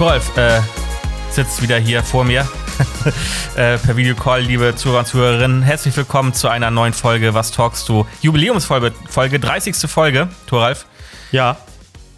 Thoralf 0.00 0.34
äh, 0.38 0.62
sitzt 1.30 1.60
wieder 1.60 1.76
hier 1.76 2.02
vor 2.02 2.24
mir 2.24 2.40
äh, 3.54 3.76
per 3.76 3.98
Videocall, 3.98 4.40
liebe 4.40 4.74
Zuhörer 4.74 5.00
und 5.00 5.04
Zuhörerinnen. 5.04 5.60
Herzlich 5.62 5.94
willkommen 5.94 6.32
zu 6.32 6.48
einer 6.48 6.70
neuen 6.70 6.94
Folge 6.94 7.34
Was 7.34 7.50
talkst 7.50 7.86
du? 7.86 8.06
Jubiläumsfolge, 8.22 8.92
Folge, 9.10 9.38
30. 9.38 9.76
Folge, 9.90 10.30
Thoralf. 10.46 10.86
Ja. 11.32 11.58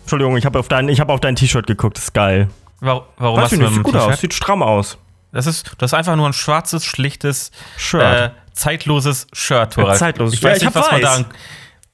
Entschuldigung, 0.03 0.37
ich 0.37 0.46
habe 0.46 0.61
auf 0.61 0.68
dein, 0.68 0.89
hab 0.96 1.21
dein 1.23 1.35
T-Shirt 1.35 1.67
geguckt, 1.67 1.96
das 1.96 2.05
ist 2.05 2.14
geil. 2.14 2.50
Warum, 2.79 3.03
warum 3.17 3.37
Weiß 3.39 3.46
hast 3.46 3.53
ich 3.55 3.59
du 3.59 3.64
nicht, 3.64 3.77
mit 3.77 3.85
sieht 3.85 3.95
gut 3.95 4.01
aus, 4.01 4.21
sieht 4.21 4.35
stramm 4.35 4.62
aus. 4.62 4.96
Das 5.33 5.49
ist, 5.49 5.73
das 5.79 5.91
ist 5.91 5.95
einfach 5.95 6.14
nur 6.14 6.29
ein 6.29 6.35
schwarzes, 6.35 6.85
schlichtes, 6.85 7.51
Shirt. 7.77 8.01
äh, 8.01 8.30
zeitloses 8.53 9.27
Shirt, 9.33 9.73
Thoralf. 9.73 9.99
zeitlos. 9.99 10.35
Ich 10.35 10.41
Ja, 10.41 10.50
weiß, 10.50 10.58
ich 10.58 10.64
nicht, 10.67 10.75
was 10.77 10.89
man 10.89 11.00
daran, 11.00 11.25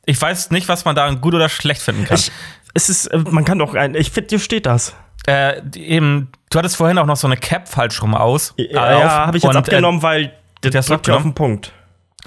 ich 0.04 0.20
weiß 0.20 0.50
nicht, 0.50 0.68
was 0.68 0.84
man 0.84 0.94
daran 0.94 1.22
gut 1.22 1.34
oder 1.34 1.48
schlecht 1.48 1.80
finden 1.80 2.04
kann. 2.04 2.18
Ich, 2.18 2.30
es 2.74 2.90
ist, 2.90 3.06
äh, 3.06 3.16
man 3.30 3.46
kann 3.46 3.58
doch 3.58 3.72
ein, 3.72 3.94
ich 3.94 4.10
finde, 4.10 4.28
dir 4.28 4.38
steht 4.38 4.66
das. 4.66 4.94
Äh, 5.28 5.62
eben, 5.76 6.32
du 6.50 6.58
hattest 6.58 6.76
vorhin 6.76 6.98
auch 6.98 7.06
noch 7.06 7.16
so 7.16 7.26
eine 7.26 7.36
Cap 7.36 7.68
falsch 7.68 8.00
rum 8.02 8.14
aus. 8.14 8.54
Ja, 8.56 8.64
äh, 8.88 9.00
ja 9.00 9.26
habe 9.26 9.36
ich 9.36 9.42
jetzt 9.42 9.50
Und, 9.50 9.56
abgenommen, 9.58 10.02
weil 10.02 10.32
das 10.62 10.86
du 10.86 10.94
drückt 10.94 11.08
ja 11.08 11.16
auf 11.16 11.22
den 11.22 11.34
Punkt. 11.34 11.72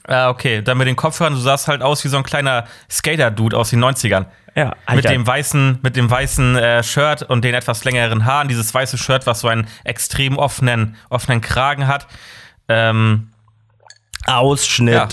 Äh, 0.07 0.13
ah, 0.13 0.29
okay, 0.29 0.61
dann 0.61 0.77
mit 0.77 0.87
den 0.87 0.95
Kopfhörern, 0.95 1.33
du 1.33 1.39
sahst 1.39 1.67
halt 1.67 1.81
aus 1.81 2.03
wie 2.03 2.07
so 2.09 2.17
ein 2.17 2.23
kleiner 2.23 2.65
Skater-Dude 2.89 3.57
aus 3.57 3.71
den 3.71 3.83
90ern. 3.83 4.25
Ja, 4.55 4.65
Mit 4.65 4.75
Alter. 4.87 5.09
dem 5.09 5.25
weißen, 5.25 5.79
mit 5.81 5.95
dem 5.95 6.09
weißen 6.11 6.57
äh, 6.57 6.83
Shirt 6.83 7.23
und 7.23 7.43
den 7.43 7.53
etwas 7.53 7.85
längeren 7.85 8.25
Haaren. 8.25 8.49
Dieses 8.49 8.73
weiße 8.73 8.97
Shirt, 8.97 9.25
was 9.25 9.39
so 9.39 9.47
einen 9.47 9.67
extrem 9.85 10.37
offenen, 10.37 10.97
offenen 11.09 11.39
Kragen 11.39 11.87
hat. 11.87 12.07
Ähm, 12.67 13.29
Ausschnitt. 14.27 14.93
ja. 14.93 15.07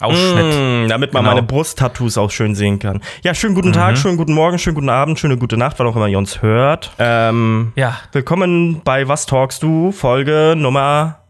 Ausschnitt. 0.00 0.54
Mm, 0.54 0.88
damit 0.88 1.12
man 1.14 1.22
Genau. 1.22 1.34
meine 1.34 1.42
Brusttattoos 1.46 2.18
auch 2.18 2.30
schön 2.30 2.54
sehen 2.54 2.78
kann. 2.78 3.00
Ja, 3.22 3.34
schönen 3.34 3.54
guten 3.54 3.72
Tag, 3.72 3.96
schönen 3.96 4.16
guten 4.18 4.34
Morgen, 4.34 4.58
schönen 4.58 4.74
guten 4.74 4.90
Abend, 4.90 5.18
schöne 5.18 5.36
gute 5.38 5.56
Nacht, 5.56 5.78
wann 5.78 5.86
auch 5.86 5.96
immer 5.96 6.06
ihr 6.08 6.18
uns 6.18 6.42
hört. 6.42 6.90
Ähm, 6.98 7.72
Ja, 7.76 7.98
willkommen 8.12 8.82
bei 8.84 9.08
Was 9.08 9.24
talkst 9.26 9.62
du? 9.62 9.92
Folge 9.92 10.54
Nummer 10.56 11.20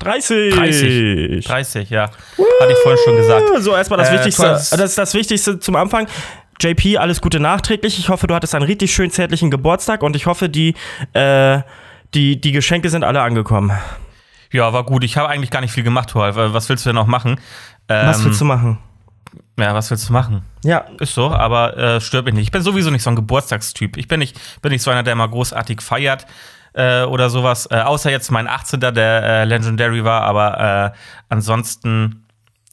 30. 0.00 0.54
30. 0.54 1.44
30, 1.46 1.90
ja. 1.90 2.04
Hatte 2.60 2.72
ich 2.72 2.78
vorhin 2.78 3.00
schon 3.04 3.16
gesagt. 3.16 3.44
So, 3.60 3.74
erstmal 3.74 3.98
das 3.98 4.10
Äh, 4.10 4.14
Wichtigste. 4.14 4.42
kurz- 4.42 4.70
Das 4.70 4.80
ist 4.80 4.98
das 4.98 5.14
Wichtigste 5.14 5.58
zum 5.58 5.76
Anfang. 5.76 6.06
JP, 6.60 6.98
alles 6.98 7.20
Gute 7.20 7.40
nachträglich. 7.40 7.98
Ich 7.98 8.08
hoffe, 8.08 8.26
du 8.26 8.34
hattest 8.34 8.54
einen 8.54 8.64
richtig 8.64 8.92
schön 8.92 9.10
zärtlichen 9.10 9.50
Geburtstag 9.50 10.02
und 10.02 10.14
ich 10.16 10.26
hoffe, 10.26 10.48
die, 10.48 10.74
äh, 11.12 11.60
die, 12.14 12.40
die 12.40 12.52
Geschenke 12.52 12.90
sind 12.90 13.04
alle 13.04 13.22
angekommen. 13.22 13.72
Ja, 14.52 14.70
war 14.74 14.84
gut. 14.84 15.02
Ich 15.02 15.16
habe 15.16 15.28
eigentlich 15.30 15.50
gar 15.50 15.60
nicht 15.62 15.72
viel 15.72 15.82
gemacht, 15.82 16.10
Thor. 16.10 16.30
Was 16.52 16.68
willst 16.68 16.84
du 16.84 16.90
denn 16.90 16.96
noch 16.96 17.06
machen? 17.06 17.40
Ähm, 17.88 18.06
Was 18.08 18.24
willst 18.24 18.40
du 18.40 18.44
machen? 18.44 18.78
Ja, 19.58 19.74
was 19.74 19.90
willst 19.90 20.08
du 20.08 20.12
machen? 20.12 20.42
Ja, 20.64 20.84
Ist 20.98 21.14
so, 21.14 21.30
aber 21.30 21.76
äh, 21.76 22.00
stört 22.00 22.24
mich 22.24 22.34
nicht. 22.34 22.44
Ich 22.44 22.50
bin 22.50 22.62
sowieso 22.62 22.90
nicht 22.90 23.02
so 23.02 23.10
ein 23.10 23.16
Geburtstagstyp. 23.16 23.96
Ich 23.96 24.08
bin 24.08 24.20
nicht, 24.20 24.38
bin 24.62 24.72
nicht 24.72 24.82
so 24.82 24.90
einer, 24.90 25.02
der 25.02 25.14
mal 25.14 25.28
großartig 25.28 25.82
feiert 25.82 26.26
äh, 26.72 27.02
oder 27.02 27.30
sowas. 27.30 27.66
Äh, 27.70 27.80
außer 27.80 28.10
jetzt 28.10 28.30
mein 28.30 28.48
18. 28.48 28.80
der 28.80 28.94
äh, 28.94 29.44
Legendary 29.44 30.04
war, 30.04 30.22
aber 30.22 30.92
äh, 30.94 30.98
ansonsten 31.28 32.24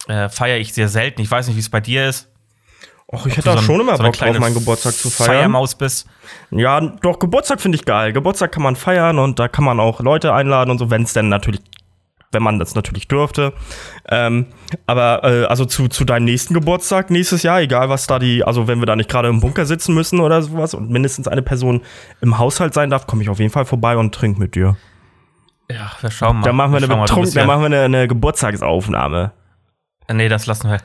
äh, 0.07 0.29
feiere 0.29 0.57
ich 0.57 0.73
sehr 0.73 0.87
selten. 0.87 1.21
Ich 1.21 1.29
weiß 1.29 1.47
nicht, 1.47 1.55
wie 1.55 1.61
es 1.61 1.69
bei 1.69 1.81
dir 1.81 2.07
ist. 2.07 2.29
Och, 3.11 3.25
ich 3.25 3.37
hätte 3.37 3.51
auch 3.51 3.57
so 3.57 3.63
schon 3.63 3.81
immer 3.81 3.97
so 3.97 4.03
Bock 4.03 4.13
drauf, 4.17 4.37
meinen 4.37 4.53
Geburtstag 4.53 4.93
zu 4.93 5.09
feiern. 5.09 5.27
Feiermaus 5.29 5.73
bist. 5.75 6.07
Ja, 6.51 6.79
doch, 6.79 7.17
Geburtstag 7.17 7.59
finde 7.59 7.75
ich 7.77 7.85
geil. 7.85 8.13
Geburtstag 8.13 8.51
kann 8.51 8.61
man 8.61 8.75
feiern 8.75 9.17
und 9.17 9.39
da 9.39 9.47
kann 9.47 9.65
man 9.65 9.79
auch 9.79 9.99
Leute 9.99 10.31
einladen 10.33 10.69
und 10.69 10.77
so, 10.77 10.91
wenn 10.91 11.03
es 11.03 11.13
denn 11.13 11.27
natürlich, 11.27 11.61
wenn 12.31 12.43
man 12.43 12.59
das 12.59 12.75
natürlich 12.75 13.07
dürfte. 13.07 13.53
Ähm, 14.07 14.47
aber 14.85 15.23
äh, 15.23 15.45
also 15.45 15.65
zu, 15.65 15.87
zu 15.87 16.05
deinem 16.05 16.25
nächsten 16.25 16.53
Geburtstag 16.53 17.09
nächstes 17.09 17.43
Jahr, 17.43 17.61
egal 17.61 17.89
was 17.89 18.07
da 18.07 18.19
die, 18.19 18.43
also 18.43 18.67
wenn 18.67 18.79
wir 18.79 18.85
da 18.85 18.95
nicht 18.95 19.09
gerade 19.09 19.29
im 19.29 19.39
Bunker 19.39 19.65
sitzen 19.65 19.93
müssen 19.93 20.19
oder 20.19 20.41
sowas 20.41 20.73
und 20.73 20.89
mindestens 20.89 21.27
eine 21.27 21.41
Person 21.41 21.81
im 22.21 22.37
Haushalt 22.37 22.73
sein 22.73 22.89
darf, 22.89 23.07
komme 23.07 23.23
ich 23.23 23.29
auf 23.29 23.39
jeden 23.39 23.51
Fall 23.51 23.65
vorbei 23.65 23.97
und 23.97 24.13
trink 24.13 24.37
mit 24.37 24.55
dir. 24.55 24.77
Ja, 25.71 25.91
wir 26.01 26.11
schauen 26.11 26.37
mal. 26.37 26.43
Dann 26.43 26.55
machen 26.55 26.71
wir 26.71 26.77
eine 26.77 26.87
mal. 26.87 26.95
Du 26.95 27.01
betrunken, 27.01 27.33
dann 27.33 27.47
machen 27.47 27.61
wir 27.61 27.65
eine, 27.67 27.81
eine 27.83 28.07
Geburtstagsaufnahme. 28.07 29.31
Nee, 30.11 30.29
das 30.29 30.47
lassen 30.47 30.69
wir. 30.69 30.79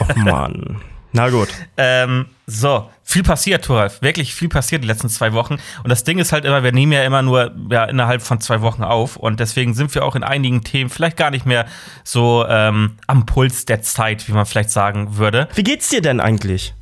Och 0.00 0.16
Mann. 0.16 0.80
Na 1.16 1.30
gut. 1.30 1.48
Ähm, 1.78 2.26
so, 2.46 2.90
viel 3.02 3.22
passiert, 3.22 3.64
Thoralf. 3.64 4.02
Wirklich 4.02 4.34
viel 4.34 4.50
passiert 4.50 4.82
die 4.82 4.86
letzten 4.86 5.08
zwei 5.08 5.32
Wochen. 5.32 5.54
Und 5.82 5.88
das 5.88 6.04
Ding 6.04 6.18
ist 6.18 6.30
halt 6.30 6.44
immer, 6.44 6.62
wir 6.62 6.72
nehmen 6.72 6.92
ja 6.92 7.04
immer 7.04 7.22
nur 7.22 7.52
ja, 7.70 7.84
innerhalb 7.84 8.20
von 8.20 8.38
zwei 8.38 8.60
Wochen 8.60 8.84
auf. 8.84 9.16
Und 9.16 9.40
deswegen 9.40 9.72
sind 9.72 9.94
wir 9.94 10.04
auch 10.04 10.14
in 10.14 10.22
einigen 10.22 10.62
Themen 10.62 10.90
vielleicht 10.90 11.16
gar 11.16 11.30
nicht 11.30 11.46
mehr 11.46 11.64
so 12.04 12.44
ähm, 12.46 12.98
am 13.06 13.24
Puls 13.24 13.64
der 13.64 13.80
Zeit, 13.80 14.28
wie 14.28 14.32
man 14.32 14.44
vielleicht 14.44 14.68
sagen 14.70 15.16
würde. 15.16 15.48
Wie 15.54 15.62
geht's 15.62 15.88
dir 15.88 16.02
denn 16.02 16.20
eigentlich? 16.20 16.74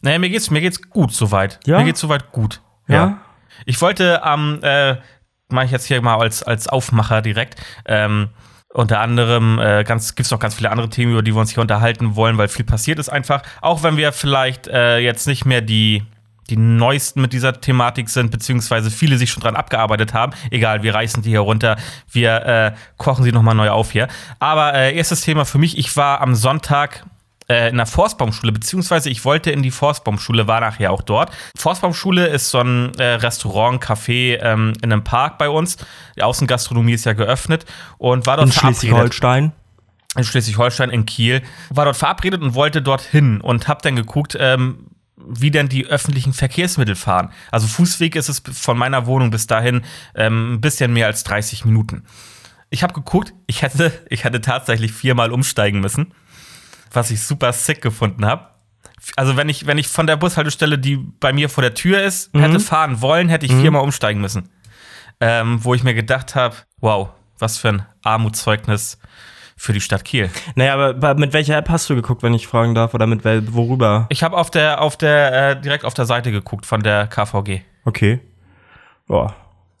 Naja, 0.00 0.18
mir 0.18 0.30
geht's, 0.30 0.50
mir 0.50 0.62
geht's 0.62 0.88
gut 0.88 1.12
soweit. 1.12 1.60
Ja? 1.66 1.78
Mir 1.78 1.84
geht's 1.84 2.00
soweit 2.00 2.32
gut. 2.32 2.62
Ja? 2.88 3.20
Ich 3.66 3.78
wollte 3.82 4.22
am, 4.22 4.58
äh, 4.62 4.96
mache 5.48 5.66
ich 5.66 5.70
jetzt 5.70 5.84
hier 5.84 6.00
mal 6.00 6.16
als, 6.16 6.42
als 6.42 6.66
Aufmacher 6.66 7.20
direkt, 7.20 7.60
ähm, 7.84 8.30
unter 8.72 9.00
anderem 9.00 9.58
äh, 9.58 9.84
ganz, 9.84 10.14
gibt 10.14 10.26
es 10.26 10.30
noch 10.30 10.38
ganz 10.38 10.54
viele 10.54 10.70
andere 10.70 10.88
Themen, 10.88 11.12
über 11.12 11.22
die 11.22 11.34
wir 11.34 11.40
uns 11.40 11.50
hier 11.50 11.60
unterhalten 11.60 12.16
wollen, 12.16 12.38
weil 12.38 12.48
viel 12.48 12.64
passiert 12.64 12.98
ist 12.98 13.08
einfach. 13.08 13.42
Auch 13.60 13.82
wenn 13.82 13.96
wir 13.96 14.12
vielleicht 14.12 14.66
äh, 14.66 14.98
jetzt 14.98 15.26
nicht 15.26 15.44
mehr 15.44 15.60
die, 15.60 16.02
die 16.48 16.56
neuesten 16.56 17.20
mit 17.20 17.32
dieser 17.32 17.60
Thematik 17.60 18.08
sind, 18.08 18.30
beziehungsweise 18.30 18.90
viele 18.90 19.18
sich 19.18 19.30
schon 19.30 19.42
dran 19.42 19.56
abgearbeitet 19.56 20.14
haben. 20.14 20.32
Egal, 20.50 20.82
wir 20.82 20.94
reißen 20.94 21.22
die 21.22 21.30
hier 21.30 21.40
runter, 21.40 21.76
wir 22.10 22.46
äh, 22.46 22.72
kochen 22.96 23.24
sie 23.24 23.32
nochmal 23.32 23.54
neu 23.54 23.70
auf 23.70 23.92
hier. 23.92 24.08
Aber 24.38 24.74
äh, 24.74 24.96
erstes 24.96 25.20
Thema 25.20 25.44
für 25.44 25.58
mich, 25.58 25.76
ich 25.76 25.96
war 25.96 26.20
am 26.20 26.34
Sonntag 26.34 27.04
äh, 27.52 27.68
in 27.68 27.76
der 27.76 27.86
Forstbaumschule, 27.86 28.52
beziehungsweise 28.52 29.10
ich 29.10 29.24
wollte 29.24 29.50
in 29.50 29.62
die 29.62 29.70
Forstbaumschule, 29.70 30.46
war 30.46 30.60
nachher 30.60 30.90
auch 30.90 31.02
dort. 31.02 31.30
Forstbaumschule 31.56 32.26
ist 32.26 32.50
so 32.50 32.58
ein 32.60 32.94
äh, 32.98 33.14
Restaurant, 33.14 33.82
Café 33.82 34.38
ähm, 34.40 34.72
in 34.82 34.92
einem 34.92 35.04
Park 35.04 35.38
bei 35.38 35.48
uns. 35.48 35.76
Die 36.16 36.22
Außengastronomie 36.22 36.94
ist 36.94 37.04
ja 37.04 37.12
geöffnet 37.12 37.64
und 37.98 38.26
war 38.26 38.36
dort 38.36 38.48
In 38.48 38.52
Schleswig-Holstein. 38.52 39.52
in 40.16 40.24
Schleswig-Holstein, 40.24 40.90
in 40.90 41.06
Kiel, 41.06 41.42
war 41.70 41.84
dort 41.84 41.96
verabredet 41.96 42.42
und 42.42 42.54
wollte 42.54 42.82
dorthin 42.82 43.40
und 43.40 43.68
hab 43.68 43.82
dann 43.82 43.96
geguckt, 43.96 44.36
ähm, 44.40 44.86
wie 45.16 45.50
denn 45.50 45.68
die 45.68 45.86
öffentlichen 45.86 46.32
Verkehrsmittel 46.32 46.96
fahren. 46.96 47.30
Also 47.50 47.66
Fußweg 47.66 48.16
ist 48.16 48.28
es 48.28 48.42
von 48.52 48.76
meiner 48.76 49.06
Wohnung 49.06 49.30
bis 49.30 49.46
dahin 49.46 49.82
ähm, 50.14 50.54
ein 50.54 50.60
bisschen 50.60 50.92
mehr 50.92 51.06
als 51.06 51.22
30 51.24 51.64
Minuten. 51.64 52.04
Ich 52.70 52.82
habe 52.82 52.94
geguckt, 52.94 53.34
ich 53.46 53.62
hätte, 53.62 53.92
ich 54.08 54.24
hätte 54.24 54.40
tatsächlich 54.40 54.92
viermal 54.92 55.30
umsteigen 55.30 55.80
müssen, 55.80 56.12
was 56.92 57.10
ich 57.10 57.22
super 57.22 57.52
sick 57.52 57.80
gefunden 57.82 58.24
habe. 58.24 58.48
Also 59.16 59.36
wenn 59.36 59.48
ich, 59.48 59.66
wenn 59.66 59.78
ich 59.78 59.88
von 59.88 60.06
der 60.06 60.16
Bushaltestelle, 60.16 60.78
die 60.78 60.96
bei 60.96 61.32
mir 61.32 61.48
vor 61.48 61.62
der 61.62 61.74
Tür 61.74 62.02
ist, 62.02 62.32
hätte 62.34 62.60
fahren 62.60 63.00
wollen, 63.00 63.28
hätte 63.28 63.46
ich 63.46 63.52
viermal 63.52 63.82
umsteigen 63.82 64.20
müssen. 64.20 64.48
Ähm, 65.20 65.64
wo 65.64 65.74
ich 65.74 65.82
mir 65.82 65.94
gedacht 65.94 66.34
habe, 66.34 66.56
wow, 66.78 67.08
was 67.38 67.58
für 67.58 67.68
ein 67.68 67.86
Armutszeugnis 68.02 68.98
für 69.56 69.72
die 69.72 69.80
Stadt 69.80 70.04
Kiel. 70.04 70.30
Naja, 70.56 70.74
aber 70.74 70.88
aber 70.88 71.14
mit 71.14 71.32
welcher 71.32 71.56
App 71.56 71.68
hast 71.68 71.88
du 71.88 71.94
geguckt, 71.94 72.22
wenn 72.22 72.34
ich 72.34 72.48
fragen 72.48 72.74
darf? 72.74 72.94
Oder 72.94 73.06
mit 73.06 73.24
wel 73.24 73.54
worüber? 73.54 74.06
Ich 74.08 74.22
habe 74.22 74.36
auf 74.36 74.50
der, 74.50 74.80
auf 74.80 74.96
der, 74.96 75.50
äh, 75.50 75.60
direkt 75.60 75.84
auf 75.84 75.94
der 75.94 76.04
Seite 76.04 76.32
geguckt 76.32 76.66
von 76.66 76.82
der 76.82 77.06
KVG. 77.06 77.60
Okay. 77.84 78.20
Boah. 79.06 79.34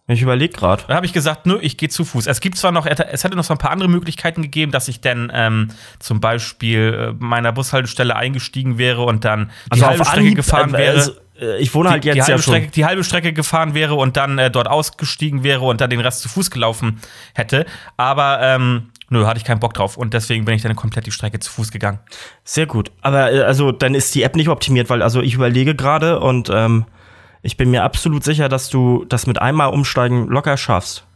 Ich 0.08 0.20
überlege 0.20 0.52
gerade. 0.52 0.82
Da 0.88 0.96
habe 0.96 1.06
ich 1.06 1.12
gesagt, 1.12 1.46
nö, 1.46 1.58
ich 1.60 1.76
gehe 1.76 1.88
zu 1.88 2.04
Fuß. 2.04 2.26
Es 2.26 2.40
gibt 2.40 2.58
zwar 2.58 2.72
noch, 2.72 2.86
es 2.86 3.22
hätte 3.22 3.36
noch 3.36 3.44
so 3.44 3.54
ein 3.54 3.58
paar 3.58 3.70
andere 3.70 3.88
Möglichkeiten 3.88 4.42
gegeben, 4.42 4.72
dass 4.72 4.88
ich 4.88 5.00
dann 5.00 5.30
ähm, 5.32 5.68
zum 6.00 6.20
Beispiel 6.20 7.12
äh, 7.12 7.24
meiner 7.24 7.52
Bushaltestelle 7.52 8.16
eingestiegen 8.16 8.78
wäre 8.78 9.02
und 9.02 9.24
dann 9.24 9.50
die 9.72 9.84
halbe 9.84 10.04
Strecke 10.04 10.34
gefahren 10.34 10.72
wäre. 10.72 10.96
Also, 10.96 11.12
äh, 11.40 11.58
ich 11.58 11.72
wohne 11.72 11.90
halt 11.90 12.02
die, 12.02 12.08
jetzt 12.08 12.16
die, 12.16 12.22
halbe 12.22 12.32
ja 12.32 12.38
schon. 12.38 12.54
Strecke, 12.54 12.70
die 12.72 12.84
halbe 12.84 13.04
Strecke 13.04 13.32
gefahren 13.32 13.74
wäre 13.74 13.94
und 13.94 14.16
dann 14.16 14.38
äh, 14.38 14.50
dort 14.50 14.66
ausgestiegen 14.66 15.44
wäre 15.44 15.62
und 15.62 15.80
dann 15.80 15.90
den 15.90 16.00
Rest 16.00 16.22
zu 16.22 16.28
Fuß 16.28 16.50
gelaufen 16.50 17.00
hätte. 17.34 17.64
Aber 17.96 18.40
ähm, 18.42 18.90
nö, 19.08 19.24
hatte 19.26 19.38
ich 19.38 19.44
keinen 19.44 19.60
Bock 19.60 19.74
drauf 19.74 19.96
und 19.96 20.14
deswegen 20.14 20.44
bin 20.44 20.56
ich 20.56 20.62
dann 20.62 20.74
komplett 20.74 21.06
die 21.06 21.12
Strecke 21.12 21.38
zu 21.38 21.50
Fuß 21.52 21.70
gegangen. 21.70 22.00
Sehr 22.42 22.66
gut. 22.66 22.90
Aber 23.02 23.32
äh, 23.32 23.42
also 23.42 23.70
dann 23.70 23.94
ist 23.94 24.12
die 24.16 24.24
App 24.24 24.34
nicht 24.34 24.48
optimiert, 24.48 24.90
weil 24.90 25.00
also 25.00 25.22
ich 25.22 25.34
überlege 25.34 25.76
gerade 25.76 26.18
und 26.18 26.50
ähm, 26.52 26.86
ich 27.42 27.56
bin 27.56 27.70
mir 27.70 27.82
absolut 27.84 28.24
sicher, 28.24 28.48
dass 28.48 28.68
du 28.70 29.04
das 29.04 29.26
mit 29.26 29.40
einmal 29.40 29.68
umsteigen 29.72 30.26
locker 30.28 30.56
schaffst. 30.56 31.06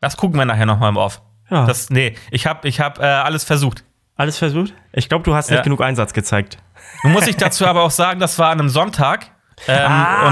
Das 0.00 0.16
gucken 0.16 0.38
wir 0.38 0.44
nachher 0.44 0.66
nochmal 0.66 0.88
im 0.90 0.96
Off. 0.96 1.20
Ja. 1.50 1.66
Das, 1.66 1.90
nee, 1.90 2.14
ich 2.30 2.46
habe 2.46 2.66
ich 2.68 2.80
hab, 2.80 2.98
äh, 3.00 3.02
alles 3.04 3.44
versucht. 3.44 3.84
Alles 4.16 4.38
versucht? 4.38 4.72
Ich 4.92 5.08
glaube, 5.08 5.24
du 5.24 5.34
hast 5.34 5.50
nicht 5.50 5.58
Ja. 5.58 5.62
genug 5.64 5.80
Einsatz 5.80 6.12
gezeigt. 6.12 6.58
Nun 7.02 7.12
muss 7.12 7.26
ich 7.26 7.36
dazu 7.36 7.66
aber 7.66 7.82
auch 7.82 7.90
sagen, 7.90 8.20
das 8.20 8.38
war 8.38 8.50
an 8.50 8.60
einem 8.60 8.68
Sonntag. 8.68 9.30
Ähm, 9.66 9.78
Ah. 9.90 10.26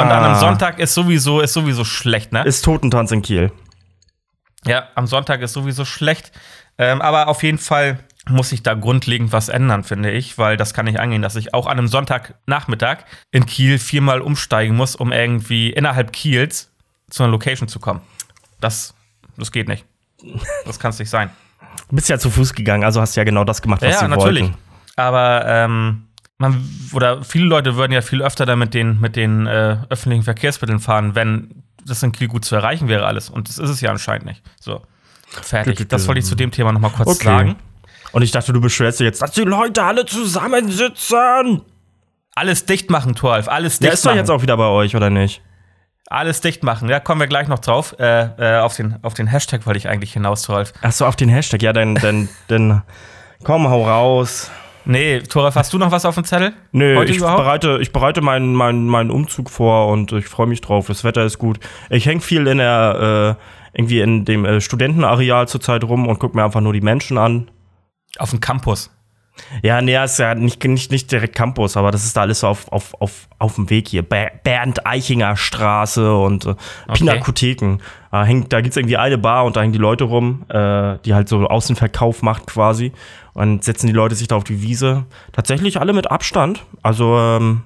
und, 0.00 0.06
und 0.06 0.12
an 0.12 0.24
einem 0.24 0.34
Sonntag 0.36 0.78
ist 0.78 0.94
sowieso, 0.94 1.40
ist 1.40 1.52
sowieso 1.52 1.84
schlecht, 1.84 2.32
ne? 2.32 2.42
Ist 2.44 2.64
Totentanz 2.64 3.12
in 3.12 3.22
Kiel. 3.22 3.52
Ja, 4.64 4.88
am 4.94 5.06
Sonntag 5.06 5.40
ist 5.42 5.52
sowieso 5.52 5.84
schlecht. 5.84 6.32
Ähm, 6.78 7.00
aber 7.02 7.28
auf 7.28 7.42
jeden 7.42 7.58
Fall 7.58 7.98
muss 8.28 8.50
sich 8.50 8.62
da 8.62 8.74
grundlegend 8.74 9.32
was 9.32 9.48
ändern, 9.48 9.82
finde 9.82 10.10
ich, 10.10 10.38
weil 10.38 10.56
das 10.56 10.74
kann 10.74 10.84
nicht 10.84 11.00
angehen, 11.00 11.22
dass 11.22 11.34
ich 11.34 11.54
auch 11.54 11.66
an 11.66 11.78
einem 11.78 11.88
Sonntagnachmittag 11.88 12.98
in 13.32 13.46
Kiel 13.46 13.78
viermal 13.78 14.20
umsteigen 14.20 14.76
muss, 14.76 14.94
um 14.94 15.10
irgendwie 15.10 15.70
innerhalb 15.70 16.12
Kiels 16.12 16.70
zu 17.10 17.24
einer 17.24 17.32
Location 17.32 17.68
zu 17.68 17.80
kommen. 17.80 18.00
Das, 18.60 18.94
das 19.36 19.50
geht 19.50 19.66
nicht. 19.66 19.84
Das 20.64 20.78
kann 20.78 20.90
es 20.90 21.00
nicht 21.00 21.10
sein. 21.10 21.30
Du 21.88 21.96
bist 21.96 22.08
ja 22.08 22.18
zu 22.18 22.30
Fuß 22.30 22.54
gegangen, 22.54 22.84
also 22.84 23.00
hast 23.00 23.16
ja 23.16 23.24
genau 23.24 23.44
das 23.44 23.60
gemacht, 23.60 23.82
was 23.82 23.94
ja, 23.94 23.98
sie 24.00 24.08
natürlich. 24.08 24.42
wollten. 24.44 24.58
Aber 24.94 25.44
ähm, 25.46 26.04
man, 26.38 26.64
oder 26.92 27.24
viele 27.24 27.46
Leute 27.46 27.74
würden 27.76 27.92
ja 27.92 28.02
viel 28.02 28.22
öfter 28.22 28.46
da 28.46 28.54
mit 28.54 28.72
den, 28.72 29.00
mit 29.00 29.16
den 29.16 29.46
äh, 29.48 29.78
öffentlichen 29.88 30.22
Verkehrsmitteln 30.22 30.78
fahren, 30.78 31.14
wenn 31.16 31.64
das 31.84 32.02
in 32.04 32.12
Kiel 32.12 32.28
gut 32.28 32.44
zu 32.44 32.54
erreichen 32.54 32.86
wäre 32.86 33.06
alles. 33.06 33.30
Und 33.30 33.48
das 33.48 33.58
ist 33.58 33.70
es 33.70 33.80
ja 33.80 33.90
anscheinend 33.90 34.26
nicht. 34.26 34.42
So. 34.60 34.82
Fertig. 35.26 35.88
Das 35.88 36.06
wollte 36.06 36.20
ich 36.20 36.26
zu 36.26 36.34
dem 36.34 36.50
Thema 36.50 36.72
noch 36.72 36.80
mal 36.80 36.90
kurz 36.90 37.08
Okay. 37.08 37.24
sagen. 37.24 37.56
Und 38.12 38.22
ich 38.22 38.30
dachte, 38.30 38.52
du 38.52 38.60
beschwerst 38.60 39.00
dich 39.00 39.06
jetzt, 39.06 39.22
dass 39.22 39.32
die 39.32 39.42
Leute 39.42 39.82
alle 39.82 40.04
zusammensitzen. 40.06 41.62
Alles 42.34 42.64
dicht 42.66 42.90
machen, 42.90 43.14
Toralf. 43.14 43.48
Alles 43.48 43.78
Der 43.78 43.90
dicht 43.90 43.94
ist 43.98 44.04
doch 44.06 44.10
machen. 44.10 44.18
jetzt 44.18 44.30
auch 44.30 44.42
wieder 44.42 44.56
bei 44.56 44.66
euch, 44.68 44.96
oder 44.96 45.10
nicht? 45.10 45.42
Alles 46.08 46.40
dicht 46.40 46.62
machen. 46.62 46.88
Ja, 46.88 47.00
kommen 47.00 47.20
wir 47.20 47.26
gleich 47.26 47.48
noch 47.48 47.58
drauf. 47.58 47.94
Äh, 47.98 48.56
äh, 48.56 48.58
auf, 48.60 48.76
den, 48.76 48.96
auf 49.02 49.14
den 49.14 49.26
Hashtag 49.26 49.66
wollte 49.66 49.78
ich 49.78 49.88
eigentlich 49.88 50.12
hinaus, 50.12 50.42
Toralf. 50.42 50.72
Ach 50.82 50.92
so, 50.92 51.06
auf 51.06 51.16
den 51.16 51.28
Hashtag. 51.28 51.62
Ja, 51.62 51.72
dann, 51.72 51.94
dann, 51.94 52.28
dann 52.48 52.82
komm, 53.44 53.68
hau 53.68 53.86
raus. 53.86 54.50
Nee, 54.84 55.20
Toralf, 55.20 55.54
hast 55.54 55.72
du 55.72 55.78
noch 55.78 55.90
was 55.92 56.04
auf 56.04 56.16
dem 56.16 56.24
Zettel? 56.24 56.52
Nö, 56.72 56.96
Heute 56.96 57.12
ich 57.12 57.18
überhaupt? 57.18 57.38
bereite, 57.38 57.78
ich 57.80 57.92
bereite 57.92 58.20
meinen, 58.20 58.52
meinen, 58.54 58.88
meinen 58.88 59.10
Umzug 59.10 59.48
vor 59.48 59.88
und 59.88 60.12
ich 60.12 60.26
freue 60.26 60.48
mich 60.48 60.60
drauf. 60.60 60.88
Das 60.88 61.04
Wetter 61.04 61.24
ist 61.24 61.38
gut. 61.38 61.60
Ich 61.88 62.04
häng 62.06 62.20
viel 62.20 62.46
in 62.46 62.58
der, 62.58 63.36
äh, 63.38 63.78
irgendwie 63.78 64.00
in 64.00 64.24
dem 64.24 64.44
äh, 64.44 64.60
Studentenareal 64.60 65.46
zurzeit 65.48 65.84
rum 65.84 66.08
und 66.08 66.18
guck 66.18 66.34
mir 66.34 66.44
einfach 66.44 66.60
nur 66.60 66.72
die 66.72 66.80
Menschen 66.80 67.16
an. 67.16 67.50
Auf 68.18 68.30
dem 68.30 68.40
Campus. 68.40 68.90
Ja, 69.62 69.80
nee, 69.80 69.96
ist 70.04 70.18
ja 70.18 70.34
nicht, 70.34 70.62
nicht, 70.62 70.90
nicht 70.92 71.10
direkt 71.10 71.34
Campus, 71.34 71.78
aber 71.78 71.90
das 71.90 72.04
ist 72.04 72.14
da 72.14 72.20
alles 72.20 72.40
so 72.40 72.48
auf, 72.48 72.70
auf, 72.70 72.92
auf, 73.00 73.28
auf 73.38 73.54
dem 73.54 73.70
Weg 73.70 73.88
hier. 73.88 74.02
Ber- 74.02 74.30
Bernd-Eichinger 74.44 75.36
Straße 75.36 76.14
und 76.14 76.44
äh, 76.44 76.54
Pinakotheken. 76.92 77.78
Da, 78.10 78.24
hängt, 78.24 78.52
da 78.52 78.60
gibt's 78.60 78.76
irgendwie 78.76 78.98
eine 78.98 79.16
Bar 79.16 79.46
und 79.46 79.56
da 79.56 79.62
hängen 79.62 79.72
die 79.72 79.78
Leute 79.78 80.04
rum, 80.04 80.44
äh, 80.50 80.98
die 81.06 81.14
halt 81.14 81.30
so 81.30 81.46
Außenverkauf 81.46 82.20
macht 82.22 82.46
quasi. 82.46 82.92
Und 83.32 83.64
setzen 83.64 83.86
die 83.86 83.94
Leute 83.94 84.14
sich 84.14 84.28
da 84.28 84.36
auf 84.36 84.44
die 84.44 84.60
Wiese. 84.60 85.06
Tatsächlich 85.32 85.80
alle 85.80 85.94
mit 85.94 86.10
Abstand. 86.10 86.62
Also, 86.82 87.16
ähm, 87.16 87.62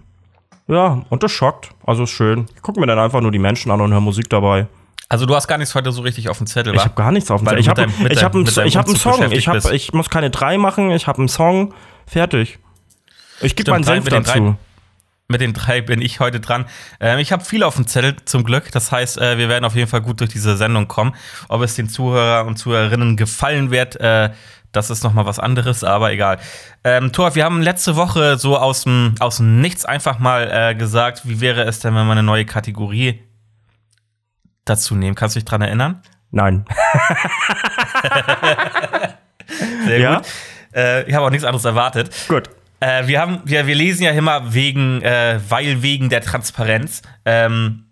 ja, 0.69 1.03
und 1.11 1.25
das 1.25 1.33
schockt. 1.33 1.71
Also 1.85 2.05
ist 2.05 2.11
schön. 2.11 2.47
Ich 2.55 2.63
gucke 2.63 2.79
mir 2.79 2.87
dann 2.87 3.01
einfach 3.01 3.21
nur 3.21 3.33
die 3.33 3.41
Menschen 3.41 3.73
an 3.73 3.81
und 3.81 3.93
höre 3.93 4.01
Musik 4.01 4.31
dabei. 4.31 4.69
Also 5.09 5.25
du 5.27 5.37
hast 5.37 5.47
gar 5.47 5.59
nichts 5.59 5.75
heute 5.75 5.93
so 5.93 6.03
richtig 6.03 6.29
auf 6.29 6.39
dem 6.39 6.47
Zettel, 6.47 6.75
Ich 6.75 6.85
habe 6.85 6.95
gar 6.95 7.13
nichts 7.13 7.31
auf 7.31 7.41
dem 7.41 7.47
Zettel. 7.47 7.61
Ich 7.61 7.69
habe 7.69 7.83
ich 8.11 8.25
hab 8.25 8.35
einen, 8.35 8.45
ich 8.67 8.77
hab 8.77 8.87
einen 8.87 8.97
Song. 8.97 9.33
Ich, 9.33 9.49
hab, 9.49 9.55
ich 9.73 9.93
muss 9.93 10.11
keine 10.11 10.31
drei 10.31 10.59
machen. 10.59 10.91
Ich 10.91 11.07
habe 11.07 11.19
einen 11.19 11.29
Song. 11.29 11.75
Fertig. 12.07 12.59
Ich 13.41 13.55
gebe 13.55 13.71
meinen 13.71 13.85
Senf 13.85 14.05
dazu. 14.25 14.33
drei- 14.41 14.55
Mit 15.29 15.41
den 15.41 15.53
drei 15.55 15.81
bin 15.81 16.01
ich 16.03 16.21
heute 16.21 16.41
dran. 16.41 16.67
Ähm, 17.01 17.19
ich 17.19 17.31
habe 17.33 17.45
viel 17.45 17.63
auf 17.63 17.75
dem 17.77 17.87
Zettel, 17.87 18.17
zum 18.25 18.43
Glück. 18.45 18.71
Das 18.73 18.91
heißt, 18.93 19.19
äh, 19.19 19.39
wir 19.39 19.49
werden 19.49 19.65
auf 19.65 19.75
jeden 19.77 19.89
Fall 19.89 20.01
gut 20.01 20.21
durch 20.21 20.31
diese 20.31 20.57
Sendung 20.57 20.89
kommen. 20.89 21.15
Ob 21.49 21.63
es 21.63 21.75
den 21.75 21.89
Zuhörer 21.89 22.47
und 22.47 22.57
Zuhörerinnen 22.57 23.17
gefallen 23.17 23.71
wird, 23.71 23.97
äh, 24.01 24.31
das 24.73 24.91
ist 24.91 25.05
noch 25.05 25.13
mal 25.15 25.25
was 25.27 25.39
anderes, 25.39 25.85
aber 25.85 26.13
egal. 26.13 26.39
Ähm, 26.85 27.13
Thor, 27.13 27.35
wir 27.35 27.45
haben 27.45 27.63
letzte 27.63 27.97
Woche 27.97 28.39
so 28.39 28.59
aus 28.59 28.83
dem, 28.83 29.15
aus 29.21 29.37
dem 29.39 29.61
Nichts 29.61 29.85
einfach 29.85 30.19
mal 30.19 30.51
äh, 30.53 30.75
gesagt, 30.75 31.23
wie 31.25 31.41
wäre 31.41 31.63
es 31.63 31.79
denn, 31.81 31.95
wenn 31.95 32.07
wir 32.07 32.13
eine 32.13 32.23
neue 32.23 32.45
Kategorie 32.45 33.23
dazu 34.67 34.95
nehmen? 34.95 35.15
Kannst 35.15 35.37
du 35.37 35.41
dich 35.41 35.47
dran 35.47 35.63
erinnern? 35.63 36.03
Nein. 36.31 36.67
Sehr 39.87 39.99
Ja? 39.99 40.17
gut. 40.19 40.27
Äh, 40.75 41.09
ich 41.09 41.15
habe 41.15 41.25
auch 41.27 41.31
nichts 41.31 41.45
anderes 41.45 41.65
erwartet. 41.65 42.11
Gut. 42.29 42.51
Äh, 42.81 43.07
wir, 43.07 43.21
haben, 43.21 43.41
wir, 43.45 43.67
wir 43.67 43.75
lesen 43.75 44.03
ja 44.03 44.11
immer 44.11 44.53
wegen, 44.53 45.01
äh, 45.03 45.41
weil 45.49 45.81
wegen 45.83 46.11
der 46.11 46.21
Transparenz, 46.21 47.01
ähm, 47.25 47.85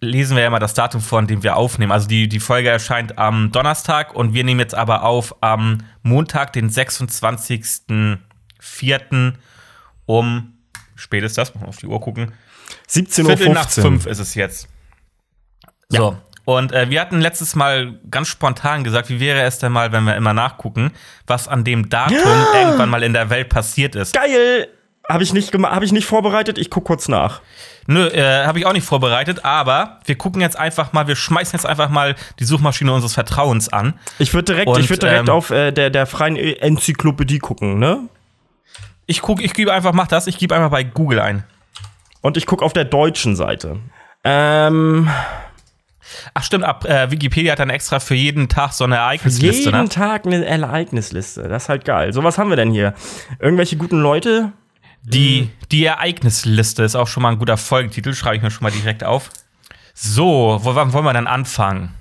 lesen 0.00 0.34
wir 0.34 0.40
ja 0.42 0.48
immer 0.48 0.58
das 0.58 0.74
Datum 0.74 1.00
vor, 1.00 1.20
an 1.20 1.28
dem 1.28 1.44
wir 1.44 1.56
aufnehmen. 1.56 1.92
Also 1.92 2.08
die, 2.08 2.28
die 2.28 2.40
Folge 2.40 2.68
erscheint 2.70 3.18
am 3.18 3.52
Donnerstag 3.52 4.14
und 4.16 4.34
wir 4.34 4.42
nehmen 4.42 4.58
jetzt 4.58 4.74
aber 4.74 5.04
auf 5.04 5.36
am 5.42 5.78
Montag, 6.02 6.52
den 6.54 6.68
26.04. 6.70 9.32
um, 10.06 10.54
spät 10.96 11.22
ist 11.22 11.38
das, 11.38 11.54
mal 11.54 11.66
auf 11.66 11.76
die 11.76 11.86
Uhr 11.86 12.00
gucken, 12.00 12.32
17.15 12.90 13.26
Viertel 13.26 13.48
Uhr. 13.48 13.54
nach 13.54 13.70
fünf 13.70 14.06
ist 14.06 14.18
es 14.18 14.34
jetzt. 14.34 14.66
So. 15.98 16.16
Und 16.44 16.72
äh, 16.72 16.90
wir 16.90 17.00
hatten 17.00 17.20
letztes 17.20 17.54
Mal 17.54 17.98
ganz 18.10 18.28
spontan 18.28 18.82
gesagt, 18.82 19.08
wie 19.10 19.20
wäre 19.20 19.42
es 19.42 19.58
denn 19.58 19.72
mal, 19.72 19.92
wenn 19.92 20.04
wir 20.04 20.16
immer 20.16 20.34
nachgucken, 20.34 20.92
was 21.26 21.46
an 21.46 21.62
dem 21.64 21.88
Datum 21.88 22.16
irgendwann 22.54 22.90
mal 22.90 23.02
in 23.02 23.12
der 23.12 23.30
Welt 23.30 23.48
passiert 23.48 23.94
ist. 23.94 24.14
Geil! 24.14 24.68
Habe 25.08 25.24
ich, 25.24 25.32
nicht 25.32 25.52
hab 25.52 25.82
ich 25.82 25.92
nicht 25.92 26.06
vorbereitet. 26.06 26.58
Ich 26.58 26.70
guck 26.70 26.84
kurz 26.84 27.08
nach. 27.08 27.42
Nö, 27.86 28.06
äh, 28.06 28.46
habe 28.46 28.60
ich 28.60 28.66
auch 28.66 28.72
nicht 28.72 28.86
vorbereitet, 28.86 29.44
aber 29.44 29.98
wir 30.04 30.16
gucken 30.16 30.40
jetzt 30.40 30.56
einfach 30.56 30.92
mal, 30.92 31.08
wir 31.08 31.16
schmeißen 31.16 31.58
jetzt 31.58 31.66
einfach 31.66 31.88
mal 31.88 32.14
die 32.38 32.44
Suchmaschine 32.44 32.92
unseres 32.92 33.14
Vertrauens 33.14 33.72
an. 33.72 33.94
Ich 34.18 34.32
würde 34.32 34.52
direkt, 34.52 34.68
Und, 34.68 34.80
ich 34.80 34.88
würd 34.88 35.02
direkt 35.02 35.28
ähm, 35.28 35.34
auf 35.34 35.50
äh, 35.50 35.72
der, 35.72 35.90
der 35.90 36.06
freien 36.06 36.36
Enzyklopädie 36.36 37.40
gucken, 37.40 37.78
ne? 37.78 38.08
Ich 39.06 39.20
gucke, 39.20 39.42
ich 39.42 39.54
gebe 39.54 39.72
einfach, 39.72 39.92
mach 39.92 40.06
das, 40.06 40.28
ich 40.28 40.38
gebe 40.38 40.54
einfach 40.54 40.70
bei 40.70 40.84
Google 40.84 41.18
ein. 41.18 41.44
Und 42.20 42.36
ich 42.36 42.46
guck 42.46 42.62
auf 42.62 42.72
der 42.72 42.84
deutschen 42.84 43.34
Seite. 43.34 43.80
Ähm, 44.22 45.10
Ach 46.34 46.42
stimmt, 46.42 46.64
ab 46.64 46.84
äh, 46.84 47.10
Wikipedia 47.10 47.52
hat 47.52 47.58
dann 47.58 47.70
extra 47.70 48.00
für 48.00 48.14
jeden 48.14 48.48
Tag 48.48 48.72
so 48.72 48.84
eine 48.84 48.96
Ereignisliste, 48.96 49.70
jeden 49.70 49.82
ne? 49.82 49.88
Tag 49.88 50.26
eine 50.26 50.44
Ereignisliste. 50.44 51.48
Das 51.48 51.64
ist 51.64 51.68
halt 51.68 51.84
geil. 51.84 52.12
So, 52.12 52.22
was 52.24 52.38
haben 52.38 52.50
wir 52.50 52.56
denn 52.56 52.70
hier? 52.70 52.94
Irgendwelche 53.38 53.76
guten 53.76 54.00
Leute? 54.00 54.52
Die, 55.04 55.50
die 55.72 55.84
Ereignisliste 55.84 56.84
ist 56.84 56.94
auch 56.94 57.08
schon 57.08 57.24
mal 57.24 57.30
ein 57.30 57.38
guter 57.38 57.56
Folgentitel, 57.56 58.14
schreibe 58.14 58.36
ich 58.36 58.42
mir 58.42 58.52
schon 58.52 58.62
mal 58.62 58.70
direkt 58.70 59.02
auf. 59.02 59.30
So, 59.94 60.60
wo 60.62 60.74
wann 60.74 60.92
wollen 60.92 61.04
wir 61.04 61.12
dann 61.12 61.26
anfangen? 61.26 61.94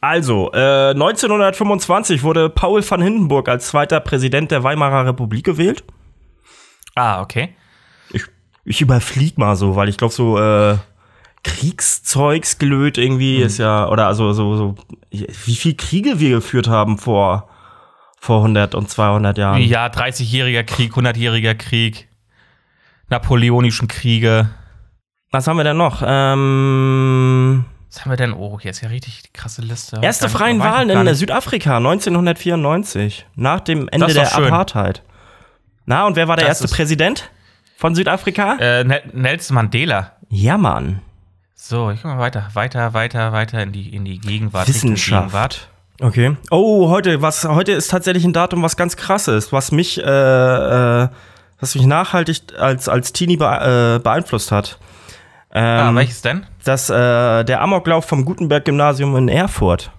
Also, 0.00 0.50
äh, 0.52 0.90
1925 0.90 2.22
wurde 2.22 2.48
Paul 2.48 2.82
van 2.88 3.02
Hindenburg 3.02 3.48
als 3.50 3.68
zweiter 3.68 4.00
Präsident 4.00 4.50
der 4.50 4.62
Weimarer 4.62 5.06
Republik 5.06 5.44
gewählt. 5.44 5.84
Ah, 6.94 7.20
okay. 7.20 7.54
Ich, 8.10 8.24
ich 8.64 8.80
überflieg 8.80 9.36
mal 9.36 9.56
so, 9.56 9.76
weil 9.76 9.90
ich 9.90 9.98
glaube, 9.98 10.14
so 10.14 10.38
äh, 10.38 10.78
Kriegszeugsgelöt 11.44 12.98
irgendwie 12.98 13.38
Mhm. 13.38 13.44
ist 13.46 13.58
ja, 13.58 13.88
oder 13.88 14.06
also 14.06 14.32
so, 14.32 14.56
so, 14.56 14.74
wie 15.10 15.54
viel 15.54 15.74
Kriege 15.74 16.18
wir 16.20 16.30
geführt 16.30 16.68
haben 16.68 16.98
vor, 16.98 17.48
vor 18.20 18.42
100 18.42 18.74
und 18.74 18.88
200 18.90 19.38
Jahren. 19.38 19.62
Ja, 19.62 19.86
30-jähriger 19.86 20.62
Krieg, 20.64 20.92
100-jähriger 20.94 21.54
Krieg, 21.54 22.08
Napoleonischen 23.08 23.88
Kriege. 23.88 24.50
Was 25.32 25.46
haben 25.48 25.56
wir 25.56 25.64
denn 25.64 25.76
noch? 25.76 26.02
Ähm, 26.04 27.64
Was 27.88 28.00
haben 28.02 28.10
wir 28.10 28.16
denn? 28.16 28.32
Oh, 28.32 28.58
hier 28.60 28.70
ist 28.72 28.80
ja 28.82 28.88
richtig 28.88 29.22
die 29.22 29.32
krasse 29.32 29.62
Liste. 29.62 29.98
erste 30.02 30.28
freien 30.28 30.58
Wahlen 30.60 30.90
in. 30.90 31.14
Südafrika 31.14 31.78
1994, 31.78 33.26
nach 33.34 33.60
dem 33.60 33.88
Ende 33.88 34.12
der 34.12 34.26
schön. 34.26 34.44
Apartheid. 34.46 35.02
Na, 35.86 36.06
und 36.06 36.14
wer 36.16 36.28
war 36.28 36.36
der 36.36 36.46
Das 36.46 36.60
erste 36.60 36.74
Präsident 36.76 37.30
von 37.76 37.94
Südafrika? 37.94 38.56
Äh, 38.60 38.84
Ne- 38.84 39.02
Nelson 39.12 39.54
Mandela. 39.56 40.12
Ja, 40.28 40.56
Mann. 40.58 41.00
So, 41.62 41.90
ich 41.90 42.00
guck 42.00 42.12
mal 42.12 42.18
weiter, 42.18 42.48
weiter, 42.54 42.94
weiter, 42.94 43.32
weiter 43.32 43.62
in 43.62 43.70
die, 43.72 43.94
in 43.94 44.04
die 44.06 44.18
Gegenwart. 44.18 44.66
Wissenschaft. 44.66 45.26
Gegenwart. 45.26 45.68
Okay. 46.00 46.36
Oh, 46.50 46.88
heute, 46.88 47.20
was, 47.20 47.44
heute 47.44 47.72
ist 47.72 47.90
tatsächlich 47.90 48.24
ein 48.24 48.32
Datum, 48.32 48.62
was 48.62 48.78
ganz 48.78 48.96
krass 48.96 49.28
ist, 49.28 49.52
was 49.52 49.70
mich, 49.70 49.98
äh, 49.98 50.02
äh, 50.02 51.08
was 51.60 51.74
mich 51.74 51.84
nachhaltig 51.84 52.40
als, 52.58 52.88
als 52.88 53.12
Teenie 53.12 53.36
bee 53.36 53.44
äh, 53.44 53.98
beeinflusst 53.98 54.50
hat. 54.50 54.78
Ah, 55.50 55.90
Ähm, 55.90 55.96
welches 55.96 56.22
denn? 56.22 56.46
das, 56.64 56.88
äh, 56.88 57.44
der 57.44 57.60
Amoklauf 57.60 58.06
vom 58.06 58.24
Gutenberg-Gymnasium 58.24 59.14
in 59.16 59.28
Erfurt. 59.28 59.92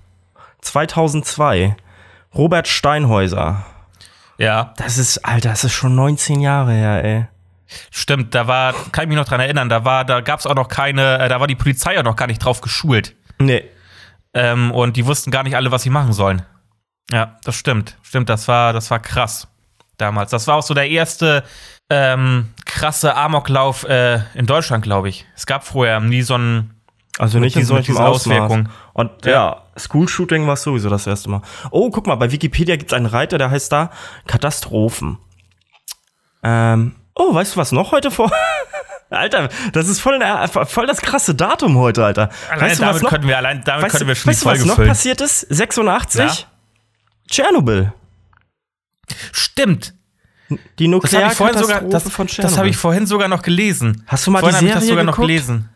2002. 0.61 1.75
Robert 2.33 2.67
Steinhäuser. 2.67 3.63
Ja, 4.39 4.73
Das 4.77 4.97
ist, 4.97 5.19
Alter, 5.23 5.49
das 5.49 5.63
ist 5.63 5.73
schon 5.73 5.93
19 5.93 6.39
Jahre 6.41 6.71
her, 6.71 7.03
ey. 7.03 7.25
Stimmt. 7.91 8.35
Da 8.35 8.47
war, 8.47 8.73
kann 8.91 9.03
ich 9.03 9.09
mich 9.09 9.17
noch 9.17 9.25
dran 9.25 9.39
erinnern, 9.39 9.69
da 9.69 9.85
war, 9.85 10.05
da 10.05 10.21
gab 10.21 10.39
es 10.39 10.47
auch 10.47 10.55
noch 10.55 10.67
keine, 10.67 11.19
äh, 11.19 11.29
da 11.29 11.39
war 11.39 11.47
die 11.47 11.55
Polizei 11.55 11.99
auch 11.99 12.03
noch 12.03 12.15
gar 12.15 12.27
nicht 12.27 12.43
drauf 12.43 12.61
geschult. 12.61 13.15
Nee. 13.39 13.63
Ähm, 14.33 14.71
und 14.71 14.97
die 14.97 15.05
wussten 15.05 15.31
gar 15.31 15.43
nicht 15.43 15.55
alle, 15.55 15.71
was 15.71 15.83
sie 15.83 15.89
machen 15.89 16.13
sollen. 16.13 16.43
Ja, 17.11 17.37
das 17.43 17.55
stimmt. 17.55 17.97
Stimmt, 18.01 18.29
das 18.29 18.47
war, 18.47 18.73
das 18.73 18.89
war 18.91 18.99
krass 18.99 19.47
damals. 19.97 20.31
Das 20.31 20.47
war 20.47 20.55
auch 20.55 20.63
so 20.63 20.73
der 20.73 20.89
erste 20.89 21.43
ähm, 21.89 22.49
krasse 22.65 23.15
Amoklauf 23.15 23.83
äh, 23.83 24.21
in 24.33 24.45
Deutschland, 24.45 24.83
glaube 24.83 25.09
ich. 25.09 25.25
Es 25.35 25.45
gab 25.45 25.65
vorher 25.65 25.99
nie 25.99 26.21
so 26.21 26.35
einen. 26.35 26.75
Also 27.17 27.39
nicht 27.39 27.57
in 27.57 27.63
Ausmaß. 27.63 27.99
Auswirkungen. 27.99 28.69
Und 28.93 29.25
ja, 29.25 29.63
School-Shooting 29.77 30.47
war 30.47 30.55
sowieso 30.55 30.89
das 30.89 31.05
erste 31.05 31.29
Mal. 31.29 31.41
Oh, 31.69 31.91
guck 31.91 32.07
mal, 32.07 32.15
bei 32.15 32.31
Wikipedia 32.31 32.77
gibt 32.77 32.91
es 32.91 32.97
einen 32.97 33.05
Reiter, 33.05 33.37
der 33.37 33.51
heißt 33.51 33.71
da 33.71 33.91
Katastrophen. 34.27 35.17
Ähm, 36.41 36.95
oh, 37.21 37.33
weißt 37.33 37.55
du, 37.55 37.59
was 37.59 37.71
noch 37.71 37.91
heute 37.91 38.11
vor? 38.11 38.31
Alter, 39.09 39.49
das 39.73 39.89
ist 39.89 39.99
voll, 39.99 40.19
voll 40.47 40.87
das 40.87 41.01
krasse 41.01 41.35
Datum 41.35 41.77
heute, 41.77 42.05
Alter. 42.05 42.29
Allein 42.49 42.61
weißt 42.61 42.79
du, 42.79 42.83
was 42.83 42.89
damit 42.89 43.03
noch, 43.03 43.09
könnten 43.09 43.27
wir, 43.27 43.37
allein 43.37 43.61
damit 43.65 43.83
weißt, 43.83 43.91
könnten 43.91 44.07
wir 44.07 44.15
schon 44.15 44.29
weißt 44.29 44.41
die 44.41 44.43
du, 44.43 44.49
was 44.49 44.57
Folge 44.57 44.67
noch 44.69 44.75
füllen. 44.75 44.87
passiert 44.87 45.21
ist? 45.21 45.41
86? 45.41 46.19
Ja. 46.19 46.33
Tschernobyl. 47.29 47.93
Stimmt. 49.33 49.93
Die 50.79 50.87
Nuklearkatastrophe 50.87 51.89
das, 51.89 52.09
von 52.09 52.27
Tschernobyl. 52.27 52.49
das 52.49 52.57
habe 52.57 52.69
ich 52.69 52.77
vorhin 52.77 53.05
sogar 53.05 53.27
noch 53.27 53.41
gelesen. 53.41 54.03
Hast 54.07 54.27
du 54.27 54.31
mal 54.31 54.39
vorhin 54.39 54.59
die 54.59 54.65
habe 54.65 54.67
ich 54.67 54.73
das 54.73 54.83
Serie 54.83 54.91
sogar 54.93 55.03
noch 55.03 55.17
gelesen. 55.17 55.69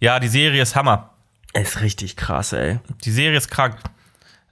Ja, 0.00 0.18
die 0.18 0.28
Serie 0.28 0.62
ist 0.62 0.74
Hammer. 0.74 1.14
Ist 1.52 1.80
richtig 1.80 2.16
krass, 2.16 2.52
ey. 2.52 2.80
Die 3.04 3.10
Serie 3.10 3.36
ist 3.36 3.50
krank. 3.50 3.76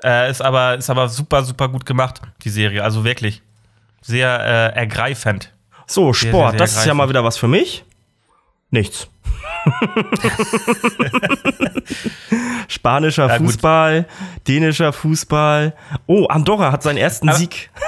Äh, 0.02 0.31
ist 0.31 0.43
aber 0.43 0.76
ist 0.76 0.90
aber 0.90 1.09
super 1.09 1.43
super 1.43 1.69
gut 1.69 1.87
gemacht, 1.87 2.21
die 2.43 2.50
Serie. 2.50 2.85
Also 2.85 3.05
wirklich. 3.05 3.43
Sehr 4.00 4.73
äh, 4.75 4.78
ergreifend. 4.78 5.52
So, 5.88 6.12
Sehr, 6.12 6.28
Sport, 6.30 6.50
sehr, 6.52 6.59
sehr 6.59 6.66
das 6.66 6.76
ist 6.76 6.87
ja 6.87 6.95
mal 6.95 7.09
wieder 7.09 7.25
was 7.25 7.37
für 7.38 7.49
mich. 7.49 7.85
Nichts. 8.71 9.09
Spanischer 12.68 13.26
Ja, 13.28 13.38
gut. 13.38 13.47
Fußball, 13.47 14.07
dänischer 14.47 14.92
Fußball. 14.92 15.75
Oh, 16.07 16.26
Andorra 16.26 16.73
hat 16.73 16.83
seinen 16.83 16.99
ersten 16.99 17.28
Aber- 17.28 17.38
Sieg. 17.38 17.71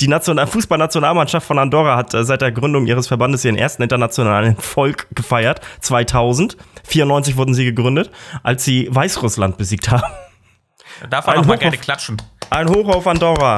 Die 0.00 0.08
National 0.08 0.46
Fußballnationalmannschaft 0.46 1.46
von 1.46 1.58
Andorra 1.58 1.96
hat 1.96 2.14
äh, 2.14 2.24
seit 2.24 2.40
der 2.40 2.52
Gründung 2.52 2.86
ihres 2.86 3.08
Verbandes 3.08 3.44
ihren 3.44 3.58
ersten 3.58 3.82
internationalen 3.82 4.56
Erfolg 4.56 5.08
gefeiert. 5.14 5.60
2000. 5.80 6.56
94 6.84 7.36
wurden 7.36 7.52
sie 7.52 7.66
gegründet, 7.66 8.10
als 8.42 8.64
sie 8.64 8.88
Weißrussland 8.90 9.58
besiegt 9.58 9.90
haben. 9.90 10.02
Darf 11.10 11.26
man 11.26 11.38
auch 11.38 11.44
mal 11.44 11.58
gerne 11.58 11.76
klatschen. 11.76 12.16
Ein 12.48 12.68
Hoch 12.70 12.88
auf 12.88 13.06
Andorra. 13.06 13.56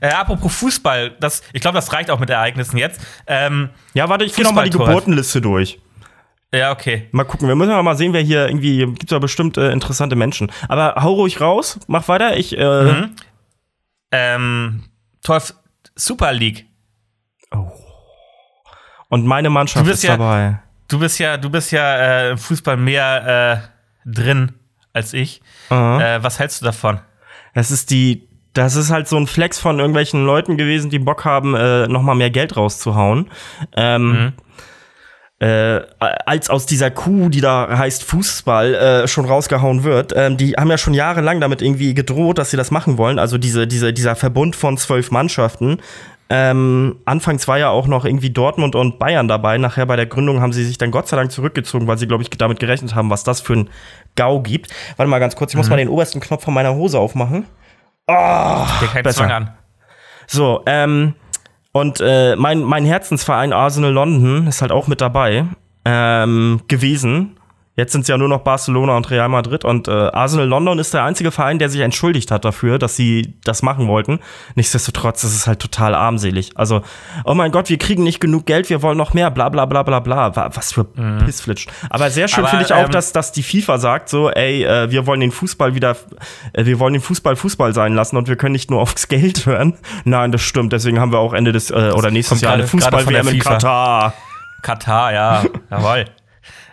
Äh, 0.00 0.08
apropos 0.08 0.54
Fußball, 0.56 1.10
das, 1.20 1.42
ich 1.52 1.60
glaube, 1.60 1.76
das 1.76 1.92
reicht 1.92 2.10
auch 2.10 2.18
mit 2.18 2.30
Ereignissen 2.30 2.76
jetzt. 2.78 3.00
Ähm, 3.26 3.70
Ja, 3.94 4.08
warte, 4.08 4.24
ich 4.24 4.34
gehe 4.34 4.44
noch 4.44 4.52
mal 4.52 4.64
die. 4.64 4.70
Geburtenliste 4.70 5.40
durch. 5.40 5.78
ja, 6.54 6.72
okay. 6.72 7.08
Mal 7.12 7.24
gucken, 7.24 7.46
wir 7.48 7.54
müssen 7.54 7.70
mal 7.84 7.96
sehen, 7.96 8.12
wer 8.12 8.22
hier 8.22 8.46
irgendwie, 8.48 8.78
gibt 8.94 9.10
ja 9.10 9.18
bestimmt 9.18 9.56
äh, 9.58 9.70
interessante 9.72 10.16
Menschen. 10.16 10.50
Aber 10.68 10.94
hau 11.02 11.12
ruhig 11.14 11.40
raus, 11.40 11.78
mach 11.86 12.08
weiter. 12.08 12.36
Ich, 12.36 12.56
äh, 12.56 12.82
Mhm. 12.92 13.16
Ähm, 14.12 14.84
Torf 15.22 15.54
Super 15.94 16.32
League. 16.32 16.66
und 19.08 19.26
meine 19.26 19.50
Mannschaft 19.50 19.84
Du 19.84 19.90
bist 19.90 20.02
ist 20.04 20.08
ja- 20.08 20.16
dabei. 20.16 20.60
Du 20.88 20.98
bist 20.98 21.18
ja, 21.20 21.36
du 21.36 21.50
bist 21.50 21.70
ja 21.70 21.96
äh, 21.96 22.30
im 22.32 22.38
Fußball 22.38 22.76
mehr 22.76 23.62
äh, 24.04 24.10
drin 24.10 24.52
als 24.92 25.12
ich. 25.12 25.40
Aha. 25.68 26.16
Äh, 26.16 26.22
was 26.24 26.38
hältst 26.40 26.60
du 26.60 26.64
davon? 26.64 27.00
Das 27.54 27.70
ist 27.70 27.90
die, 27.90 28.28
das 28.52 28.76
ist 28.76 28.90
halt 28.90 29.08
so 29.08 29.16
ein 29.16 29.26
Flex 29.26 29.58
von 29.58 29.78
irgendwelchen 29.78 30.24
Leuten 30.24 30.56
gewesen, 30.56 30.90
die 30.90 30.98
Bock 30.98 31.24
haben, 31.24 31.54
äh, 31.54 31.86
noch 31.86 32.02
mal 32.02 32.14
mehr 32.14 32.30
Geld 32.30 32.56
rauszuhauen. 32.56 33.30
Ähm, 33.76 34.32
äh, 35.40 35.80
als 35.98 36.50
aus 36.50 36.66
dieser 36.66 36.90
Kuh, 36.90 37.30
die 37.30 37.40
da 37.40 37.78
heißt 37.78 38.04
Fußball, 38.04 38.74
äh, 38.74 39.08
schon 39.08 39.24
rausgehauen 39.24 39.84
wird. 39.84 40.12
Ähm, 40.14 40.36
die 40.36 40.52
haben 40.52 40.68
ja 40.68 40.76
schon 40.76 40.92
jahrelang 40.92 41.40
damit 41.40 41.62
irgendwie 41.62 41.94
gedroht, 41.94 42.36
dass 42.36 42.50
sie 42.50 42.58
das 42.58 42.70
machen 42.70 42.98
wollen. 42.98 43.18
Also 43.18 43.38
diese, 43.38 43.66
diese, 43.66 43.92
dieser 43.94 44.16
Verbund 44.16 44.54
von 44.54 44.76
zwölf 44.76 45.10
Mannschaften. 45.10 45.78
Ähm, 46.28 46.96
anfangs 47.06 47.48
war 47.48 47.58
ja 47.58 47.70
auch 47.70 47.86
noch 47.86 48.04
irgendwie 48.04 48.30
Dortmund 48.30 48.76
und 48.76 48.98
Bayern 48.98 49.28
dabei. 49.28 49.56
Nachher 49.56 49.86
bei 49.86 49.96
der 49.96 50.06
Gründung 50.06 50.40
haben 50.40 50.52
sie 50.52 50.62
sich 50.62 50.76
dann 50.76 50.90
Gott 50.90 51.08
sei 51.08 51.16
Dank 51.16 51.32
zurückgezogen, 51.32 51.86
weil 51.86 51.98
sie, 51.98 52.06
glaube 52.06 52.22
ich, 52.22 52.30
damit 52.30 52.60
gerechnet 52.60 52.94
haben, 52.94 53.08
was 53.08 53.24
das 53.24 53.40
für 53.40 53.54
ein 53.54 53.70
GAU 54.16 54.42
gibt. 54.42 54.70
Warte 54.96 55.08
mal 55.08 55.18
ganz 55.20 55.36
kurz, 55.36 55.52
ich 55.52 55.56
muss 55.56 55.70
mal 55.70 55.76
den 55.76 55.88
obersten 55.88 56.20
Knopf 56.20 56.44
von 56.44 56.52
meiner 56.52 56.74
Hose 56.74 56.98
aufmachen. 56.98 57.46
Dir 58.80 58.88
keinen 58.88 59.02
besser. 59.02 59.18
Zwang 59.18 59.30
an. 59.30 59.50
So, 60.26 60.62
ähm, 60.66 61.14
und 61.72 62.00
äh, 62.00 62.36
mein, 62.36 62.62
mein 62.62 62.84
Herzensverein 62.84 63.52
Arsenal 63.52 63.92
London 63.92 64.46
ist 64.46 64.60
halt 64.62 64.72
auch 64.72 64.86
mit 64.86 65.00
dabei 65.00 65.46
ähm, 65.84 66.62
gewesen. 66.68 67.39
Jetzt 67.80 67.92
sind 67.92 68.02
es 68.02 68.08
ja 68.08 68.18
nur 68.18 68.28
noch 68.28 68.40
Barcelona 68.40 68.94
und 68.94 69.08
Real 69.10 69.30
Madrid 69.30 69.64
und 69.64 69.88
äh, 69.88 69.90
Arsenal 69.90 70.46
London 70.46 70.78
ist 70.78 70.92
der 70.92 71.02
einzige 71.04 71.30
Verein, 71.30 71.58
der 71.58 71.70
sich 71.70 71.80
entschuldigt 71.80 72.30
hat 72.30 72.44
dafür, 72.44 72.78
dass 72.78 72.94
sie 72.94 73.38
das 73.44 73.62
machen 73.62 73.88
wollten. 73.88 74.18
Nichtsdestotrotz 74.54 75.24
ist 75.24 75.34
es 75.34 75.46
halt 75.46 75.60
total 75.60 75.94
armselig. 75.94 76.50
Also, 76.56 76.82
oh 77.24 77.32
mein 77.32 77.52
Gott, 77.52 77.70
wir 77.70 77.78
kriegen 77.78 78.02
nicht 78.02 78.20
genug 78.20 78.44
Geld, 78.44 78.68
wir 78.68 78.82
wollen 78.82 78.98
noch 78.98 79.14
mehr, 79.14 79.30
bla 79.30 79.48
bla 79.48 79.64
bla 79.64 79.82
bla 79.82 80.00
bla. 80.00 80.36
Wa- 80.36 80.50
Was 80.52 80.72
für 80.74 80.84
Pissflitsch. 81.24 81.68
Aber 81.88 82.10
sehr 82.10 82.28
schön 82.28 82.46
finde 82.46 82.64
ich 82.66 82.72
auch, 82.74 82.84
ähm, 82.84 82.90
dass, 82.90 83.12
dass 83.12 83.32
die 83.32 83.42
FIFA 83.42 83.78
sagt 83.78 84.08
so, 84.10 84.28
ey, 84.30 84.62
äh, 84.64 84.90
wir 84.90 85.06
wollen 85.06 85.20
den 85.20 85.32
Fußball 85.32 85.74
wieder, 85.74 85.96
äh, 86.52 86.66
wir 86.66 86.78
wollen 86.80 86.92
den 86.92 87.02
Fußball 87.02 87.34
Fußball 87.36 87.72
sein 87.72 87.94
lassen 87.94 88.16
und 88.18 88.28
wir 88.28 88.36
können 88.36 88.52
nicht 88.52 88.70
nur 88.70 88.80
aufs 88.82 89.08
Geld 89.08 89.46
hören. 89.46 89.78
Nein, 90.04 90.32
das 90.32 90.42
stimmt. 90.42 90.72
Deswegen 90.74 91.00
haben 91.00 91.12
wir 91.12 91.18
auch 91.18 91.32
Ende 91.32 91.52
des 91.52 91.70
äh, 91.70 91.92
oder 91.94 92.10
nächstes 92.10 92.40
Jahr 92.42 92.52
eine 92.54 92.66
Fußball-WM 92.66 93.28
in. 93.28 93.38
Katar. 93.38 94.12
Katar, 94.62 95.12
ja, 95.12 95.42
jawohl. 95.70 96.04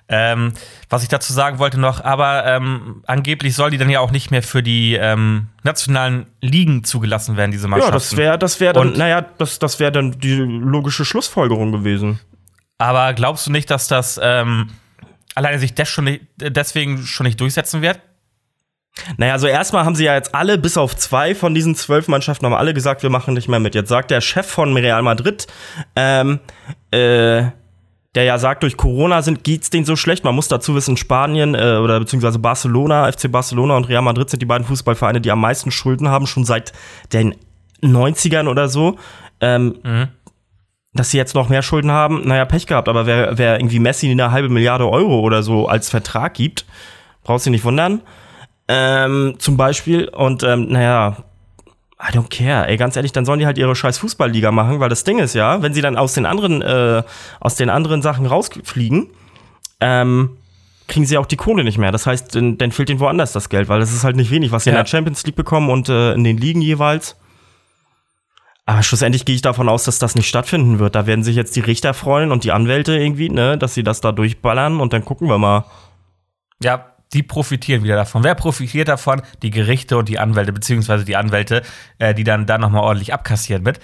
Ähm, 0.10 0.54
was 0.90 1.04
ich 1.04 1.10
dazu 1.10 1.34
sagen 1.34 1.60
wollte 1.60 1.78
noch, 1.80 2.02
aber 2.02 2.46
ähm, 2.46 3.04
angeblich 3.08 3.56
soll 3.56 3.72
die 3.72 3.78
dann 3.78 3.90
ja 3.90 4.00
auch 4.00 4.12
nicht 4.12 4.32
mehr 4.32 4.42
für 4.42 4.64
die 4.64 4.94
ähm, 4.96 5.48
nationalen 5.64 6.28
Ligen 6.40 6.86
zugelassen 6.86 7.36
werden, 7.36 7.52
diese 7.52 7.66
Ja, 7.66 7.70
Mannschaften. 7.72 7.94
das 7.94 8.16
wäre, 8.18 8.40
das 8.40 8.60
wäre 8.62 8.74
dann, 8.74 8.88
Und- 8.90 8.98
naja, 8.98 9.22
das, 9.38 9.60
das 9.60 9.80
wäre 9.82 9.92
dann 9.92 10.12
die 10.20 10.36
logische 10.36 11.04
Schlussfolgerung 11.04 11.74
gewesen. 11.74 12.20
Aber 12.78 13.14
glaubst 13.14 13.48
du 13.48 13.52
nicht, 13.52 13.70
dass 13.70 13.88
das 13.90 14.18
ähm, 14.24 14.70
alleine 15.36 15.60
sich 15.60 15.74
das 15.74 15.90
schon 15.90 16.06
nicht, 16.06 16.22
deswegen 16.38 17.00
schon 17.06 17.26
nicht 17.26 17.42
durchsetzen 17.42 17.82
wird? 17.82 18.00
Naja, 19.18 19.34
also 19.34 19.48
erstmal 19.48 19.84
haben 19.86 19.96
sie 19.96 20.06
ja 20.06 20.16
jetzt 20.16 20.34
alle, 20.34 20.58
bis 20.58 20.78
auf 20.78 20.96
zwei 20.96 21.36
von 21.36 21.54
diesen 21.54 21.76
zwölf 21.76 22.08
Mannschaften, 22.08 22.46
haben 22.46 22.54
alle 22.54 22.74
gesagt, 22.74 23.04
wir 23.04 23.10
machen 23.10 23.34
nicht 23.34 23.48
mehr 23.50 23.60
mit. 23.60 23.76
Jetzt 23.76 23.90
sagt 23.90 24.10
der 24.10 24.22
Chef 24.22 24.48
von 24.48 24.76
Real 24.76 25.02
Madrid, 25.04 25.48
ähm, 25.96 26.40
äh, 26.92 27.44
der 28.18 28.24
ja 28.24 28.40
sagt, 28.40 28.64
durch 28.64 28.78
Corona 28.78 29.22
sind, 29.22 29.44
geht's 29.44 29.70
denen 29.70 29.86
so 29.86 29.96
schlecht. 29.96 30.24
Man 30.24 30.34
muss 30.34 30.48
dazu 30.48 30.74
wissen, 30.74 30.98
Spanien 30.98 31.54
äh, 31.54 31.78
oder 31.78 32.00
beziehungsweise 32.00 32.40
Barcelona, 32.40 33.12
FC 33.12 33.32
Barcelona 33.32 33.78
und 33.78 33.90
Real 33.90 34.02
Madrid 34.02 34.28
sind 34.28 34.42
die 34.42 34.48
beiden 34.48 34.66
Fußballvereine, 34.66 35.22
die 35.22 35.30
am 35.30 35.40
meisten 35.40 35.70
Schulden 35.70 36.10
haben, 36.10 36.26
schon 36.26 36.44
seit 36.44 36.74
den 37.14 37.36
90ern 37.84 38.48
oder 38.48 38.70
so. 38.70 38.96
Ähm, 39.40 39.76
Dass 40.96 41.12
sie 41.12 41.18
jetzt 41.18 41.36
noch 41.36 41.50
mehr 41.50 41.62
Schulden 41.62 41.92
haben, 41.92 42.28
naja, 42.28 42.46
Pech 42.46 42.66
gehabt, 42.66 42.90
aber 42.90 43.06
wer, 43.06 43.38
wer 43.38 43.60
irgendwie 43.60 43.78
Messi 43.78 44.10
eine 44.10 44.32
halbe 44.32 44.50
Milliarde 44.50 44.90
Euro 44.90 45.20
oder 45.20 45.44
so 45.44 45.68
als 45.68 45.88
Vertrag 45.88 46.34
gibt, 46.34 46.66
brauchst 47.24 47.46
du 47.46 47.52
nicht 47.52 47.66
wundern. 47.66 48.02
Ähm, 48.68 49.36
zum 49.38 49.58
Beispiel. 49.58 50.08
Und 50.08 50.42
ähm, 50.42 50.70
naja, 50.70 51.18
I 52.00 52.12
don't 52.16 52.30
care. 52.30 52.68
Ey, 52.68 52.78
ganz 52.78 52.96
ehrlich, 52.96 53.12
dann 53.12 53.26
sollen 53.26 53.40
die 53.40 53.46
halt 53.48 53.58
ihre 53.58 53.76
scheiß 53.76 53.98
Fußballliga 53.98 54.52
machen, 54.52 54.80
weil 54.80 54.90
das 54.90 55.04
Ding 55.04 55.18
ist 55.20 55.34
ja, 55.34 55.62
wenn 55.64 55.74
sie 55.74 55.82
dann 55.82 55.98
aus 55.98 56.14
den 56.14 56.26
anderen, 56.28 56.62
äh, 56.62 57.02
aus 57.40 57.56
den 57.56 57.70
anderen 57.72 58.02
Sachen 58.04 58.26
rausfliegen, 58.28 59.10
ähm, 59.80 60.38
kriegen 60.88 61.06
sie 61.08 61.18
auch 61.18 61.26
die 61.26 61.38
Kohle 61.38 61.64
nicht 61.64 61.78
mehr. 61.80 61.92
Das 61.92 62.06
heißt, 62.06 62.36
dann, 62.36 62.58
dann 62.60 62.72
fehlt 62.72 62.90
ihnen 62.92 63.00
woanders 63.00 63.32
das 63.34 63.50
Geld, 63.50 63.68
weil 63.68 63.80
das 63.80 63.92
ist 63.94 64.04
halt 64.04 64.16
nicht 64.16 64.30
wenig, 64.32 64.52
was 64.52 64.64
sie 64.64 64.70
in 64.70 64.76
Ja. 64.76 64.84
der 64.84 64.88
Champions 64.90 65.26
League 65.26 65.36
bekommen 65.36 65.70
und 65.70 65.90
äh, 65.90 66.14
in 66.14 66.24
den 66.24 66.38
Ligen 66.38 66.62
jeweils. 66.62 67.16
Aber 68.68 68.84
schlussendlich 68.84 69.26
gehe 69.26 69.34
ich 69.36 69.42
davon 69.42 69.68
aus, 69.70 69.86
dass 69.86 69.98
das 69.98 70.16
nicht 70.16 70.28
stattfinden 70.28 70.78
wird. 70.80 70.94
Da 70.94 71.08
werden 71.08 71.24
sich 71.24 71.36
jetzt 71.36 71.56
die 71.56 71.62
Richter 71.62 71.94
freuen 71.94 72.32
und 72.32 72.44
die 72.44 72.52
Anwälte 72.52 72.96
irgendwie, 72.98 73.30
ne, 73.30 73.58
dass 73.58 73.74
sie 73.74 73.84
das 73.84 74.02
da 74.02 74.12
durchballern 74.12 74.82
und 74.82 74.94
dann 74.94 75.04
gucken 75.06 75.30
wir 75.30 75.38
mal. 75.38 75.66
Ja, 76.62 76.86
die 77.14 77.24
profitieren 77.24 77.84
wieder 77.84 77.96
davon. 77.96 78.24
Wer 78.24 78.36
profitiert 78.36 78.88
davon? 78.88 79.22
Die 79.42 79.52
Gerichte 79.52 79.98
und 79.98 80.10
die 80.10 80.20
Anwälte, 80.20 80.54
beziehungsweise 80.54 81.06
die 81.06 81.16
Anwälte, 81.16 81.62
äh, 82.00 82.14
die 82.14 82.24
dann 82.24 82.46
da 82.46 82.58
nochmal 82.58 82.84
ordentlich 82.84 83.14
abkassieren 83.14 83.64
mit. 83.64 83.80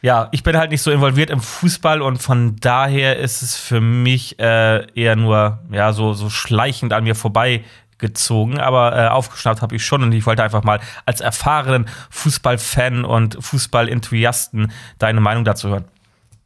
Ja, 0.00 0.28
ich 0.32 0.42
bin 0.42 0.56
halt 0.56 0.72
nicht 0.72 0.82
so 0.82 0.90
involviert 0.90 1.30
im 1.30 1.40
Fußball 1.40 2.02
und 2.02 2.20
von 2.20 2.56
daher 2.56 3.18
ist 3.18 3.42
es 3.42 3.56
für 3.56 3.80
mich 3.80 4.36
äh, 4.40 4.84
eher 4.94 5.14
nur 5.14 5.60
ja 5.70 5.92
so, 5.92 6.12
so 6.12 6.28
schleichend 6.28 6.92
an 6.92 7.04
mir 7.04 7.14
vorbeigezogen, 7.14 8.58
aber 8.58 8.96
äh, 8.96 9.06
aufgeschnappt 9.06 9.62
habe 9.62 9.76
ich 9.76 9.86
schon 9.86 10.02
und 10.02 10.10
ich 10.10 10.26
wollte 10.26 10.42
einfach 10.42 10.64
mal 10.64 10.80
als 11.06 11.20
erfahrenen 11.20 11.88
Fußballfan 12.10 13.04
und 13.04 13.38
Fußballenthusiasten 13.40 14.72
deine 14.98 15.20
Meinung 15.20 15.44
dazu 15.44 15.68
hören. 15.68 15.84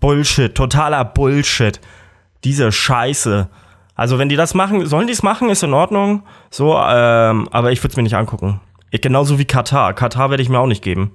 Bullshit, 0.01 0.55
totaler 0.55 1.07
Bullshit. 1.07 1.81
Diese 2.45 2.71
Scheiße. 2.71 3.49
Also, 3.97 4.19
wenn 4.19 4.29
die 4.29 4.37
das 4.37 4.55
machen, 4.55 4.87
sollen 4.87 5.07
die 5.09 5.13
es 5.15 5.23
machen, 5.23 5.49
ist 5.51 5.63
in 5.63 5.73
Ordnung. 5.75 6.23
So, 6.51 6.77
ähm, 6.79 7.49
aber 7.51 7.73
ich 7.73 7.83
würde 7.83 7.93
es 7.93 7.97
mir 7.97 8.03
nicht 8.05 8.15
angucken. 8.15 8.61
Ich, 8.91 9.01
genauso 9.01 9.39
wie 9.39 9.45
Katar. 9.47 9.95
Katar 9.95 10.31
werde 10.31 10.43
ich 10.43 10.49
mir 10.49 10.59
auch 10.61 10.67
nicht 10.67 10.83
geben. 10.83 11.13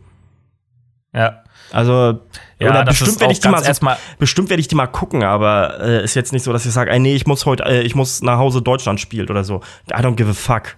Ja. 1.13 1.43
Also, 1.71 2.19
Ja, 2.59 2.83
bestimmt 2.83 3.19
werde 3.21 3.31
ich 3.33 3.39
die 3.39 3.47
mal, 3.47 3.59
so, 3.59 3.65
erstmal- 3.65 3.97
bestimmt 4.19 4.49
werde 4.49 4.59
ich 4.61 4.67
die 4.67 4.75
mal 4.75 4.87
gucken, 4.87 5.23
aber 5.23 5.79
äh, 5.79 6.03
ist 6.03 6.15
jetzt 6.15 6.33
nicht 6.33 6.43
so, 6.43 6.51
dass 6.51 6.65
ich 6.65 6.71
sage, 6.73 6.91
ey, 6.91 6.99
nee, 6.99 7.15
ich 7.15 7.25
muss 7.27 7.45
heute, 7.45 7.63
äh, 7.65 7.81
ich 7.81 7.95
muss 7.95 8.21
nach 8.21 8.37
Hause 8.37 8.61
Deutschland 8.61 8.99
spielt 8.99 9.29
oder 9.29 9.43
so. 9.43 9.61
I 9.89 9.95
don't 10.01 10.15
give 10.15 10.29
a 10.29 10.33
fuck. 10.33 10.75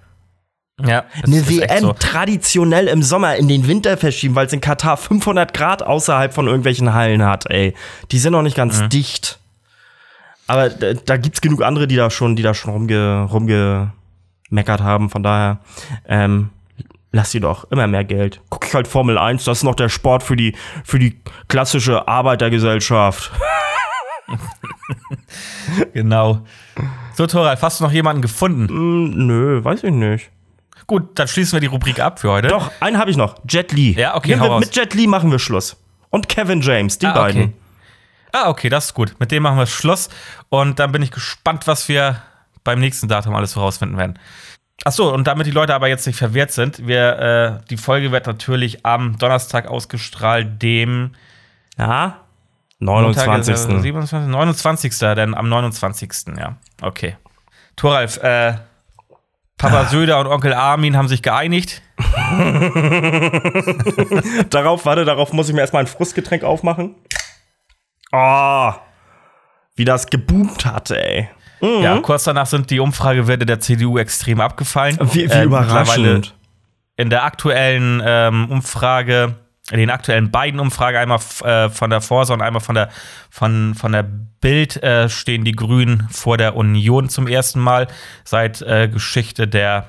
Ja, 0.83 1.05
Eine 1.23 1.47
WM 1.49 1.79
so. 1.81 1.93
traditionell 1.93 2.87
im 2.87 3.03
Sommer 3.03 3.35
in 3.35 3.47
den 3.47 3.67
Winter 3.67 3.95
verschieben, 3.95 4.35
weil 4.35 4.47
es 4.47 4.53
in 4.53 4.61
Katar 4.61 4.97
500 4.97 5.53
Grad 5.53 5.83
außerhalb 5.83 6.33
von 6.33 6.47
irgendwelchen 6.47 6.93
Hallen 6.93 7.23
hat, 7.23 7.49
ey. 7.49 7.75
Die 8.11 8.17
sind 8.19 8.33
noch 8.33 8.41
nicht 8.41 8.55
ganz 8.57 8.81
Mhm. 8.81 8.89
dicht. 8.89 9.39
Aber 10.47 10.69
da, 10.69 10.93
da 10.93 11.17
gibt's 11.17 11.41
genug 11.41 11.61
andere, 11.63 11.87
die 11.87 11.95
da 11.95 12.09
schon, 12.09 12.35
die 12.35 12.43
da 12.43 12.53
schon 12.53 12.71
rumge, 12.73 13.27
rumgemeckert 13.31 14.81
haben. 14.81 15.09
Von 15.09 15.23
daher, 15.23 15.59
ähm, 16.07 16.49
lass 17.11 17.31
sie 17.31 17.39
doch 17.39 17.69
immer 17.71 17.87
mehr 17.87 18.03
Geld. 18.03 18.41
Guck 18.49 18.65
ich 18.67 18.73
halt 18.73 18.87
Formel 18.87 19.17
1, 19.17 19.43
das 19.45 19.59
ist 19.59 19.63
noch 19.63 19.75
der 19.75 19.89
Sport 19.89 20.23
für 20.23 20.35
die, 20.35 20.55
für 20.83 20.99
die 20.99 21.21
klassische 21.47 22.07
Arbeitergesellschaft. 22.07 23.31
Genau. 25.93 26.41
So, 27.13 27.27
Thoralf, 27.27 27.61
hast 27.61 27.79
du 27.79 27.83
noch 27.85 27.91
jemanden 27.91 28.21
gefunden? 28.21 28.67
Hm, 28.67 29.27
nö, 29.27 29.63
weiß 29.63 29.83
ich 29.83 29.91
nicht. 29.91 30.29
Gut, 30.87 31.17
dann 31.17 31.27
schließen 31.27 31.53
wir 31.53 31.59
die 31.61 31.67
Rubrik 31.67 31.99
ab 31.99 32.19
für 32.19 32.29
heute. 32.31 32.47
Doch, 32.49 32.71
einen 32.79 32.97
habe 32.97 33.09
ich 33.11 33.17
noch. 33.17 33.35
Jet 33.47 33.71
Li. 33.71 33.93
Ja, 33.97 34.15
okay, 34.15 34.29
Nehmen 34.29 34.41
hau 34.41 34.45
wir, 34.47 34.51
raus. 34.53 34.59
Mit 34.65 34.75
Jet 34.75 34.93
Li 34.93 35.07
machen 35.07 35.31
wir 35.31 35.39
Schluss. 35.39 35.77
Und 36.09 36.27
Kevin 36.29 36.61
James, 36.61 36.97
die 36.97 37.05
Ah, 37.05 37.13
beiden. 37.13 37.41
okay. 37.43 37.53
Ah, 38.33 38.49
okay, 38.49 38.67
das 38.67 38.85
ist 38.85 38.93
gut. 38.95 39.15
Mit 39.19 39.31
dem 39.31 39.43
machen 39.43 39.59
wir 39.59 39.67
Schluss. 39.67 40.09
Und 40.49 40.79
dann 40.79 40.91
bin 40.91 41.03
ich 41.03 41.11
gespannt, 41.11 41.67
was 41.67 41.87
wir 41.87 42.21
beim 42.63 42.79
nächsten 42.79 43.07
Datum 43.07 43.35
alles 43.35 43.55
herausfinden 43.55 43.95
werden. 43.95 44.17
Achso, 44.83 45.13
und 45.13 45.27
damit 45.27 45.45
die 45.45 45.51
Leute 45.51 45.75
aber 45.75 45.87
jetzt 45.87 46.07
nicht 46.07 46.17
verwirrt 46.17 46.51
sind, 46.51 46.87
wir, 46.87 47.19
äh, 47.19 47.59
die 47.69 47.77
Folge 47.77 48.11
wird 48.11 48.25
natürlich 48.25 48.85
am 48.85 49.19
Donnerstag 49.19 49.67
ausgestrahlt, 49.67 50.61
dem 50.61 51.11
Ja? 51.77 52.21
Montag, 52.79 53.27
29. 53.27 53.53
äh, 53.53 53.81
27, 53.81 54.29
29. 54.29 54.99
Denn 55.15 55.35
am 55.35 55.47
29. 55.47 56.35
Ja, 56.37 56.57
okay. 56.81 57.15
Thoralf, 57.75 58.17
äh, 58.17 58.55
Papa 59.57 59.85
Söder 59.85 60.19
und 60.19 60.27
Onkel 60.27 60.53
Armin 60.53 60.97
haben 60.97 61.07
sich 61.07 61.21
geeinigt. 61.21 61.81
darauf, 64.49 64.85
warte, 64.85 65.05
darauf 65.05 65.31
muss 65.31 65.47
ich 65.47 65.55
mir 65.55 65.61
erstmal 65.61 65.83
ein 65.83 65.87
Frustgetränk 65.87 66.43
aufmachen. 66.43 66.95
Oh, 68.13 68.71
wie 69.75 69.85
das 69.85 70.05
geboomt 70.05 70.65
hatte, 70.65 71.03
ey. 71.03 71.29
Ja, 71.81 71.99
kurz 71.99 72.25
danach 72.25 72.45
sind 72.45 72.69
die 72.69 72.79
Umfragewerte 72.79 73.45
der 73.45 73.59
CDU 73.59 73.97
extrem 73.97 74.39
abgefallen. 74.41 74.97
Wie, 74.99 75.29
wie 75.29 75.33
Äh, 75.33 75.43
überraschend. 75.45 76.35
In 76.97 77.09
der 77.09 77.23
aktuellen 77.23 78.03
ähm, 78.05 78.51
Umfrage, 78.51 79.35
in 79.71 79.77
den 79.77 79.89
aktuellen 79.89 80.29
beiden 80.29 80.59
Umfragen, 80.59 80.97
einmal 80.97 81.19
äh, 81.43 81.69
von 81.69 81.89
der 81.89 82.01
Forsa 82.01 82.33
und 82.33 82.41
einmal 82.41 82.61
von 82.61 82.75
der, 82.75 82.89
von, 83.29 83.75
von 83.75 83.93
der 83.93 84.03
Bild, 84.03 84.83
äh, 84.83 85.09
stehen 85.09 85.45
die 85.45 85.53
Grünen 85.53 86.07
vor 86.11 86.37
der 86.37 86.55
Union 86.55 87.09
zum 87.09 87.27
ersten 87.27 87.61
Mal 87.61 87.87
seit 88.25 88.61
äh, 88.61 88.89
Geschichte 88.89 89.47
der 89.47 89.87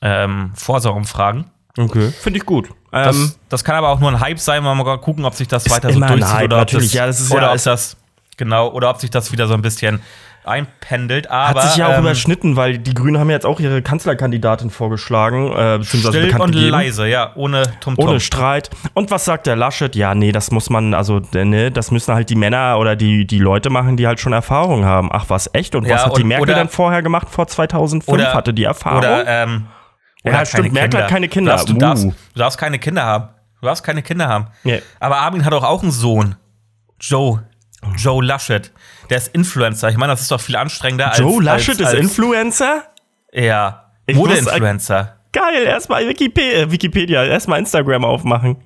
ähm, 0.00 0.52
Forsa-Umfragen. 0.54 1.50
Okay, 1.76 2.10
finde 2.10 2.38
ich 2.38 2.46
gut. 2.46 2.70
Das, 2.90 3.16
Ähm, 3.16 3.32
das 3.50 3.62
kann 3.64 3.74
aber 3.76 3.88
auch 3.90 4.00
nur 4.00 4.10
ein 4.10 4.20
Hype 4.20 4.38
sein, 4.38 4.62
man 4.64 4.76
mal 4.76 4.96
gucken, 4.98 5.24
ob 5.24 5.34
sich 5.34 5.48
das 5.48 5.68
weiter 5.70 5.92
so 5.92 6.00
durchzieht 6.00 6.26
Hype, 6.32 6.44
oder 6.46 6.62
ob 6.62 6.68
das, 6.70 6.92
Ja, 6.92 7.06
das 7.06 7.20
ist 7.20 7.30
oder 7.32 7.42
ja- 7.48 7.52
ob 7.52 7.62
das 7.62 7.96
genau 8.38 8.70
oder 8.70 8.90
ob 8.90 8.98
sich 9.00 9.10
das 9.10 9.32
wieder 9.32 9.46
so 9.46 9.54
ein 9.54 9.62
bisschen 9.62 10.00
einpendelt. 10.46 11.28
Aber 11.30 11.60
hat 11.62 11.68
sich 11.70 11.78
ja 11.78 11.88
auch 11.88 11.94
ähm, 11.94 12.00
überschnitten, 12.00 12.56
weil 12.56 12.78
die 12.78 12.94
Grünen 12.94 13.18
haben 13.18 13.30
jetzt 13.30 13.44
auch 13.44 13.58
ihre 13.60 13.82
Kanzlerkandidatin 13.82 14.70
vorgeschlagen, 14.70 15.52
äh, 15.52 15.82
still 15.84 16.34
und 16.38 16.52
gegeben. 16.52 16.70
leise, 16.70 17.06
ja, 17.08 17.32
ohne 17.34 17.62
Tum-Tum. 17.80 18.08
Ohne 18.08 18.20
Streit. 18.20 18.70
Und 18.94 19.10
was 19.10 19.24
sagt 19.24 19.46
der 19.46 19.56
Laschet? 19.56 19.94
Ja, 19.96 20.14
nee, 20.14 20.32
das 20.32 20.50
muss 20.52 20.70
man, 20.70 20.94
also, 20.94 21.20
ne, 21.34 21.70
das 21.70 21.90
müssen 21.90 22.14
halt 22.14 22.30
die 22.30 22.36
Männer 22.36 22.78
oder 22.78 22.96
die, 22.96 23.26
die 23.26 23.38
Leute 23.40 23.70
machen, 23.70 23.96
die 23.96 24.06
halt 24.06 24.20
schon 24.20 24.32
Erfahrung 24.32 24.84
haben. 24.84 25.08
Ach, 25.12 25.24
was, 25.28 25.50
echt? 25.52 25.74
Und 25.74 25.84
Ja, 25.86 25.96
was 25.96 26.06
hat 26.06 26.16
die 26.16 26.22
und- 26.22 26.28
Merkel 26.28 26.42
oder- 26.44 26.54
denn 26.54 26.68
vorher 26.68 27.02
gemacht? 27.02 27.28
Vor 27.30 27.46
2005 27.48 28.08
Oder- 28.08 28.32
hatte 28.34 28.54
die 28.54 28.64
Erfahrung? 28.64 28.98
Oder, 28.98 29.26
ähm, 29.26 29.66
Ja, 30.26 30.32
oder 30.32 30.46
stimmt, 30.46 30.72
Merkel 30.72 31.02
hat 31.02 31.08
keine 31.08 31.28
Kinder. 31.28 31.52
Du 31.52 31.56
darfst, 31.56 31.68
du, 31.68 31.78
darfst, 31.78 32.04
du 32.04 32.38
darfst 32.38 32.58
keine 32.58 32.78
Kinder 32.78 33.04
haben. 33.04 33.28
Du 33.60 33.66
darfst 33.66 33.84
keine 33.84 34.02
Kinder 34.02 34.28
haben. 34.28 34.48
Nee. 34.64 34.82
Aber 35.00 35.18
Armin 35.18 35.44
hat 35.44 35.52
doch 35.52 35.64
auch 35.64 35.82
einen 35.82 35.92
Sohn. 35.92 36.36
Joe. 37.00 37.44
Joe 37.96 38.24
Laschet. 38.24 38.72
Der 39.08 39.18
ist 39.18 39.28
Influencer. 39.28 39.88
Ich 39.88 39.96
meine, 39.96 40.12
das 40.12 40.22
ist 40.22 40.30
doch 40.30 40.40
viel 40.40 40.56
anstrengender 40.56 41.10
als. 41.10 41.18
Joe 41.18 41.42
Laschet 41.42 41.70
als, 41.70 41.80
ist 41.80 41.86
als, 41.86 42.00
Influencer? 42.00 42.84
Ja. 43.32 43.92
Mode-Influencer. 44.12 45.16
Geil, 45.32 45.64
erstmal 45.64 46.08
Wikipedia, 46.08 46.60
äh, 46.60 46.70
Wikipedia 46.70 47.24
erstmal 47.24 47.58
Instagram 47.58 48.04
aufmachen. 48.04 48.56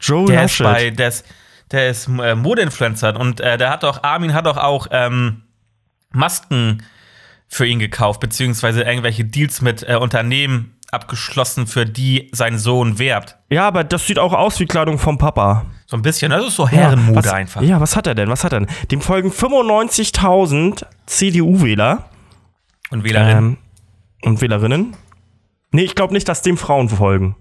Joe 0.00 0.26
Der 0.26 0.44
ist 0.44 0.58
Laschet. 0.58 0.64
bei, 0.64 0.90
der 0.90 1.08
ist, 1.08 1.26
der 1.70 1.88
ist 1.88 2.08
äh, 2.08 2.34
Mode-Influencer 2.34 3.18
und 3.18 3.40
äh, 3.40 3.56
der 3.56 3.70
hat 3.70 3.82
doch, 3.82 4.02
Armin 4.02 4.34
hat 4.34 4.46
doch 4.46 4.56
auch 4.56 4.88
ähm, 4.90 5.42
Masken 6.10 6.82
für 7.46 7.66
ihn 7.66 7.78
gekauft, 7.78 8.20
beziehungsweise 8.20 8.82
irgendwelche 8.82 9.24
Deals 9.24 9.60
mit 9.60 9.88
äh, 9.88 9.96
Unternehmen 9.96 10.73
abgeschlossen, 10.94 11.66
für 11.66 11.84
die 11.84 12.30
sein 12.32 12.58
Sohn 12.58 12.98
werbt. 12.98 13.36
ja, 13.50 13.66
aber 13.68 13.84
das 13.84 14.06
sieht 14.06 14.18
auch 14.18 14.32
aus 14.32 14.58
wie 14.60 14.66
Kleidung 14.66 14.98
vom 14.98 15.18
Papa. 15.18 15.66
So 15.86 15.96
ein 15.96 16.02
bisschen, 16.02 16.30
das 16.30 16.46
ist 16.46 16.56
so 16.56 16.66
Herrenmode 16.68 17.18
was, 17.24 17.32
einfach. 17.32 17.60
Ja, 17.62 17.80
was 17.80 17.94
hat 17.96 18.06
er 18.06 18.14
denn? 18.14 18.28
Was 18.30 18.42
hat 18.44 18.52
er 18.52 18.60
denn? 18.60 18.68
Dem 18.90 19.00
folgen 19.00 19.30
95.000 19.30 20.84
CDU-Wähler 21.06 22.04
Und 22.90 23.04
Wählerin. 23.04 23.36
ähm, 23.36 23.56
und 24.22 24.40
Wählerinnen. 24.40 24.96
Nee, 25.72 25.82
ich 25.82 25.94
glaube 25.94 26.12
nicht, 26.14 26.28
dass 26.28 26.42
dem 26.42 26.56
Frauen 26.56 26.88
folgen. 26.88 27.36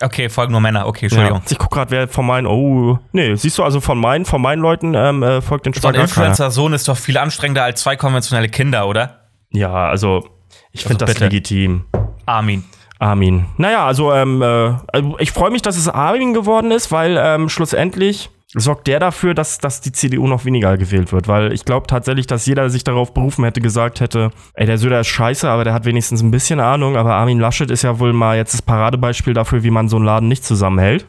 Okay, 0.00 0.28
folgen 0.28 0.52
nur 0.52 0.60
Männer. 0.60 0.86
Okay, 0.86 1.06
Entschuldigung. 1.06 1.38
Ja. 1.38 1.50
Ich 1.50 1.58
guck 1.58 1.70
gerade, 1.72 1.90
wer 1.90 2.06
von 2.08 2.24
meinen. 2.26 2.46
Oh, 2.46 2.98
nee, 3.12 3.34
siehst 3.34 3.58
du, 3.58 3.64
also 3.64 3.80
von 3.80 3.98
meinen, 3.98 4.24
von 4.24 4.40
meinen 4.40 4.60
Leuten 4.60 4.94
ähm, 4.94 5.22
äh, 5.22 5.40
folgt 5.40 5.66
den 5.66 5.72
So 5.72 5.80
Schwag 5.80 5.94
ein 5.96 6.02
Influencer-Sohn 6.02 6.72
ist 6.72 6.86
doch 6.86 6.96
viel 6.96 7.18
anstrengender 7.18 7.64
als 7.64 7.80
zwei 7.80 7.96
konventionelle 7.96 8.48
Kinder, 8.48 8.86
oder? 8.86 9.22
Ja, 9.50 9.72
also 9.88 10.28
ich 10.70 10.84
finde 10.84 11.04
das 11.04 11.18
legitim. 11.18 11.86
Armin. 12.26 12.64
Armin. 12.98 13.46
Naja, 13.56 13.86
also 13.86 14.12
ähm, 14.12 14.42
äh, 14.42 14.74
also 14.92 15.16
ich 15.18 15.30
freue 15.32 15.50
mich, 15.50 15.62
dass 15.62 15.76
es 15.76 15.88
Armin 15.88 16.34
geworden 16.34 16.70
ist, 16.70 16.90
weil 16.90 17.16
ähm, 17.20 17.48
schlussendlich 17.48 18.30
sorgt 18.54 18.86
der 18.86 18.98
dafür, 18.98 19.34
dass, 19.34 19.58
dass 19.58 19.80
die 19.80 19.92
CDU 19.92 20.26
noch 20.26 20.44
weniger 20.44 20.76
gewählt 20.78 21.12
wird. 21.12 21.28
Weil 21.28 21.52
ich 21.52 21.64
glaube 21.64 21.86
tatsächlich, 21.86 22.26
dass 22.26 22.46
jeder 22.46 22.70
sich 22.70 22.82
darauf 22.82 23.12
berufen 23.12 23.44
hätte, 23.44 23.60
gesagt 23.60 24.00
hätte, 24.00 24.30
ey, 24.54 24.66
der 24.66 24.78
Söder 24.78 25.00
ist 25.00 25.08
scheiße, 25.08 25.48
aber 25.48 25.64
der 25.64 25.74
hat 25.74 25.84
wenigstens 25.84 26.22
ein 26.22 26.30
bisschen 26.30 26.58
Ahnung. 26.60 26.96
Aber 26.96 27.14
Armin 27.14 27.38
Laschet 27.38 27.70
ist 27.70 27.82
ja 27.82 27.98
wohl 27.98 28.12
mal 28.12 28.36
jetzt 28.36 28.54
das 28.54 28.62
Paradebeispiel 28.62 29.34
dafür, 29.34 29.62
wie 29.62 29.70
man 29.70 29.88
so 29.88 29.96
einen 29.96 30.06
Laden 30.06 30.28
nicht 30.28 30.44
zusammenhält. 30.44 31.06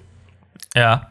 Ja. 0.75 1.08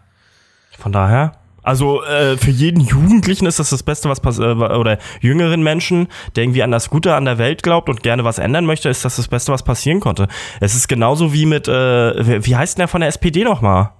Von 0.78 0.92
daher. 0.92 1.32
Also 1.68 2.02
äh, 2.04 2.38
für 2.38 2.50
jeden 2.50 2.80
Jugendlichen 2.80 3.44
ist 3.44 3.58
das 3.58 3.68
das 3.68 3.82
Beste, 3.82 4.08
was 4.08 4.20
passiert, 4.20 4.46
äh, 4.58 4.74
oder 4.74 4.96
jüngeren 5.20 5.62
Menschen, 5.62 6.08
der 6.34 6.44
irgendwie 6.44 6.62
an 6.62 6.70
das 6.70 6.88
Gute 6.88 7.14
an 7.14 7.26
der 7.26 7.36
Welt 7.36 7.62
glaubt 7.62 7.90
und 7.90 8.02
gerne 8.02 8.24
was 8.24 8.38
ändern 8.38 8.64
möchte, 8.64 8.88
ist 8.88 9.04
das 9.04 9.16
das 9.16 9.28
Beste, 9.28 9.52
was 9.52 9.62
passieren 9.62 10.00
konnte. 10.00 10.28
Es 10.60 10.74
ist 10.74 10.88
genauso 10.88 11.34
wie 11.34 11.44
mit, 11.44 11.68
äh, 11.68 12.42
wie- 12.42 12.56
heißt 12.56 12.78
denn 12.78 12.80
der 12.80 12.88
von 12.88 13.02
der 13.02 13.08
SPD 13.08 13.44
nochmal? 13.44 13.90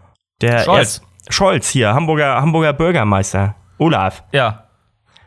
Der 0.41 0.61
Scholz. 0.65 1.03
Scholz 1.29 1.69
hier, 1.69 1.93
Hamburger, 1.93 2.41
Hamburger 2.41 2.73
Bürgermeister. 2.73 3.55
Olaf. 3.77 4.25
Ja. 4.33 4.65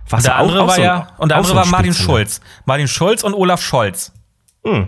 Was 0.09 0.23
Der 0.23 0.35
andere 0.37 0.65
war 0.67 0.79
ja, 0.79 1.09
und 1.19 1.29
der 1.29 1.37
andere 1.37 1.51
so 1.53 1.55
war 1.55 1.67
Martin 1.67 1.93
Spitze, 1.93 2.03
Schulz. 2.09 2.41
Martin 2.65 2.87
Schulz 2.87 3.23
und 3.23 3.35
Olaf 3.35 3.61
Scholz. 3.61 4.13
ne? 4.63 4.87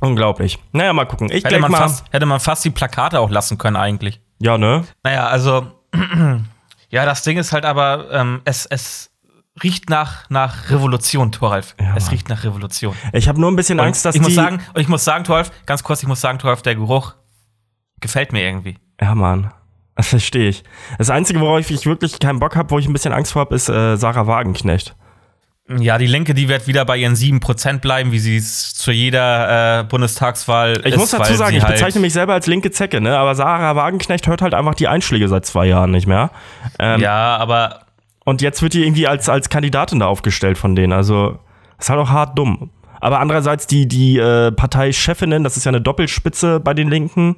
Unglaublich. 0.00 0.58
Naja, 0.72 0.92
mal 0.92 1.04
gucken. 1.06 1.30
Ich 1.30 1.44
Hätte 1.44 1.60
man, 1.60 1.70
mal. 1.70 1.78
fast, 1.78 2.04
hätte 2.10 2.26
man 2.26 2.40
fast 2.40 2.64
die 2.64 2.70
Plakate 2.70 3.20
auch 3.20 3.30
lassen 3.30 3.58
können, 3.58 3.76
eigentlich. 3.76 4.20
Ja, 4.40 4.58
ne? 4.58 4.82
Naja, 5.04 5.28
also, 5.28 5.68
ja, 6.90 7.04
das 7.04 7.22
Ding 7.22 7.38
ist 7.38 7.52
halt 7.52 7.64
aber, 7.64 8.10
ähm, 8.12 8.42
es, 8.44 8.66
es 8.66 9.10
riecht 9.62 9.90
nach, 9.90 10.28
nach 10.30 10.70
Revolution, 10.70 11.32
Thoralf. 11.32 11.74
Ja, 11.80 11.94
es 11.96 12.10
riecht 12.10 12.28
nach 12.28 12.44
Revolution. 12.44 12.94
Ich 13.12 13.28
habe 13.28 13.40
nur 13.40 13.50
ein 13.50 13.56
bisschen 13.56 13.78
Und 13.80 13.86
Angst, 13.86 14.04
dass 14.04 14.14
ich 14.14 14.20
die. 14.20 14.26
muss 14.26 14.34
sagen, 14.34 14.60
und 14.74 14.80
ich 14.80 14.88
muss 14.88 15.04
sagen, 15.04 15.24
Thoralf, 15.24 15.50
ganz 15.66 15.82
kurz, 15.82 16.02
ich 16.02 16.08
muss 16.08 16.20
sagen, 16.20 16.38
Thoralf, 16.38 16.62
der 16.62 16.74
Geruch 16.74 17.14
gefällt 18.00 18.32
mir 18.32 18.42
irgendwie. 18.42 18.78
Ja, 19.00 19.14
Mann. 19.14 19.52
Das 19.96 20.08
verstehe 20.08 20.48
ich. 20.48 20.64
Das 20.98 21.10
Einzige, 21.10 21.40
worauf 21.40 21.70
ich 21.70 21.84
wirklich 21.84 22.18
keinen 22.20 22.38
Bock 22.38 22.56
habe, 22.56 22.70
wo 22.70 22.78
ich 22.78 22.86
ein 22.86 22.92
bisschen 22.92 23.12
Angst 23.12 23.32
vor 23.32 23.40
habe, 23.40 23.54
ist 23.54 23.68
äh, 23.68 23.96
Sarah 23.96 24.26
Wagenknecht. 24.26 24.96
Ja, 25.78 25.98
die 25.98 26.06
Linke, 26.06 26.34
die 26.34 26.48
wird 26.48 26.66
wieder 26.66 26.84
bei 26.84 26.96
ihren 26.96 27.14
7% 27.14 27.78
bleiben, 27.78 28.10
wie 28.10 28.18
sie 28.18 28.36
es 28.36 28.74
zu 28.74 28.90
jeder 28.90 29.80
äh, 29.80 29.84
Bundestagswahl 29.84 30.80
Ich 30.84 30.94
ist, 30.94 30.96
muss 30.98 31.10
dazu 31.10 31.34
sagen, 31.34 31.54
ich 31.56 31.62
halt, 31.62 31.74
bezeichne 31.74 32.00
mich 32.00 32.12
selber 32.12 32.32
als 32.32 32.46
linke 32.48 32.70
Zecke, 32.72 33.00
ne? 33.00 33.16
Aber 33.16 33.34
Sarah 33.36 33.76
Wagenknecht 33.76 34.26
hört 34.26 34.42
halt 34.42 34.52
einfach 34.54 34.74
die 34.74 34.88
Einschläge 34.88 35.28
seit 35.28 35.46
zwei 35.46 35.66
Jahren 35.66 35.92
nicht 35.92 36.08
mehr. 36.08 36.30
Ähm, 36.80 37.00
Ja, 37.00 37.36
aber 37.36 37.82
Und 38.24 38.42
jetzt 38.42 38.62
wird 38.62 38.74
die 38.74 38.82
irgendwie 38.84 39.06
als, 39.06 39.28
als 39.28 39.48
Kandidatin 39.48 40.00
da 40.00 40.06
aufgestellt 40.06 40.58
von 40.58 40.74
denen. 40.74 40.92
Also, 40.92 41.38
ist 41.78 41.88
halt 41.88 42.00
auch 42.00 42.10
hart 42.10 42.36
dumm. 42.36 42.70
Aber 43.00 43.20
andererseits, 43.20 43.66
die, 43.66 43.86
die 43.86 44.18
äh, 44.18 44.50
Parteichefinnen, 44.52 45.44
das 45.44 45.56
ist 45.56 45.64
ja 45.64 45.70
eine 45.70 45.80
Doppelspitze 45.80 46.58
bei 46.60 46.74
den 46.74 46.88
Linken, 46.90 47.36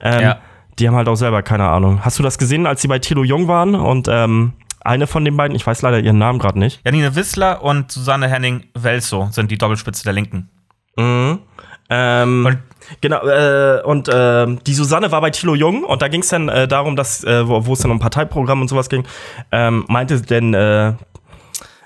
ähm, 0.00 0.20
Ja. 0.22 0.38
die 0.78 0.88
haben 0.88 0.96
halt 0.96 1.08
auch 1.08 1.14
selber 1.16 1.42
keine 1.42 1.68
Ahnung. 1.68 2.00
Hast 2.04 2.18
du 2.18 2.22
das 2.22 2.38
gesehen, 2.38 2.66
als 2.66 2.80
sie 2.82 2.88
bei 2.88 2.98
Thilo 2.98 3.22
Jung 3.24 3.46
waren? 3.46 3.74
Und 3.74 4.08
ähm, 4.10 4.54
eine 4.84 5.06
von 5.06 5.24
den 5.24 5.36
beiden, 5.36 5.56
ich 5.56 5.66
weiß 5.66 5.82
leider 5.82 5.98
ihren 6.00 6.18
Namen 6.18 6.38
gerade 6.38 6.58
nicht. 6.58 6.80
Janine 6.84 7.16
Wissler 7.16 7.62
und 7.62 7.90
Susanne 7.90 8.28
Henning-Welsow 8.28 9.28
sind 9.32 9.50
die 9.50 9.58
Doppelspitze 9.58 10.04
der 10.04 10.12
Linken. 10.12 10.48
Mhm. 10.96 11.38
Ähm, 11.90 12.46
Und- 12.46 12.58
genau, 13.00 13.26
äh, 13.26 13.82
und 13.82 14.08
äh, 14.08 14.46
die 14.66 14.74
Susanne 14.74 15.10
war 15.12 15.20
bei 15.20 15.30
Thilo 15.30 15.54
Jung 15.54 15.84
und 15.84 16.00
da 16.02 16.08
ging 16.08 16.20
es 16.22 16.28
dann 16.28 16.48
äh, 16.48 16.66
darum, 16.68 16.96
dass, 16.96 17.24
äh, 17.24 17.46
wo 17.46 17.72
es 17.72 17.80
dann 17.80 17.90
um 17.90 17.98
Parteiprogramm 17.98 18.60
und 18.60 18.68
sowas 18.68 18.88
ging, 18.88 19.04
ähm, 19.52 19.84
meinte 19.88 20.20
denn 20.22 20.54
äh, 20.54 20.92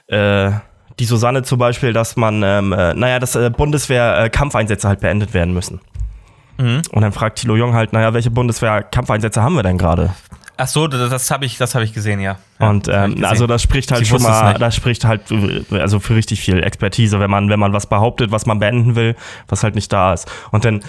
äh, 0.09 0.53
die 0.99 1.05
Susanne 1.05 1.43
zum 1.43 1.59
Beispiel, 1.59 1.93
dass 1.93 2.17
man, 2.17 2.43
ähm, 2.43 2.73
äh, 2.73 2.95
naja, 2.95 3.19
dass 3.19 3.33
Bundeswehr-Kampfeinsätze 3.57 4.89
halt 4.89 5.01
beendet 5.01 5.33
werden 5.35 5.55
müssen. 5.55 5.81
Mhm. 6.59 6.83
Und 6.91 7.03
dann 7.03 7.13
fragt 7.13 7.39
Thilo 7.39 7.57
Jung 7.57 7.75
halt, 7.75 7.93
naja, 7.93 8.15
welche 8.15 8.31
Bundeswehr-Kampfeinsätze 8.31 9.43
haben 9.43 9.55
wir 9.55 9.63
denn 9.63 9.79
gerade? 9.79 10.11
Ach 10.61 10.67
so, 10.67 10.89
das, 10.89 11.09
das 11.11 11.31
habe 11.31 11.47
ich, 11.47 11.57
das 11.57 11.75
ich 11.77 11.93
gesehen, 11.93 12.19
ja. 12.19 12.37
ja 12.59 12.69
Und 12.69 12.89
ähm, 12.89 13.13
gesehen. 13.13 13.25
also 13.25 13.47
das 13.47 13.63
spricht 13.63 13.93
halt 13.93 14.05
Sie 14.05 14.11
schon 14.11 14.23
mal, 14.23 14.55
das 14.55 14.75
spricht 14.75 15.05
halt 15.05 15.31
äh, 15.31 15.63
also 15.79 16.01
für 16.01 16.17
richtig 16.17 16.41
viel 16.41 16.63
Expertise, 16.63 17.21
wenn 17.21 17.31
man 17.31 17.49
wenn 17.49 17.61
man 17.61 17.73
was 17.73 17.87
behauptet, 17.87 18.33
was 18.33 18.45
man 18.45 18.59
beenden 18.59 18.97
will, 18.97 19.15
was 19.47 19.63
halt 19.63 19.77
nicht 19.77 19.93
da 19.93 20.13
ist. 20.13 20.31
Und 20.51 20.65
dann 20.65 20.83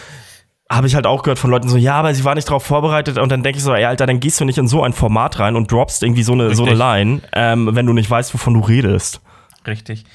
habe 0.71 0.88
ich 0.88 0.95
halt 0.95 1.05
auch 1.05 1.21
gehört 1.23 1.39
von 1.39 1.51
Leuten 1.51 1.69
so, 1.69 1.77
ja, 1.77 1.95
aber 1.95 2.13
sie 2.13 2.23
war 2.23 2.36
nicht 2.36 2.47
darauf 2.47 2.63
vorbereitet 2.63 3.17
und 3.17 3.32
dann 3.32 3.43
denke 3.43 3.58
ich 3.58 3.63
so, 3.63 3.73
ey, 3.73 3.86
Alter, 3.86 4.05
dann 4.05 4.19
gehst 4.19 4.39
du 4.39 4.45
nicht 4.45 4.58
in 4.58 4.67
so 4.67 4.84
ein 4.84 4.93
Format 4.93 5.39
rein 5.39 5.55
und 5.55 5.71
droppst 5.71 6.03
irgendwie 6.03 6.23
so 6.23 6.34
eine 6.34 6.53
so 6.55 6.65
eine. 6.65 6.75
Line, 6.75 7.21
ähm, 7.34 7.69
wenn 7.73 7.86
du 7.86 7.93
nicht 7.93 8.10
weißt, 8.10 8.34
wovon 8.34 8.55
du 8.55 8.62
redest. 8.62 9.21
Richtig. 9.65 10.05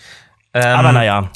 Ähm, 0.53 0.79
aber 0.79 0.93
naja, 0.93 1.31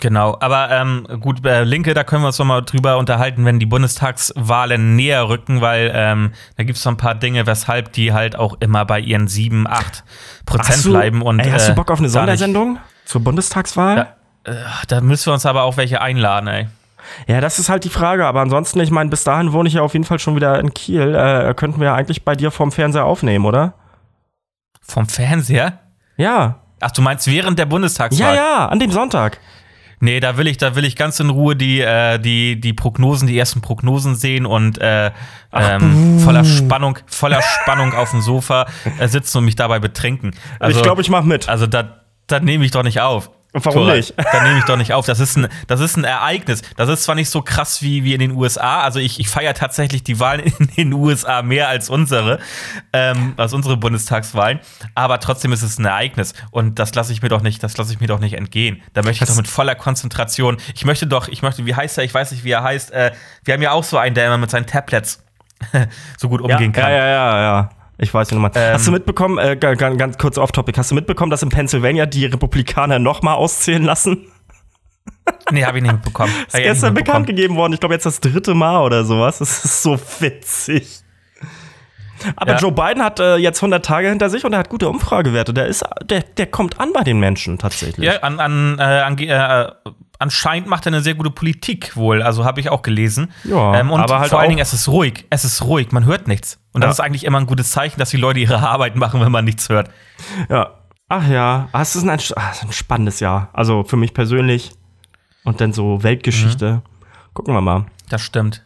Genau, 0.00 0.36
aber 0.40 0.70
ähm, 0.70 1.06
gut, 1.20 1.44
äh, 1.46 1.64
Linke, 1.64 1.94
da 1.94 2.04
können 2.04 2.22
wir 2.22 2.26
uns 2.26 2.38
noch 2.38 2.44
mal 2.44 2.60
drüber 2.60 2.98
unterhalten, 2.98 3.46
wenn 3.46 3.58
die 3.58 3.64
Bundestagswahlen 3.64 4.96
näher 4.96 5.30
rücken, 5.30 5.62
weil 5.62 5.90
ähm, 5.94 6.32
da 6.56 6.64
gibt 6.64 6.76
es 6.76 6.82
so 6.82 6.90
ein 6.90 6.98
paar 6.98 7.14
Dinge, 7.14 7.46
weshalb 7.46 7.92
die 7.94 8.12
halt 8.12 8.36
auch 8.36 8.58
immer 8.60 8.84
bei 8.84 9.00
ihren 9.00 9.28
7, 9.28 9.66
8 9.66 10.04
Prozent 10.44 10.84
du- 10.84 10.90
bleiben. 10.90 11.22
Und, 11.22 11.40
ey, 11.40 11.50
hast 11.50 11.66
äh, 11.66 11.70
du 11.70 11.74
Bock 11.76 11.90
auf 11.90 12.00
eine 12.00 12.08
da 12.10 12.26
nicht- 12.26 12.38
Sondersendung 12.38 12.78
zur 13.06 13.22
Bundestagswahl? 13.24 13.96
Ja. 14.46 14.52
Äh, 14.52 14.56
Da 14.88 15.00
müssen 15.00 15.26
wir 15.26 15.32
uns 15.32 15.46
aber 15.46 15.62
auch 15.62 15.78
welche 15.78 16.02
einladen, 16.02 16.48
ey. 16.48 16.68
Ja, 17.26 17.40
das 17.40 17.58
ist 17.58 17.70
halt 17.70 17.84
die 17.84 17.88
Frage. 17.88 18.26
Aber 18.26 18.42
ansonsten, 18.42 18.80
ich 18.80 18.90
meine, 18.90 19.08
bis 19.08 19.24
dahin 19.24 19.52
wohne 19.54 19.68
ich 19.68 19.74
ja 19.76 19.80
auf 19.80 19.94
jeden 19.94 20.04
Fall 20.04 20.18
schon 20.18 20.36
wieder 20.36 20.60
in 20.60 20.74
Kiel. 20.74 21.14
Äh, 21.14 21.54
könnten 21.54 21.80
wir 21.80 21.94
eigentlich 21.94 22.26
bei 22.26 22.34
dir 22.34 22.50
vom 22.50 22.70
Fernseher 22.72 23.06
aufnehmen, 23.06 23.46
oder? 23.46 23.72
Vom 24.82 25.08
Fernseher? 25.08 25.78
Ja. 26.18 26.56
Ach, 26.80 26.90
du 26.90 27.00
meinst 27.00 27.26
während 27.26 27.58
der 27.58 27.64
Bundestagswahl? 27.66 28.34
Ja, 28.36 28.42
ja, 28.60 28.68
an 28.68 28.78
dem 28.78 28.90
Sonntag. 28.90 29.38
Nee, 30.00 30.20
da 30.20 30.36
will 30.36 30.46
ich, 30.46 30.58
da 30.58 30.76
will 30.76 30.84
ich 30.84 30.96
ganz 30.96 31.18
in 31.20 31.30
Ruhe 31.30 31.56
die, 31.56 31.80
äh, 31.80 32.18
die, 32.18 32.60
die 32.60 32.72
Prognosen, 32.72 33.26
die 33.26 33.38
ersten 33.38 33.60
Prognosen 33.60 34.14
sehen 34.14 34.46
und 34.46 34.78
äh, 34.80 35.10
ähm, 35.52 36.20
voller 36.20 36.44
Spannung, 36.44 36.98
voller 37.06 37.42
Spannung 37.42 37.92
auf 37.94 38.10
dem 38.10 38.20
Sofa 38.20 38.66
äh, 38.98 39.08
sitzen 39.08 39.38
und 39.38 39.44
mich 39.44 39.56
dabei 39.56 39.78
betrinken. 39.78 40.32
Also, 40.60 40.78
ich 40.78 40.82
glaube, 40.84 41.02
ich 41.02 41.10
mache 41.10 41.26
mit. 41.26 41.48
Also 41.48 41.66
da, 41.66 42.02
da 42.26 42.40
nehme 42.40 42.64
ich 42.64 42.70
doch 42.70 42.82
nicht 42.82 43.00
auf. 43.00 43.30
Warum 43.52 43.84
Tora, 43.84 43.94
nicht? 43.94 44.14
Da 44.16 44.42
nehme 44.42 44.58
ich 44.58 44.64
doch 44.64 44.76
nicht 44.76 44.92
auf. 44.94 45.06
Das 45.06 45.20
ist, 45.20 45.36
ein, 45.36 45.48
das 45.66 45.80
ist 45.80 45.96
ein 45.96 46.04
Ereignis. 46.04 46.62
Das 46.76 46.88
ist 46.88 47.04
zwar 47.04 47.14
nicht 47.14 47.30
so 47.30 47.40
krass 47.40 47.80
wie, 47.80 48.04
wie 48.04 48.12
in 48.12 48.20
den 48.20 48.32
USA. 48.32 48.82
Also 48.82 48.98
ich, 48.98 49.20
ich 49.20 49.28
feiere 49.28 49.54
tatsächlich 49.54 50.02
die 50.02 50.20
Wahlen 50.20 50.40
in 50.58 50.66
den 50.76 50.92
USA 50.92 51.42
mehr 51.42 51.68
als 51.68 51.88
unsere, 51.88 52.40
ähm, 52.92 53.32
als 53.38 53.54
unsere 53.54 53.78
Bundestagswahlen. 53.78 54.60
Aber 54.94 55.18
trotzdem 55.18 55.52
ist 55.52 55.62
es 55.62 55.78
ein 55.78 55.86
Ereignis. 55.86 56.34
Und 56.50 56.78
das 56.78 56.94
lasse 56.94 57.12
ich 57.12 57.22
mir 57.22 57.30
doch 57.30 57.40
nicht, 57.40 57.62
das 57.62 57.76
lasse 57.78 57.92
ich 57.92 58.00
mir 58.00 58.06
doch 58.06 58.20
nicht 58.20 58.34
entgehen. 58.34 58.82
Da 58.92 59.02
möchte 59.02 59.24
ich 59.24 59.30
doch 59.30 59.36
mit 59.36 59.48
voller 59.48 59.74
Konzentration. 59.74 60.58
Ich 60.74 60.84
möchte 60.84 61.06
doch, 61.06 61.28
ich 61.28 61.40
möchte, 61.40 61.64
wie 61.64 61.74
heißt 61.74 61.96
er? 61.96 62.04
Ich 62.04 62.12
weiß 62.12 62.32
nicht, 62.32 62.44
wie 62.44 62.50
er 62.50 62.62
heißt. 62.62 62.90
Äh, 62.90 63.12
wir 63.44 63.54
haben 63.54 63.62
ja 63.62 63.72
auch 63.72 63.84
so 63.84 63.96
einen, 63.96 64.14
der 64.14 64.26
immer 64.26 64.38
mit 64.38 64.50
seinen 64.50 64.66
Tablets 64.66 65.24
so 66.18 66.28
gut 66.28 66.42
umgehen 66.42 66.72
ja, 66.74 66.82
kann. 66.82 66.90
Ja, 66.90 66.98
ja, 66.98 67.08
ja, 67.08 67.40
ja. 67.40 67.70
Ich 67.98 68.14
weiß 68.14 68.30
nicht 68.30 68.40
nochmal. 68.40 68.52
Ähm, 68.54 68.74
hast 68.74 68.86
du 68.86 68.92
mitbekommen, 68.92 69.38
äh, 69.38 69.56
ganz, 69.56 69.98
ganz 69.98 70.18
kurz 70.18 70.38
off-topic, 70.38 70.78
hast 70.78 70.92
du 70.92 70.94
mitbekommen, 70.94 71.30
dass 71.30 71.42
in 71.42 71.48
Pennsylvania 71.48 72.06
die 72.06 72.26
Republikaner 72.26 72.98
nochmal 72.98 73.34
auszählen 73.34 73.82
lassen? 73.82 74.26
Nee, 75.50 75.64
habe 75.64 75.78
ich 75.78 75.82
nicht 75.82 75.92
mitbekommen. 75.92 76.32
ist 76.46 76.56
gestern 76.56 76.94
bekannt 76.94 77.26
gegeben 77.26 77.56
worden. 77.56 77.72
Ich 77.74 77.80
glaube, 77.80 77.94
jetzt 77.94 78.06
das 78.06 78.20
dritte 78.20 78.54
Mal 78.54 78.82
oder 78.82 79.04
sowas. 79.04 79.38
Das 79.38 79.64
ist 79.64 79.82
so 79.82 79.98
witzig. 80.20 81.02
Aber 82.36 82.52
ja. 82.52 82.58
Joe 82.58 82.72
Biden 82.72 83.02
hat 83.02 83.20
äh, 83.20 83.36
jetzt 83.36 83.58
100 83.58 83.84
Tage 83.84 84.08
hinter 84.08 84.30
sich 84.30 84.44
und 84.44 84.52
er 84.52 84.58
hat 84.58 84.68
gute 84.68 84.88
Umfragewerte. 84.88 85.54
Der, 85.54 85.66
ist, 85.66 85.84
der, 86.04 86.22
der 86.22 86.46
kommt 86.46 86.80
an 86.80 86.92
bei 86.92 87.02
den 87.02 87.18
Menschen 87.20 87.58
tatsächlich. 87.58 88.06
Ja, 88.06 88.18
an, 88.20 88.40
an, 88.40 88.78
äh, 88.78 88.82
an 88.82 89.18
äh, 89.18 89.70
anscheinend 90.18 90.68
macht 90.68 90.86
er 90.86 90.92
eine 90.92 91.02
sehr 91.02 91.14
gute 91.14 91.30
Politik 91.30 91.96
wohl. 91.96 92.22
Also 92.22 92.44
habe 92.44 92.60
ich 92.60 92.70
auch 92.70 92.82
gelesen. 92.82 93.32
Ja, 93.44 93.78
ähm, 93.78 93.90
und 93.90 94.00
aber 94.00 94.20
halt 94.20 94.30
vor 94.30 94.40
allen 94.40 94.50
Dingen, 94.50 94.60
es 94.60 94.72
ist 94.72 94.88
ruhig. 94.88 95.26
Es 95.30 95.44
ist 95.44 95.62
ruhig. 95.64 95.92
Man 95.92 96.04
hört 96.04 96.28
nichts. 96.28 96.60
Und 96.72 96.84
das 96.84 96.94
ist 96.96 97.00
eigentlich 97.00 97.24
immer 97.24 97.38
ein 97.38 97.46
gutes 97.46 97.70
Zeichen, 97.70 97.98
dass 97.98 98.10
die 98.10 98.16
Leute 98.16 98.40
ihre 98.40 98.58
Arbeit 98.68 98.96
machen, 98.96 99.20
wenn 99.20 99.32
man 99.32 99.44
nichts 99.44 99.68
hört. 99.68 99.90
Ja. 100.48 100.74
Ach 101.10 101.26
ja, 101.26 101.68
ah, 101.72 101.80
es 101.80 101.96
ist 101.96 102.06
ein, 102.06 102.20
ach, 102.36 102.62
ein 102.62 102.72
spannendes 102.72 103.20
Jahr. 103.20 103.48
Also 103.54 103.82
für 103.82 103.96
mich 103.96 104.12
persönlich. 104.12 104.72
Und 105.44 105.60
dann 105.60 105.72
so 105.72 106.02
Weltgeschichte. 106.02 106.72
Mhm. 106.72 106.82
Gucken 107.32 107.54
wir 107.54 107.62
mal. 107.62 107.86
Das 108.10 108.20
stimmt. 108.20 108.62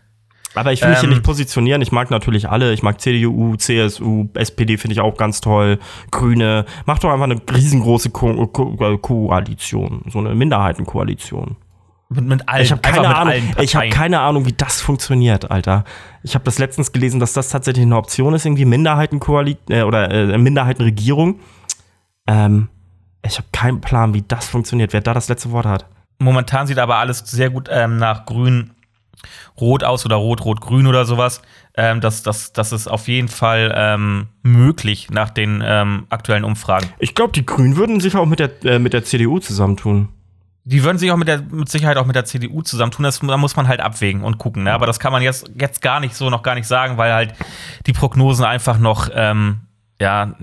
Aber 0.54 0.72
ich 0.72 0.82
will 0.82 0.90
mich 0.90 0.98
hier 0.98 1.08
ähm. 1.08 1.14
nicht 1.14 1.24
positionieren. 1.24 1.82
Ich 1.82 1.92
mag 1.92 2.10
natürlich 2.10 2.48
alle. 2.48 2.72
Ich 2.72 2.82
mag 2.82 3.00
CDU, 3.00 3.56
CSU, 3.56 4.28
SPD 4.34 4.76
finde 4.76 4.92
ich 4.94 5.00
auch 5.00 5.16
ganz 5.16 5.40
toll. 5.40 5.78
Grüne. 6.10 6.66
Mach 6.84 6.98
doch 6.98 7.10
einfach 7.10 7.24
eine 7.24 7.40
riesengroße 7.52 8.10
Ko 8.10 8.46
Ko 8.46 8.98
Koalition. 8.98 10.02
So 10.08 10.18
eine 10.18 10.34
Minderheitenkoalition. 10.34 11.56
Mit, 12.10 12.26
mit 12.26 12.48
allen, 12.48 12.62
ich 12.62 12.70
habe 12.70 12.82
keine 12.82 13.16
Ahnung. 13.16 13.34
Ich 13.60 13.74
habe 13.74 13.88
keine 13.88 14.20
Ahnung, 14.20 14.44
wie 14.44 14.52
das 14.52 14.80
funktioniert, 14.80 15.50
Alter. 15.50 15.84
Ich 16.22 16.34
habe 16.34 16.44
das 16.44 16.58
letztens 16.58 16.92
gelesen, 16.92 17.20
dass 17.20 17.32
das 17.32 17.48
tatsächlich 17.48 17.86
eine 17.86 17.96
Option 17.96 18.34
ist, 18.34 18.44
irgendwie 18.44 18.66
Minderheitenkoalition 18.66 19.78
äh, 19.78 19.82
oder 19.82 20.10
äh, 20.10 20.36
Minderheitenregierung. 20.36 21.40
Ähm, 22.26 22.68
ich 23.24 23.38
habe 23.38 23.48
keinen 23.52 23.80
Plan, 23.80 24.14
wie 24.14 24.22
das 24.22 24.46
funktioniert. 24.48 24.92
Wer 24.92 25.00
da 25.00 25.14
das 25.14 25.28
letzte 25.28 25.52
Wort 25.52 25.66
hat. 25.66 25.86
Momentan 26.18 26.66
sieht 26.66 26.78
aber 26.78 26.96
alles 26.96 27.20
sehr 27.20 27.50
gut 27.50 27.68
ähm, 27.70 27.96
nach 27.96 28.26
Grün 28.26 28.72
Rot 29.60 29.84
aus 29.84 30.04
oder 30.04 30.16
Rot, 30.16 30.44
Rot, 30.44 30.60
Grün 30.60 30.86
oder 30.86 31.04
sowas. 31.04 31.42
Ähm, 31.74 32.00
das, 32.00 32.22
das, 32.22 32.52
das 32.52 32.72
ist 32.72 32.88
auf 32.88 33.08
jeden 33.08 33.28
Fall 33.28 33.72
ähm, 33.74 34.28
möglich 34.42 35.10
nach 35.10 35.30
den 35.30 35.62
ähm, 35.64 36.06
aktuellen 36.10 36.44
Umfragen. 36.44 36.88
Ich 36.98 37.14
glaube, 37.14 37.32
die 37.32 37.46
Grünen 37.46 37.76
würden 37.76 38.00
sich 38.00 38.14
auch 38.16 38.26
mit 38.26 38.40
der, 38.40 38.50
äh, 38.64 38.78
mit 38.78 38.92
der 38.92 39.04
CDU 39.04 39.38
zusammentun. 39.38 40.08
Die 40.64 40.84
würden 40.84 40.98
sich 40.98 41.10
auch 41.10 41.16
mit, 41.16 41.26
der, 41.26 41.42
mit 41.42 41.68
Sicherheit 41.68 41.96
auch 41.96 42.06
mit 42.06 42.14
der 42.14 42.24
CDU 42.24 42.62
zusammentun. 42.62 43.02
Das, 43.04 43.18
da 43.18 43.36
muss 43.36 43.56
man 43.56 43.66
halt 43.66 43.80
abwägen 43.80 44.22
und 44.22 44.38
gucken. 44.38 44.64
Ne? 44.64 44.72
Aber 44.72 44.86
das 44.86 45.00
kann 45.00 45.10
man 45.12 45.22
jetzt, 45.22 45.50
jetzt 45.58 45.82
gar 45.82 45.98
nicht 45.98 46.14
so 46.14 46.30
noch 46.30 46.42
gar 46.42 46.54
nicht 46.54 46.68
sagen, 46.68 46.98
weil 46.98 47.12
halt 47.12 47.34
die 47.86 47.92
Prognosen 47.92 48.44
einfach 48.44 48.78
noch 48.78 49.08
ähm, 49.12 49.62
ja 50.00 50.34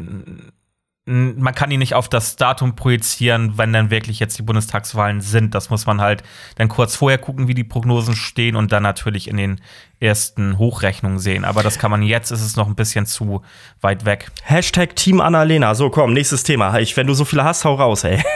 man 1.09 1.55
kann 1.55 1.71
ihn 1.71 1.79
nicht 1.79 1.95
auf 1.95 2.07
das 2.07 2.35
Datum 2.35 2.75
projizieren, 2.75 3.57
wenn 3.57 3.73
dann 3.73 3.89
wirklich 3.89 4.19
jetzt 4.19 4.37
die 4.37 4.43
Bundestagswahlen 4.43 5.21
sind. 5.21 5.55
Das 5.55 5.71
muss 5.71 5.87
man 5.87 6.01
halt 6.01 6.23
dann 6.55 6.67
kurz 6.67 6.95
vorher 6.95 7.17
gucken, 7.17 7.47
wie 7.47 7.55
die 7.55 7.63
Prognosen 7.63 8.15
stehen 8.15 8.55
und 8.55 8.71
dann 8.71 8.83
natürlich 8.83 9.27
in 9.27 9.37
den 9.37 9.61
ersten 9.99 10.59
Hochrechnungen 10.59 11.17
sehen. 11.17 11.45
Aber 11.45 11.63
das 11.63 11.79
kann 11.79 11.89
man 11.89 12.03
jetzt, 12.03 12.29
ist 12.31 12.41
es 12.41 12.55
noch 12.55 12.67
ein 12.67 12.75
bisschen 12.75 13.07
zu 13.07 13.41
weit 13.81 14.05
weg. 14.05 14.29
Hashtag 14.43 14.95
Team 14.95 15.19
Annalena. 15.19 15.73
So, 15.73 15.89
komm, 15.89 16.13
nächstes 16.13 16.43
Thema. 16.43 16.77
Ich, 16.79 16.95
wenn 16.95 17.07
du 17.07 17.15
so 17.15 17.25
viele 17.25 17.43
hast, 17.43 17.65
hau 17.65 17.75
raus, 17.75 18.03
ey. 18.03 18.21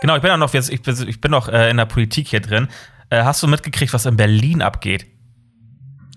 Genau, 0.00 0.16
ich 0.16 0.22
bin 0.22 0.30
auch 0.32 0.36
noch, 0.36 0.52
jetzt, 0.54 0.70
ich, 0.70 0.82
bin, 0.82 1.08
ich 1.08 1.20
bin 1.20 1.30
noch 1.30 1.48
äh, 1.48 1.70
in 1.70 1.76
der 1.76 1.86
Politik 1.86 2.28
hier 2.28 2.40
drin. 2.40 2.68
Äh, 3.10 3.22
hast 3.22 3.42
du 3.42 3.46
mitgekriegt, 3.46 3.92
was 3.92 4.06
in 4.06 4.16
Berlin 4.16 4.60
abgeht? 4.60 5.06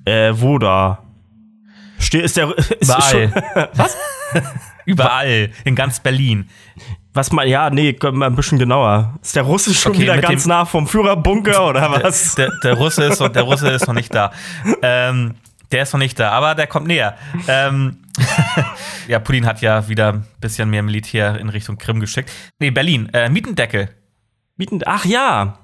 Äh, 0.05 0.33
wo 0.33 0.57
da? 0.57 1.03
Ste 1.99 2.19
ist 2.19 2.37
der. 2.37 2.57
Ist 2.79 2.91
schon, 3.09 3.31
was? 3.73 3.95
Überall, 4.85 5.51
in 5.63 5.75
ganz 5.75 5.99
Berlin. 5.99 6.49
Was 7.13 7.31
mal, 7.31 7.47
ja, 7.47 7.69
nee, 7.69 7.97
mal 8.13 8.27
ein 8.27 8.35
bisschen 8.35 8.57
genauer. 8.57 9.19
Ist 9.21 9.35
der 9.35 9.43
Russe 9.43 9.73
schon 9.73 9.91
okay, 9.91 10.03
wieder 10.03 10.17
ganz 10.17 10.45
nah 10.45 10.65
vom 10.65 10.87
Führerbunker 10.87 11.65
oder 11.69 11.91
was? 11.91 12.35
Der, 12.35 12.51
der, 12.63 12.73
Russe, 12.73 13.03
ist, 13.03 13.19
der 13.19 13.41
Russe 13.43 13.69
ist 13.69 13.87
noch 13.87 13.93
nicht 13.93 14.13
da. 14.13 14.31
Ähm, 14.81 15.35
der 15.71 15.83
ist 15.83 15.93
noch 15.93 15.99
nicht 15.99 16.19
da, 16.19 16.31
aber 16.31 16.55
der 16.55 16.67
kommt 16.67 16.87
näher. 16.87 17.17
Ähm, 17.47 17.97
ja, 19.07 19.19
Putin 19.19 19.45
hat 19.45 19.61
ja 19.61 19.87
wieder 19.87 20.13
ein 20.13 20.25
bisschen 20.39 20.69
mehr 20.69 20.83
Militär 20.83 21.39
in 21.39 21.49
Richtung 21.49 21.77
Krim 21.77 21.99
geschickt. 21.99 22.31
Nee, 22.59 22.71
Berlin, 22.71 23.09
äh, 23.13 23.29
Mietendeckel. 23.29 23.89
Mieten, 24.57 24.81
ach 24.85 25.05
ja, 25.05 25.57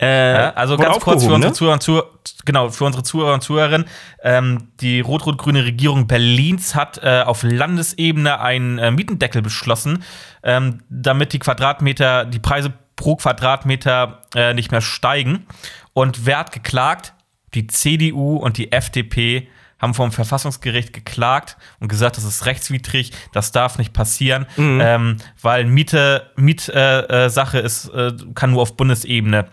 äh, 0.00 0.32
ja, 0.32 0.50
also 0.54 0.76
ganz 0.76 0.98
kurz 0.98 1.24
für 1.24 1.32
unsere, 1.32 1.52
ne? 1.52 1.54
Zuhörer, 1.54 1.80
zu, 1.80 2.02
genau, 2.44 2.68
für 2.70 2.84
unsere 2.84 3.04
Zuhörer 3.04 3.34
und 3.34 3.42
Zuhörerinnen. 3.42 3.86
Ähm, 4.22 4.68
die 4.80 5.00
rot-rot-grüne 5.00 5.64
Regierung 5.64 6.08
Berlins 6.08 6.74
hat 6.74 6.98
äh, 7.02 7.22
auf 7.24 7.44
Landesebene 7.44 8.40
einen 8.40 8.78
äh, 8.78 8.90
Mietendeckel 8.90 9.40
beschlossen, 9.40 10.02
ähm, 10.42 10.82
damit 10.88 11.32
die 11.32 11.38
Quadratmeter, 11.38 12.24
die 12.24 12.40
Preise 12.40 12.72
pro 12.96 13.16
Quadratmeter 13.16 14.22
äh, 14.34 14.52
nicht 14.52 14.72
mehr 14.72 14.80
steigen. 14.80 15.46
Und 15.92 16.26
wer 16.26 16.38
hat 16.38 16.52
geklagt? 16.52 17.14
Die 17.54 17.68
CDU 17.68 18.36
und 18.36 18.58
die 18.58 18.72
FDP 18.72 19.46
haben 19.78 19.94
vom 19.94 20.10
Verfassungsgericht 20.10 20.92
geklagt 20.92 21.56
und 21.78 21.86
gesagt, 21.86 22.16
das 22.16 22.24
ist 22.24 22.46
rechtswidrig, 22.46 23.12
das 23.32 23.52
darf 23.52 23.78
nicht 23.78 23.92
passieren, 23.92 24.46
mhm. 24.56 24.80
ähm, 24.82 25.16
weil 25.40 25.66
Miete, 25.66 26.30
Mietsache 26.36 27.60
äh, 27.60 27.64
ist, 27.64 27.88
äh, 27.90 28.12
kann 28.34 28.52
nur 28.52 28.62
auf 28.62 28.76
Bundesebene 28.76 29.46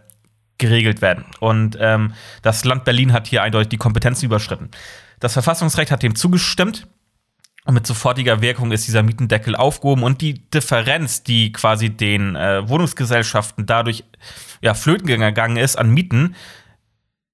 geregelt 0.62 1.02
werden. 1.02 1.26
Und 1.42 1.78
ähm, 1.82 2.14
das 2.42 2.64
Land 2.64 2.86
Berlin 2.86 3.12
hat 3.12 3.28
hier 3.28 3.44
eindeutig 3.44 3.70
die 3.70 3.78
Kompetenzen 3.78 4.26
überschritten. 4.26 4.70
Das 5.20 5.34
Verfassungsrecht 5.34 5.92
hat 5.92 6.04
dem 6.04 6.16
zugestimmt. 6.16 6.88
Und 7.66 7.76
mit 7.76 7.86
sofortiger 7.86 8.42
Wirkung 8.42 8.72
ist 8.72 8.88
dieser 8.88 9.04
Mietendeckel 9.04 9.56
aufgehoben 9.56 10.02
und 10.02 10.22
die 10.22 10.50
Differenz, 10.50 11.22
die 11.22 11.52
quasi 11.52 11.92
den 11.92 12.36
äh, 12.36 12.68
Wohnungsgesellschaften 12.68 13.68
dadurch 13.68 14.04
ja, 14.62 14.74
flöten 14.74 15.06
gegangen 15.06 15.58
ist 15.58 15.78
an 15.78 15.92
Mieten, 15.92 16.36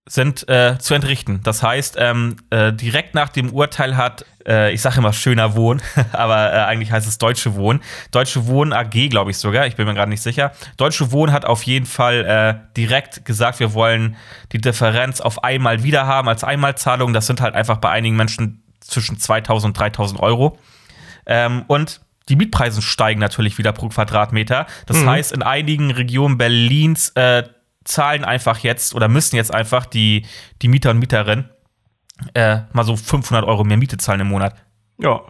sind 0.05 0.47
äh, 0.49 0.77
zu 0.79 0.95
entrichten. 0.95 1.41
Das 1.43 1.63
heißt, 1.63 1.95
ähm, 1.97 2.37
äh, 2.49 2.73
direkt 2.73 3.15
nach 3.15 3.29
dem 3.29 3.53
Urteil 3.53 3.95
hat, 3.95 4.25
äh, 4.47 4.71
ich 4.71 4.81
sage 4.81 4.97
immer 4.97 5.13
schöner 5.13 5.55
Wohn, 5.55 5.81
aber 6.11 6.53
äh, 6.53 6.57
eigentlich 6.57 6.91
heißt 6.91 7.07
es 7.07 7.17
Deutsche 7.17 7.55
Wohn. 7.55 7.81
Deutsche 8.11 8.47
Wohn 8.47 8.73
AG, 8.73 9.09
glaube 9.09 9.31
ich 9.31 9.37
sogar, 9.37 9.67
ich 9.67 9.75
bin 9.75 9.85
mir 9.85 9.93
gerade 9.93 10.09
nicht 10.09 10.23
sicher. 10.23 10.51
Deutsche 10.77 11.11
Wohn 11.11 11.31
hat 11.31 11.45
auf 11.45 11.63
jeden 11.63 11.85
Fall 11.85 12.25
äh, 12.25 12.73
direkt 12.75 13.25
gesagt, 13.25 13.59
wir 13.59 13.73
wollen 13.73 14.15
die 14.51 14.59
Differenz 14.59 15.21
auf 15.21 15.43
einmal 15.43 15.83
wieder 15.83 16.07
haben 16.07 16.29
als 16.29 16.43
Einmalzahlung. 16.43 17.13
Das 17.13 17.27
sind 17.27 17.41
halt 17.41 17.55
einfach 17.55 17.77
bei 17.77 17.89
einigen 17.89 18.15
Menschen 18.15 18.63
zwischen 18.79 19.19
2000 19.19 19.71
und 19.71 19.79
3000 19.79 20.21
Euro. 20.21 20.57
Ähm, 21.25 21.65
und 21.67 22.01
die 22.29 22.35
Mietpreise 22.35 22.81
steigen 22.81 23.19
natürlich 23.19 23.57
wieder 23.57 23.73
pro 23.73 23.89
Quadratmeter. 23.89 24.65
Das 24.85 24.97
mhm. 24.97 25.09
heißt, 25.09 25.31
in 25.31 25.43
einigen 25.43 25.91
Regionen 25.91 26.37
Berlins 26.37 27.09
äh, 27.15 27.43
zahlen 27.83 28.25
einfach 28.25 28.59
jetzt 28.59 28.95
oder 28.95 29.07
müssen 29.07 29.35
jetzt 29.35 29.53
einfach 29.53 29.85
die, 29.85 30.25
die 30.61 30.67
Mieter 30.67 30.91
und 30.91 30.99
Mieterinnen 30.99 31.49
äh, 32.33 32.59
mal 32.73 32.83
so 32.83 32.95
500 32.95 33.45
Euro 33.45 33.63
mehr 33.63 33.77
Miete 33.77 33.97
zahlen 33.97 34.21
im 34.21 34.27
Monat. 34.27 34.55
Ja. 34.97 35.21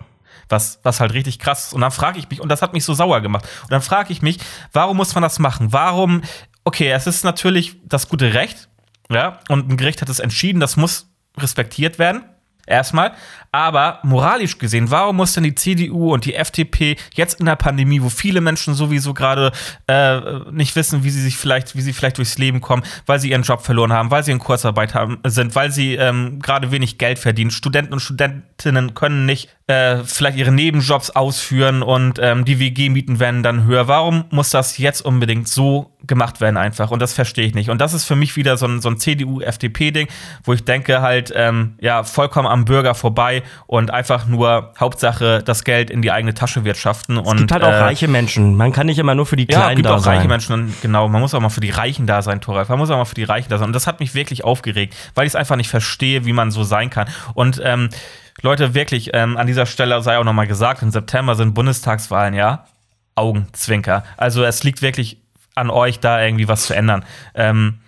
Was, 0.49 0.79
was 0.83 0.99
halt 0.99 1.13
richtig 1.13 1.39
krass 1.39 1.67
ist. 1.67 1.73
Und 1.73 1.81
dann 1.81 1.91
frage 1.91 2.19
ich 2.19 2.29
mich, 2.29 2.39
und 2.39 2.49
das 2.49 2.61
hat 2.61 2.73
mich 2.73 2.85
so 2.85 2.93
sauer 2.93 3.19
gemacht, 3.19 3.45
und 3.63 3.71
dann 3.71 3.81
frage 3.81 4.13
ich 4.13 4.21
mich, 4.21 4.39
warum 4.71 4.95
muss 4.95 5.13
man 5.13 5.21
das 5.21 5.39
machen? 5.39 5.73
Warum, 5.73 6.21
okay, 6.63 6.89
es 6.91 7.05
ist 7.05 7.25
natürlich 7.25 7.75
das 7.83 8.07
gute 8.07 8.33
Recht, 8.33 8.69
ja, 9.09 9.39
und 9.49 9.69
ein 9.69 9.77
Gericht 9.77 10.01
hat 10.01 10.09
es 10.09 10.19
entschieden, 10.19 10.61
das 10.61 10.77
muss 10.77 11.09
respektiert 11.37 11.99
werden. 11.99 12.23
Erstmal. 12.67 13.13
Aber 13.51 13.99
moralisch 14.03 14.59
gesehen, 14.59 14.91
warum 14.91 15.15
muss 15.15 15.33
denn 15.33 15.43
die 15.43 15.55
CDU 15.55 16.13
und 16.13 16.25
die 16.25 16.35
FDP 16.35 16.97
jetzt 17.15 17.39
in 17.39 17.45
der 17.47 17.55
Pandemie, 17.55 18.01
wo 18.01 18.09
viele 18.09 18.41
Menschen 18.41 18.73
sowieso 18.73 19.13
gerade 19.13 19.51
äh, 19.87 20.19
nicht 20.51 20.75
wissen, 20.75 21.03
wie 21.03 21.09
sie 21.09 21.21
sich 21.21 21.37
vielleicht, 21.37 21.75
wie 21.75 21.81
sie 21.81 21.93
vielleicht 21.93 22.17
durchs 22.17 22.37
Leben 22.37 22.61
kommen, 22.61 22.83
weil 23.05 23.19
sie 23.19 23.31
ihren 23.31 23.43
Job 23.43 23.61
verloren 23.61 23.93
haben, 23.93 24.11
weil 24.11 24.23
sie 24.23 24.31
in 24.31 24.39
Kurzarbeit 24.39 24.93
haben, 24.93 25.19
sind, 25.25 25.55
weil 25.55 25.71
sie 25.71 25.95
ähm, 25.95 26.39
gerade 26.39 26.71
wenig 26.71 26.97
Geld 26.97 27.19
verdienen. 27.19 27.49
Studenten 27.49 27.93
und 27.93 27.99
Studentinnen 27.99 28.93
können 28.93 29.25
nicht 29.25 29.49
äh, 29.67 30.03
vielleicht 30.03 30.37
ihre 30.37 30.51
Nebenjobs 30.51 31.11
ausführen 31.11 31.81
und 31.81 32.19
ähm, 32.21 32.45
die 32.45 32.59
WG-Mieten 32.59 33.19
werden 33.19 33.43
dann 33.43 33.63
höher. 33.63 33.87
Warum 33.87 34.25
muss 34.29 34.49
das 34.49 34.77
jetzt 34.77 35.01
unbedingt 35.01 35.47
so 35.47 35.96
gemacht 36.07 36.41
werden 36.41 36.57
einfach? 36.57 36.91
Und 36.91 37.01
das 37.01 37.13
verstehe 37.13 37.45
ich 37.45 37.53
nicht. 37.53 37.69
Und 37.69 37.79
das 37.79 37.93
ist 37.93 38.05
für 38.05 38.15
mich 38.15 38.35
wieder 38.35 38.57
so 38.57 38.65
ein, 38.65 38.81
so 38.81 38.89
ein 38.89 38.97
CDU-FDP-Ding, 38.97 40.07
wo 40.43 40.53
ich 40.53 40.63
denke 40.63 41.01
halt, 41.01 41.31
ähm, 41.35 41.75
ja, 41.79 42.03
vollkommen 42.03 42.47
am 42.47 42.65
Bürger 42.65 42.95
vorbei 42.95 43.43
und 43.65 43.91
einfach 43.91 44.25
nur 44.25 44.73
Hauptsache 44.79 45.43
das 45.43 45.63
Geld 45.63 45.89
in 45.89 46.01
die 46.01 46.11
eigene 46.11 46.33
Tasche 46.33 46.63
wirtschaften. 46.63 47.17
Es 47.17 47.27
und, 47.27 47.37
gibt 47.37 47.51
halt 47.51 47.63
auch 47.63 47.69
äh, 47.69 47.79
reiche 47.79 48.07
Menschen. 48.07 48.55
Man 48.55 48.71
kann 48.71 48.87
nicht 48.87 48.99
immer 48.99 49.15
nur 49.15 49.25
für 49.25 49.35
die 49.35 49.47
ja, 49.49 49.59
Kleinen 49.59 49.75
gibt 49.75 49.87
da 49.87 49.95
auch 49.95 49.99
sein. 49.99 50.17
reiche 50.17 50.27
Menschen, 50.27 50.53
und 50.53 50.81
genau, 50.81 51.07
man 51.07 51.21
muss 51.21 51.33
auch 51.33 51.41
mal 51.41 51.49
für 51.49 51.61
die 51.61 51.69
Reichen 51.69 52.07
da 52.07 52.21
sein, 52.21 52.41
Toralf. 52.41 52.69
Man 52.69 52.79
muss 52.79 52.89
auch 52.89 52.97
mal 52.97 53.05
für 53.05 53.15
die 53.15 53.23
Reichen 53.23 53.49
da 53.49 53.57
sein. 53.57 53.67
Und 53.67 53.73
das 53.73 53.87
hat 53.87 53.99
mich 53.99 54.15
wirklich 54.15 54.43
aufgeregt, 54.43 54.95
weil 55.15 55.25
ich 55.25 55.31
es 55.31 55.35
einfach 55.35 55.55
nicht 55.55 55.69
verstehe, 55.69 56.25
wie 56.25 56.33
man 56.33 56.51
so 56.51 56.63
sein 56.63 56.89
kann. 56.89 57.07
Und 57.33 57.61
ähm, 57.63 57.89
Leute, 58.41 58.73
wirklich, 58.73 59.11
ähm, 59.13 59.35
an 59.35 59.47
dieser 59.47 59.65
Stelle 59.65 60.01
sei 60.01 60.17
auch 60.17 60.23
nochmal 60.23 60.47
gesagt, 60.47 60.81
im 60.83 60.91
September 60.91 61.35
sind 61.35 61.53
Bundestagswahlen, 61.53 62.33
ja? 62.33 62.65
Augenzwinker. 63.15 64.03
Also 64.15 64.43
es 64.43 64.63
liegt 64.63 64.81
wirklich 64.81 65.17
an 65.57 65.69
euch, 65.69 65.99
da 65.99 66.23
irgendwie 66.23 66.47
was 66.47 66.63
zu 66.67 66.73
ändern. 66.75 67.03
Ähm, 67.35 67.79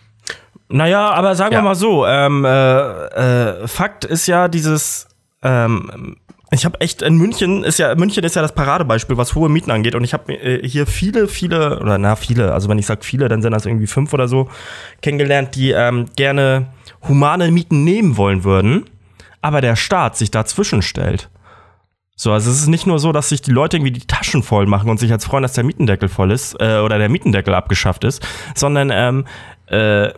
Naja, 0.71 1.09
aber 1.09 1.33
sagen 1.33 1.53
Ja. 1.53 1.59
wir 1.59 1.63
mal 1.63 1.73
so, 1.75 2.05
ähm, 2.05 2.45
äh, 2.45 2.49
äh, 3.63 3.67
Fakt 3.67 4.05
ist 4.05 4.27
ja 4.27 4.47
dieses, 4.47 5.07
ähm, 5.41 6.17
ich 6.51 6.63
habe 6.63 6.79
echt 6.81 7.01
in 7.01 7.15
München 7.17 7.63
ist 7.63 7.79
ja 7.79 7.95
München 7.95 8.23
ist 8.23 8.35
ja 8.35 8.43
das 8.43 8.53
Paradebeispiel, 8.53 9.17
was 9.17 9.33
hohe 9.33 9.49
Mieten 9.49 9.71
angeht 9.71 9.95
und 9.95 10.03
ich 10.03 10.13
habe 10.13 10.31
äh, 10.31 10.67
hier 10.67 10.85
viele, 10.85 11.27
viele 11.27 11.79
oder 11.79 11.97
na 11.97 12.15
viele, 12.15 12.53
also 12.53 12.69
wenn 12.69 12.77
ich 12.77 12.85
sage 12.85 13.03
viele, 13.03 13.27
dann 13.29 13.41
sind 13.41 13.51
das 13.51 13.65
irgendwie 13.65 13.87
fünf 13.87 14.13
oder 14.13 14.27
so 14.27 14.47
kennengelernt, 15.01 15.55
die 15.55 15.71
ähm, 15.71 16.05
gerne 16.15 16.67
humane 17.07 17.49
Mieten 17.49 17.83
nehmen 17.83 18.15
wollen 18.17 18.43
würden, 18.43 18.85
aber 19.41 19.61
der 19.61 19.75
Staat 19.75 20.17
sich 20.17 20.29
dazwischen 20.29 20.83
stellt. 20.83 21.29
So, 22.21 22.33
also 22.33 22.51
es 22.51 22.59
ist 22.59 22.67
nicht 22.67 22.85
nur 22.85 22.99
so, 22.99 23.13
dass 23.13 23.29
sich 23.29 23.41
die 23.41 23.51
Leute 23.51 23.77
irgendwie 23.77 23.93
die 23.93 24.05
Taschen 24.05 24.43
voll 24.43 24.65
machen 24.65 24.89
und 24.89 24.99
sich 24.99 25.09
jetzt 25.09 25.23
freuen, 25.23 25.41
dass 25.41 25.53
der 25.53 25.63
Mietendeckel 25.63 26.09
voll 26.09 26.31
ist 26.31 26.53
äh, 26.59 26.79
oder 26.79 26.97
der 26.97 27.07
Mietendeckel 27.07 27.53
abgeschafft 27.53 28.03
ist, 28.03 28.21
sondern 28.55 28.91
ähm, 28.93 29.25
äh, 29.67 30.09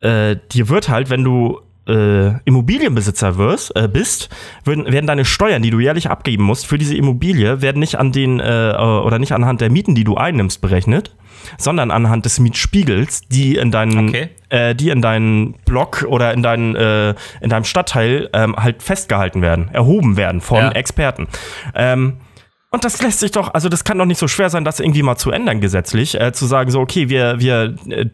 äh, 0.00 0.38
dir 0.50 0.70
wird 0.70 0.88
halt, 0.88 1.10
wenn 1.10 1.22
du 1.22 1.60
äh, 1.86 2.40
Immobilienbesitzer 2.46 3.36
wirst, 3.36 3.76
äh, 3.76 3.86
bist, 3.86 4.30
würden, 4.64 4.90
werden 4.90 5.06
deine 5.06 5.26
Steuern, 5.26 5.60
die 5.60 5.68
du 5.68 5.78
jährlich 5.78 6.08
abgeben 6.08 6.44
musst 6.44 6.66
für 6.66 6.78
diese 6.78 6.96
Immobilie, 6.96 7.60
werden 7.60 7.80
nicht 7.80 7.96
an 7.96 8.12
den 8.12 8.40
äh, 8.40 8.74
oder 8.78 9.18
nicht 9.18 9.32
anhand 9.32 9.60
der 9.60 9.68
Mieten, 9.68 9.94
die 9.94 10.04
du 10.04 10.16
einnimmst, 10.16 10.62
berechnet, 10.62 11.14
sondern 11.58 11.90
anhand 11.90 12.24
des 12.24 12.38
Mietspiegels, 12.40 13.22
die 13.28 13.56
in 13.56 13.70
deinen, 13.70 14.08
Okay. 14.08 14.28
äh, 14.48 14.74
die 14.74 14.90
in 14.90 15.02
deinen 15.02 15.54
Block 15.64 16.04
oder 16.08 16.32
in 16.32 16.42
deinen 16.42 16.76
äh, 16.76 17.14
in 17.40 17.50
deinem 17.50 17.64
Stadtteil 17.64 18.28
ähm, 18.32 18.56
halt 18.56 18.82
festgehalten 18.82 19.42
werden, 19.42 19.68
erhoben 19.72 20.16
werden 20.16 20.40
von 20.40 20.58
Ja. 20.58 20.72
Experten. 20.72 21.28
Ähm, 21.74 22.18
und 22.72 22.84
das 22.84 23.02
lässt 23.02 23.18
sich 23.20 23.32
doch, 23.32 23.52
also 23.52 23.68
das 23.68 23.82
kann 23.84 23.98
doch 23.98 24.04
nicht 24.06 24.18
so 24.18 24.28
schwer 24.28 24.48
sein, 24.48 24.64
das 24.64 24.78
irgendwie 24.78 25.02
mal 25.02 25.16
zu 25.16 25.32
ändern 25.32 25.60
gesetzlich, 25.60 26.20
äh, 26.20 26.32
zu 26.32 26.46
sagen 26.46 26.70
so, 26.70 26.80
okay, 26.80 27.08
wir, 27.08 27.40
wir 27.40 27.74
äh, 27.88 28.06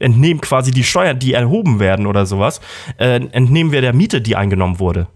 entnehmen 0.00 0.40
quasi 0.40 0.72
die 0.72 0.82
Steuern, 0.84 1.18
die 1.18 1.32
erhoben 1.32 1.78
werden 1.80 2.06
oder 2.06 2.26
sowas, 2.26 2.60
äh, 2.98 3.20
entnehmen 3.30 3.70
wir 3.72 3.80
der 3.82 3.92
Miete, 3.92 4.20
die 4.20 4.34
eingenommen 4.36 4.78
wurde. 4.80 5.06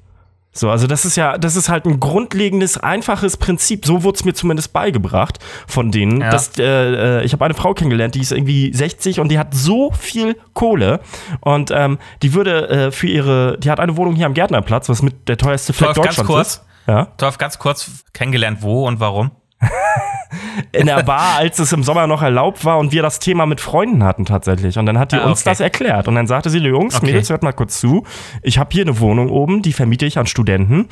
So, 0.52 0.70
also 0.70 0.86
das 0.86 1.04
ist 1.04 1.16
ja, 1.16 1.38
das 1.38 1.56
ist 1.56 1.68
halt 1.68 1.84
ein 1.84 2.00
grundlegendes, 2.00 2.78
einfaches 2.78 3.36
Prinzip. 3.36 3.86
So 3.86 4.02
wurde 4.02 4.16
es 4.16 4.24
mir 4.24 4.32
zumindest 4.32 4.72
beigebracht 4.72 5.38
von 5.66 5.92
denen. 5.92 6.20
Ja. 6.20 6.30
Dass, 6.30 6.58
äh, 6.58 7.20
äh, 7.20 7.24
ich 7.24 7.32
habe 7.32 7.44
eine 7.44 7.54
Frau 7.54 7.74
kennengelernt, 7.74 8.14
die 8.14 8.20
ist 8.20 8.32
irgendwie 8.32 8.72
60 8.72 9.20
und 9.20 9.28
die 9.28 9.38
hat 9.38 9.54
so 9.54 9.92
viel 9.92 10.36
Kohle 10.54 11.00
und 11.40 11.70
ähm, 11.70 11.98
die 12.22 12.34
würde 12.34 12.68
äh, 12.68 12.90
für 12.90 13.06
ihre, 13.06 13.58
die 13.58 13.70
hat 13.70 13.78
eine 13.78 13.96
Wohnung 13.96 14.14
hier 14.16 14.26
am 14.26 14.34
Gärtnerplatz, 14.34 14.88
was 14.88 15.02
mit 15.02 15.28
der 15.28 15.36
teuerste 15.36 15.72
Fleck 15.72 15.94
Torf, 15.94 15.96
ganz 16.04 16.16
Deutschlands 16.16 16.32
kurz. 16.32 16.48
ist. 16.48 16.64
Ja. 16.88 17.04
Torf, 17.18 17.38
ganz 17.38 17.58
kurz 17.58 18.04
kennengelernt, 18.12 18.58
wo 18.62 18.86
und 18.86 18.98
warum? 18.98 19.30
in 20.72 20.86
der 20.86 21.02
Bar, 21.02 21.36
als 21.38 21.58
es 21.58 21.72
im 21.72 21.82
Sommer 21.82 22.06
noch 22.06 22.22
erlaubt 22.22 22.64
war 22.64 22.78
und 22.78 22.92
wir 22.92 23.02
das 23.02 23.18
Thema 23.18 23.46
mit 23.46 23.60
Freunden 23.60 24.04
hatten 24.04 24.24
tatsächlich. 24.24 24.78
Und 24.78 24.86
dann 24.86 24.98
hat 24.98 25.12
die 25.12 25.16
Ah, 25.16 25.24
uns 25.26 25.40
okay. 25.40 25.50
das 25.50 25.60
erklärt. 25.60 26.08
Und 26.08 26.14
dann 26.14 26.26
sagte 26.26 26.50
sie, 26.50 26.58
Jungs, 26.58 26.96
Okay. 26.96 27.06
Mädels, 27.06 27.30
hört 27.30 27.42
mal 27.42 27.52
kurz 27.52 27.80
zu. 27.80 28.04
Ich 28.42 28.58
habe 28.58 28.70
hier 28.72 28.82
eine 28.82 29.00
Wohnung 29.00 29.30
oben, 29.30 29.62
die 29.62 29.72
vermiete 29.72 30.06
ich 30.06 30.18
an 30.18 30.26
Studenten. 30.26 30.88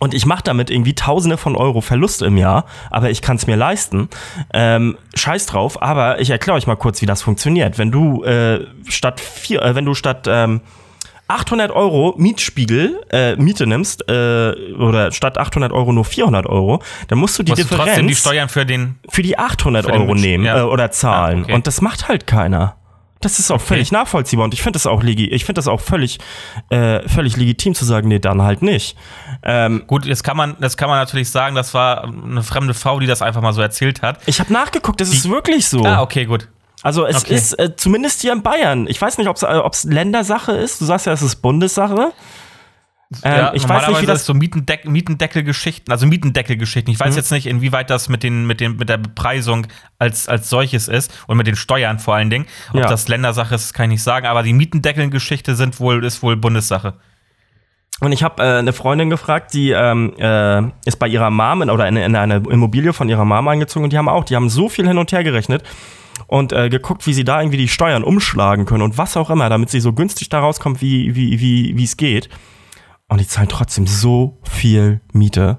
Und 0.00 0.14
ich 0.14 0.26
mache 0.26 0.44
damit 0.44 0.70
irgendwie 0.70 0.94
Tausende 0.94 1.36
von 1.36 1.56
Euro 1.56 1.80
Verlust 1.80 2.22
im 2.22 2.36
Jahr, 2.36 2.66
aber 2.88 3.10
ich 3.10 3.20
kann 3.20 3.34
es 3.36 3.48
mir 3.48 3.56
leisten. 3.56 4.08
Ähm, 4.54 4.96
scheiß 5.14 5.46
drauf, 5.46 5.82
aber 5.82 6.20
ich 6.20 6.30
erkläre 6.30 6.56
euch 6.56 6.68
mal 6.68 6.76
kurz, 6.76 7.02
wie 7.02 7.06
das 7.06 7.20
funktioniert. 7.20 7.78
Wenn 7.78 7.90
du 7.90 8.22
äh, 8.22 8.64
statt 8.88 9.18
vier, 9.18 9.60
äh, 9.62 9.74
wenn 9.74 9.84
du 9.84 9.94
statt 9.94 10.26
ähm, 10.30 10.60
800 11.28 11.70
Euro 11.70 12.14
Mietspiegel, 12.16 13.00
äh, 13.10 13.36
Miete 13.36 13.66
nimmst, 13.66 14.08
äh, 14.08 14.52
oder 14.78 15.12
statt 15.12 15.38
800 15.38 15.72
Euro 15.72 15.92
nur 15.92 16.04
400 16.04 16.46
Euro, 16.46 16.82
dann 17.08 17.18
musst 17.18 17.38
du 17.38 17.42
die 17.42 17.52
Musst 17.52 17.62
du 17.62 17.64
Differenz 17.64 17.86
trotzdem 17.88 18.08
die 18.08 18.14
Steuern 18.14 18.48
für 18.48 18.66
den. 18.66 18.96
für 19.10 19.22
die 19.22 19.38
800 19.38 19.84
Für 19.84 19.92
Euro 19.92 20.14
nehmen 20.14 20.44
ja. 20.44 20.60
äh, 20.60 20.62
oder 20.62 20.90
zahlen. 20.90 21.40
Ah, 21.40 21.42
okay. 21.44 21.54
Und 21.54 21.66
das 21.66 21.80
macht 21.80 22.08
halt 22.08 22.26
keiner. 22.26 22.76
Das 23.20 23.40
ist 23.40 23.50
auch 23.50 23.60
völlig 23.60 23.90
nachvollziehbar 23.90 24.44
und 24.44 24.54
ich 24.54 24.62
finde 24.62 24.76
das 24.76 24.86
auch 24.86 25.02
legi 25.02 25.26
ich 25.26 25.44
finde 25.44 25.58
das 25.58 25.66
auch 25.66 25.80
völlig 25.80 26.20
äh, 26.70 27.06
völlig 27.08 27.36
legitim 27.36 27.74
zu 27.74 27.84
sagen, 27.84 28.06
nee, 28.06 28.20
dann 28.20 28.42
halt 28.42 28.62
nicht. 28.62 28.96
Ähm, 29.42 29.82
Gut, 29.88 30.06
jetzt 30.06 30.22
kann 30.22 30.36
man, 30.36 30.56
das 30.60 30.76
kann 30.76 30.88
man 30.88 30.98
natürlich 30.98 31.28
sagen, 31.28 31.56
das 31.56 31.74
war 31.74 32.04
eine 32.04 32.44
fremde 32.44 32.74
Frau, 32.74 33.00
die 33.00 33.06
das 33.06 33.20
einfach 33.20 33.42
mal 33.42 33.52
so 33.52 33.60
erzählt 33.60 34.02
hat. 34.02 34.20
ich 34.26 34.38
habe 34.38 34.52
nachgeguckt, 34.52 35.00
das 35.00 35.08
ist 35.08 35.28
wirklich 35.28 35.68
so. 35.68 35.84
Ah, 35.84 36.00
okay, 36.02 36.26
gut. 36.26 36.48
Also 36.82 37.06
es 37.06 37.24
Okay. 37.24 37.34
ist 37.34 37.58
äh, 37.58 37.74
zumindest 37.76 38.20
hier 38.20 38.32
in 38.32 38.42
Bayern. 38.42 38.86
Ich 38.88 39.00
weiß 39.00 39.18
nicht, 39.18 39.28
ob 39.28 39.36
es 39.36 39.84
Ländersache 39.84 40.52
ist. 40.52 40.80
Du 40.80 40.84
sagst 40.84 41.06
ja, 41.06 41.12
es 41.12 41.22
ist 41.22 41.36
Bundessache. 41.36 42.12
Ähm, 43.24 43.34
ja, 43.36 43.54
ich 43.54 43.66
weiß 43.66 43.88
nicht, 43.88 44.02
wie 44.02 44.06
das 44.06 44.20
ist 44.20 44.26
so 44.26 44.34
Mietendeck 44.34 44.84
Mietendeckelgeschichten, 44.84 45.90
also 45.90 46.06
Mietendeckelgeschichten. 46.06 46.92
Ich 46.92 47.00
weiß 47.00 47.12
Mhm. 47.12 47.16
jetzt 47.16 47.32
nicht, 47.32 47.46
inwieweit 47.46 47.88
das 47.88 48.10
mit, 48.10 48.22
den, 48.22 48.46
mit, 48.46 48.60
den, 48.60 48.76
mit 48.76 48.90
der 48.90 48.98
Bepreisung 48.98 49.66
als, 49.98 50.28
als 50.28 50.50
solches 50.50 50.88
ist 50.88 51.10
und 51.26 51.38
mit 51.38 51.46
den 51.46 51.56
Steuern 51.56 51.98
vor 51.98 52.14
allen 52.16 52.28
Dingen. 52.28 52.44
Ob 52.70 52.80
Ja. 52.80 52.86
das 52.86 53.08
Ländersache 53.08 53.54
ist, 53.54 53.72
kann 53.72 53.84
ich 53.84 53.92
nicht 53.96 54.02
sagen, 54.02 54.26
aber 54.26 54.42
die 54.42 54.52
Mietendeckelgeschichte 54.52 55.56
sind 55.56 55.80
wohl, 55.80 56.04
ist 56.04 56.22
wohl 56.22 56.36
Bundessache. 56.36 56.94
Und 58.00 58.12
ich 58.12 58.22
habe 58.22 58.42
äh, 58.42 58.58
eine 58.58 58.74
Freundin 58.74 59.08
gefragt, 59.08 59.54
die 59.54 59.70
ähm, 59.70 60.12
äh, 60.18 60.62
ist 60.84 60.98
bei 60.98 61.08
ihrer 61.08 61.30
Mom 61.30 61.62
in, 61.62 61.70
oder 61.70 61.88
in, 61.88 61.96
in 61.96 62.14
eine 62.14 62.36
Immobilie 62.48 62.92
von 62.92 63.08
ihrer 63.08 63.24
Mom 63.24 63.48
eingezogen 63.48 63.84
und 63.84 63.92
die 63.92 63.96
haben 63.98 64.08
auch, 64.10 64.24
die 64.24 64.36
haben 64.36 64.50
so 64.50 64.68
viel 64.68 64.86
hin 64.86 64.98
und 64.98 65.10
her 65.12 65.24
gerechnet 65.24 65.62
und 66.28 66.52
äh, 66.52 66.68
geguckt, 66.68 67.06
wie 67.06 67.14
sie 67.14 67.24
da 67.24 67.40
irgendwie 67.40 67.56
die 67.56 67.68
Steuern 67.68 68.04
umschlagen 68.04 68.66
können 68.66 68.82
und 68.82 68.96
was 68.96 69.16
auch 69.16 69.30
immer, 69.30 69.48
damit 69.48 69.70
sie 69.70 69.80
so 69.80 69.92
günstig 69.92 70.28
da 70.28 70.38
rauskommt, 70.38 70.80
wie 70.80 71.16
wie 71.16 71.40
wie 71.40 71.76
wie 71.76 71.84
es 71.84 71.96
geht. 71.96 72.28
Und 73.08 73.20
die 73.20 73.26
zahlen 73.26 73.48
trotzdem 73.48 73.86
so 73.86 74.38
viel 74.44 75.00
Miete. 75.12 75.58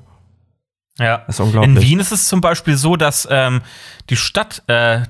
Ja. 1.00 1.24
Das 1.26 1.36
ist 1.36 1.40
unglaublich. 1.40 1.76
In 1.76 1.82
Wien 1.82 2.00
ist 2.00 2.12
es 2.12 2.28
zum 2.28 2.42
Beispiel 2.42 2.78
so, 2.78 2.96
dass 2.96 3.28
ähm, 3.32 3.62
die 4.10 4.16
Stadt, 4.16 4.64
äh, 4.68 5.02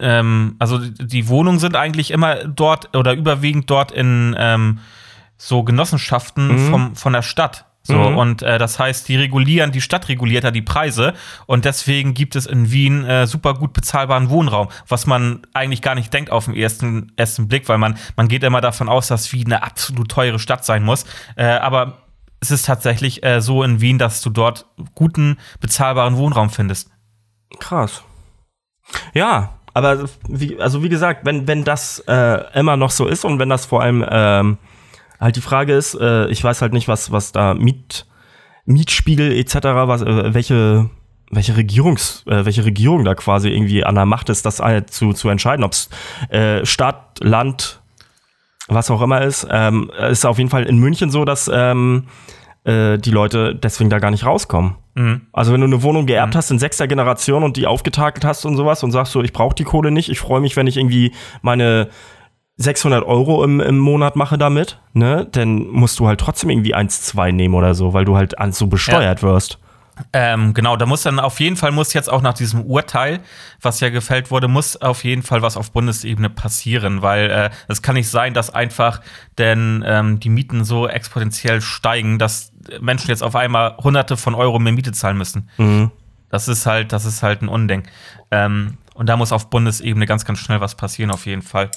ähm, 0.00 0.56
also 0.58 0.78
die, 0.78 1.28
Wohnungen 1.28 1.58
sind 1.58 1.76
eigentlich 1.76 2.10
immer 2.10 2.44
dort 2.46 2.96
oder 2.96 3.12
überwiegend 3.12 3.68
dort 3.68 3.92
in 3.92 4.34
ähm, 4.38 4.78
so 5.36 5.64
Genossenschaften 5.64 6.70
vom, 6.70 6.96
von 6.96 7.12
der 7.12 7.22
Stadt. 7.22 7.66
So, 7.84 7.94
Mhm. 7.94 8.16
und 8.16 8.42
äh, 8.42 8.58
das 8.58 8.78
heißt, 8.78 9.08
die 9.08 9.16
regulieren, 9.16 9.72
die 9.72 9.80
Stadt 9.80 10.08
reguliert 10.08 10.44
da 10.44 10.52
die 10.52 10.62
Preise 10.62 11.14
und 11.46 11.64
deswegen 11.64 12.14
gibt 12.14 12.36
es 12.36 12.46
in 12.46 12.70
Wien 12.70 13.04
äh, 13.04 13.26
super 13.26 13.54
gut 13.54 13.72
bezahlbaren 13.72 14.30
Wohnraum, 14.30 14.68
was 14.86 15.06
man 15.06 15.42
eigentlich 15.52 15.82
gar 15.82 15.96
nicht 15.96 16.14
denkt 16.14 16.30
auf 16.30 16.44
den 16.44 16.54
ersten, 16.54 17.10
ersten 17.16 17.48
Blick, 17.48 17.68
weil 17.68 17.78
man, 17.78 17.98
man 18.16 18.28
geht 18.28 18.44
immer 18.44 18.60
davon 18.60 18.88
aus, 18.88 19.08
dass 19.08 19.32
Wien 19.32 19.46
eine 19.46 19.64
absolut 19.64 20.08
teure 20.10 20.38
Stadt 20.38 20.64
sein 20.64 20.84
muss. 20.84 21.04
Äh, 21.34 21.46
aber 21.46 21.98
es 22.38 22.50
ist 22.52 22.66
tatsächlich 22.66 23.24
äh, 23.24 23.40
so 23.40 23.62
in 23.64 23.80
Wien, 23.80 23.98
dass 23.98 24.20
du 24.22 24.30
dort 24.30 24.66
guten, 24.94 25.38
bezahlbaren 25.60 26.16
Wohnraum 26.16 26.50
findest. 26.50 26.90
Krass. 27.58 28.02
Ja, 29.14 29.54
aber 29.74 30.08
wie, 30.28 30.60
also 30.60 30.82
wie 30.82 30.88
gesagt, 30.88 31.24
wenn, 31.24 31.46
wenn 31.48 31.64
das 31.64 31.98
äh, 32.06 32.58
immer 32.58 32.76
noch 32.76 32.90
so 32.90 33.06
ist 33.06 33.24
und 33.24 33.38
wenn 33.38 33.48
das 33.48 33.66
vor 33.66 33.82
allem 33.82 34.04
ähm, 34.08 34.58
halt 35.22 35.36
die 35.36 35.40
Frage 35.40 35.74
ist, 35.74 35.94
äh, 35.94 36.26
ich 36.28 36.42
weiß 36.42 36.62
halt 36.62 36.72
nicht, 36.72 36.88
was, 36.88 37.12
was 37.12 37.32
da 37.32 37.54
Miet, 37.54 38.06
Mietspiegel 38.64 39.32
etc., 39.32 39.54
was, 39.62 40.02
äh, 40.02 40.34
welche, 40.34 40.90
welche 41.30 41.56
Regierungs, 41.56 42.24
äh, 42.26 42.44
welche 42.44 42.64
Regierung 42.64 43.04
da 43.04 43.14
quasi 43.14 43.48
irgendwie 43.48 43.84
an 43.84 43.94
der 43.94 44.06
Macht 44.06 44.28
ist, 44.28 44.44
das 44.44 44.60
zu, 44.86 45.12
zu 45.12 45.28
entscheiden, 45.28 45.64
ob 45.64 45.72
es 45.72 45.88
äh, 46.28 46.66
Stadt, 46.66 47.20
Land, 47.20 47.80
was 48.68 48.90
auch 48.90 49.00
immer 49.00 49.22
ist. 49.22 49.46
Ähm, 49.50 49.90
ist 50.10 50.26
auf 50.26 50.38
jeden 50.38 50.50
Fall 50.50 50.64
in 50.64 50.78
München 50.78 51.10
so, 51.10 51.24
dass 51.24 51.50
ähm, 51.52 52.08
äh, 52.64 52.98
die 52.98 53.10
Leute 53.10 53.54
deswegen 53.54 53.90
da 53.90 53.98
gar 53.98 54.10
nicht 54.10 54.26
rauskommen. 54.26 54.76
Mhm. 54.94 55.22
Also 55.32 55.52
wenn 55.52 55.60
du 55.60 55.66
eine 55.66 55.82
Wohnung 55.82 56.06
geerbt 56.06 56.36
hast 56.36 56.50
in 56.50 56.58
sechster 56.58 56.86
Generation 56.86 57.42
und 57.42 57.56
die 57.56 57.66
aufgetakelt 57.66 58.24
hast 58.24 58.44
und 58.44 58.56
sowas 58.56 58.82
und 58.82 58.92
sagst 58.92 59.12
so, 59.12 59.22
ich 59.22 59.32
brauche 59.32 59.54
die 59.54 59.64
Kohle 59.64 59.90
nicht, 59.90 60.10
ich 60.10 60.20
freue 60.20 60.40
mich, 60.40 60.56
wenn 60.56 60.66
ich 60.66 60.76
irgendwie 60.76 61.12
meine 61.40 61.88
600 62.56 63.04
Euro 63.04 63.44
im, 63.44 63.60
im 63.60 63.78
Monat 63.78 64.16
mache 64.16 64.38
damit, 64.38 64.78
ne, 64.92 65.26
dann 65.30 65.66
musst 65.68 65.98
du 65.98 66.06
halt 66.06 66.20
trotzdem 66.20 66.50
irgendwie 66.50 66.74
1, 66.74 67.02
2 67.02 67.32
nehmen 67.32 67.54
oder 67.54 67.74
so, 67.74 67.94
weil 67.94 68.04
du 68.04 68.16
halt 68.16 68.34
so 68.50 68.66
besteuert 68.66 69.22
ja. 69.22 69.28
wirst. 69.28 69.58
Ähm, 70.12 70.54
genau, 70.54 70.76
da 70.76 70.86
muss 70.86 71.02
dann 71.02 71.20
auf 71.20 71.38
jeden 71.38 71.56
Fall, 71.56 71.70
muss 71.70 71.92
jetzt 71.92 72.10
auch 72.10 72.22
nach 72.22 72.34
diesem 72.34 72.62
Urteil, 72.62 73.20
was 73.60 73.80
ja 73.80 73.90
gefällt 73.90 74.30
wurde, 74.30 74.48
muss 74.48 74.76
auf 74.80 75.04
jeden 75.04 75.22
Fall 75.22 75.42
was 75.42 75.56
auf 75.56 75.70
Bundesebene 75.70 76.30
passieren, 76.30 77.02
weil 77.02 77.30
äh, 77.30 77.50
es 77.68 77.78
äh, 77.78 77.82
kann 77.82 77.94
nicht 77.94 78.08
sein, 78.08 78.32
dass 78.32 78.52
einfach 78.52 79.02
denn 79.38 79.84
ähm, 79.86 80.18
die 80.18 80.30
Mieten 80.30 80.64
so 80.64 80.88
exponentiell 80.88 81.60
steigen, 81.60 82.18
dass 82.18 82.52
Menschen 82.80 83.10
jetzt 83.10 83.22
auf 83.22 83.36
einmal 83.36 83.76
hunderte 83.76 84.16
von 84.16 84.34
Euro 84.34 84.58
mehr 84.58 84.72
Miete 84.72 84.92
zahlen 84.92 85.18
müssen. 85.18 85.50
Mhm. 85.58 85.90
Das 86.30 86.48
ist 86.48 86.64
halt, 86.64 86.92
das 86.92 87.04
ist 87.04 87.22
halt 87.22 87.42
ein 87.42 87.48
Unding. 87.48 87.82
Ähm, 88.30 88.78
und 88.94 89.08
da 89.08 89.16
muss 89.16 89.32
auf 89.32 89.50
Bundesebene 89.50 90.06
ganz, 90.06 90.24
ganz 90.24 90.38
schnell 90.38 90.60
was 90.60 90.74
passieren, 90.74 91.10
auf 91.10 91.26
jeden 91.26 91.42
Fall. 91.42 91.70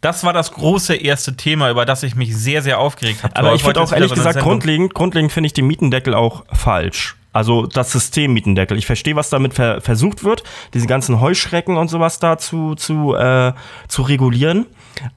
Das 0.00 0.24
war 0.24 0.32
das 0.32 0.52
große 0.52 0.94
erste 0.94 1.36
Thema, 1.36 1.70
über 1.70 1.84
das 1.84 2.02
ich 2.02 2.14
mich 2.14 2.36
sehr, 2.36 2.62
sehr 2.62 2.78
aufgeregt 2.78 3.22
habe. 3.22 3.36
Aber 3.36 3.54
ich 3.54 3.62
finde 3.62 3.80
auch 3.80 3.92
ehrlich 3.92 4.12
gesagt, 4.12 4.40
grundlegend, 4.40 4.94
grundlegend 4.94 5.32
finde 5.32 5.46
ich 5.46 5.52
den 5.52 5.66
Mietendeckel 5.66 6.14
auch 6.14 6.44
falsch. 6.52 7.16
Also 7.36 7.66
das 7.66 7.92
System 7.92 8.32
Mietendeckel. 8.32 8.78
Ich 8.78 8.86
verstehe, 8.86 9.14
was 9.14 9.28
damit 9.28 9.52
ver 9.52 9.82
versucht 9.82 10.24
wird, 10.24 10.42
diese 10.72 10.86
ganzen 10.86 11.20
Heuschrecken 11.20 11.76
und 11.76 11.88
sowas 11.88 12.18
da 12.18 12.38
zu, 12.38 12.74
zu, 12.76 13.14
äh, 13.14 13.52
zu 13.88 14.02
regulieren. 14.02 14.64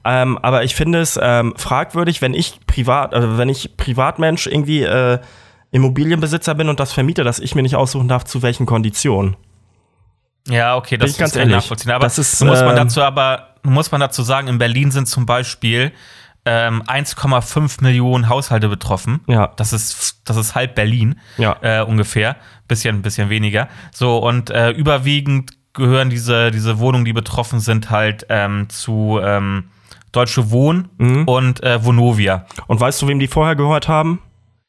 Ähm, 0.04 0.36
aber 0.42 0.62
ich 0.62 0.74
finde 0.74 1.00
es 1.00 1.18
ähm, 1.20 1.54
fragwürdig, 1.56 2.20
wenn 2.20 2.34
ich 2.34 2.60
privat, 2.66 3.14
äh, 3.14 3.38
wenn 3.38 3.48
ich 3.48 3.74
Privatmensch 3.78 4.46
irgendwie 4.46 4.82
äh, 4.82 5.18
Immobilienbesitzer 5.70 6.54
bin 6.54 6.68
und 6.68 6.78
das 6.78 6.92
vermiete, 6.92 7.24
dass 7.24 7.38
ich 7.38 7.54
mir 7.54 7.62
nicht 7.62 7.76
aussuchen 7.76 8.08
darf, 8.08 8.24
zu 8.24 8.42
welchen 8.42 8.66
Konditionen. 8.66 9.36
Ja, 10.48 10.76
okay, 10.76 10.98
das 10.98 11.12
ist 11.12 11.18
ganz 11.18 11.36
ehrlich. 11.36 11.54
nachvollziehbar. 11.54 11.96
Aber 11.96 12.04
das 12.04 12.18
ist, 12.18 12.44
muss 12.44 12.60
man 12.60 12.70
ähm, 12.70 12.76
dazu 12.76 13.02
aber 13.02 13.49
muss 13.62 13.90
man 13.90 14.00
dazu 14.00 14.22
sagen, 14.22 14.48
in 14.48 14.58
Berlin 14.58 14.90
sind 14.90 15.06
zum 15.06 15.26
Beispiel 15.26 15.92
ähm, 16.44 16.82
1,5 16.82 17.82
Millionen 17.82 18.28
Haushalte 18.28 18.68
betroffen. 18.68 19.20
Ja. 19.26 19.52
Das 19.56 19.72
ist, 19.72 20.22
das 20.24 20.36
ist 20.36 20.54
halb 20.54 20.74
Berlin 20.74 21.16
ja. 21.36 21.56
äh, 21.60 21.82
ungefähr. 21.82 22.36
Bisschen, 22.68 23.02
bisschen 23.02 23.28
weniger. 23.28 23.68
So, 23.92 24.18
und 24.18 24.50
äh, 24.50 24.70
überwiegend 24.70 25.52
gehören 25.72 26.10
diese, 26.10 26.50
diese 26.50 26.78
Wohnungen, 26.78 27.04
die 27.04 27.12
betroffen 27.12 27.60
sind, 27.60 27.90
halt 27.90 28.26
ähm, 28.28 28.68
zu 28.68 29.20
ähm, 29.22 29.70
Deutsche 30.12 30.50
Wohnen 30.50 30.88
mhm. 30.98 31.24
und 31.24 31.62
äh, 31.62 31.84
Vonovia. 31.84 32.46
Und 32.66 32.80
weißt 32.80 33.02
du, 33.02 33.08
wem 33.08 33.20
die 33.20 33.28
vorher 33.28 33.54
gehört 33.54 33.88
haben? 33.88 34.20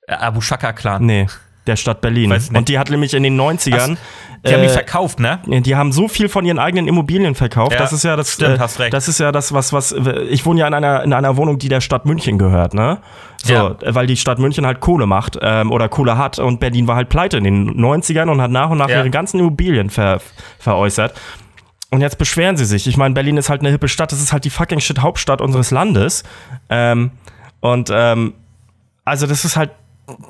Äh, 0.08 0.14
Abu 0.14 0.42
Shaka 0.42 0.74
Clan. 0.74 1.06
Nee 1.06 1.28
der 1.68 1.76
Stadt 1.76 2.02
Berlin. 2.02 2.34
Und 2.54 2.70
die 2.70 2.80
hat 2.80 2.90
nämlich 2.90 3.14
in 3.14 3.24
den 3.24 3.40
90ern. 3.40 3.98
Ach, 3.98 4.42
die 4.44 4.54
haben 4.54 4.62
die 4.62 4.68
äh, 4.68 4.70
verkauft, 4.70 5.20
ne? 5.20 5.40
Die 5.46 5.76
haben 5.76 5.92
so 5.92 6.08
viel 6.08 6.28
von 6.28 6.46
ihren 6.46 6.58
eigenen 6.58 6.88
Immobilien 6.88 7.36
verkauft. 7.36 7.74
Ja, 7.74 7.80
das 7.80 7.94
ist 7.94 8.04
ja 8.04 8.16
das. 8.16 8.34
Stimmt, 8.34 8.58
äh, 8.58 8.60
hast 8.60 8.80
recht. 8.80 8.94
Das 8.94 9.08
ist 9.08 9.20
ja 9.20 9.32
das, 9.32 9.54
was, 9.54 9.72
was. 9.72 9.96
Ich 10.30 10.46
wohne 10.46 10.62
ja 10.62 10.68
in 10.68 10.74
einer, 10.74 11.04
in 11.04 11.14
einer 11.14 11.38
Wohnung, 11.38 11.60
die 11.60 11.70
der 11.70 11.82
Stadt 11.82 12.06
München 12.06 12.40
gehört, 12.40 12.74
ne? 12.74 12.98
So, 13.44 13.54
ja. 13.54 13.76
weil 13.86 14.08
die 14.08 14.18
Stadt 14.18 14.40
München 14.40 14.66
halt 14.66 14.80
Kohle 14.80 15.06
macht 15.06 15.38
ähm, 15.42 15.72
oder 15.72 15.90
Kohle 15.90 16.18
hat 16.18 16.40
und 16.40 16.60
Berlin 16.60 16.88
war 16.88 16.96
halt 16.96 17.10
pleite 17.10 17.38
in 17.38 17.44
den 17.44 17.80
90ern 17.80 18.30
und 18.30 18.42
hat 18.42 18.52
nach 18.52 18.70
und 18.70 18.80
nach 18.80 18.90
ja. 18.90 19.00
ihre 19.00 19.10
ganzen 19.12 19.40
Immobilien 19.40 19.90
ver, 19.92 20.22
veräußert. 20.60 21.14
Und 21.92 22.02
jetzt 22.02 22.18
beschweren 22.18 22.58
sie 22.58 22.66
sich. 22.66 22.88
Ich 22.88 22.98
meine, 22.98 23.14
Berlin 23.14 23.38
ist 23.38 23.50
halt 23.50 23.62
eine 23.62 23.70
hippe 23.70 23.90
Stadt, 23.90 24.12
das 24.12 24.22
ist 24.22 24.32
halt 24.32 24.46
die 24.46 24.50
fucking 24.50 24.80
shit 24.80 25.00
Hauptstadt 25.00 25.42
unseres 25.42 25.72
Landes. 25.72 26.24
Ähm, 26.70 27.12
und 27.60 27.90
ähm, 27.94 28.34
also 29.06 29.28
das 29.28 29.46
ist 29.46 29.58
halt 29.58 29.72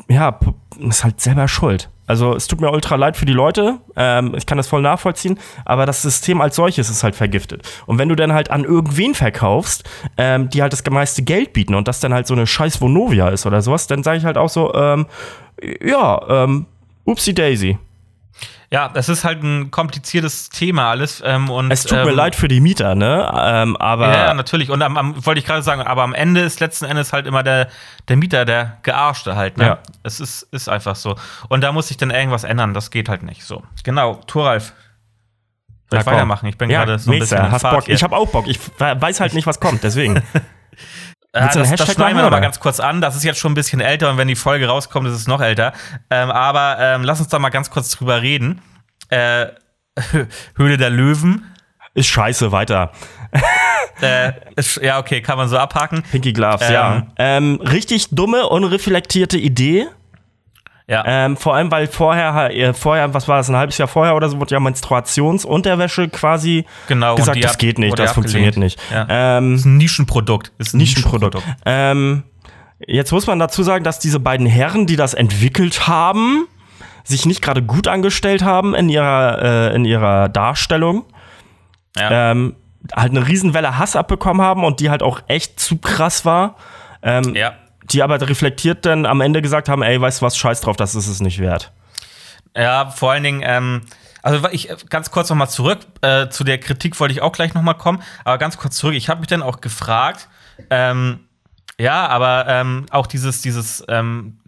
ja, 0.08 0.38
ist 0.80 1.04
halt 1.04 1.22
selber 1.22 1.48
schuld. 1.48 1.90
Also 2.08 2.36
es 2.36 2.48
tut 2.48 2.60
mir 2.60 2.72
ultra 2.72 2.96
leid 2.96 3.16
für 3.16 3.26
die 3.26 3.32
Leute, 3.32 3.78
ähm, 3.96 4.34
ich 4.36 4.46
kann 4.46 4.58
das 4.58 4.68
voll 4.68 4.82
nachvollziehen, 4.82 5.40
aber 5.64 5.86
das 5.86 6.02
System 6.02 6.42
als 6.42 6.58
solches 6.58 6.90
ist 6.90 7.04
halt 7.04 7.16
vergiftet. 7.16 7.66
Und 7.86 8.00
wenn 8.00 8.10
du 8.10 8.16
dann 8.16 8.34
halt 8.34 8.52
an 8.52 8.66
irgendwen 8.66 9.16
verkaufst, 9.16 9.90
ähm, 10.18 10.50
die 10.50 10.62
halt 10.62 10.74
das 10.74 10.84
meiste 10.90 11.22
Geld 11.24 11.54
bieten 11.54 11.74
und 11.74 11.88
das 11.88 12.02
dann 12.02 12.14
halt 12.14 12.28
so 12.28 12.34
eine 12.34 12.48
scheiß 12.48 12.82
Vonovia 12.82 13.30
ist 13.30 13.46
oder 13.46 13.62
sowas, 13.62 13.88
dann 13.88 14.04
sage 14.04 14.18
ich 14.18 14.26
halt 14.26 14.38
auch 14.38 14.50
so, 14.50 14.74
ähm, 14.74 15.06
ja, 15.82 16.44
ähm, 16.44 16.66
upsie 17.06 17.34
daisy. 17.34 17.78
Ja, 18.72 18.88
das 18.88 19.10
ist 19.10 19.26
halt 19.26 19.44
ein 19.44 19.70
kompliziertes 19.70 20.48
Thema 20.50 20.90
alles. 20.90 21.22
Ähm, 21.26 21.50
und, 21.50 21.72
es 21.72 21.84
tut 21.84 21.98
ähm, 21.98 22.06
mir 22.06 22.14
leid 22.14 22.36
für 22.36 22.48
die 22.48 22.62
Mieter, 22.62 22.96
ne? 22.96 23.30
Ähm, 23.36 23.76
aber 23.76 24.14
ja, 24.14 24.34
natürlich. 24.34 24.70
Und 24.70 24.82
am, 24.82 24.96
am, 24.96 25.26
wollte 25.26 25.40
ich 25.40 25.46
gerade 25.46 25.62
sagen, 25.62 25.82
aber 25.82 26.04
am 26.04 26.14
Ende 26.14 26.40
ist 26.40 26.62
letzten 26.62 26.86
Endes 26.86 27.12
halt 27.12 27.28
immer 27.28 27.44
der, 27.44 27.68
der 28.08 28.16
Mieter, 28.16 28.46
der 28.46 28.78
Gearschte 28.84 29.36
halt. 29.36 29.58
Ne? 29.58 29.66
Ja. 29.66 29.80
Es 30.04 30.22
ist, 30.22 30.44
ist 30.54 30.70
einfach 30.70 30.96
so. 30.96 31.18
Und 31.50 31.66
da 31.66 31.74
muss 31.74 31.90
sich 31.90 31.98
dann 31.98 32.12
irgendwas 32.12 32.46
ändern. 32.46 32.74
Das 32.74 32.92
geht 32.92 33.10
halt 33.10 33.24
nicht 33.24 33.44
so. 33.44 33.62
Genau, 33.84 34.22
Thoralf. 34.26 34.72
Soll 35.90 36.00
ich 36.00 36.06
weitermachen? 36.06 36.48
Ich 36.48 36.58
bin 36.58 36.70
ja, 36.70 36.86
gerade 36.86 36.98
so 36.98 37.12
ein 37.12 37.20
bisschen. 37.20 37.52
Hast 37.52 37.64
Bock. 37.64 37.90
Ich 37.90 38.02
habe 38.04 38.16
auch 38.16 38.30
Bock. 38.30 38.48
Ich 38.48 38.58
weiß 38.80 39.20
halt 39.20 39.34
nicht, 39.34 39.48
was 39.48 39.60
kommt, 39.60 39.84
deswegen. 39.84 40.24
Ja, 41.34 41.48
das, 41.48 41.72
das 41.76 41.94
schneiden 41.94 42.18
wir 42.18 42.30
mal 42.30 42.42
ganz 42.42 42.60
kurz 42.60 42.80
an. 42.82 43.00
Das 43.00 43.16
ist 43.16 43.24
jetzt 43.24 43.40
schon 43.40 43.54
ein 43.54 43.56
bisschen 43.56 43.80
älter 43.80 44.10
und 44.10 44.18
wenn 44.18 44.28
die 44.28 44.36
Folge 44.36 44.68
rauskommt, 44.68 45.08
ist 45.08 45.14
es 45.14 45.28
noch 45.28 45.40
älter. 45.40 45.72
Ähm, 46.10 46.30
aber 46.30 46.78
ähm, 46.80 47.04
lass 47.04 47.20
uns 47.20 47.30
da 47.30 47.40
mal 47.40 47.50
ganz 47.50 47.70
kurz 47.70 47.90
drüber 47.92 48.22
reden. 48.22 48.62
Äh, 49.10 49.48
Höhle 50.56 50.78
der 50.78 50.90
Löwen. 50.90 51.46
Ist 51.94 52.08
scheiße, 52.08 52.52
weiter. 52.52 52.92
äh, 54.02 54.32
ist, 54.56 54.78
ja, 54.82 55.00
okay, 55.00 55.22
kann 55.22 55.38
man 55.38 55.48
so 55.48 55.58
abhaken. 55.58 56.04
Pinky 56.04 56.34
Gloves, 56.34 56.68
ähm, 56.68 56.74
ja. 56.74 57.08
Ähm, 57.18 57.60
richtig 57.62 58.10
dumme, 58.12 58.48
unreflektierte 58.48 59.38
Idee. 59.38 59.88
Ja. 60.88 61.04
Ähm, 61.06 61.38
vor 61.38 61.56
allem, 61.56 61.72
weil 61.72 61.88
vorher, 61.88 62.52
äh, 62.52 62.74
vorher, 62.74 63.14
was 63.14 63.28
war 63.28 63.38
das, 63.38 63.50
ein 63.50 63.56
halbes 63.56 63.78
Jahr 63.78 63.88
vorher 63.88 64.16
oder 64.16 64.30
so, 64.30 64.40
wurde 64.40 64.54
ja 64.54 64.60
Menstruationsunterwäsche 64.60 66.10
quasi 66.10 66.66
genau, 66.88 67.16
gesagt, 67.16 67.44
das 67.44 67.58
geht 67.58 67.80
nicht, 67.80 67.98
das 67.98 68.12
funktioniert 68.12 68.58
nicht. 68.58 68.80
Ja. 68.92 69.38
Ähm, 69.38 69.52
das 69.52 69.62
ist 69.62 69.66
ein 69.66 69.78
Nischenprodukt. 69.78 70.52
Ist 70.58 70.74
ein 70.74 70.78
Nischenprodukt. 70.78 71.36
Nischenprodukt. 71.36 71.62
Ähm, 71.66 72.24
jetzt 72.86 73.12
muss 73.12 73.28
man 73.28 73.40
dazu 73.40 73.64
sagen, 73.64 73.84
dass 73.84 74.00
diese 74.00 74.20
beiden 74.20 74.46
Herren, 74.46 74.88
die 74.88 74.96
das 74.96 75.14
entwickelt 75.14 75.88
haben, 75.88 76.48
sich 77.04 77.26
nicht 77.26 77.42
gerade 77.42 77.62
gut 77.62 77.88
angestellt 77.88 78.44
haben 78.44 78.76
in 78.76 78.90
ihrer, 78.90 79.72
äh, 79.72 79.76
in 79.76 79.86
ihrer 79.86 80.30
Darstellung. 80.30 81.06
Ja. 81.98 82.32
Ähm, 82.32 82.56
halt 82.96 83.12
eine 83.12 83.28
Riesenwelle 83.28 83.78
Hass 83.78 83.96
abbekommen 83.96 84.42
haben 84.42 84.64
und 84.64 84.80
die 84.80 84.90
halt 84.90 85.04
auch 85.04 85.22
echt 85.28 85.60
zu 85.60 85.78
krass 85.78 86.26
war. 86.26 86.56
Ähm, 87.04 87.36
ja 87.36 87.54
die 87.94 88.04
aber 88.04 88.20
reflektiert 88.22 88.86
dann 88.86 89.06
am 89.06 89.22
Ende 89.22 89.42
gesagt 89.42 89.70
haben, 89.70 89.84
ey, 89.84 90.00
weißt 90.00 90.22
du 90.22 90.26
was, 90.26 90.38
scheiß 90.38 90.62
drauf, 90.62 90.78
das 90.78 90.96
ist 90.96 91.08
es 91.08 91.22
nicht 91.22 91.40
wert. 91.40 91.72
Ja, 92.56 92.90
vor 92.90 93.12
allen 93.12 93.24
Dingen, 93.24 93.44
ähm, 93.46 93.82
also 94.22 94.48
ich 94.52 94.70
ganz 94.90 95.12
kurz 95.12 95.30
nochmal 95.30 95.50
zurück, 95.50 95.80
äh, 96.02 96.30
zu 96.30 96.44
der 96.44 96.60
Kritik 96.60 97.00
wollte 97.00 97.14
ich 97.14 97.22
auch 97.22 97.32
gleich 97.32 97.54
nochmal 97.54 97.78
kommen, 97.78 98.02
aber 98.24 98.38
ganz 98.38 98.58
kurz 98.58 98.76
zurück, 98.76 98.96
ich 98.96 99.10
habe 99.10 99.22
mich 99.22 99.28
dann 99.28 99.42
auch 99.42 99.62
gefragt, 99.62 100.28
ähm, 100.70 101.22
ja, 101.80 102.08
aber 102.08 102.46
ähm, 102.48 102.86
auch 102.92 103.08
dieses, 103.08 103.42
dieses, 103.42 103.84
ähm, 103.88 104.41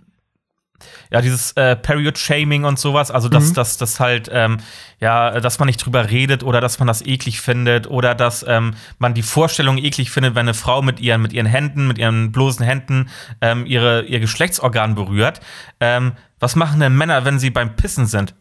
ja, 1.12 1.22
dieses 1.22 1.52
äh, 1.54 1.76
Period-Shaming 1.76 2.64
und 2.64 2.80
sowas, 2.80 3.12
also 3.12 3.30
dass, 3.30 3.50
mhm. 3.50 3.54
dass, 3.54 3.78
dass 3.78 4.00
halt, 4.00 4.30
ähm, 4.32 4.58
ja, 5.00 5.40
dass 5.40 5.60
man 5.60 5.68
nicht 5.68 5.84
drüber 5.86 6.10
redet 6.10 6.44
oder 6.44 6.62
dass 6.62 6.80
man 6.80 6.88
das 6.88 7.02
eklig 7.02 7.42
findet 7.42 7.88
oder 7.88 8.16
dass 8.16 8.46
ähm, 8.48 8.74
man 9.00 9.14
die 9.14 9.24
Vorstellung 9.24 9.78
eklig 9.78 10.12
findet, 10.12 10.36
wenn 10.36 10.42
eine 10.42 10.54
Frau 10.54 10.82
mit 10.82 11.00
ihren, 11.00 11.22
mit 11.22 11.34
ihren 11.34 11.46
Händen, 11.48 11.88
mit 11.88 11.98
ihren 11.98 12.32
bloßen 12.32 12.66
Händen 12.66 13.10
ähm, 13.42 13.66
ihre, 13.66 14.04
ihr 14.04 14.20
Geschlechtsorgan 14.20 14.96
berührt. 14.96 15.40
Ähm, 15.80 16.14
was 16.40 16.56
machen 16.56 16.80
denn 16.80 16.96
Männer, 16.96 17.26
wenn 17.26 17.40
sie 17.40 17.50
beim 17.50 17.76
Pissen 17.76 18.06
sind? 18.06 18.34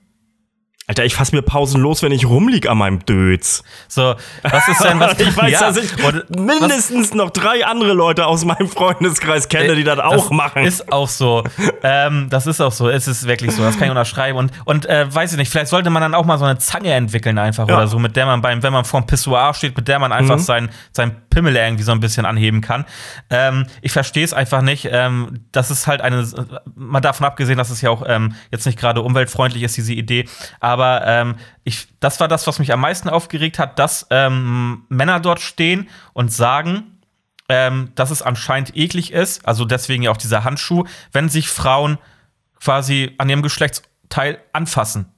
Alter, 0.89 1.05
ich 1.05 1.15
fass 1.15 1.31
mir 1.31 1.43
pausenlos, 1.43 2.03
wenn 2.03 2.11
ich 2.11 2.27
rumlieg 2.27 2.69
an 2.69 2.77
meinem 2.77 3.05
Dötz. 3.07 3.63
So, 3.87 4.17
was 4.43 4.67
ist 4.67 4.83
denn, 4.83 4.99
was 4.99 5.13
Ich 5.21 5.37
weiß, 5.37 5.53
ja, 5.53 5.61
dass 5.61 5.77
ich 5.77 5.93
mindestens 6.29 7.11
was, 7.11 7.15
noch 7.15 7.31
drei 7.31 7.65
andere 7.65 7.93
Leute 7.93 8.27
aus 8.27 8.45
meinem 8.45 8.67
Freundeskreis 8.67 9.49
kenne, 9.49 9.77
die 9.77 9.85
das, 9.85 9.99
das 9.99 10.05
auch 10.05 10.31
machen. 10.31 10.65
Ist 10.65 10.93
auch 10.93 11.09
so. 11.09 11.45
ähm, 11.85 12.27
das 12.31 12.49
ist 12.49 12.61
auch 12.61 12.73
so. 12.73 12.89
Es 12.89 13.07
ist 13.07 13.29
wirklich 13.29 13.53
so. 13.53 13.63
Das 13.63 13.77
kann 13.79 13.85
ich 13.85 13.91
unterschreiben. 13.91 14.37
Und, 14.37 14.51
und 14.65 14.87
äh, 14.87 15.07
weiß 15.09 15.31
ich 15.31 15.39
nicht, 15.39 15.53
vielleicht 15.53 15.69
sollte 15.69 15.89
man 15.89 16.03
dann 16.03 16.15
auch 16.15 16.25
mal 16.25 16.37
so 16.37 16.45
eine 16.45 16.59
Zange 16.59 16.93
entwickeln, 16.93 17.39
einfach 17.39 17.69
ja. 17.69 17.77
oder 17.77 17.87
so, 17.87 18.01
mit 18.01 18.17
der 18.17 18.27
man 18.27 18.43
beim, 18.43 18.61
wenn 18.65 18.73
man 18.73 18.85
vor 18.85 19.01
dem 19.01 19.07
Pissoir 19.07 19.55
steht, 19.55 19.77
mit 19.77 19.87
der 19.87 20.01
man 20.01 20.11
einfach 20.11 20.37
mhm. 20.37 20.43
sein, 20.43 20.69
sein 20.91 21.15
Pimmel 21.31 21.55
irgendwie 21.55 21.85
so 21.85 21.93
ein 21.93 22.01
bisschen 22.01 22.27
anheben 22.27 22.61
kann. 22.61 22.85
Ähm, 23.31 23.67
ich 23.83 23.93
verstehe 23.93 24.25
es 24.25 24.35
einfach 24.35 24.63
nicht. 24.63 24.89
Ähm, 24.91 25.45
das 25.53 25.71
ist 25.71 25.87
halt 25.87 26.01
eine, 26.01 26.27
mal 26.75 27.01
davon 27.01 27.25
abgesehen, 27.25 27.57
dass 27.57 27.71
es 27.71 27.81
ja 27.83 27.91
auch 27.91 28.03
ähm, 28.05 28.35
jetzt 28.51 28.67
nicht 28.67 28.79
gerade 28.79 29.01
umweltfreundlich 29.01 29.63
ist, 29.63 29.77
diese 29.77 29.93
Idee. 29.93 30.29
Aber 30.59 30.72
aber 30.73 31.07
ähm, 31.07 31.37
ich, 31.65 31.87
das 32.01 32.19
war 32.19 32.29
das, 32.29 32.47
was 32.47 32.59
mich 32.59 32.73
am 32.73 32.81
meisten 32.81 33.11
aufgeregt 33.11 33.59
hat, 33.59 33.79
dass 33.79 34.07
ähm, 34.11 34.85
Männer 34.89 35.21
dort 35.21 35.41
stehen 35.41 35.89
und 36.15 36.33
sagen, 36.33 36.99
ähm, 37.49 37.93
dass 37.95 38.11
es 38.11 38.23
anscheinend 38.23 38.75
eklig 38.75 39.13
ist, 39.13 39.47
also 39.47 39.67
deswegen 39.67 40.03
ja 40.03 40.11
auch 40.11 40.17
dieser 40.17 40.45
Handschuh, 40.45 40.85
wenn 41.13 41.29
sich 41.29 41.49
Frauen 41.49 41.99
quasi 42.59 43.15
an 43.19 43.29
ihrem 43.29 43.43
Geschlechtsteil 43.43 44.39
anfassen. 44.53 45.13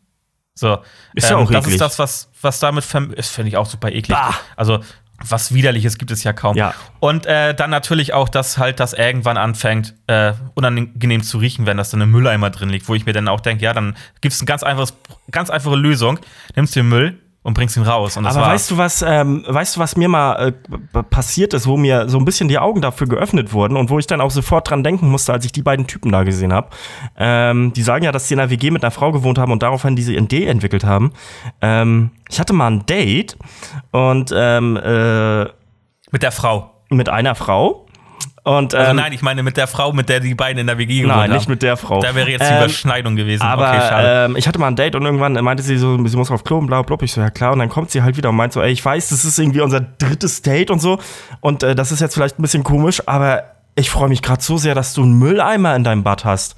So, 0.55 0.79
ist 1.15 1.31
ja 1.31 1.37
auch 1.37 1.51
das 1.51 1.65
eklig. 1.65 1.75
ist 1.75 1.81
das, 1.81 1.99
was, 1.99 2.31
was 2.43 2.59
damit 2.59 2.85
ist, 2.85 3.31
finde 3.31 3.49
ich 3.49 3.57
auch 3.57 3.67
super 3.67 3.91
eklig. 3.91 4.17
Bah. 4.17 4.35
Also 4.57 4.81
was 5.23 5.55
Widerliches 5.55 5.99
gibt 5.99 6.11
es 6.11 6.25
ja 6.25 6.33
kaum. 6.33 6.57
Ja. 6.57 6.75
Und 7.01 7.27
äh, 7.27 7.55
dann 7.55 7.71
natürlich 7.71 8.13
auch, 8.13 8.29
dass 8.29 8.59
halt 8.59 8.81
das 8.81 8.93
irgendwann 8.93 9.37
anfängt, 9.37 9.95
äh, 10.07 10.33
unangenehm 10.55 11.23
zu 11.23 11.39
riechen, 11.39 11.67
wenn 11.67 11.77
das 11.77 11.91
dann 11.91 12.01
im 12.01 12.11
Mülleimer 12.11 12.51
drin 12.51 12.69
liegt, 12.69 12.89
wo 12.89 12.95
ich 12.95 13.07
mir 13.07 13.13
dann 13.13 13.29
auch 13.29 13.41
denke, 13.41 13.65
ja, 13.65 13.73
dann 13.73 13.97
gibt 14.21 14.35
es 14.35 14.41
eine 14.41 14.47
ganz, 14.47 14.63
einfaches, 14.63 14.95
ganz 15.31 15.51
einfache 15.51 15.77
Lösung. 15.77 16.19
Nimmst 16.57 16.75
den 16.77 16.89
Müll, 16.89 17.21
und 17.45 17.53
bringst 17.53 17.77
ihn 17.77 17.83
raus. 17.83 18.17
Und 18.17 18.25
das 18.25 18.37
Aber 18.37 18.47
war, 18.47 18.55
weißt 18.55 18.71
du 18.71 18.79
was, 18.79 19.05
ähm, 19.07 19.45
weißt 19.47 19.77
du, 19.77 19.81
was 19.81 19.97
mir 19.97 20.09
mal 20.09 20.55
äh, 20.95 21.03
passiert 21.03 21.53
ist, 21.53 21.67
wo 21.67 21.77
mir 21.77 22.09
so 22.09 22.19
ein 22.19 22.25
bisschen 22.25 22.49
die 22.49 22.59
Augen 22.59 22.81
dafür 22.81 23.07
geöffnet 23.07 23.53
wurden 23.53 23.77
und 23.77 23.91
wo 23.91 23.99
ich 23.99 24.07
dann 24.07 24.23
auch 24.23 24.31
sofort 24.31 24.71
dran 24.71 24.83
denken 24.83 25.11
musste, 25.11 25.33
als 25.33 25.45
ich 25.45 25.53
die 25.53 25.63
beiden 25.63 25.87
Typen 25.87 26.11
da 26.11 26.25
gesehen 26.25 26.55
habe. 26.55 26.71
Ähm, 27.19 27.75
die 27.75 27.83
sagen 27.83 28.03
ja, 28.03 28.13
dass 28.13 28.29
sie 28.29 28.35
in 28.35 28.41
einer 28.41 28.51
WG 28.51 28.71
mit 28.71 28.83
einer 28.83 28.91
Frau 28.91 29.13
gewohnt 29.13 29.39
haben 29.39 29.53
und 29.53 29.63
daraufhin 29.63 29.95
diese 29.95 30.15
Idee 30.15 30.47
entwickelt 30.47 30.85
haben. 30.85 31.13
Ähm, 31.61 32.13
ich 32.31 32.41
hatte 32.41 32.55
mal 32.55 32.69
ein 32.69 32.87
Date 32.87 33.37
und 33.93 34.33
ähm, 34.35 34.79
äh, 34.79 35.45
mit 36.11 36.23
der 36.23 36.33
Frau. 36.33 36.71
mit 36.89 37.11
einer 37.11 37.35
Frau. 37.35 37.84
Und, 38.47 38.75
Also 38.75 38.91
ähm, 38.91 38.97
nein, 38.97 39.13
ich 39.15 39.23
meine 39.23 39.43
mit 39.43 39.57
der 39.57 39.67
Frau, 39.67 39.93
mit 39.93 40.09
der 40.11 40.21
die 40.21 40.35
beiden 40.35 40.59
in 40.61 40.67
der 40.67 40.77
WG 40.77 41.01
gewohnt 41.01 41.17
nein, 41.17 41.31
haben. 41.31 41.37
nicht 41.37 41.49
mit 41.49 41.63
der 41.63 41.79
Frau. 41.79 42.01
Da 42.01 42.15
wäre 42.15 42.29
jetzt 42.31 42.43
die 42.43 42.53
Ähm, 42.53 42.59
Überschneidung 42.59 43.17
gewesen. 43.17 43.43
Aber 43.43 43.71
okay, 43.71 43.81
schade. 43.81 44.25
ähm, 44.27 44.37
ich 44.37 44.47
hatte 44.47 44.59
mal 44.59 44.69
ein 44.69 44.77
Date 44.77 44.95
und 44.97 45.03
irgendwann 45.03 45.33
meinte 45.43 45.63
sie 45.63 45.79
so, 45.79 45.97
sie 46.07 46.17
muss 46.17 46.31
auf 46.31 46.45
Klo 46.45 46.59
und 46.59 46.67
bla 46.67 46.83
bla. 46.83 46.95
bla. 46.97 47.05
Ich 47.05 47.13
so, 47.13 47.23
ja 47.23 47.31
klar. 47.31 47.53
Und 47.55 47.61
dann 47.61 47.71
kommt 47.71 47.91
sie 47.91 48.03
halt 48.03 48.19
wieder 48.19 48.29
und 48.29 48.37
meint 48.37 48.53
so, 48.53 48.61
ey, 48.61 48.71
ich 48.71 48.85
weiß, 48.85 49.09
das 49.09 49.25
ist 49.25 49.39
irgendwie 49.39 49.63
unser 49.63 49.81
drittes 49.81 50.43
Date 50.43 50.71
und 50.71 50.79
so. 50.81 50.99
Und 51.41 51.63
äh, 51.63 51.75
das 51.75 51.91
ist 51.91 52.01
jetzt 52.01 52.13
vielleicht 52.15 52.39
ein 52.39 52.43
bisschen 52.43 52.65
komisch, 52.65 53.03
aber 53.07 53.45
ich 53.77 53.91
freue 53.91 54.11
mich 54.11 54.21
gerade 54.21 54.43
so 54.43 54.59
sehr, 54.59 54.75
dass 54.75 54.93
du 54.93 55.03
einen 55.03 55.19
Mülleimer 55.19 55.75
in 55.75 55.83
deinem 55.83 56.03
Bad 56.05 56.25
hast. 56.27 56.55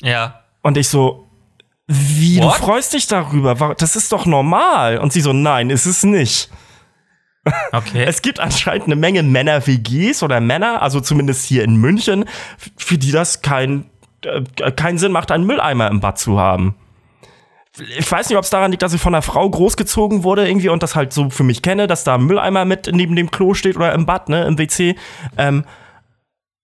ja. 0.00 0.38
Und 0.64 0.76
ich 0.76 0.88
so, 0.88 1.28
wie, 1.88 2.38
What? 2.40 2.60
du 2.60 2.64
freust 2.64 2.92
dich 2.92 3.08
darüber? 3.08 3.74
Das 3.76 3.96
ist 3.96 4.12
doch 4.12 4.24
normal. 4.26 4.98
Und 4.98 5.12
sie 5.12 5.20
so, 5.20 5.32
nein, 5.32 5.70
ist 5.70 5.86
es 5.86 6.04
nicht. 6.04 6.48
Okay. 7.72 8.04
Es 8.04 8.22
gibt 8.22 8.40
anscheinend 8.40 8.86
eine 8.86 8.96
Menge 8.96 9.22
Männer-WGs 9.22 10.22
oder 10.22 10.40
Männer, 10.40 10.82
also 10.82 11.00
zumindest 11.00 11.44
hier 11.44 11.64
in 11.64 11.76
München, 11.76 12.24
für 12.76 12.98
die 12.98 13.10
das 13.10 13.42
kein, 13.42 13.86
äh, 14.24 14.70
keinen 14.72 14.98
Sinn 14.98 15.12
macht, 15.12 15.32
einen 15.32 15.44
Mülleimer 15.44 15.88
im 15.88 16.00
Bad 16.00 16.18
zu 16.18 16.38
haben. 16.38 16.76
Ich 17.98 18.10
weiß 18.10 18.28
nicht, 18.28 18.36
ob 18.36 18.44
es 18.44 18.50
daran 18.50 18.70
liegt, 18.70 18.82
dass 18.82 18.92
ich 18.92 19.00
von 19.00 19.14
einer 19.14 19.22
Frau 19.22 19.48
großgezogen 19.48 20.24
wurde 20.24 20.46
irgendwie 20.46 20.68
und 20.68 20.82
das 20.82 20.94
halt 20.94 21.12
so 21.12 21.30
für 21.30 21.42
mich 21.42 21.62
kenne, 21.62 21.86
dass 21.86 22.04
da 22.04 22.16
ein 22.16 22.24
Mülleimer 22.24 22.66
mit 22.66 22.90
neben 22.92 23.16
dem 23.16 23.30
Klo 23.30 23.54
steht 23.54 23.76
oder 23.76 23.94
im 23.94 24.04
Bad, 24.04 24.28
ne, 24.28 24.44
im 24.44 24.58
WC. 24.58 24.94
Ähm, 25.38 25.64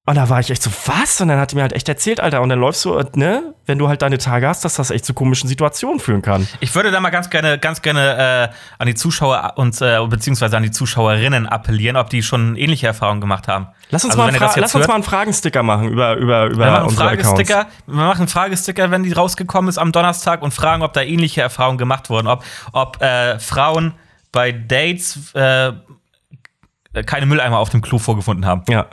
und 0.08 0.14
da 0.14 0.30
war 0.30 0.40
ich 0.40 0.50
echt 0.50 0.62
so, 0.62 0.70
was? 0.86 1.20
Und 1.20 1.28
dann 1.28 1.38
hat 1.38 1.52
die 1.52 1.56
mir 1.56 1.60
halt 1.60 1.74
echt 1.74 1.86
erzählt, 1.86 2.18
Alter. 2.18 2.40
Und 2.40 2.48
dann 2.48 2.58
läufst 2.58 2.82
du, 2.86 2.96
äh, 2.96 3.04
ne, 3.14 3.54
wenn 3.66 3.76
du 3.76 3.88
halt 3.88 4.00
deine 4.00 4.16
Tage 4.16 4.48
hast, 4.48 4.64
dass 4.64 4.72
das 4.76 4.90
echt 4.90 5.04
zu 5.04 5.12
komischen 5.12 5.50
Situationen 5.50 6.00
führen 6.00 6.22
kann. 6.22 6.48
Ich 6.60 6.74
würde 6.74 6.90
da 6.90 6.98
mal 6.98 7.10
ganz 7.10 7.28
gerne, 7.28 7.58
ganz 7.58 7.82
gerne 7.82 8.48
äh, 8.50 8.54
an 8.78 8.86
die 8.86 8.94
Zuschauer 8.94 9.52
und 9.56 9.78
äh, 9.82 9.98
beziehungsweise 10.06 10.56
an 10.56 10.62
die 10.62 10.70
Zuschauerinnen 10.70 11.46
appellieren, 11.46 11.98
ob 11.98 12.08
die 12.08 12.22
schon 12.22 12.56
ähnliche 12.56 12.86
Erfahrungen 12.86 13.20
gemacht 13.20 13.48
haben. 13.48 13.66
Lass 13.90 14.02
uns, 14.02 14.14
Also, 14.14 14.22
mal, 14.22 14.28
einen 14.28 14.40
lass 14.56 14.74
uns 14.74 14.88
mal 14.88 14.94
einen 14.94 15.02
Fragensticker 15.02 15.62
machen 15.62 15.90
über, 15.90 16.16
über, 16.16 16.46
über 16.46 16.64
Wir 16.64 16.70
machen 16.70 16.86
unsere 16.86 17.08
Accounts. 17.10 17.28
Fragesticker, 17.28 17.66
wir 17.86 17.94
machen 17.94 18.28
Fragesticker, 18.28 18.90
wenn 18.90 19.02
die 19.02 19.12
rausgekommen 19.12 19.68
ist 19.68 19.76
am 19.76 19.92
Donnerstag 19.92 20.40
und 20.40 20.54
fragen, 20.54 20.82
ob 20.82 20.94
da 20.94 21.02
ähnliche 21.02 21.42
Erfahrungen 21.42 21.76
gemacht 21.76 22.08
wurden, 22.08 22.28
ob, 22.28 22.42
ob 22.72 23.02
äh, 23.02 23.38
Frauen 23.38 23.92
bei 24.32 24.52
Dates 24.52 25.34
äh, 25.34 25.72
keine 27.04 27.26
Mülleimer 27.26 27.58
auf 27.58 27.68
dem 27.68 27.82
Klo 27.82 27.98
vorgefunden 27.98 28.46
haben. 28.46 28.62
Ja. 28.70 28.86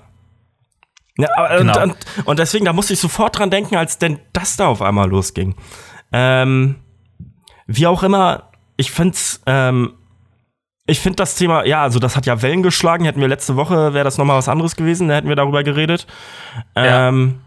Ja, 1.17 1.27
aber, 1.37 1.57
Genau. 1.57 1.81
und, 1.83 1.91
und, 1.91 1.97
und 2.27 2.39
deswegen, 2.39 2.65
da 2.65 2.73
musste 2.73 2.93
ich 2.93 2.99
sofort 2.99 3.37
dran 3.37 3.49
denken, 3.49 3.75
als 3.75 3.97
denn 3.97 4.19
das 4.33 4.57
da 4.57 4.67
auf 4.67 4.81
einmal 4.81 5.09
losging. 5.09 5.55
Ähm, 6.11 6.75
wie 7.67 7.87
auch 7.87 8.03
immer, 8.03 8.51
ich 8.77 8.91
find's, 8.91 9.41
ähm, 9.45 9.93
ich 10.87 10.99
finde 10.99 11.15
das 11.17 11.35
Thema, 11.35 11.65
ja, 11.65 11.81
also 11.81 11.97
das 11.99 12.15
hat 12.15 12.25
ja 12.25 12.41
Wellen 12.41 12.61
geschlagen. 12.63 13.05
Hätten 13.05 13.19
wir 13.21 13.27
letzte 13.27 13.55
Woche, 13.55 13.93
wäre 13.93 14.03
das 14.03 14.17
nochmal 14.17 14.37
was 14.37 14.49
anderes 14.49 14.75
gewesen, 14.75 15.07
da 15.07 15.15
hätten 15.15 15.29
wir 15.29 15.35
darüber 15.35 15.63
geredet. 15.63 16.05
Ja. 16.75 17.07
Ähm, 17.09 17.39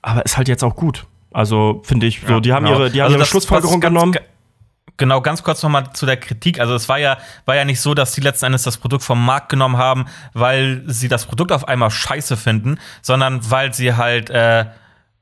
aber 0.00 0.24
ist 0.24 0.36
halt 0.38 0.48
jetzt 0.48 0.62
auch 0.64 0.76
gut. 0.76 1.06
Also 1.32 1.82
finde 1.84 2.06
ich, 2.06 2.22
so, 2.26 2.40
die 2.40 2.52
haben 2.52 2.64
Genau. 2.64 2.78
ihre, 2.78 2.90
die 2.90 3.00
haben 3.02 3.06
Also 3.06 3.18
ihre 3.18 3.26
Schlussfolgerung 3.26 3.74
was 3.76 3.80
ganz- 3.80 3.94
genommen. 3.94 4.14
Genau, 4.98 5.20
ganz 5.20 5.44
kurz 5.44 5.62
nochmal 5.62 5.92
zu 5.92 6.06
der 6.06 6.16
Kritik. 6.16 6.58
Also 6.58 6.74
es 6.74 6.88
war 6.88 6.98
ja, 6.98 7.18
war 7.44 7.54
ja 7.54 7.64
nicht 7.64 7.80
so, 7.80 7.94
dass 7.94 8.12
die 8.12 8.20
letzten 8.20 8.46
Endes 8.46 8.64
das 8.64 8.78
Produkt 8.78 9.04
vom 9.04 9.24
Markt 9.24 9.48
genommen 9.48 9.78
haben, 9.78 10.06
weil 10.34 10.82
sie 10.86 11.06
das 11.08 11.24
Produkt 11.24 11.52
auf 11.52 11.68
einmal 11.68 11.90
scheiße 11.90 12.36
finden, 12.36 12.78
sondern 13.00 13.48
weil 13.48 13.72
sie 13.72 13.94
halt 13.94 14.28
äh, 14.28 14.66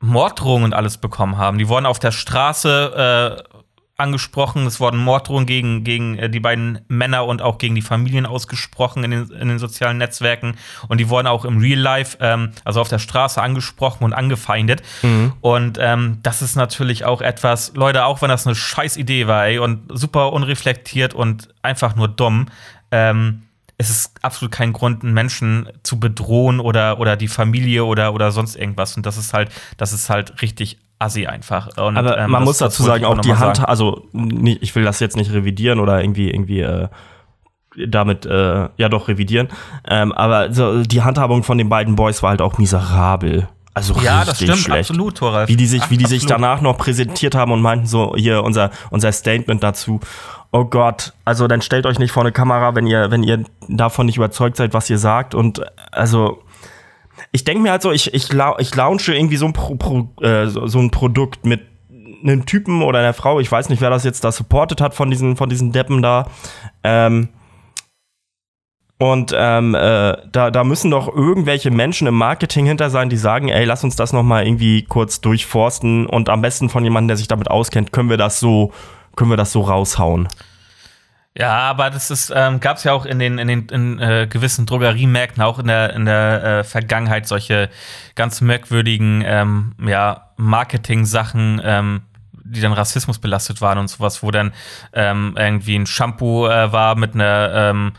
Morddrohungen 0.00 0.64
und 0.64 0.74
alles 0.74 0.96
bekommen 0.96 1.36
haben. 1.36 1.58
Die 1.58 1.68
wurden 1.68 1.84
auf 1.84 1.98
der 1.98 2.10
Straße 2.10 3.44
äh, 3.52 3.55
angesprochen, 3.96 4.66
es 4.66 4.78
wurden 4.78 4.98
Morddrohungen 4.98 5.46
gegen, 5.46 5.84
gegen 5.84 6.18
äh, 6.18 6.28
die 6.28 6.40
beiden 6.40 6.80
Männer 6.88 7.24
und 7.24 7.40
auch 7.40 7.58
gegen 7.58 7.74
die 7.74 7.82
Familien 7.82 8.26
ausgesprochen 8.26 9.04
in 9.04 9.10
den, 9.10 9.30
in 9.30 9.48
den 9.48 9.58
sozialen 9.58 9.98
Netzwerken. 9.98 10.56
Und 10.88 10.98
die 10.98 11.08
wurden 11.08 11.26
auch 11.26 11.44
im 11.44 11.58
Real 11.58 11.78
Life, 11.78 12.18
ähm, 12.20 12.52
also 12.64 12.80
auf 12.80 12.88
der 12.88 12.98
Straße 12.98 13.40
angesprochen 13.40 14.04
und 14.04 14.12
angefeindet. 14.12 14.82
Und 15.40 15.78
ähm, 15.80 16.18
das 16.22 16.42
ist 16.42 16.56
natürlich 16.56 17.04
auch 17.04 17.22
etwas, 17.22 17.72
Leute, 17.74 18.04
auch 18.04 18.20
wenn 18.22 18.28
das 18.28 18.46
eine 18.46 18.54
scheiß 18.54 18.96
Idee 18.96 19.26
war, 19.26 19.46
ey, 19.46 19.58
und 19.58 19.84
super 19.92 20.32
unreflektiert 20.32 21.14
und 21.14 21.48
einfach 21.62 21.96
nur 21.96 22.08
dumm, 22.08 22.46
ähm, 22.90 23.42
es 23.78 23.90
ist 23.90 24.12
absolut 24.22 24.52
kein 24.52 24.72
Grund, 24.72 25.02
einen 25.02 25.12
Menschen 25.12 25.68
zu 25.82 26.00
bedrohen 26.00 26.60
oder, 26.60 26.98
oder 26.98 27.16
die 27.16 27.28
Familie 27.28 27.84
oder, 27.84 28.14
oder 28.14 28.30
sonst 28.30 28.56
irgendwas. 28.56 28.96
Und 28.96 29.04
das 29.04 29.18
ist 29.18 29.34
halt, 29.34 29.50
das 29.76 29.92
ist 29.92 30.08
halt 30.08 30.40
richtig 30.40 30.78
assi 30.98 31.26
einfach. 31.26 31.68
Und, 31.76 31.96
Aber 31.96 32.18
ähm, 32.18 32.30
man 32.30 32.44
muss 32.44 32.58
dazu 32.58 32.82
sagen, 32.82 33.04
auch 33.04 33.18
die 33.20 33.34
Hand, 33.34 33.56
sagen. 33.56 33.68
also 33.68 34.06
nie- 34.12 34.58
ich 34.60 34.74
will 34.74 34.84
das 34.84 35.00
jetzt 35.00 35.16
nicht 35.16 35.32
revidieren 35.32 35.78
oder 35.80 36.00
irgendwie 36.00 36.30
irgendwie 36.30 36.60
äh, 36.60 36.88
damit 37.88 38.24
äh, 38.24 38.68
ja 38.76 38.88
doch 38.88 39.08
revidieren. 39.08 39.48
Ähm, 39.86 40.12
aber 40.12 40.52
so, 40.52 40.82
die 40.84 41.02
Handhabung 41.02 41.42
von 41.42 41.58
den 41.58 41.68
beiden 41.68 41.94
Boys 41.96 42.22
war 42.22 42.30
halt 42.30 42.40
auch 42.40 42.56
miserabel. 42.58 43.48
Also 43.74 43.92
Ja, 44.00 44.20
richtig 44.22 44.28
das 44.28 44.36
stimmt, 44.38 44.58
schlecht. 44.58 44.90
absolut, 44.90 45.18
Thoralf. 45.18 45.48
Wie 45.50 45.56
die 45.56 45.66
sich, 45.66 45.90
wie 45.90 45.98
die 45.98 46.06
sich 46.06 46.24
danach 46.24 46.62
noch 46.62 46.78
präsentiert 46.78 47.34
haben 47.34 47.52
und 47.52 47.60
meinten 47.60 47.84
so 47.86 48.14
hier 48.16 48.42
unser 48.42 48.70
unser 48.90 49.12
Statement 49.12 49.62
dazu. 49.62 50.00
Oh 50.50 50.64
Gott, 50.64 51.12
also 51.26 51.46
dann 51.46 51.60
stellt 51.60 51.84
euch 51.84 51.98
nicht 51.98 52.12
vor 52.12 52.22
eine 52.22 52.32
Kamera, 52.32 52.74
wenn 52.74 52.86
ihr 52.86 53.10
wenn 53.10 53.22
ihr 53.22 53.44
davon 53.68 54.06
nicht 54.06 54.16
überzeugt 54.16 54.56
seid, 54.56 54.72
was 54.72 54.88
ihr 54.88 54.96
sagt 54.96 55.34
und 55.34 55.60
also 55.92 56.42
ich 57.32 57.44
denke 57.44 57.62
mir 57.62 57.70
halt 57.70 57.82
so, 57.82 57.92
ich, 57.92 58.12
ich, 58.14 58.30
ich 58.58 58.74
launche 58.74 59.14
irgendwie 59.14 59.36
so 59.36 59.46
ein, 59.46 59.52
Pro, 59.52 59.76
Pro, 59.76 60.08
äh, 60.22 60.46
so, 60.46 60.78
ein 60.78 60.90
Produkt 60.90 61.44
mit 61.44 61.60
einem 62.22 62.46
Typen 62.46 62.82
oder 62.82 62.98
einer 62.98 63.14
Frau, 63.14 63.40
ich 63.40 63.50
weiß 63.50 63.68
nicht, 63.68 63.80
wer 63.80 63.90
das 63.90 64.04
jetzt 64.04 64.24
da 64.24 64.32
supportet 64.32 64.80
hat 64.80 64.94
von 64.94 65.10
diesen, 65.10 65.36
von 65.36 65.48
diesen 65.48 65.72
Deppen 65.72 66.02
da. 66.02 66.30
Ähm, 66.82 67.28
und 68.98 69.34
ähm, 69.36 69.74
äh, 69.74 70.16
da, 70.32 70.50
da 70.50 70.64
müssen 70.64 70.90
doch 70.90 71.14
irgendwelche 71.14 71.70
Menschen 71.70 72.06
im 72.06 72.14
Marketing 72.14 72.64
hinter 72.64 72.88
sein, 72.88 73.10
die 73.10 73.18
sagen, 73.18 73.48
ey, 73.48 73.66
lass 73.66 73.84
uns 73.84 73.94
das 73.94 74.14
noch 74.14 74.22
mal 74.22 74.46
irgendwie 74.46 74.84
kurz 74.84 75.20
durchforsten 75.20 76.06
und 76.06 76.30
am 76.30 76.40
besten 76.40 76.70
von 76.70 76.82
jemandem, 76.82 77.08
der 77.08 77.16
sich 77.18 77.28
damit 77.28 77.50
auskennt, 77.50 77.92
können 77.92 78.08
wir 78.08 78.16
das 78.16 78.40
so, 78.40 78.72
können 79.14 79.30
wir 79.30 79.36
das 79.36 79.52
so 79.52 79.60
raushauen. 79.60 80.28
Ja, 81.38 81.58
aber 81.58 81.90
das 81.90 82.10
ist, 82.10 82.32
ähm, 82.34 82.60
gab 82.60 82.78
es 82.78 82.84
ja 82.84 82.94
auch 82.94 83.04
in 83.04 83.18
den, 83.18 83.36
in 83.38 83.48
den 83.48 83.68
in, 83.68 83.98
äh, 83.98 84.26
gewissen 84.26 84.64
Drogeriemärkten, 84.64 85.42
auch 85.42 85.58
in 85.58 85.66
der, 85.66 85.92
in 85.92 86.06
der 86.06 86.42
äh, 86.42 86.64
Vergangenheit, 86.64 87.28
solche 87.28 87.68
ganz 88.14 88.40
merkwürdigen 88.40 89.22
ähm, 89.26 89.74
ja, 89.84 90.30
Marketing-Sachen, 90.38 91.60
ähm, 91.62 92.02
die 92.32 92.62
dann 92.62 92.72
Rassismus 92.72 93.18
belastet 93.18 93.60
waren 93.60 93.76
und 93.76 93.88
sowas, 93.88 94.22
wo 94.22 94.30
dann 94.30 94.54
ähm, 94.94 95.34
irgendwie 95.36 95.76
ein 95.78 95.84
Shampoo 95.84 96.46
äh, 96.46 96.72
war 96.72 96.94
mit 96.94 97.14
einer 97.14 97.50
ähm, 97.52 97.92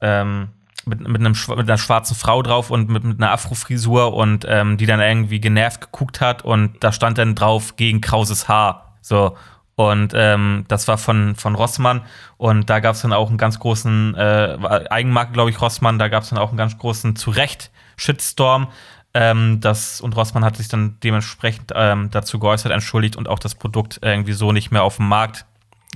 ähm, 0.00 0.48
mit, 0.84 1.00
mit, 1.00 1.20
einem, 1.20 1.34
mit 1.48 1.68
einer 1.68 1.78
schwarzen 1.78 2.14
Frau 2.14 2.42
drauf 2.42 2.70
und 2.70 2.88
mit, 2.88 3.02
mit 3.02 3.20
einer 3.20 3.32
Afrofrisur 3.32 4.14
und 4.14 4.46
ähm, 4.48 4.76
die 4.76 4.86
dann 4.86 5.00
irgendwie 5.00 5.40
genervt 5.40 5.80
geguckt 5.80 6.20
hat 6.20 6.44
und 6.44 6.84
da 6.84 6.92
stand 6.92 7.18
dann 7.18 7.34
drauf 7.34 7.74
gegen 7.74 8.00
krauses 8.00 8.46
Haar. 8.46 8.94
So. 9.00 9.36
Und 9.76 10.12
ähm, 10.14 10.64
das 10.68 10.88
war 10.88 10.96
von, 10.96 11.34
von 11.36 11.54
Rossmann 11.54 12.00
und 12.38 12.70
da 12.70 12.80
gab 12.80 12.94
es 12.94 13.02
dann 13.02 13.12
auch 13.12 13.28
einen 13.28 13.36
ganz 13.36 13.58
großen, 13.58 14.14
äh, 14.14 14.58
Eigenmarke, 14.88 15.32
glaube 15.32 15.50
ich, 15.50 15.60
Rossmann, 15.60 15.98
da 15.98 16.08
gab 16.08 16.22
es 16.22 16.30
dann 16.30 16.38
auch 16.38 16.48
einen 16.48 16.56
ganz 16.56 16.78
großen 16.78 17.14
Zurecht-Shitstorm. 17.14 18.68
Ähm, 19.12 19.60
das, 19.60 20.00
und 20.00 20.16
Rossmann 20.16 20.46
hat 20.46 20.56
sich 20.56 20.68
dann 20.68 20.96
dementsprechend 21.04 21.72
ähm, 21.74 22.10
dazu 22.10 22.38
geäußert, 22.38 22.72
entschuldigt 22.72 23.16
und 23.16 23.28
auch 23.28 23.38
das 23.38 23.54
Produkt 23.54 23.98
irgendwie 24.00 24.32
so 24.32 24.50
nicht 24.50 24.70
mehr 24.70 24.82
auf 24.82 24.96
den 24.96 25.08
Markt 25.08 25.44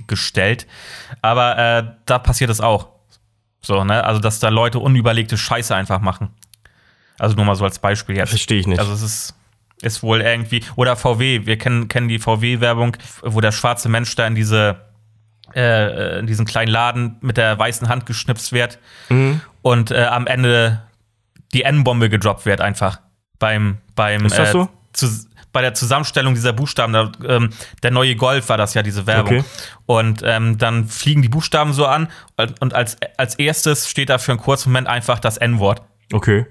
gestellt. 0.05 0.67
Aber 1.23 1.57
äh, 1.57 1.83
da 2.05 2.19
passiert 2.19 2.51
es 2.51 2.61
auch. 2.61 2.89
So, 3.61 3.83
ne? 3.83 4.03
Also, 4.03 4.19
dass 4.19 4.39
da 4.39 4.49
Leute 4.49 4.79
unüberlegte 4.79 5.37
Scheiße 5.37 5.75
einfach 5.75 6.01
machen. 6.01 6.29
Also 7.19 7.35
nur 7.35 7.45
mal 7.45 7.55
so 7.55 7.63
als 7.63 7.77
Beispiel 7.77 8.15
jetzt. 8.17 8.29
Verstehe 8.29 8.59
ich 8.59 8.65
nicht. 8.65 8.79
Also 8.79 8.93
es 8.93 9.03
ist, 9.03 9.35
ist 9.81 10.03
wohl 10.03 10.21
irgendwie. 10.21 10.63
Oder 10.75 10.95
VW, 10.95 11.45
wir 11.45 11.57
kennen, 11.57 11.87
kennen 11.87 12.07
die 12.07 12.19
VW-Werbung, 12.19 12.97
wo 13.23 13.41
der 13.41 13.51
schwarze 13.51 13.89
Mensch 13.89 14.15
da 14.15 14.27
in 14.27 14.35
diese 14.35 14.77
äh, 15.55 16.19
in 16.19 16.27
diesen 16.27 16.45
kleinen 16.45 16.71
Laden 16.71 17.17
mit 17.21 17.37
der 17.37 17.57
weißen 17.59 17.89
Hand 17.89 18.05
geschnipst 18.05 18.53
wird 18.53 18.79
Mhm. 19.09 19.41
und 19.61 19.91
äh, 19.91 20.05
am 20.05 20.25
Ende 20.27 20.83
die 21.53 21.63
N-Bombe 21.63 22.09
gedroppt 22.09 22.45
wird 22.45 22.61
einfach 22.61 23.01
beim 23.39 23.79
beim 23.95 24.25
Ist 24.25 24.37
das 24.37 24.49
äh, 24.49 24.51
so? 24.53 24.69
zu, 24.93 25.07
bei 25.51 25.61
der 25.61 25.73
Zusammenstellung 25.73 26.33
dieser 26.33 26.53
Buchstaben, 26.53 26.93
da, 26.93 27.11
ähm, 27.27 27.49
der 27.83 27.91
neue 27.91 28.15
Golf 28.15 28.47
war 28.47 28.55
das 28.55 28.73
ja, 28.73 28.83
diese 28.83 29.05
Werbung. 29.05 29.39
Okay. 29.39 29.43
Und 29.85 30.21
ähm, 30.23 30.57
dann 30.57 30.87
fliegen 30.87 31.21
die 31.21 31.27
Buchstaben 31.27 31.73
so 31.73 31.85
an 31.85 32.07
und 32.61 32.73
als, 32.73 32.95
als 33.17 33.35
erstes 33.35 33.89
steht 33.89 34.09
da 34.09 34.17
für 34.17 34.31
einen 34.31 34.39
kurzen 34.39 34.69
Moment 34.69 34.87
einfach 34.87 35.19
das 35.19 35.35
N-Wort. 35.35 35.81
Okay. 36.13 36.45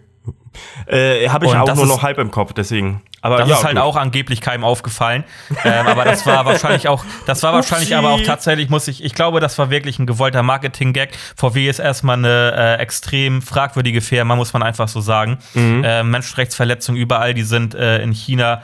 Äh, 0.86 1.28
Habe 1.30 1.46
ich 1.46 1.52
Und 1.52 1.56
auch 1.58 1.74
nur 1.74 1.86
noch 1.86 2.02
halb 2.02 2.18
im 2.18 2.30
Kopf, 2.30 2.52
deswegen. 2.52 3.00
Aber 3.22 3.38
Das 3.38 3.48
ja, 3.48 3.56
ist 3.56 3.64
halt 3.64 3.76
gut. 3.76 3.84
auch 3.84 3.96
angeblich 3.96 4.40
keinem 4.40 4.64
aufgefallen. 4.64 5.24
ähm, 5.64 5.86
aber 5.86 6.04
das 6.04 6.24
war 6.26 6.44
wahrscheinlich 6.46 6.88
auch, 6.88 7.04
das 7.26 7.42
war 7.42 7.52
wahrscheinlich 7.52 7.90
Upsi. 7.90 7.94
aber 7.94 8.10
auch 8.10 8.20
tatsächlich, 8.22 8.70
muss 8.70 8.88
ich, 8.88 9.04
ich 9.04 9.14
glaube, 9.14 9.40
das 9.40 9.58
war 9.58 9.70
wirklich 9.70 9.98
ein 9.98 10.06
gewollter 10.06 10.42
Marketing-Gag. 10.42 11.10
VW 11.36 11.68
ist 11.68 11.78
erstmal 11.78 12.16
eine 12.16 12.54
äh, 12.56 12.82
extrem 12.82 13.42
fragwürdige 13.42 14.00
Firma, 14.00 14.36
muss 14.36 14.52
man 14.52 14.62
einfach 14.62 14.88
so 14.88 15.00
sagen. 15.00 15.38
Mhm. 15.54 15.84
Äh, 15.84 16.02
Menschenrechtsverletzungen 16.02 17.00
überall, 17.00 17.34
die 17.34 17.42
sind 17.42 17.74
äh, 17.74 18.02
in 18.02 18.12
China, 18.12 18.62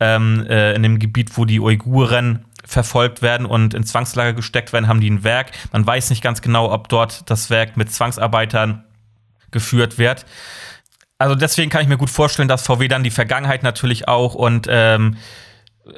ähm, 0.00 0.46
äh, 0.48 0.74
in 0.74 0.82
dem 0.82 0.98
Gebiet, 0.98 1.36
wo 1.36 1.44
die 1.44 1.60
Uiguren 1.60 2.44
verfolgt 2.64 3.22
werden 3.22 3.46
und 3.46 3.72
in 3.74 3.84
Zwangslager 3.84 4.34
gesteckt 4.34 4.72
werden, 4.72 4.88
haben 4.88 5.00
die 5.00 5.10
ein 5.10 5.24
Werk. 5.24 5.52
Man 5.72 5.86
weiß 5.86 6.10
nicht 6.10 6.22
ganz 6.22 6.42
genau, 6.42 6.70
ob 6.70 6.88
dort 6.88 7.30
das 7.30 7.50
Werk 7.50 7.76
mit 7.76 7.92
Zwangsarbeitern 7.92 8.84
geführt 9.50 9.96
wird. 9.98 10.26
Also 11.18 11.34
deswegen 11.34 11.70
kann 11.70 11.82
ich 11.82 11.88
mir 11.88 11.98
gut 11.98 12.10
vorstellen, 12.10 12.48
dass 12.48 12.62
VW 12.62 12.86
dann 12.88 13.02
die 13.02 13.10
Vergangenheit 13.10 13.62
natürlich 13.62 14.06
auch 14.06 14.34
und 14.34 14.66
ähm, 14.70 15.16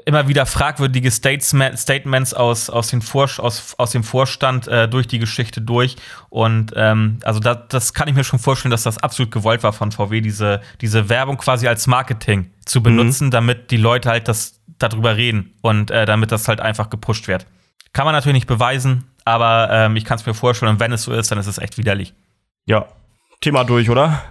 immer 0.07 0.29
wieder 0.29 0.47
fragwürdige 0.47 1.11
Statements 1.11 2.33
aus, 2.35 2.71
aus, 2.71 2.89
den 2.89 3.03
Vor 3.03 3.29
aus, 3.39 3.75
aus 3.77 3.91
dem 3.91 4.05
Vorstand 4.05 4.69
äh, 4.69 4.89
durch 4.89 5.07
die 5.07 5.19
Geschichte 5.19 5.61
durch. 5.61 5.97
Und 6.29 6.73
ähm, 6.77 7.19
also 7.23 7.41
da, 7.41 7.55
das 7.55 7.93
kann 7.93 8.09
ich 8.09 8.15
mir 8.15 8.25
schon 8.25 8.39
vorstellen, 8.39 8.71
dass 8.71 8.85
das 8.85 8.99
absolut 8.99 9.31
gewollt 9.33 9.63
war 9.63 9.73
von 9.73 9.93
VW, 9.93 10.21
diese, 10.21 10.61
diese 10.81 11.09
Werbung 11.09 11.37
quasi 11.37 11.69
als 11.69 11.87
Marketing 11.87 12.51
zu 12.65 12.83
benutzen, 12.83 13.31
damit 13.31 13.71
die 13.71 13.77
Leute 13.77 14.09
halt 14.11 14.29
das 14.29 14.61
darüber 14.79 15.17
reden 15.17 15.55
und 15.61 15.91
äh, 15.91 16.07
damit 16.07 16.33
das 16.33 16.49
halt 16.49 16.61
einfach 16.61 16.89
gepusht 16.89 17.29
wird. 17.29 17.47
Kann 17.93 18.05
man 18.05 18.15
natürlich 18.15 18.35
nicht 18.35 18.47
beweisen, 18.47 19.05
aber 19.25 19.69
ähm, 19.71 19.97
ich 19.97 20.05
kann 20.05 20.19
es 20.19 20.25
mir 20.25 20.35
vorstellen, 20.35 20.73
und 20.73 20.81
wenn 20.81 20.93
es 20.93 21.03
so 21.03 21.13
ist, 21.13 21.31
dann 21.31 21.39
ist 21.39 21.49
es 21.49 21.59
echt 21.59 21.77
widerlich. 21.77 22.15
Ja. 22.65 22.87
Thema 23.41 23.65
durch, 23.65 23.91
oder? 23.91 24.23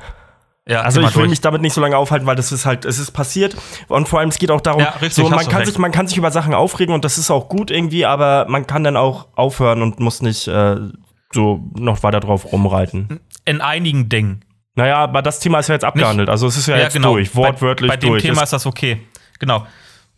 Ja, 0.67 0.81
Also 0.81 0.99
ich 1.01 1.07
will 1.07 1.13
durch. 1.21 1.29
mich 1.29 1.41
damit 1.41 1.61
nicht 1.61 1.73
so 1.73 1.81
lange 1.81 1.97
aufhalten, 1.97 2.27
weil 2.27 2.35
das 2.35 2.51
ist 2.51 2.65
halt, 2.65 2.85
es 2.85 2.99
ist 2.99 3.11
passiert 3.11 3.55
und 3.87 4.07
vor 4.07 4.19
allem 4.19 4.29
es 4.29 4.37
geht 4.37 4.51
auch 4.51 4.61
darum, 4.61 4.81
Ja, 4.81 4.89
richtig, 5.01 5.13
so, 5.13 5.29
man 5.29 5.39
kann 5.47 5.55
recht. 5.61 5.67
sich, 5.67 5.77
man 5.79 5.91
kann 5.91 6.07
sich 6.07 6.17
über 6.17 6.29
Sachen 6.31 6.53
aufregen 6.53 6.93
und 6.93 7.03
das 7.05 7.17
ist 7.17 7.31
auch 7.31 7.49
gut 7.49 7.71
irgendwie, 7.71 8.05
aber 8.05 8.45
man 8.49 8.67
kann 8.67 8.83
dann 8.83 8.95
auch 8.97 9.27
aufhören 9.35 9.81
und 9.81 9.99
muss 9.99 10.21
nicht 10.21 10.47
äh, 10.47 10.75
so 11.33 11.63
noch 11.75 12.03
weiter 12.03 12.19
drauf 12.19 12.51
rumreiten. 12.51 13.19
in 13.45 13.61
einigen 13.61 14.09
Dingen. 14.09 14.45
Naja, 14.75 14.97
aber 14.97 15.21
das 15.23 15.39
Thema 15.39 15.59
ist 15.59 15.67
ja 15.69 15.73
jetzt 15.75 15.85
abgehandelt, 15.85 16.29
also 16.29 16.45
es 16.47 16.55
ist 16.55 16.67
ja, 16.67 16.77
jetzt 16.77 16.97
durch, 17.03 17.35
wortwörtlich 17.35 17.89
bei, 17.89 17.95
bei 17.95 17.99
dem 17.99 18.09
durch. 18.11 18.23
Thema 18.23 18.43
ist 18.43 18.53
das 18.53 18.65
okay. 18.65 19.01
Genau. 19.39 19.65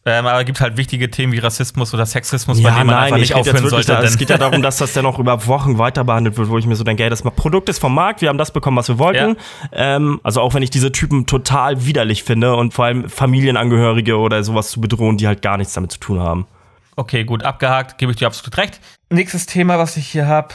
Ähm, 0.03 0.25
aber 0.25 0.39
es 0.39 0.45
gibt 0.45 0.59
halt 0.59 0.77
wichtige 0.77 1.11
Themen 1.11 1.31
wie 1.31 1.37
Rassismus 1.37 1.93
oder 1.93 2.07
Sexismus, 2.07 2.61
bei 2.61 2.69
ja, 2.69 2.75
denen 2.75 2.87
man 2.87 2.95
einfach 2.95 3.11
nein, 3.11 3.19
nicht 3.21 3.35
rede 3.35 3.39
jetzt 3.41 3.55
aufhören 3.55 3.69
sollte. 3.69 3.91
da, 3.91 4.01
es 4.01 4.17
geht 4.17 4.31
ja 4.31 4.39
darum, 4.39 4.63
dass 4.63 4.77
das 4.77 4.93
dann 4.93 5.03
noch 5.03 5.19
über 5.19 5.45
Wochen 5.45 5.77
weiter 5.77 6.03
behandelt 6.03 6.37
wird, 6.37 6.49
wo 6.49 6.57
ich 6.57 6.65
mir 6.65 6.75
so 6.75 6.83
denke, 6.83 7.03
ey, 7.03 7.09
das 7.11 7.21
Produkt 7.21 7.69
ist 7.69 7.77
vom 7.77 7.93
Markt, 7.93 8.21
wir 8.21 8.29
haben 8.29 8.39
das 8.39 8.51
bekommen, 8.51 8.77
was 8.77 8.87
wir 8.87 8.97
wollten. 8.97 9.37
Ähm, 9.71 10.19
also 10.23 10.41
auch 10.41 10.55
wenn 10.55 10.63
ich 10.63 10.71
diese 10.71 10.91
Typen 10.91 11.27
total 11.27 11.85
widerlich 11.85 12.23
finde 12.23 12.55
und 12.55 12.73
vor 12.73 12.85
allem 12.85 13.09
Familienangehörige 13.09 14.17
oder 14.17 14.43
sowas 14.43 14.71
zu 14.71 14.81
bedrohen, 14.81 15.17
die 15.17 15.27
halt 15.27 15.43
gar 15.43 15.57
nichts 15.57 15.73
damit 15.73 15.91
zu 15.91 15.99
tun 15.99 16.19
haben. 16.19 16.47
Okay, 16.95 17.23
gut, 17.23 17.43
abgehakt, 17.43 17.99
gebe 17.99 18.11
ich 18.11 18.17
dir 18.17 18.25
absolut 18.25 18.57
recht. 18.57 18.79
Nächstes 19.11 19.45
Thema, 19.45 19.77
was 19.77 19.97
ich 19.97 20.07
hier 20.07 20.27
habe. 20.27 20.49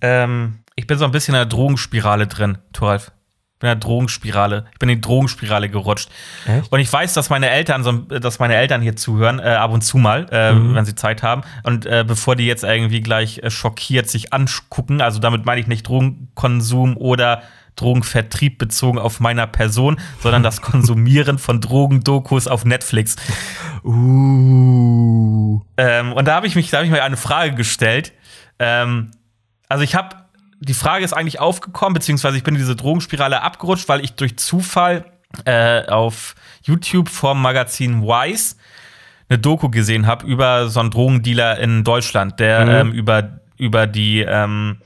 Ähm, 0.00 0.60
ich 0.76 0.86
bin 0.86 0.96
so 0.96 1.04
ein 1.04 1.10
bisschen 1.10 1.34
in 1.34 1.40
der 1.40 1.46
Drogenspirale 1.46 2.26
drin, 2.26 2.58
Thoralf. 2.72 3.12
Ich 3.58 3.60
bin 3.60 3.70
in 3.70 3.80
der 3.80 3.88
Drogenspirale. 3.88 4.66
Ich 4.72 4.78
bin 4.78 4.88
in 4.88 4.98
die 4.98 5.00
Drogenspirale 5.00 5.68
gerutscht. 5.68 6.10
Echt? 6.46 6.70
Und 6.70 6.78
ich 6.78 6.92
weiß, 6.92 7.12
dass 7.14 7.28
meine 7.28 7.50
Eltern, 7.50 7.82
so, 7.82 7.90
dass 7.90 8.38
meine 8.38 8.54
Eltern 8.54 8.80
hier 8.80 8.94
zuhören, 8.94 9.40
äh, 9.40 9.48
ab 9.48 9.72
und 9.72 9.80
zu 9.82 9.98
mal, 9.98 10.26
äh, 10.30 10.52
Mhm. 10.52 10.76
wenn 10.76 10.84
sie 10.84 10.94
Zeit 10.94 11.24
haben. 11.24 11.42
Und 11.64 11.84
äh, 11.84 12.04
bevor 12.06 12.36
die 12.36 12.46
jetzt 12.46 12.62
irgendwie 12.62 13.00
gleich 13.00 13.38
äh, 13.38 13.50
schockiert 13.50 14.08
sich 14.08 14.32
angucken, 14.32 15.00
also 15.00 15.18
damit 15.18 15.44
meine 15.44 15.60
ich 15.60 15.66
nicht 15.66 15.88
Drogenkonsum 15.88 16.96
oder 16.96 17.42
Drogenvertrieb 17.74 18.58
bezogen 18.58 19.00
auf 19.00 19.18
meiner 19.18 19.48
Person, 19.48 19.98
sondern 20.20 20.44
das 20.44 20.62
Konsumieren 20.62 21.38
von 21.38 21.60
Drogendokus 21.60 22.46
auf 22.46 22.64
Netflix. 22.64 23.16
Uh. 23.84 25.60
Ähm, 25.76 26.12
und 26.12 26.26
da 26.28 26.36
habe 26.36 26.46
ich 26.46 26.54
mich, 26.54 26.70
da 26.70 26.78
habe 26.78 26.86
ich 26.86 26.92
mir 26.92 27.02
eine 27.02 27.16
Frage 27.16 27.54
gestellt. 27.54 28.12
Ähm, 28.60 29.10
also 29.68 29.82
ich 29.84 29.94
habe, 29.94 30.16
die 30.60 30.74
Frage 30.74 31.04
ist 31.04 31.12
eigentlich 31.12 31.40
aufgekommen, 31.40 31.94
beziehungsweise 31.94 32.36
ich 32.36 32.42
bin 32.42 32.54
in 32.54 32.60
diese 32.60 32.76
Drogenspirale 32.76 33.42
abgerutscht, 33.42 33.88
weil 33.88 34.04
ich 34.04 34.14
durch 34.14 34.36
Zufall 34.38 35.04
äh, 35.44 35.86
auf 35.86 36.34
YouTube 36.62 37.08
vom 37.08 37.40
Magazin 37.42 38.02
Wise 38.02 38.56
eine 39.28 39.38
Doku 39.38 39.68
gesehen 39.68 40.06
habe 40.06 40.26
über 40.26 40.68
so 40.68 40.80
einen 40.80 40.90
Drogendealer 40.90 41.58
in 41.58 41.84
Deutschland, 41.84 42.40
der 42.40 42.64
Mhm. 42.64 42.70
ähm, 42.70 42.92
über, 42.92 43.40
über 43.56 43.86
die 43.86 44.20
ähm, 44.20 44.78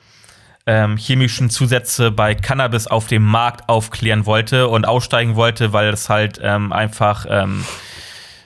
ähm, 0.66 0.96
chemischen 0.96 1.50
Zusätze 1.50 2.10
bei 2.10 2.34
Cannabis 2.34 2.86
auf 2.86 3.06
dem 3.06 3.22
Markt 3.24 3.68
aufklären 3.68 4.26
wollte 4.26 4.68
und 4.68 4.84
aussteigen 4.86 5.36
wollte, 5.36 5.72
weil 5.72 5.88
es 5.88 6.08
halt 6.08 6.40
ähm, 6.42 6.72
einfach 6.72 7.26
ähm, 7.28 7.64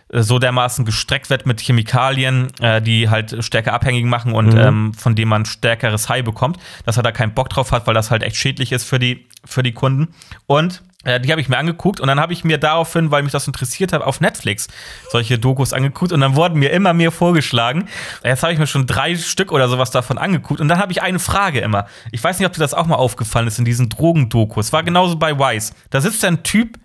so 0.09 0.38
dermaßen 0.38 0.84
gestreckt 0.84 1.30
wird 1.30 1.46
mit 1.46 1.61
Chemikalien, 1.61 2.48
äh, 2.61 2.80
die 2.80 3.09
halt 3.09 3.42
stärker 3.44 3.72
abhängig 3.72 4.04
machen 4.04 4.32
und 4.32 4.54
Mhm. 4.54 4.59
ähm, 4.61 4.94
von 4.94 5.14
dem 5.16 5.28
man 5.28 5.44
stärkeres 5.46 6.09
High 6.09 6.24
bekommt, 6.24 6.59
dass 6.84 6.96
er 6.96 7.02
da 7.02 7.12
keinen 7.12 7.34
Bock 7.34 7.48
drauf 7.48 7.72
hat, 7.72 7.86
weil 7.86 7.94
das 7.94 8.11
halt 8.11 8.22
echt 8.22 8.36
schädlich 8.36 8.72
ist 8.72 8.84
für 8.84 8.98
die, 8.98 9.26
für 9.44 9.62
die 9.64 9.72
Kunden. 9.72 10.14
Und 10.46 10.82
äh, 11.04 11.20
die 11.20 11.30
habe 11.32 11.40
ich 11.40 11.48
mir 11.48 11.59
angeguckt 11.59 11.98
und 12.00 12.07
dann 12.07 12.20
habe 12.20 12.32
ich 12.32 12.44
mir 12.44 12.59
daraufhin, 12.59 13.11
weil 13.11 13.22
mich 13.24 13.32
das 13.32 13.46
interessiert 13.48 13.92
hat, 13.92 14.02
auf 14.02 14.20
Netflix 14.20 14.68
solche 15.11 15.38
Dokus 15.38 15.72
angeguckt 15.72 16.12
und 16.12 16.20
dann 16.20 16.36
wurden 16.36 16.59
mir 16.59 16.70
immer 16.70 16.92
mehr 16.92 17.11
vorgeschlagen. 17.11 17.88
Jetzt 18.24 18.42
habe 18.44 18.52
ich 18.52 18.59
mir 18.61 18.66
schon 18.68 18.86
drei 18.86 19.16
Stück 19.16 19.50
oder 19.52 19.68
sowas 19.68 19.90
davon 19.90 20.18
angeguckt 20.18 20.61
und 20.61 20.68
dann 20.68 20.78
habe 20.78 20.92
ich 20.92 21.02
eine 21.02 21.18
Frage 21.18 21.61
immer. 21.61 21.86
Ich 22.12 22.22
weiß 22.22 22.38
nicht, 22.38 22.46
ob 22.46 22.52
dir 22.52 22.61
das 22.61 22.74
auch 22.74 22.86
mal 22.86 22.94
aufgefallen 22.96 23.46
ist 23.48 23.59
in 23.59 23.64
diesen 23.64 23.88
Drogendokus. 23.88 24.72
War 24.72 24.82
genauso 24.84 25.16
bei 25.16 25.36
Wise. 25.38 25.72
Da 25.90 26.00
sitzt 26.00 26.24
ein 26.24 26.42
Typ 26.44 26.76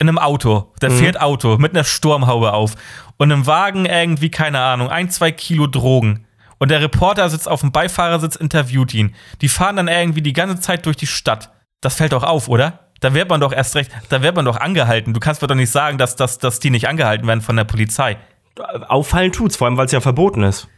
in 0.00 0.08
einem 0.08 0.18
Auto, 0.18 0.72
der 0.80 0.90
fährt 0.90 1.20
Auto 1.20 1.58
mit 1.58 1.72
einer 1.72 1.84
Sturmhaube 1.84 2.54
auf 2.54 2.72
und 3.18 3.30
im 3.30 3.46
Wagen 3.46 3.84
irgendwie, 3.84 4.30
keine 4.30 4.58
Ahnung, 4.58 4.88
ein, 4.88 5.10
zwei 5.10 5.30
Kilo 5.30 5.66
Drogen. 5.66 6.26
Und 6.58 6.70
der 6.70 6.80
Reporter 6.80 7.28
sitzt 7.28 7.48
auf 7.48 7.60
dem 7.60 7.70
Beifahrersitz, 7.70 8.34
interviewt 8.34 8.94
ihn. 8.94 9.14
Die 9.42 9.48
fahren 9.48 9.76
dann 9.76 9.88
irgendwie 9.88 10.22
die 10.22 10.32
ganze 10.32 10.58
Zeit 10.58 10.86
durch 10.86 10.96
die 10.96 11.06
Stadt. 11.06 11.50
Das 11.82 11.94
fällt 11.94 12.12
doch 12.12 12.22
auf, 12.22 12.48
oder? 12.48 12.90
Da 13.00 13.12
wird 13.12 13.28
man 13.28 13.40
doch 13.40 13.52
erst 13.52 13.76
recht, 13.76 13.90
da 14.08 14.22
wird 14.22 14.36
man 14.36 14.46
doch 14.46 14.56
angehalten. 14.56 15.12
Du 15.12 15.20
kannst 15.20 15.42
mir 15.42 15.48
doch 15.48 15.54
nicht 15.54 15.70
sagen, 15.70 15.98
dass, 15.98 16.16
dass, 16.16 16.38
dass 16.38 16.60
die 16.60 16.70
nicht 16.70 16.88
angehalten 16.88 17.26
werden 17.26 17.42
von 17.42 17.56
der 17.56 17.64
Polizei. 17.64 18.16
Auffallen 18.88 19.32
tut's, 19.32 19.56
vor 19.56 19.66
allem 19.66 19.76
weil 19.76 19.86
es 19.86 19.92
ja 19.92 20.00
verboten 20.00 20.42
ist. 20.42 20.68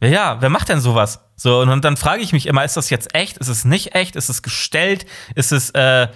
Ja, 0.00 0.08
ja, 0.08 0.36
wer 0.40 0.48
macht 0.48 0.68
denn 0.68 0.80
sowas? 0.80 1.20
So, 1.36 1.60
und, 1.60 1.68
und 1.68 1.84
dann 1.84 1.96
frage 1.96 2.22
ich 2.22 2.32
mich 2.32 2.46
immer, 2.46 2.64
ist 2.64 2.76
das 2.76 2.90
jetzt 2.90 3.14
echt? 3.14 3.38
Ist 3.38 3.48
es 3.48 3.64
nicht 3.64 3.94
echt? 3.94 4.16
Ist 4.16 4.28
es 4.28 4.42
gestellt? 4.42 5.06
Ist 5.36 5.52
es, 5.52 5.70
äh, 5.70 6.08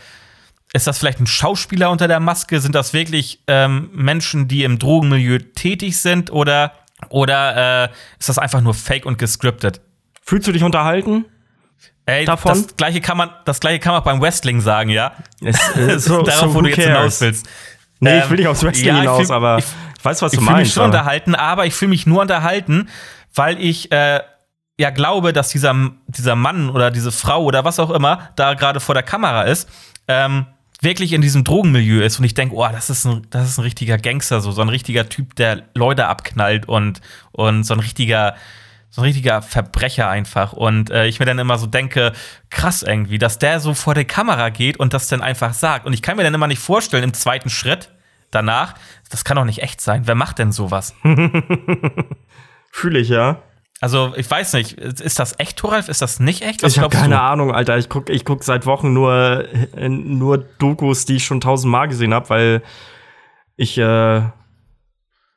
ist 0.77 0.87
das 0.87 0.99
vielleicht 0.99 1.20
ein 1.20 1.27
Schauspieler 1.27 1.91
unter 1.91 2.09
der 2.09 2.20
Maske? 2.20 2.61
Sind 2.61 2.74
das 2.74 2.93
wirklich 2.93 3.43
ähm, 3.47 3.91
Menschen, 3.93 4.49
die 4.49 4.62
im 4.64 4.79
Drogenmilieu 4.79 5.39
tätig 5.55 5.99
sind? 5.99 6.31
Oder, 6.31 6.72
oder 7.09 7.85
äh, 7.85 7.89
ist 8.18 8.29
das 8.29 8.39
einfach 8.39 8.61
nur 8.61 8.74
fake 8.74 9.07
und 9.07 9.18
gescriptet? 9.18 9.81
Fühlst 10.22 10.47
du 10.49 10.53
dich 10.53 10.62
unterhalten? 10.62 11.24
Ey, 12.07 12.24
Davon? 12.24 12.53
Das, 12.53 12.77
gleiche 12.77 13.01
kann 13.01 13.16
man, 13.16 13.31
das 13.45 13.59
gleiche 13.61 13.81
kann 13.81 13.93
man 13.93 14.01
auch 14.01 14.05
beim 14.05 14.20
Wrestling 14.20 14.61
sagen, 14.61 14.91
ja? 14.91 15.12
Es, 15.43 15.57
äh, 15.77 15.99
so, 15.99 16.22
Darauf, 16.22 16.41
so 16.51 16.55
wo 16.55 16.61
du 16.62 16.68
jetzt 16.68 16.83
hinaus 16.85 17.20
willst. 17.20 17.47
Nee, 17.99 18.11
Ähm, 18.11 18.22
ich 18.24 18.31
will 18.31 18.37
nicht 18.39 18.47
aufs 18.49 18.62
Wrestling 18.62 18.87
ja, 18.89 18.95
ich 18.95 19.01
hinaus, 19.01 19.27
fühl- 19.27 19.35
aber 19.35 19.59
ich- 19.59 19.64
ich, 19.99 20.05
weiß, 20.05 20.22
was 20.22 20.31
du 20.33 20.37
Ich 20.39 20.41
fühle 20.45 20.51
mich 20.53 20.57
meinst. 20.66 20.72
schon 20.74 20.83
aber- 20.85 20.93
unterhalten, 20.93 21.35
aber 21.35 21.66
ich 21.66 21.74
fühle 21.74 21.89
mich 21.91 22.07
nur 22.07 22.20
unterhalten, 22.22 22.89
weil 23.35 23.61
ich 23.61 23.91
äh, 23.91 24.20
ja 24.79 24.91
glaube, 24.91 25.33
dass 25.33 25.49
dieser, 25.49 25.74
dieser 26.07 26.37
Mann 26.37 26.70
oder 26.70 26.91
diese 26.93 27.11
Frau 27.11 27.43
oder 27.43 27.64
was 27.64 27.81
auch 27.81 27.91
immer 27.91 28.29
da 28.37 28.55
gerade 28.55 28.79
vor 28.79 28.95
der 28.95 29.03
Kamera 29.03 29.43
ist, 29.43 29.68
ähm, 30.07 30.47
wirklich 30.83 31.12
in 31.12 31.22
diesem 31.22 31.45
Drogenmilieu 31.45 32.03
ist 32.03 32.18
und 32.18 32.24
ich 32.24 32.35
denke, 32.35 32.55
oh, 32.55 32.68
das 32.70 32.91
ist 32.91 33.05
ein, 33.05 33.27
das 33.31 33.49
ist 33.49 33.59
ein 33.59 33.62
richtiger 33.62 33.99
Gangster, 33.99 34.41
so, 34.41 34.51
so 34.51 34.61
ein 34.62 34.68
richtiger 34.68 35.09
Typ, 35.09 35.35
der 35.37 35.62
Leute 35.74 36.07
abknallt 36.07 36.68
und, 36.68 37.01
und 37.33 37.64
so 37.64 37.74
ein 37.74 37.81
richtiger, 37.81 38.37
so 38.91 39.01
ein 39.01 39.05
richtiger 39.05 39.43
Verbrecher 39.43 40.09
einfach. 40.09 40.53
Und 40.53 40.91
äh, 40.91 41.07
ich 41.07 41.18
mir 41.18 41.27
dann 41.27 41.39
immer 41.39 41.59
so 41.59 41.66
denke, 41.66 42.12
krass 42.51 42.83
irgendwie, 42.83 43.18
dass 43.18 43.39
der 43.39 43.61
so 43.61 43.74
vor 43.74 43.95
der 43.95 44.05
Kamera 44.05 44.51
geht 44.51 44.79
und 44.79 44.93
das 44.93 45.09
dann 45.09 45.22
einfach 45.22 45.55
sagt. 45.55 45.87
Und 45.87 45.93
ich 45.93 46.03
kann 46.03 46.16
mir 46.16 46.24
dann 46.24 46.35
immer 46.35 46.47
nicht 46.47 46.61
vorstellen, 46.61 47.05
im 47.05 47.14
zweiten 47.14 47.51
Schritt 47.51 47.91
danach, 48.31 48.74
das 49.11 49.24
kann 49.24 49.37
doch 49.37 49.45
nicht 49.45 49.62
echt 49.62 49.81
sein. 49.81 50.03
Wer 50.07 50.14
macht 50.14 50.39
denn 50.39 50.53
sowas? 50.53 50.95
Fühle 52.70 52.99
ich, 52.99 53.09
ja. 53.09 53.43
Also, 53.81 54.14
ich 54.16 54.31
weiß 54.31 54.55
nicht, 54.55 54.72
ist 54.72 55.18
das 55.18 55.39
echt, 55.39 55.59
Thoralf? 55.59 55.89
Ist 55.89 56.01
das 56.01 56.18
nicht 56.18 56.43
echt? 56.43 56.62
Was 56.62 56.72
ich 56.72 56.79
habe 56.79 56.97
keine 56.97 57.16
du? 57.16 57.20
Ahnung, 57.20 57.53
Alter. 57.53 57.77
Ich 57.77 57.89
guck, 57.91 58.09
ich 58.09 58.24
guck 58.24 58.43
seit 58.43 58.64
Wochen 58.64 58.95
nur, 58.95 59.47
äh, 59.77 59.89
nur 59.89 60.39
Dokus, 60.39 61.05
die 61.05 61.16
ich 61.16 61.27
schon 61.27 61.41
tausendmal 61.43 61.89
gesehen 61.89 62.14
habe, 62.14 62.29
weil 62.31 62.62
ich 63.57 63.77
äh, 63.77 64.22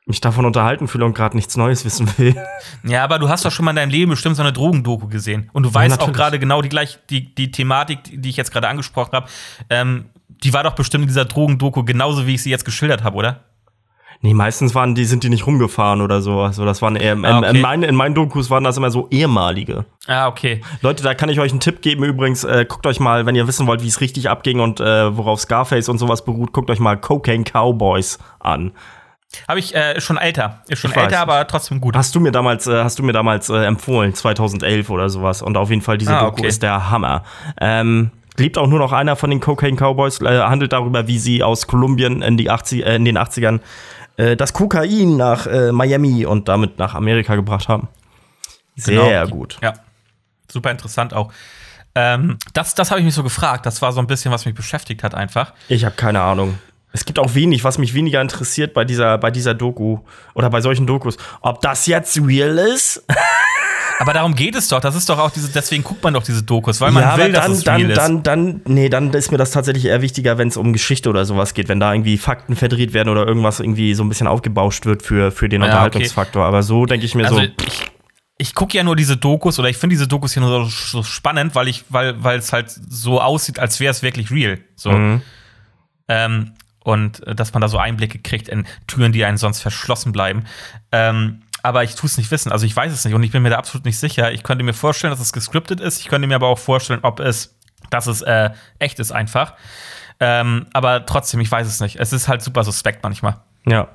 mich 0.06 0.20
davon 0.20 0.46
unterhalten 0.46 0.88
fühle 0.88 1.04
und 1.04 1.14
gerade 1.14 1.36
nichts 1.36 1.56
Neues 1.56 1.84
wissen 1.84 2.08
will. 2.18 2.34
Ja, 2.84 3.04
aber 3.04 3.18
du 3.18 3.28
hast 3.28 3.44
doch 3.44 3.52
schon 3.52 3.64
mal 3.64 3.72
in 3.72 3.76
deinem 3.76 3.90
Leben 3.90 4.10
bestimmt 4.10 4.36
so 4.36 4.42
eine 4.42 4.52
Drogendoku 4.52 5.08
gesehen. 5.08 5.50
Und 5.52 5.64
du 5.64 5.74
weißt 5.74 5.94
auch 5.94 5.98
natürlich. 5.98 6.16
gerade 6.16 6.38
genau 6.38 6.62
die 6.62 6.68
gleich, 6.70 6.98
die, 7.10 7.34
die 7.34 7.50
Thematik, 7.50 7.98
die 8.10 8.28
ich 8.30 8.36
jetzt 8.36 8.52
gerade 8.52 8.68
angesprochen 8.68 9.12
habe, 9.12 9.28
ähm, 9.68 10.06
die 10.28 10.52
war 10.54 10.62
doch 10.62 10.74
bestimmt 10.74 11.02
in 11.02 11.08
dieser 11.08 11.26
Drogendoku 11.26 11.84
genauso, 11.84 12.26
wie 12.26 12.34
ich 12.34 12.42
sie 12.42 12.50
jetzt 12.50 12.64
geschildert 12.64 13.04
habe, 13.04 13.16
oder? 13.16 13.44
Nee, 14.22 14.34
meistens 14.34 14.74
waren 14.74 14.94
die, 14.94 15.06
sind 15.06 15.24
die 15.24 15.30
nicht 15.30 15.46
rumgefahren 15.46 16.02
oder 16.02 16.20
so. 16.20 16.40
Also 16.40 16.66
das 16.66 16.82
waren 16.82 16.94
eher, 16.96 17.12
Ah, 17.12 17.14
in, 17.14 17.24
okay. 17.44 17.50
in, 17.56 17.60
meinen, 17.62 17.82
in 17.84 17.94
meinen 17.94 18.14
Dokus 18.14 18.50
waren 18.50 18.64
das 18.64 18.76
immer 18.76 18.90
so 18.90 19.08
ehemalige. 19.10 19.86
Ah, 20.06 20.28
okay. 20.28 20.60
Leute, 20.82 21.02
da 21.02 21.14
kann 21.14 21.30
ich 21.30 21.40
euch 21.40 21.52
einen 21.52 21.60
Tipp 21.60 21.80
geben. 21.80 22.04
Übrigens, 22.04 22.44
äh, 22.44 22.66
guckt 22.68 22.86
euch 22.86 23.00
mal, 23.00 23.24
wenn 23.24 23.34
ihr 23.34 23.46
wissen 23.48 23.66
wollt, 23.66 23.82
wie 23.82 23.88
es 23.88 24.02
richtig 24.02 24.28
abging 24.28 24.60
und 24.60 24.78
äh, 24.78 25.16
worauf 25.16 25.40
Scarface 25.40 25.88
und 25.88 25.96
sowas 25.96 26.22
beruht, 26.24 26.52
guckt 26.52 26.68
euch 26.70 26.80
mal 26.80 26.98
Cocaine 26.98 27.44
Cowboys 27.44 28.18
an. 28.40 28.72
Habe 29.48 29.60
ich 29.60 29.74
äh, 29.74 30.00
schon 30.02 30.18
älter. 30.18 30.64
Ist 30.68 30.80
schon 30.80 30.90
Ich 30.90 30.96
weiß. 30.96 31.04
älter, 31.04 31.20
aber 31.20 31.46
trotzdem 31.46 31.80
gut. 31.80 31.96
Hast 31.96 32.14
du 32.14 32.20
mir 32.20 32.32
damals, 32.32 32.66
äh, 32.66 32.82
hast 32.84 32.98
du 32.98 33.02
mir 33.02 33.12
damals 33.12 33.48
äh, 33.48 33.64
empfohlen, 33.64 34.12
2011 34.12 34.90
oder 34.90 35.08
sowas. 35.08 35.40
Und 35.40 35.56
auf 35.56 35.70
jeden 35.70 35.82
Fall, 35.82 35.96
diese 35.96 36.14
Ah, 36.14 36.24
Doku 36.24 36.40
okay. 36.40 36.48
ist 36.48 36.62
der 36.62 36.90
Hammer. 36.90 37.22
Ähm, 37.58 38.10
liebt 38.36 38.58
auch 38.58 38.66
nur 38.66 38.80
noch 38.80 38.92
einer 38.92 39.16
von 39.16 39.30
den 39.30 39.40
Cocaine 39.40 39.76
Cowboys, 39.76 40.20
äh, 40.20 40.40
handelt 40.40 40.72
darüber, 40.72 41.06
wie 41.06 41.18
sie 41.18 41.42
aus 41.42 41.66
Kolumbien 41.68 42.22
in, 42.22 42.36
die 42.36 42.50
80, 42.50 42.84
äh, 42.84 42.96
in 42.96 43.04
den 43.04 43.16
80ern 43.18 43.60
äh, 44.16 44.36
das 44.36 44.52
Kokain 44.52 45.16
nach 45.16 45.46
äh, 45.46 45.72
Miami 45.72 46.26
und 46.26 46.48
damit 46.48 46.78
nach 46.78 46.94
Amerika 46.94 47.34
gebracht 47.36 47.68
haben. 47.68 47.88
Sehr 48.76 49.24
Genau. 49.24 49.36
gut. 49.36 49.58
Ja. 49.62 49.74
Super 50.50 50.70
interessant 50.70 51.14
auch. 51.14 51.32
Ähm, 51.94 52.38
das 52.54 52.74
das 52.74 52.90
habe 52.90 53.00
ich 53.00 53.04
mich 53.04 53.14
so 53.14 53.22
gefragt. 53.22 53.66
Das 53.66 53.82
war 53.82 53.92
so 53.92 54.00
ein 54.00 54.06
bisschen, 54.06 54.32
was 54.32 54.46
mich 54.46 54.54
beschäftigt 54.54 55.02
hat, 55.02 55.14
einfach. 55.14 55.52
Ich 55.68 55.84
habe 55.84 55.94
keine 55.96 56.20
Ahnung. 56.20 56.58
Es 56.92 57.04
gibt 57.04 57.20
auch 57.20 57.34
wenig, 57.34 57.62
was 57.62 57.78
mich 57.78 57.94
weniger 57.94 58.20
interessiert 58.20 58.74
bei 58.74 58.84
dieser, 58.84 59.16
bei 59.18 59.30
dieser 59.30 59.54
Doku 59.54 60.00
oder 60.34 60.50
bei 60.50 60.60
solchen 60.60 60.86
Dokus. 60.88 61.16
Ob 61.40 61.60
das 61.60 61.86
jetzt 61.86 62.20
real 62.20 62.58
ist? 62.58 63.04
Aber 64.00 64.14
darum 64.14 64.34
geht 64.34 64.54
es 64.54 64.68
doch. 64.68 64.80
Das 64.80 64.94
ist 64.94 65.10
doch 65.10 65.18
auch 65.18 65.30
diese, 65.30 65.52
deswegen 65.52 65.84
guckt 65.84 66.02
man 66.02 66.14
doch 66.14 66.22
diese 66.22 66.42
Dokus, 66.42 66.80
weil 66.80 66.90
man 66.90 67.02
ja, 67.02 67.16
will, 67.18 67.24
aber 67.24 67.32
dass 67.34 67.44
dann, 67.44 67.52
es 67.52 67.64
dann, 67.64 67.76
real 67.76 67.90
ist. 67.90 67.98
dann, 67.98 68.22
dann, 68.22 68.60
nee, 68.64 68.88
dann 68.88 69.12
ist 69.12 69.30
mir 69.30 69.36
das 69.36 69.50
tatsächlich 69.50 69.84
eher 69.84 70.00
wichtiger, 70.00 70.38
wenn 70.38 70.48
es 70.48 70.56
um 70.56 70.72
Geschichte 70.72 71.10
oder 71.10 71.26
sowas 71.26 71.52
geht, 71.52 71.68
wenn 71.68 71.80
da 71.80 71.92
irgendwie 71.92 72.16
Fakten 72.16 72.56
verdreht 72.56 72.94
werden 72.94 73.10
oder 73.10 73.26
irgendwas 73.26 73.60
irgendwie 73.60 73.92
so 73.92 74.02
ein 74.02 74.08
bisschen 74.08 74.26
aufgebauscht 74.26 74.86
wird 74.86 75.02
für, 75.02 75.30
für 75.30 75.50
den 75.50 75.60
Ja, 75.60 75.66
okay. 75.66 75.74
Unterhaltungsfaktor. 75.74 76.46
Aber 76.46 76.62
so 76.62 76.86
denke 76.86 77.04
ich 77.04 77.14
mir 77.14 77.24
Also 77.24 77.40
so, 77.40 77.42
ich, 77.42 77.90
ich 78.38 78.54
gucke 78.54 78.74
ja 78.74 78.84
nur 78.84 78.96
diese 78.96 79.18
Dokus 79.18 79.58
oder 79.58 79.68
ich 79.68 79.76
finde 79.76 79.92
diese 79.92 80.08
Dokus 80.08 80.32
hier 80.32 80.42
nur 80.42 80.64
so, 80.64 80.70
so 80.70 81.02
spannend, 81.02 81.54
weil 81.54 81.68
ich, 81.68 81.84
weil, 81.90 82.24
weil 82.24 82.38
es 82.38 82.54
halt 82.54 82.70
so 82.70 83.20
aussieht, 83.20 83.58
als 83.58 83.80
wäre 83.80 83.90
es 83.90 84.02
wirklich 84.02 84.30
real. 84.30 84.60
So. 84.76 84.92
Mhm. 84.92 85.20
Ähm, 86.08 86.52
und 86.82 87.26
äh, 87.26 87.34
dass 87.34 87.52
man 87.52 87.60
da 87.60 87.68
so 87.68 87.76
Einblicke 87.76 88.18
kriegt 88.18 88.48
in 88.48 88.66
Türen, 88.86 89.12
die 89.12 89.26
einen 89.26 89.36
sonst 89.36 89.60
verschlossen 89.60 90.12
bleiben. 90.12 90.44
Ähm, 90.90 91.42
aber 91.62 91.84
ich 91.84 91.94
tue 91.94 92.06
es 92.06 92.16
nicht 92.18 92.30
wissen. 92.30 92.52
Also 92.52 92.66
ich 92.66 92.74
weiß 92.74 92.92
es 92.92 93.04
nicht 93.04 93.14
und 93.14 93.22
ich 93.22 93.32
bin 93.32 93.42
mir 93.42 93.50
da 93.50 93.58
absolut 93.58 93.84
nicht 93.84 93.98
sicher. 93.98 94.32
Ich 94.32 94.42
könnte 94.42 94.64
mir 94.64 94.72
vorstellen, 94.74 95.10
dass 95.10 95.20
es 95.20 95.32
gescriptet 95.32 95.80
ist. 95.80 96.00
Ich 96.00 96.08
könnte 96.08 96.26
mir 96.28 96.34
aber 96.36 96.48
auch 96.48 96.58
vorstellen, 96.58 97.00
ob 97.02 97.20
es, 97.20 97.58
dass 97.90 98.06
es 98.06 98.22
äh, 98.22 98.50
echt 98.78 98.98
ist 98.98 99.12
einfach. 99.12 99.54
Ähm, 100.20 100.66
aber 100.72 101.06
trotzdem, 101.06 101.40
ich 101.40 101.50
weiß 101.50 101.66
es 101.66 101.80
nicht. 101.80 101.96
Es 101.96 102.12
ist 102.12 102.28
halt 102.28 102.42
super 102.42 102.64
suspekt 102.64 103.02
manchmal. 103.02 103.36
ja. 103.66 103.88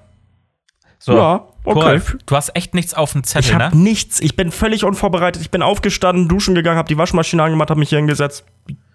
So. 0.97 1.15
Ja, 1.15 1.47
okay. 1.65 1.73
Toralf, 1.79 2.17
du 2.25 2.35
hast 2.35 2.55
echt 2.55 2.73
nichts 2.73 2.95
auf 2.95 3.11
dem 3.11 3.21
Ich 3.21 3.27
Zettel, 3.27 3.53
habe 3.53 3.75
ne? 3.77 3.83
nichts. 3.83 4.21
Ich 4.21 4.35
bin 4.35 4.51
völlig 4.51 4.83
unvorbereitet. 4.85 5.39
Ich 5.41 5.51
bin 5.51 5.61
aufgestanden, 5.61 6.27
duschen 6.27 6.55
gegangen, 6.55 6.79
habe 6.79 6.87
die 6.87 6.97
Waschmaschine 6.97 7.43
angemacht, 7.43 7.69
habe 7.69 7.79
mich 7.79 7.89
hier 7.89 7.99
hingesetzt 7.99 8.43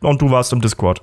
und 0.01 0.21
du 0.21 0.31
warst 0.31 0.53
im 0.53 0.61
Discord. 0.61 1.03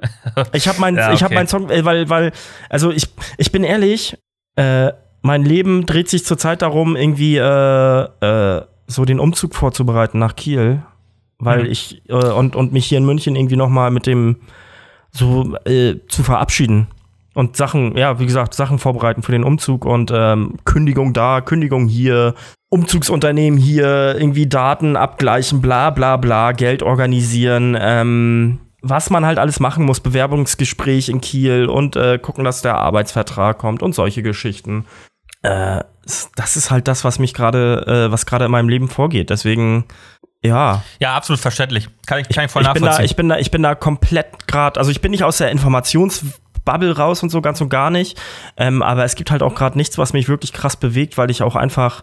Ich 0.52 0.66
habe 0.66 0.80
mein, 0.80 0.96
Ja, 0.96 1.12
ich 1.12 1.22
habe 1.22 1.32
okay. 1.32 1.34
mein 1.34 1.48
Song, 1.48 1.68
äh, 1.68 1.84
weil, 1.84 2.08
weil, 2.08 2.32
also 2.70 2.90
ich, 2.90 3.08
ich 3.36 3.52
bin 3.52 3.64
ehrlich, 3.64 4.16
äh, 4.56 4.92
mein 5.24 5.42
Leben 5.42 5.86
dreht 5.86 6.10
sich 6.10 6.24
zurzeit 6.24 6.60
darum, 6.60 6.96
irgendwie 6.96 7.38
äh, 7.38 8.02
äh, 8.20 8.62
so 8.86 9.06
den 9.06 9.18
Umzug 9.18 9.54
vorzubereiten 9.54 10.18
nach 10.18 10.36
Kiel, 10.36 10.82
weil 11.38 11.64
Mhm. 11.64 11.70
ich 11.70 12.02
äh, 12.08 12.14
und 12.14 12.54
und 12.54 12.72
mich 12.74 12.84
hier 12.86 12.98
in 12.98 13.06
München 13.06 13.34
irgendwie 13.34 13.56
noch 13.56 13.70
mal 13.70 13.90
mit 13.90 14.06
dem 14.06 14.36
so 15.10 15.56
äh, 15.64 15.94
zu 16.08 16.22
verabschieden 16.22 16.88
und 17.32 17.56
Sachen, 17.56 17.96
ja, 17.96 18.18
wie 18.20 18.26
gesagt, 18.26 18.52
Sachen 18.52 18.78
vorbereiten 18.78 19.22
für 19.22 19.32
den 19.32 19.44
Umzug 19.44 19.86
und 19.86 20.12
ähm, 20.14 20.56
Kündigung 20.64 21.14
da, 21.14 21.40
Kündigung 21.40 21.88
hier, 21.88 22.34
Umzugsunternehmen 22.68 23.58
hier, 23.58 24.16
irgendwie 24.18 24.46
Daten 24.46 24.94
abgleichen, 24.96 25.62
bla 25.62 25.88
bla 25.90 26.18
bla, 26.18 26.52
Geld 26.52 26.82
organisieren, 26.82 27.76
ähm, 27.80 28.58
was 28.82 29.08
man 29.08 29.24
halt 29.24 29.38
alles 29.38 29.58
machen 29.58 29.86
muss, 29.86 30.00
Bewerbungsgespräch 30.00 31.08
in 31.08 31.22
Kiel 31.22 31.64
und 31.66 31.96
äh, 31.96 32.18
gucken, 32.18 32.44
dass 32.44 32.60
der 32.60 32.76
Arbeitsvertrag 32.76 33.56
kommt 33.56 33.82
und 33.82 33.94
solche 33.94 34.22
Geschichten. 34.22 34.84
Äh, 35.44 35.84
das 36.36 36.56
ist 36.56 36.70
halt 36.70 36.88
das, 36.88 37.04
was 37.04 37.18
mich 37.18 37.34
gerade, 37.34 38.06
äh, 38.08 38.12
was 38.12 38.26
gerade 38.26 38.46
in 38.46 38.50
meinem 38.50 38.68
Leben 38.68 38.88
vorgeht. 38.88 39.30
Deswegen, 39.30 39.84
ja, 40.42 40.82
Ja, 41.00 41.14
absolut 41.14 41.40
verständlich. 41.40 41.88
Kann 42.06 42.20
ich, 42.20 42.28
kann 42.28 42.46
ich 42.46 42.50
voll 42.50 42.62
ich 42.62 42.68
bin 42.72 42.82
da, 42.82 42.88
nachvollziehen. 42.88 43.04
ich 43.04 43.16
bin 43.16 43.28
da, 43.28 43.38
ich 43.38 43.50
bin 43.50 43.62
da 43.62 43.74
komplett 43.74 44.46
gerade, 44.46 44.78
also 44.78 44.90
ich 44.90 45.00
bin 45.00 45.10
nicht 45.10 45.24
aus 45.24 45.38
der 45.38 45.50
Informationsbubble 45.50 46.96
raus 46.96 47.22
und 47.22 47.30
so 47.30 47.40
ganz 47.40 47.60
und 47.60 47.68
gar 47.68 47.90
nicht. 47.90 48.20
Ähm, 48.56 48.82
aber 48.82 49.04
es 49.04 49.14
gibt 49.14 49.30
halt 49.30 49.42
auch 49.42 49.54
gerade 49.54 49.78
nichts, 49.78 49.98
was 49.98 50.12
mich 50.12 50.28
wirklich 50.28 50.52
krass 50.52 50.76
bewegt, 50.76 51.18
weil 51.18 51.30
ich 51.30 51.42
auch 51.42 51.56
einfach 51.56 52.02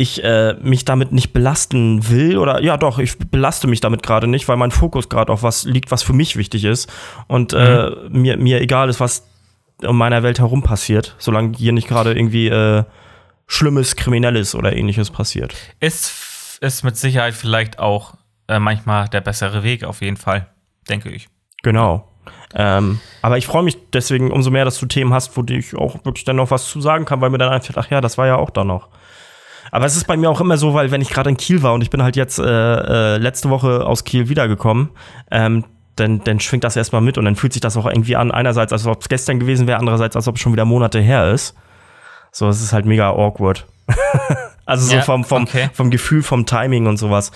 ich 0.00 0.22
äh, 0.22 0.54
mich 0.62 0.84
damit 0.84 1.10
nicht 1.10 1.32
belasten 1.32 2.08
will 2.08 2.38
oder 2.38 2.62
ja 2.62 2.76
doch, 2.76 3.00
ich 3.00 3.18
belaste 3.18 3.66
mich 3.66 3.80
damit 3.80 4.04
gerade 4.04 4.28
nicht, 4.28 4.46
weil 4.46 4.56
mein 4.56 4.70
Fokus 4.70 5.08
gerade 5.08 5.32
auf 5.32 5.42
was 5.42 5.64
liegt, 5.64 5.90
was 5.90 6.04
für 6.04 6.12
mich 6.12 6.36
wichtig 6.36 6.64
ist 6.64 6.88
und 7.26 7.52
äh, 7.52 7.90
mir, 8.08 8.36
mir 8.36 8.60
egal 8.60 8.88
ist, 8.90 9.00
was 9.00 9.24
um 9.84 9.96
meiner 9.96 10.22
Welt 10.22 10.38
herum 10.38 10.62
passiert, 10.62 11.14
solange 11.18 11.56
hier 11.56 11.72
nicht 11.72 11.88
gerade 11.88 12.12
irgendwie 12.12 12.48
äh, 12.48 12.84
Schlimmes, 13.46 13.96
Kriminelles 13.96 14.54
oder 14.54 14.74
ähnliches 14.76 15.10
passiert. 15.10 15.54
ist, 15.80 16.58
ist 16.60 16.84
mit 16.84 16.96
Sicherheit 16.96 17.34
vielleicht 17.34 17.78
auch 17.78 18.14
äh, 18.48 18.58
manchmal 18.58 19.08
der 19.08 19.20
bessere 19.20 19.62
Weg, 19.62 19.84
auf 19.84 20.00
jeden 20.02 20.16
Fall, 20.16 20.48
denke 20.88 21.10
ich. 21.10 21.28
Genau. 21.62 22.08
Ähm, 22.54 23.00
aber 23.22 23.38
ich 23.38 23.46
freue 23.46 23.62
mich 23.62 23.76
deswegen 23.92 24.30
umso 24.30 24.50
mehr, 24.50 24.64
dass 24.64 24.78
du 24.78 24.86
Themen 24.86 25.12
hast, 25.12 25.36
wo 25.36 25.44
ich 25.48 25.76
auch 25.76 26.04
wirklich 26.04 26.24
dann 26.24 26.36
noch 26.36 26.50
was 26.50 26.68
zu 26.68 26.80
sagen 26.80 27.04
kann, 27.04 27.20
weil 27.20 27.30
mir 27.30 27.38
dann 27.38 27.52
einfällt, 27.52 27.78
ach 27.78 27.90
ja, 27.90 28.00
das 28.00 28.18
war 28.18 28.26
ja 28.26 28.36
auch 28.36 28.50
da 28.50 28.64
noch. 28.64 28.88
Aber 29.70 29.84
es 29.84 29.96
ist 29.96 30.06
bei 30.06 30.16
mir 30.16 30.30
auch 30.30 30.40
immer 30.40 30.56
so, 30.56 30.72
weil 30.72 30.90
wenn 30.90 31.02
ich 31.02 31.10
gerade 31.10 31.28
in 31.30 31.36
Kiel 31.36 31.62
war 31.62 31.74
und 31.74 31.82
ich 31.82 31.90
bin 31.90 32.02
halt 32.02 32.16
jetzt 32.16 32.38
äh, 32.38 32.44
äh, 32.44 33.18
letzte 33.18 33.50
Woche 33.50 33.84
aus 33.84 34.04
Kiel 34.04 34.28
wiedergekommen, 34.28 34.90
ähm, 35.30 35.64
dann, 36.00 36.22
dann 36.24 36.40
schwingt 36.40 36.64
das 36.64 36.76
erstmal 36.76 37.00
mit 37.00 37.18
und 37.18 37.24
dann 37.24 37.36
fühlt 37.36 37.52
sich 37.52 37.60
das 37.60 37.76
auch 37.76 37.86
irgendwie 37.86 38.16
an, 38.16 38.30
einerseits, 38.30 38.72
als 38.72 38.86
ob 38.86 39.00
es 39.02 39.08
gestern 39.08 39.38
gewesen 39.40 39.66
wäre, 39.66 39.78
andererseits, 39.78 40.16
als 40.16 40.28
ob 40.28 40.36
es 40.36 40.40
schon 40.40 40.52
wieder 40.52 40.64
Monate 40.64 41.00
her 41.00 41.30
ist. 41.30 41.54
So, 42.32 42.48
es 42.48 42.62
ist 42.62 42.72
halt 42.72 42.86
mega 42.86 43.10
awkward. 43.10 43.66
also 44.66 44.86
so 44.86 44.96
Ja, 44.96 45.02
vom, 45.02 45.24
vom, 45.24 45.44
okay. 45.44 45.70
vom 45.72 45.90
Gefühl, 45.90 46.22
vom 46.22 46.46
Timing 46.46 46.86
und 46.86 46.96
sowas. 46.98 47.32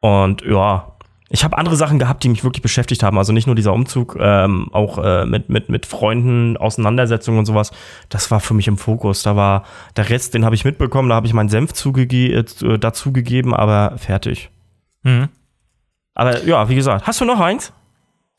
Und 0.00 0.42
ja, 0.42 0.92
ich 1.30 1.44
habe 1.44 1.58
andere 1.58 1.76
Sachen 1.76 1.98
gehabt, 1.98 2.24
die 2.24 2.28
mich 2.30 2.42
wirklich 2.42 2.62
beschäftigt 2.62 3.02
haben. 3.02 3.18
Also 3.18 3.32
nicht 3.32 3.46
nur 3.46 3.54
dieser 3.54 3.74
Umzug, 3.74 4.16
ähm, 4.18 4.68
auch 4.72 4.98
äh, 4.98 5.26
mit, 5.26 5.50
mit, 5.50 5.68
mit 5.68 5.84
Freunden, 5.84 6.56
Auseinandersetzungen 6.56 7.40
und 7.40 7.46
sowas. 7.46 7.70
Das 8.08 8.30
war 8.30 8.40
für 8.40 8.54
mich 8.54 8.66
im 8.66 8.78
Fokus. 8.78 9.22
Da 9.22 9.36
war 9.36 9.64
der 9.96 10.08
Rest, 10.08 10.34
den 10.34 10.44
habe 10.44 10.54
ich 10.54 10.64
mitbekommen, 10.64 11.10
da 11.10 11.16
habe 11.16 11.26
ich 11.26 11.34
meinen 11.34 11.50
Senf 11.50 11.74
zugege 11.74 12.32
äh, 12.34 12.78
dazu 12.78 13.12
gegeben, 13.12 13.54
aber 13.54 13.98
fertig. 13.98 14.50
Mhm. 15.02 15.28
Aber 16.14 16.44
ja, 16.44 16.68
wie 16.68 16.74
gesagt, 16.74 17.06
hast 17.06 17.20
du 17.20 17.24
noch 17.24 17.40
eins? 17.40 17.72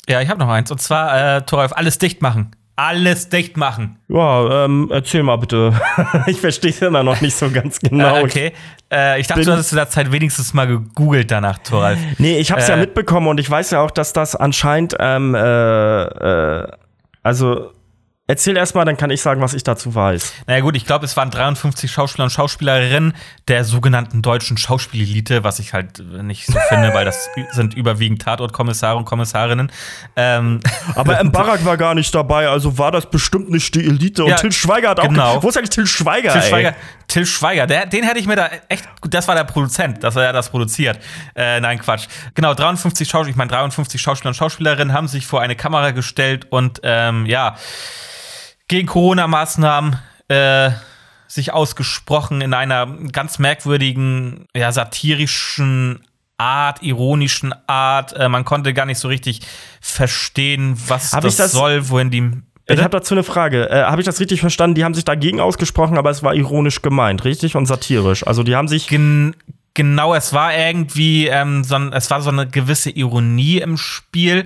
Ja, 0.09 0.21
ich 0.21 0.29
habe 0.29 0.39
noch 0.39 0.49
eins. 0.49 0.71
Und 0.71 0.81
zwar, 0.81 1.37
äh, 1.37 1.41
Toralf, 1.43 1.71
alles 1.73 1.99
dicht 1.99 2.21
machen. 2.21 2.55
Alles 2.75 3.29
dicht 3.29 3.57
machen. 3.57 3.99
Ja, 4.07 4.65
ähm, 4.65 4.89
erzähl 4.91 5.21
mal 5.21 5.35
bitte. 5.35 5.73
ich 6.27 6.39
verstehe 6.39 6.71
es 6.71 6.81
immer 6.81 7.03
noch 7.03 7.19
nicht 7.21 7.35
so 7.35 7.51
ganz 7.51 7.79
genau. 7.79 8.15
Äh, 8.15 8.23
okay. 8.23 8.53
Äh, 8.91 9.19
ich 9.19 9.27
dachte, 9.27 9.43
du 9.43 9.51
hattest 9.51 9.69
zu 9.69 9.75
der 9.75 9.89
Zeit 9.89 10.11
wenigstens 10.11 10.53
mal 10.53 10.65
gegoogelt 10.65 11.29
danach, 11.29 11.59
Toralf. 11.59 11.99
Nee, 12.17 12.37
ich 12.39 12.51
hab's 12.51 12.67
ja 12.69 12.75
Äh, 12.75 12.79
mitbekommen 12.79 13.27
und 13.27 13.39
ich 13.39 13.49
weiß 13.49 13.71
ja 13.71 13.81
auch, 13.81 13.91
dass 13.91 14.13
das 14.13 14.35
anscheinend, 14.35 14.95
ähm, 14.97 15.35
äh, 15.35 16.03
äh, 16.03 16.67
also 17.21 17.71
erzähl 18.29 18.55
erst 18.55 18.75
mal, 18.75 18.85
dann 18.85 18.95
kann 18.95 19.09
ich 19.09 19.21
sagen, 19.21 19.41
was 19.41 19.55
ich 19.55 19.63
dazu 19.63 19.95
weiß. 19.95 20.33
Naja 20.45 20.61
gut, 20.61 20.75
ich 20.75 20.85
glaube, 20.85 21.03
es 21.03 21.17
waren 21.17 21.31
53 21.31 21.91
Schauspieler 21.91 22.25
und 22.25 22.29
Schauspielerinnen 22.29 23.13
der 23.47 23.63
sogenannten 23.65 24.21
deutschen 24.21 24.55
Schauspielelite, 24.55 25.43
was 25.43 25.57
ich 25.57 25.73
halt 25.73 25.99
äh, 25.99 26.21
nicht 26.21 26.45
so 26.45 26.53
finde, 26.69 26.93
weil 26.93 27.05
das 27.05 27.27
sind 27.51 27.73
überwiegend 27.73 28.21
Tatortkommissare 28.21 28.95
und 28.95 29.05
Kommissarinnen. 29.05 29.71
Ähm, 30.15 30.59
Aber 30.95 31.19
M. 31.19 31.31
Barack 31.39 31.65
war 31.65 31.75
gar 31.75 31.95
nicht 31.95 32.13
dabei, 32.13 32.47
also 32.47 32.77
war 32.77 32.91
das 32.91 33.09
bestimmt 33.09 33.49
nicht 33.49 33.73
die 33.73 33.85
Elite. 33.85 34.23
Und 34.23 34.29
Ja, 34.29 34.35
Till 34.35 34.51
Schweiger 34.51 34.89
hat 34.89 34.99
auch. 34.99 35.07
genau. 35.09 35.41
Wo 35.41 35.49
ist 35.49 35.57
eigentlich 35.57 35.71
Till 35.71 35.87
Schweiger? 35.87 36.33
Till? 36.33 36.43
Schweiger, 36.43 36.75
Till 37.07 37.25
Schweiger 37.25 37.65
der, 37.65 37.87
den 37.87 38.03
hätte 38.03 38.19
ich 38.19 38.27
mir 38.27 38.35
da 38.35 38.49
echt, 38.67 38.85
das 39.09 39.27
war 39.27 39.33
der 39.33 39.43
Produzent, 39.45 40.03
dass 40.03 40.15
er 40.15 40.23
ja 40.23 40.31
das 40.31 40.51
produziert. 40.51 40.99
Äh, 41.33 41.59
nein, 41.59 41.79
Quatsch. 41.79 42.05
Genau, 42.35 42.53
53 42.53 43.09
Schauspieler, 43.09 43.31
ich 43.31 43.35
meine 43.37 43.49
53 43.49 43.99
Schauspieler 43.99 44.29
und 44.29 44.35
Schauspielerinnen 44.35 44.93
haben 44.93 45.07
sich 45.07 45.25
vor 45.25 45.41
eine 45.41 45.55
Kamera 45.55 45.89
gestellt 45.91 46.45
und 46.51 46.79
ähm, 46.83 47.25
ja, 47.25 47.55
gegen 48.69 48.87
Corona-Maßnahmen 48.87 49.97
äh, 50.29 50.71
sich 51.27 51.51
ausgesprochen 51.51 52.39
in 52.41 52.53
einer 52.53 52.87
ganz 53.11 53.37
merkwürdigen, 53.39 54.45
ja, 54.55 54.71
satirischen 54.71 55.99
Art, 56.37 56.81
ironischen 56.81 57.53
Art. 57.67 58.13
Äh, 58.13 58.29
man 58.29 58.45
konnte 58.45 58.73
gar 58.73 58.85
nicht 58.85 58.99
so 58.99 59.09
richtig 59.09 59.41
verstehen, 59.81 60.75
was 60.87 61.11
das, 61.11 61.25
ich 61.25 61.35
das- 61.35 61.51
soll, 61.51 61.89
wohin 61.89 62.09
die. 62.09 62.31
Ich 62.71 62.79
habe 62.79 62.91
dazu 62.91 63.15
eine 63.15 63.23
Frage. 63.23 63.67
Äh, 63.71 63.83
habe 63.85 63.99
ich 63.99 64.05
das 64.05 64.19
richtig 64.19 64.39
verstanden? 64.41 64.75
Die 64.75 64.85
haben 64.85 64.93
sich 64.93 65.03
dagegen 65.03 65.39
ausgesprochen, 65.39 65.97
aber 65.97 66.11
es 66.11 66.21
war 66.21 66.35
ironisch 66.35 66.83
gemeint, 66.83 67.25
richtig? 67.25 67.55
Und 67.55 67.65
satirisch. 67.65 68.25
Also 68.27 68.43
die 68.43 68.55
haben 68.55 68.67
sich. 68.67 68.87
Gen 68.87 69.35
genau, 69.73 70.13
es 70.13 70.33
war 70.33 70.55
irgendwie, 70.55 71.25
ähm, 71.27 71.63
so 71.63 71.73
ein, 71.75 71.91
es 71.93 72.11
war 72.11 72.21
so 72.21 72.29
eine 72.29 72.47
gewisse 72.47 72.91
Ironie 72.91 73.57
im 73.57 73.75
Spiel, 73.75 74.45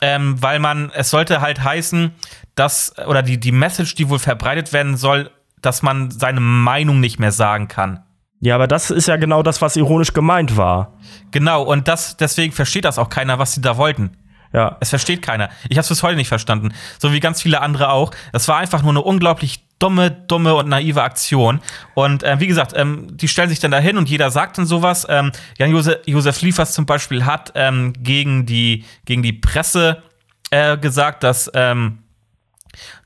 ähm, 0.00 0.40
weil 0.42 0.58
man, 0.58 0.90
es 0.94 1.10
sollte 1.10 1.40
halt 1.40 1.62
heißen, 1.62 2.12
dass, 2.54 2.94
oder 3.06 3.22
die, 3.22 3.38
die 3.38 3.52
Message, 3.52 3.94
die 3.94 4.08
wohl 4.08 4.18
verbreitet 4.18 4.72
werden 4.72 4.96
soll, 4.96 5.30
dass 5.60 5.82
man 5.82 6.10
seine 6.10 6.40
Meinung 6.40 7.00
nicht 7.00 7.18
mehr 7.18 7.32
sagen 7.32 7.68
kann. 7.68 8.04
Ja, 8.40 8.54
aber 8.54 8.68
das 8.68 8.90
ist 8.90 9.08
ja 9.08 9.16
genau 9.16 9.42
das, 9.42 9.60
was 9.60 9.76
ironisch 9.76 10.12
gemeint 10.12 10.56
war. 10.56 10.94
Genau, 11.32 11.62
und 11.62 11.88
das, 11.88 12.16
deswegen 12.16 12.52
versteht 12.52 12.84
das 12.84 12.98
auch 12.98 13.08
keiner, 13.08 13.38
was 13.38 13.54
sie 13.54 13.60
da 13.60 13.76
wollten. 13.76 14.16
Ja. 14.52 14.76
Es 14.80 14.90
versteht 14.90 15.22
keiner. 15.22 15.50
Ich 15.68 15.76
habe 15.76 15.82
es 15.82 15.88
bis 15.88 16.02
heute 16.02 16.16
nicht 16.16 16.28
verstanden. 16.28 16.72
So 16.98 17.12
wie 17.12 17.20
ganz 17.20 17.42
viele 17.42 17.60
andere 17.60 17.90
auch. 17.90 18.12
Das 18.32 18.48
war 18.48 18.56
einfach 18.56 18.82
nur 18.82 18.92
eine 18.92 19.02
unglaublich 19.02 19.67
dumme, 19.78 20.10
dumme 20.10 20.54
und 20.54 20.68
naive 20.68 21.02
Aktion. 21.02 21.60
Und 21.94 22.22
äh, 22.22 22.40
wie 22.40 22.46
gesagt, 22.46 22.72
ähm, 22.74 23.06
die 23.16 23.28
stellen 23.28 23.48
sich 23.48 23.60
dann 23.60 23.70
dahin 23.70 23.96
und 23.96 24.08
jeder 24.08 24.30
sagt 24.30 24.58
dann 24.58 24.66
sowas. 24.66 25.06
Ähm, 25.08 25.32
Jan-Josef 25.58 25.98
Josef 26.06 26.40
Liefers 26.42 26.72
zum 26.72 26.86
Beispiel 26.86 27.24
hat 27.24 27.52
ähm, 27.54 27.92
gegen, 27.98 28.46
die, 28.46 28.84
gegen 29.04 29.22
die 29.22 29.32
Presse 29.32 30.02
äh, 30.50 30.76
gesagt, 30.76 31.22
dass 31.22 31.50
ähm, 31.54 31.98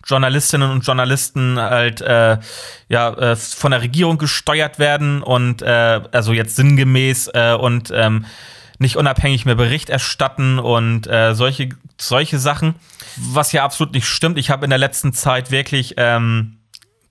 Journalistinnen 0.06 0.70
und 0.70 0.86
Journalisten 0.86 1.58
halt 1.58 2.00
äh, 2.00 2.38
ja 2.88 3.12
äh, 3.14 3.36
von 3.36 3.70
der 3.70 3.82
Regierung 3.82 4.18
gesteuert 4.18 4.78
werden 4.78 5.22
und 5.22 5.62
äh, 5.62 6.00
also 6.12 6.32
jetzt 6.32 6.56
sinngemäß 6.56 7.28
äh, 7.34 7.54
und 7.58 7.92
ähm, 7.94 8.26
nicht 8.78 8.96
unabhängig 8.96 9.44
mehr 9.44 9.54
Bericht 9.54 9.90
erstatten 9.90 10.58
und 10.58 11.06
äh, 11.06 11.34
solche 11.34 11.68
solche 12.00 12.38
Sachen, 12.38 12.74
was 13.16 13.52
ja 13.52 13.64
absolut 13.64 13.94
nicht 13.94 14.06
stimmt. 14.06 14.38
Ich 14.38 14.50
habe 14.50 14.64
in 14.64 14.70
der 14.70 14.78
letzten 14.78 15.12
Zeit 15.12 15.50
wirklich 15.50 15.94
ähm, 15.98 16.58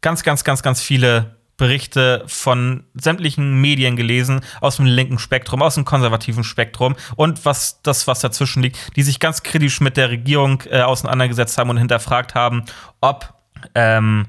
ganz 0.02 0.24
ganz 0.24 0.44
ganz 0.44 0.64
ganz 0.64 0.82
viele 0.82 1.38
Berichte 1.58 2.24
von 2.26 2.86
sämtlichen 2.96 3.62
Medien 3.62 3.96
gelesen, 3.96 4.42
aus 4.62 4.78
dem 4.78 4.86
linken 4.86 5.20
Spektrum, 5.20 5.62
aus 5.62 5.76
dem 5.76 5.86
konservativen 5.86 6.44
Spektrum 6.44 6.96
und 7.16 7.46
was 7.46 7.84
das, 7.84 8.08
was 8.08 8.20
dazwischen 8.20 8.64
liegt, 8.64 8.96
die 8.96 9.04
sich 9.04 9.20
ganz 9.20 9.44
kritisch 9.44 9.80
mit 9.80 9.96
der 9.96 10.10
Regierung 10.10 10.64
äh, 10.72 10.82
auseinandergesetzt 10.82 11.58
haben 11.60 11.70
und 11.70 11.78
hinterfragt 11.78 12.34
haben, 12.34 12.64
ob 13.00 13.32
ähm, 13.76 14.26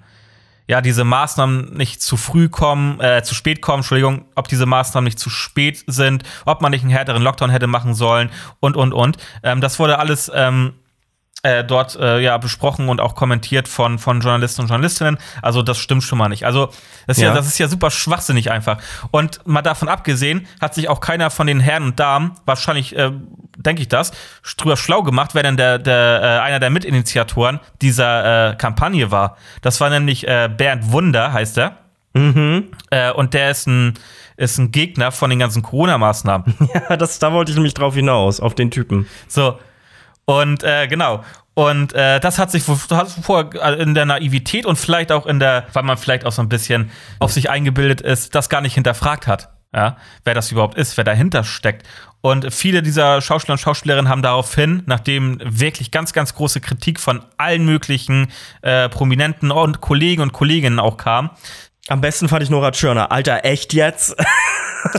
ja, 0.68 0.80
diese 0.80 1.04
Maßnahmen 1.04 1.72
nicht 1.74 2.02
zu 2.02 2.16
früh 2.16 2.48
kommen, 2.48 3.00
äh, 3.00 3.22
zu 3.22 3.34
spät 3.34 3.62
kommen, 3.62 3.78
Entschuldigung, 3.78 4.26
ob 4.34 4.48
diese 4.48 4.66
Maßnahmen 4.66 5.04
nicht 5.04 5.18
zu 5.18 5.30
spät 5.30 5.82
sind, 5.86 6.24
ob 6.44 6.60
man 6.60 6.70
nicht 6.70 6.82
einen 6.82 6.90
härteren 6.90 7.22
Lockdown 7.22 7.50
hätte 7.50 7.66
machen 7.66 7.94
sollen 7.94 8.30
und, 8.60 8.76
und, 8.76 8.92
und. 8.92 9.16
Ähm, 9.42 9.60
das 9.60 9.78
wurde 9.78 9.98
alles 9.98 10.30
ähm, 10.34 10.74
äh, 11.43 11.64
dort 11.64 11.97
äh, 11.97 12.20
ja 12.20 12.38
besprochen 12.38 12.88
und 12.88 13.01
auch 13.01 13.14
kommentiert 13.14 13.66
von, 13.66 13.99
von 13.99 14.20
Journalisten 14.20 14.62
und 14.62 14.68
Journalistinnen. 14.68 15.18
Also 15.43 15.62
das 15.62 15.78
stimmt 15.78 16.05
schon 16.05 16.18
mal 16.18 16.28
nicht. 16.28 16.47
Also 16.47 16.66
das 17.07 17.16
ist 17.16 17.22
ja, 17.22 17.30
ja 17.30 17.34
das 17.34 17.47
ist 17.47 17.59
ja 17.59 17.68
super 17.68 17.90
schwachsinnig 17.90 18.51
einfach. 18.51 18.78
Und 19.11 19.40
mal 19.47 19.62
davon 19.62 19.88
abgesehen, 19.88 20.47
hat 20.61 20.74
sich 20.74 20.88
auch 20.88 21.01
keiner 21.01 21.30
von 21.30 21.47
den 21.47 21.61
Herren 21.61 21.82
und 21.82 22.01
Damen, 22.01 22.32
wahrscheinlich 22.47 22.97
äh, 22.97 23.11
denke 23.57 23.82
ich 23.82 23.88
das, 23.88 24.12
drüber 24.57 24.76
schlau 24.76 25.03
gemacht, 25.03 25.30
wer 25.34 25.43
denn 25.43 25.57
der, 25.57 25.78
der 25.78 26.20
äh, 26.22 26.47
einer 26.47 26.61
der 26.61 26.70
Mitinitiatoren 26.70 27.61
dieser 27.80 28.53
äh, 28.53 28.57
Kampagne 28.57 29.11
war. 29.11 29.36
Das 29.62 29.80
war 29.80 29.90
nämlich 29.90 30.26
äh, 30.26 30.49
Bernd 30.55 30.93
Wunder, 30.93 31.32
heißt 31.32 31.59
er. 31.59 31.78
Mhm. 32.14 32.68
Äh, 32.90 33.11
und 33.12 33.34
der 33.34 33.51
ist 33.51 33.66
ein, 33.66 33.95
ist 34.36 34.59
ein 34.59 34.70
Gegner 34.70 35.12
von 35.12 35.30
den 35.30 35.38
ganzen 35.38 35.62
Corona-Maßnahmen. 35.62 36.55
Ja, 36.88 36.97
das, 36.97 37.18
da 37.18 37.32
wollte 37.32 37.51
ich 37.51 37.57
nämlich 37.57 37.74
drauf 37.74 37.95
hinaus, 37.95 38.40
auf 38.40 38.55
den 38.55 38.70
Typen. 38.70 39.07
So, 39.28 39.59
und 40.24 40.62
äh, 40.62 40.86
genau. 40.88 41.24
Und 41.54 41.92
äh, 41.92 42.18
das 42.18 42.38
hat 42.38 42.50
sich 42.50 42.62
vorher 42.62 43.78
in 43.78 43.94
der 43.94 44.06
Naivität 44.06 44.64
und 44.64 44.76
vielleicht 44.76 45.12
auch 45.12 45.26
in 45.26 45.38
der, 45.38 45.66
weil 45.74 45.82
man 45.82 45.98
vielleicht 45.98 46.24
auch 46.24 46.32
so 46.32 46.40
ein 46.40 46.48
bisschen 46.48 46.90
auf 47.18 47.32
sich 47.32 47.50
eingebildet 47.50 48.00
ist, 48.00 48.34
das 48.34 48.48
gar 48.48 48.62
nicht 48.62 48.74
hinterfragt 48.74 49.26
hat. 49.26 49.50
Ja, 49.74 49.96
wer 50.24 50.34
das 50.34 50.52
überhaupt 50.52 50.76
ist, 50.76 50.98
wer 50.98 51.04
dahinter 51.04 51.44
steckt. 51.44 51.86
Und 52.20 52.52
viele 52.52 52.82
dieser 52.82 53.22
Schauspieler 53.22 53.54
und 53.54 53.58
Schauspielerinnen 53.58 54.10
haben 54.10 54.20
daraufhin, 54.20 54.82
nachdem 54.84 55.38
wirklich 55.42 55.90
ganz, 55.90 56.12
ganz 56.12 56.34
große 56.34 56.60
Kritik 56.60 57.00
von 57.00 57.24
allen 57.38 57.64
möglichen 57.64 58.30
äh, 58.60 58.90
Prominenten 58.90 59.50
und 59.50 59.80
Kollegen 59.80 60.20
und 60.22 60.32
Kolleginnen 60.32 60.78
auch 60.78 60.98
kam. 60.98 61.30
Am 61.88 62.00
besten 62.00 62.28
fand 62.28 62.42
ich 62.42 62.50
Nora 62.50 62.70
Tschirner. 62.70 63.10
Alter, 63.10 63.44
echt 63.44 63.72
jetzt? 63.72 64.14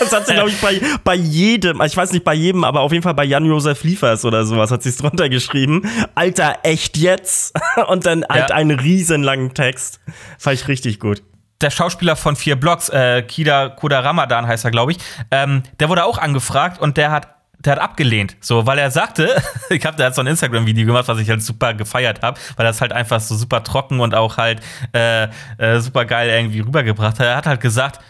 das 0.00 0.12
hat 0.12 0.26
sie, 0.26 0.34
glaube 0.34 0.50
ich, 0.50 0.60
bei, 0.60 0.80
bei 1.02 1.14
jedem, 1.14 1.80
ich 1.80 1.96
weiß 1.96 2.12
nicht 2.12 2.24
bei 2.24 2.34
jedem, 2.34 2.64
aber 2.64 2.80
auf 2.80 2.92
jeden 2.92 3.02
Fall 3.02 3.14
bei 3.14 3.24
Jan-Josef 3.24 3.84
Liefers 3.84 4.24
oder 4.24 4.44
sowas 4.44 4.70
hat 4.70 4.82
sie 4.82 4.90
es 4.90 4.98
drunter 4.98 5.28
geschrieben. 5.28 5.88
Alter, 6.14 6.58
echt 6.62 6.98
jetzt? 6.98 7.58
Und 7.88 8.04
dann 8.04 8.24
halt 8.28 8.50
ja. 8.50 8.56
einen 8.56 8.78
riesenlangen 8.78 9.54
Text. 9.54 10.00
Fand 10.38 10.60
ich 10.60 10.68
richtig 10.68 11.00
gut 11.00 11.22
der 11.60 11.70
Schauspieler 11.70 12.16
von 12.16 12.36
vier 12.36 12.56
Blocks, 12.56 12.88
äh, 12.88 13.22
Kida 13.22 13.70
Koda 13.70 14.00
Ramadan 14.00 14.46
heißt 14.46 14.64
er, 14.64 14.70
glaube 14.70 14.92
ich, 14.92 14.98
ähm, 15.30 15.62
der 15.80 15.88
wurde 15.88 16.04
auch 16.04 16.18
angefragt 16.18 16.80
und 16.80 16.96
der 16.96 17.10
hat 17.10 17.35
der 17.58 17.72
hat 17.72 17.78
abgelehnt, 17.80 18.36
so, 18.40 18.66
weil 18.66 18.78
er 18.78 18.90
sagte, 18.90 19.34
ich 19.70 19.84
habe 19.84 19.96
da 19.96 20.12
so 20.12 20.20
ein 20.20 20.26
Instagram-Video 20.26 20.86
gemacht, 20.86 21.08
was 21.08 21.18
ich 21.18 21.28
halt 21.28 21.42
super 21.42 21.74
gefeiert 21.74 22.22
habe, 22.22 22.38
weil 22.56 22.66
das 22.66 22.80
halt 22.80 22.92
einfach 22.92 23.20
so 23.20 23.34
super 23.34 23.64
trocken 23.64 24.00
und 24.00 24.14
auch 24.14 24.36
halt 24.36 24.60
äh, 24.94 25.28
äh, 25.58 25.80
super 25.80 26.04
geil 26.04 26.28
irgendwie 26.28 26.60
rübergebracht 26.60 27.18
hat. 27.18 27.26
Er 27.26 27.36
hat 27.36 27.46
halt 27.46 27.60
gesagt, 27.60 28.00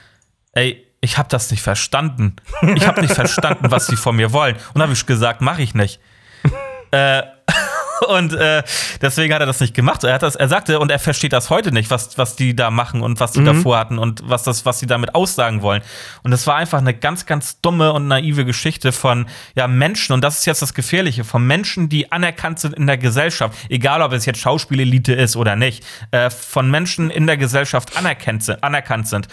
ey, 0.52 0.84
ich 1.00 1.18
habe 1.18 1.28
das 1.28 1.50
nicht 1.50 1.62
verstanden. 1.62 2.36
Ich 2.74 2.86
habe 2.86 3.00
nicht 3.00 3.14
verstanden, 3.14 3.70
was 3.70 3.86
sie 3.86 3.96
von 3.96 4.16
mir 4.16 4.32
wollen. 4.32 4.56
Und 4.74 4.82
habe 4.82 4.92
ich 4.92 5.06
gesagt, 5.06 5.40
mache 5.40 5.62
ich 5.62 5.74
nicht. 5.74 6.00
äh, 6.90 7.22
und 8.06 8.32
äh, 8.32 8.62
deswegen 9.00 9.34
hat 9.34 9.40
er 9.40 9.46
das 9.46 9.60
nicht 9.60 9.74
gemacht. 9.74 10.04
Er, 10.04 10.14
hat 10.14 10.22
das, 10.22 10.36
er 10.36 10.48
sagte, 10.48 10.78
und 10.78 10.90
er 10.90 10.98
versteht 10.98 11.32
das 11.32 11.50
heute 11.50 11.72
nicht, 11.72 11.90
was, 11.90 12.16
was 12.18 12.36
die 12.36 12.54
da 12.54 12.70
machen 12.70 13.02
und 13.02 13.20
was 13.20 13.32
die 13.32 13.40
mhm. 13.40 13.46
davor 13.46 13.78
hatten 13.78 13.98
und 13.98 14.22
was, 14.28 14.42
das, 14.42 14.64
was 14.64 14.78
sie 14.78 14.86
damit 14.86 15.14
aussagen 15.14 15.62
wollen. 15.62 15.82
Und 16.22 16.30
das 16.30 16.46
war 16.46 16.56
einfach 16.56 16.78
eine 16.78 16.94
ganz, 16.94 17.26
ganz 17.26 17.60
dumme 17.60 17.92
und 17.92 18.08
naive 18.08 18.44
Geschichte 18.44 18.92
von 18.92 19.26
ja, 19.54 19.68
Menschen, 19.68 20.12
und 20.12 20.22
das 20.22 20.38
ist 20.38 20.46
jetzt 20.46 20.62
das 20.62 20.74
Gefährliche, 20.74 21.24
von 21.24 21.46
Menschen, 21.46 21.88
die 21.88 22.12
anerkannt 22.12 22.60
sind 22.60 22.74
in 22.74 22.86
der 22.86 22.98
Gesellschaft, 22.98 23.56
egal 23.68 24.02
ob 24.02 24.12
es 24.12 24.26
jetzt 24.26 24.38
Schauspielelite 24.38 25.12
ist 25.12 25.36
oder 25.36 25.56
nicht, 25.56 25.84
äh, 26.10 26.30
von 26.30 26.70
Menschen 26.70 27.10
in 27.10 27.26
der 27.26 27.36
Gesellschaft 27.36 27.96
anerkannt, 27.96 28.62
anerkannt 28.62 29.08
sind 29.08 29.28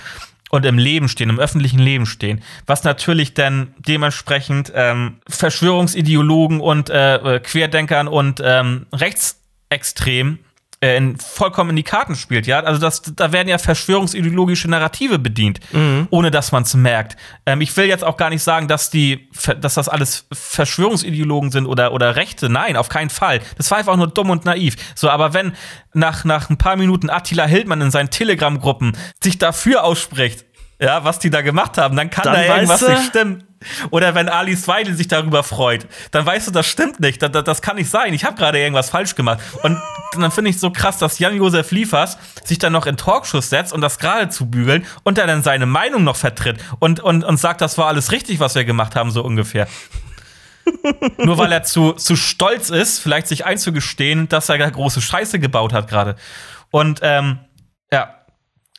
und 0.54 0.68
im 0.68 0.78
Leben 0.78 1.10
stehen, 1.10 1.32
im 1.32 1.40
öffentlichen 1.40 1.80
Leben 1.80 2.06
stehen, 2.06 2.44
was 2.68 2.84
natürlich 2.84 3.34
dann 3.34 3.74
dementsprechend 3.80 4.72
ähm, 4.76 5.16
Verschwörungsideologen 5.28 6.62
und 6.62 6.92
äh, 6.92 7.40
Querdenkern 7.44 8.08
und 8.08 8.40
ähm, 8.46 8.86
Rechtsextremen 8.94 10.38
äh, 10.84 10.98
in, 10.98 11.18
vollkommen 11.18 11.70
in 11.70 11.76
die 11.78 11.84
Karten 11.84 12.16
spielt, 12.16 12.46
ja. 12.46 12.60
Also 12.60 12.80
das, 12.80 13.02
da 13.16 13.32
werden 13.32 13.48
ja 13.48 13.58
verschwörungsideologische 13.58 14.70
Narrative 14.70 15.18
bedient, 15.18 15.62
mhm. 15.72 16.08
ohne 16.10 16.30
dass 16.30 16.52
man 16.52 16.64
es 16.64 16.74
merkt. 16.74 17.16
Ähm, 17.46 17.62
ich 17.62 17.76
will 17.78 17.86
jetzt 17.86 18.04
auch 18.04 18.18
gar 18.18 18.30
nicht 18.30 18.44
sagen, 18.44 18.68
dass 18.68 18.90
die, 18.90 19.30
dass 19.62 19.76
das 19.76 19.88
alles 19.88 20.28
Verschwörungsideologen 20.34 21.52
sind 21.52 21.68
oder, 21.68 21.94
oder 21.94 22.18
Rechte. 22.18 22.50
Nein, 22.50 22.76
auf 22.76 22.90
keinen 22.90 23.10
Fall. 23.10 23.40
Das 23.58 23.72
war 23.72 23.78
einfach 23.78 23.96
nur 23.96 24.08
dumm 24.08 24.30
und 24.30 24.44
naiv. 24.44 24.76
So, 24.94 25.10
aber 25.10 25.34
wenn 25.34 25.54
nach, 25.94 26.26
nach 26.26 26.50
ein 26.50 26.58
paar 26.58 26.76
Minuten 26.76 27.10
Attila 27.10 27.46
Hildmann 27.46 27.80
in 27.80 27.90
seinen 27.90 28.10
Telegram-Gruppen 28.10 28.98
sich 29.24 29.38
dafür 29.38 29.86
ausspricht, 29.86 30.44
ja, 30.82 31.06
was 31.06 31.18
die 31.20 31.30
da 31.30 31.42
gemacht 31.42 31.78
haben, 31.78 31.96
dann 31.96 32.10
kann 32.10 32.26
dann 32.26 32.34
da 32.34 32.56
irgendwas 32.56 32.82
nicht 32.82 33.06
stimmen. 33.06 33.44
Oder 33.92 34.16
wenn 34.16 34.30
Alice 34.30 34.68
Weidel 34.68 34.96
sich 34.96 35.08
darüber 35.08 35.44
freut, 35.44 35.88
dann 36.12 36.26
weißt 36.26 36.48
du, 36.48 36.52
das 36.52 36.66
stimmt 36.66 37.00
nicht. 37.00 37.22
Das, 37.22 37.32
das, 37.32 37.44
das 37.44 37.62
kann 37.62 37.76
nicht 37.76 37.90
sein. 37.90 38.14
Ich 38.14 38.26
habe 38.26 38.36
gerade 38.36 38.60
irgendwas 38.60 38.90
falsch 38.90 39.16
gemacht. 39.16 39.40
Und 39.64 39.78
dann 40.14 40.32
finde 40.32 40.50
ich 40.50 40.60
so 40.60 40.72
krass, 40.72 40.98
dass 40.98 41.20
Jan-Josef 41.20 41.72
Liefers 41.72 42.18
sich 42.44 42.60
dann 42.60 42.74
noch 42.74 42.86
in 42.86 42.98
Talkshows 42.98 43.50
setzt 43.50 43.74
und 43.74 43.82
das 43.82 44.00
gerade 44.00 44.30
zu 44.30 44.50
bügeln 44.50 44.86
und 45.04 45.18
dann 45.18 45.44
seine 45.44 45.66
Meinung 45.66 46.04
noch 46.04 46.16
vertritt 46.16 46.60
und, 46.80 47.00
und, 47.00 47.24
und 47.24 47.38
sagt, 47.38 47.62
das 47.62 47.78
war 47.78 47.88
alles 47.88 48.12
richtig, 48.12 48.40
was 48.40 48.56
wir 48.56 48.66
gemacht 48.66 48.96
haben, 48.96 49.12
so 49.12 49.24
ungefähr. 49.24 49.68
Nur 51.18 51.38
weil 51.38 51.52
er 51.52 51.64
zu, 51.64 51.94
zu 51.94 52.16
stolz 52.16 52.70
ist, 52.70 53.00
vielleicht 53.00 53.28
sich 53.28 53.46
einzugestehen, 53.46 54.30
dass 54.30 54.50
er 54.50 54.58
da 54.58 54.70
große 54.70 55.02
Scheiße 55.02 55.40
gebaut 55.40 55.74
hat 55.74 55.90
gerade. 55.90 56.16
Und 56.72 57.00
ähm, 57.02 57.40
ja, 57.92 58.16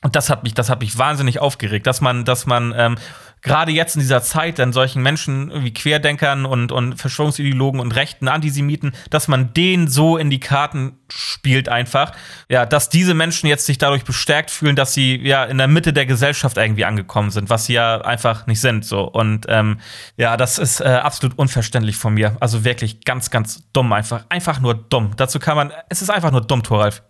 und 0.02 0.16
das 0.16 0.28
hat 0.28 0.42
mich, 0.42 0.54
das 0.54 0.68
hat 0.68 0.80
mich 0.80 0.98
wahnsinnig 0.98 1.38
aufgeregt, 1.38 1.86
dass 1.86 2.00
man, 2.00 2.24
dass 2.24 2.46
man 2.46 2.74
ähm, 2.76 2.96
gerade 3.44 3.70
jetzt 3.72 3.94
in 3.94 4.00
dieser 4.00 4.22
Zeit 4.22 4.58
dann 4.58 4.72
solchen 4.72 5.02
Menschen 5.02 5.62
wie 5.62 5.72
Querdenkern 5.72 6.46
und, 6.46 6.72
und 6.72 6.98
Verschwörungsideologen 6.98 7.78
und 7.78 7.94
rechten 7.94 8.26
Antisemiten, 8.26 8.92
dass 9.10 9.28
man 9.28 9.52
denen 9.54 9.86
so 9.86 10.16
in 10.16 10.30
die 10.30 10.40
Karten 10.40 10.98
spielt 11.08 11.68
einfach, 11.68 12.12
ja, 12.48 12.66
dass 12.66 12.88
diese 12.88 13.14
Menschen 13.14 13.46
jetzt 13.46 13.66
sich 13.66 13.78
dadurch 13.78 14.04
bestärkt 14.04 14.50
fühlen, 14.50 14.74
dass 14.74 14.94
sie 14.94 15.16
ja 15.16 15.44
in 15.44 15.58
der 15.58 15.68
Mitte 15.68 15.92
der 15.92 16.06
Gesellschaft 16.06 16.56
irgendwie 16.56 16.86
angekommen 16.86 17.30
sind, 17.30 17.50
was 17.50 17.66
sie 17.66 17.74
ja 17.74 18.00
einfach 18.00 18.46
nicht 18.46 18.60
sind 18.60 18.84
so 18.84 19.04
und 19.04 19.44
ähm, 19.48 19.78
ja, 20.16 20.36
das 20.36 20.58
ist 20.58 20.80
äh, 20.80 20.84
absolut 20.84 21.38
unverständlich 21.38 21.96
von 21.96 22.14
mir, 22.14 22.36
also 22.40 22.64
wirklich 22.64 23.04
ganz, 23.04 23.30
ganz 23.30 23.70
dumm 23.74 23.92
einfach, 23.92 24.24
einfach 24.30 24.60
nur 24.60 24.74
dumm. 24.74 25.12
Dazu 25.16 25.38
kann 25.38 25.56
man, 25.56 25.70
es 25.90 26.00
ist 26.00 26.10
einfach 26.10 26.30
nur 26.30 26.40
dumm, 26.40 26.62
Thoralf. 26.62 27.02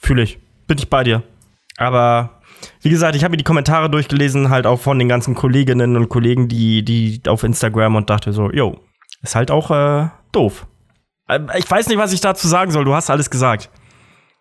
Fühle 0.00 0.22
ich, 0.22 0.38
bin 0.66 0.78
ich 0.78 0.88
bei 0.88 1.04
dir. 1.04 1.22
Aber 1.76 2.41
wie 2.80 2.90
gesagt, 2.90 3.16
ich 3.16 3.24
habe 3.24 3.32
mir 3.32 3.36
die 3.36 3.44
Kommentare 3.44 3.90
durchgelesen, 3.90 4.50
halt 4.50 4.66
auch 4.66 4.80
von 4.80 4.98
den 4.98 5.08
ganzen 5.08 5.34
Kolleginnen 5.34 5.96
und 5.96 6.08
Kollegen, 6.08 6.48
die, 6.48 6.84
die 6.84 7.20
auf 7.28 7.42
Instagram 7.42 7.96
und 7.96 8.10
dachte 8.10 8.32
so, 8.32 8.50
yo, 8.50 8.80
ist 9.22 9.34
halt 9.34 9.50
auch 9.50 9.70
äh, 9.70 10.08
doof. 10.32 10.66
Äh, 11.28 11.40
ich 11.58 11.70
weiß 11.70 11.88
nicht, 11.88 11.98
was 11.98 12.12
ich 12.12 12.20
dazu 12.20 12.48
sagen 12.48 12.70
soll. 12.70 12.84
Du 12.84 12.94
hast 12.94 13.10
alles 13.10 13.30
gesagt. 13.30 13.70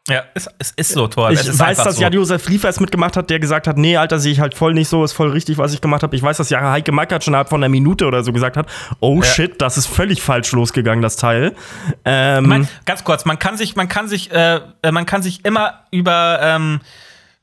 Ja, 0.07 0.23
es, 0.33 0.49
es 0.57 0.71
ist 0.71 0.93
so 0.93 1.07
toll. 1.07 1.33
Ich 1.33 1.59
weiß, 1.59 1.77
dass 1.77 1.97
so. 1.97 2.01
Jan-Josef 2.01 2.49
Liefers 2.49 2.79
mitgemacht 2.79 3.15
hat, 3.15 3.29
der 3.29 3.39
gesagt 3.39 3.67
hat, 3.67 3.77
nee, 3.77 3.97
Alter, 3.97 4.17
sehe 4.17 4.31
ich 4.31 4.39
halt 4.39 4.55
voll 4.55 4.73
nicht 4.73 4.89
so, 4.89 5.03
ist 5.03 5.13
voll 5.13 5.29
richtig, 5.29 5.59
was 5.59 5.75
ich 5.75 5.81
gemacht 5.81 6.01
habe. 6.01 6.15
Ich 6.15 6.23
weiß, 6.23 6.37
dass 6.37 6.49
ja 6.49 6.71
Heike 6.71 6.91
Mackert 6.91 7.23
schon 7.23 7.33
innerhalb 7.33 7.49
von 7.49 7.63
einer 7.63 7.69
Minute 7.69 8.07
oder 8.07 8.23
so 8.23 8.33
gesagt 8.33 8.57
hat, 8.57 8.65
oh 8.99 9.17
ja. 9.17 9.23
shit, 9.23 9.61
das 9.61 9.77
ist 9.77 9.85
völlig 9.85 10.23
falsch 10.23 10.51
losgegangen, 10.53 11.03
das 11.03 11.17
Teil. 11.17 11.55
Ähm, 12.03 12.47
mein, 12.47 12.67
ganz 12.85 13.03
kurz, 13.03 13.25
man 13.25 13.37
kann 13.37 13.57
sich, 13.57 13.75
man 13.75 13.87
kann 13.87 14.07
sich, 14.07 14.31
äh, 14.31 14.61
man 14.91 15.05
kann 15.05 15.21
sich 15.21 15.45
immer 15.45 15.81
über 15.91 16.39
ähm, 16.41 16.81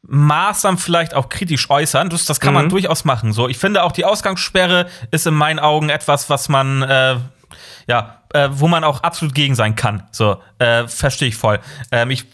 Maßnahmen 0.03 0.79
vielleicht 0.79 1.15
auch 1.15 1.29
kritisch 1.29 1.71
äußern. 1.71 2.09
Das, 2.09 2.25
das 2.25 2.41
kann 2.41 2.55
mhm. 2.55 2.61
man 2.61 2.69
durchaus 2.69 3.05
machen. 3.05 3.33
So, 3.33 3.49
ich 3.49 3.59
finde 3.59 3.83
auch 3.83 3.93
die 3.93 4.05
Ausgangssperre 4.05 4.89
ist 5.11 5.27
in 5.27 5.35
meinen 5.35 5.59
Augen 5.59 5.89
etwas, 5.89 6.31
was 6.31 6.49
man 6.49 6.83
äh, 6.83 7.17
ja, 7.89 8.23
äh, 8.35 8.51
wo 8.53 8.69
man 8.69 8.85
auch 8.85 9.03
absolut 9.03 9.35
gegen 9.35 9.55
sein 9.55 9.75
kann. 9.75 10.03
So, 10.11 10.37
äh, 10.59 10.87
verstehe 10.87 11.29
ich 11.29 11.37
voll. 11.37 11.59
Ähm, 11.91 12.11
ich 12.11 12.25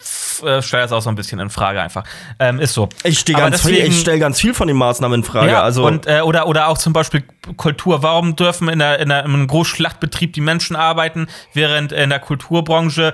äh, 0.43 0.61
stelle 0.61 0.83
das 0.83 0.91
auch 0.91 1.01
so 1.01 1.09
ein 1.09 1.15
bisschen 1.15 1.39
in 1.39 1.49
Frage 1.49 1.81
einfach. 1.81 2.03
Ähm, 2.39 2.59
ist 2.59 2.73
so. 2.73 2.89
Ich 3.05 3.19
stehe 3.19 3.37
ganz, 3.37 3.63
deswegen, 3.63 3.87
ich 3.87 4.01
stell 4.01 4.19
ganz 4.19 4.41
viel 4.41 4.53
von 4.53 4.67
den 4.67 4.75
Maßnahmen 4.75 5.21
in 5.21 5.23
Frage. 5.23 5.51
Ja, 5.51 5.63
also 5.63 5.87
und, 5.87 6.07
äh, 6.07 6.19
oder, 6.21 6.47
oder 6.47 6.67
auch 6.67 6.77
zum 6.77 6.91
Beispiel 6.91 7.23
Kultur. 7.55 8.03
Warum 8.03 8.35
dürfen 8.35 8.67
in, 8.67 8.79
der, 8.79 8.99
in, 8.99 9.07
der, 9.07 9.23
in 9.23 9.33
einem 9.33 9.47
Großschlachtbetrieb 9.47 10.33
die 10.33 10.41
Menschen 10.41 10.75
arbeiten, 10.75 11.27
während 11.53 11.93
in 11.93 12.09
der 12.09 12.19
Kulturbranche 12.19 13.13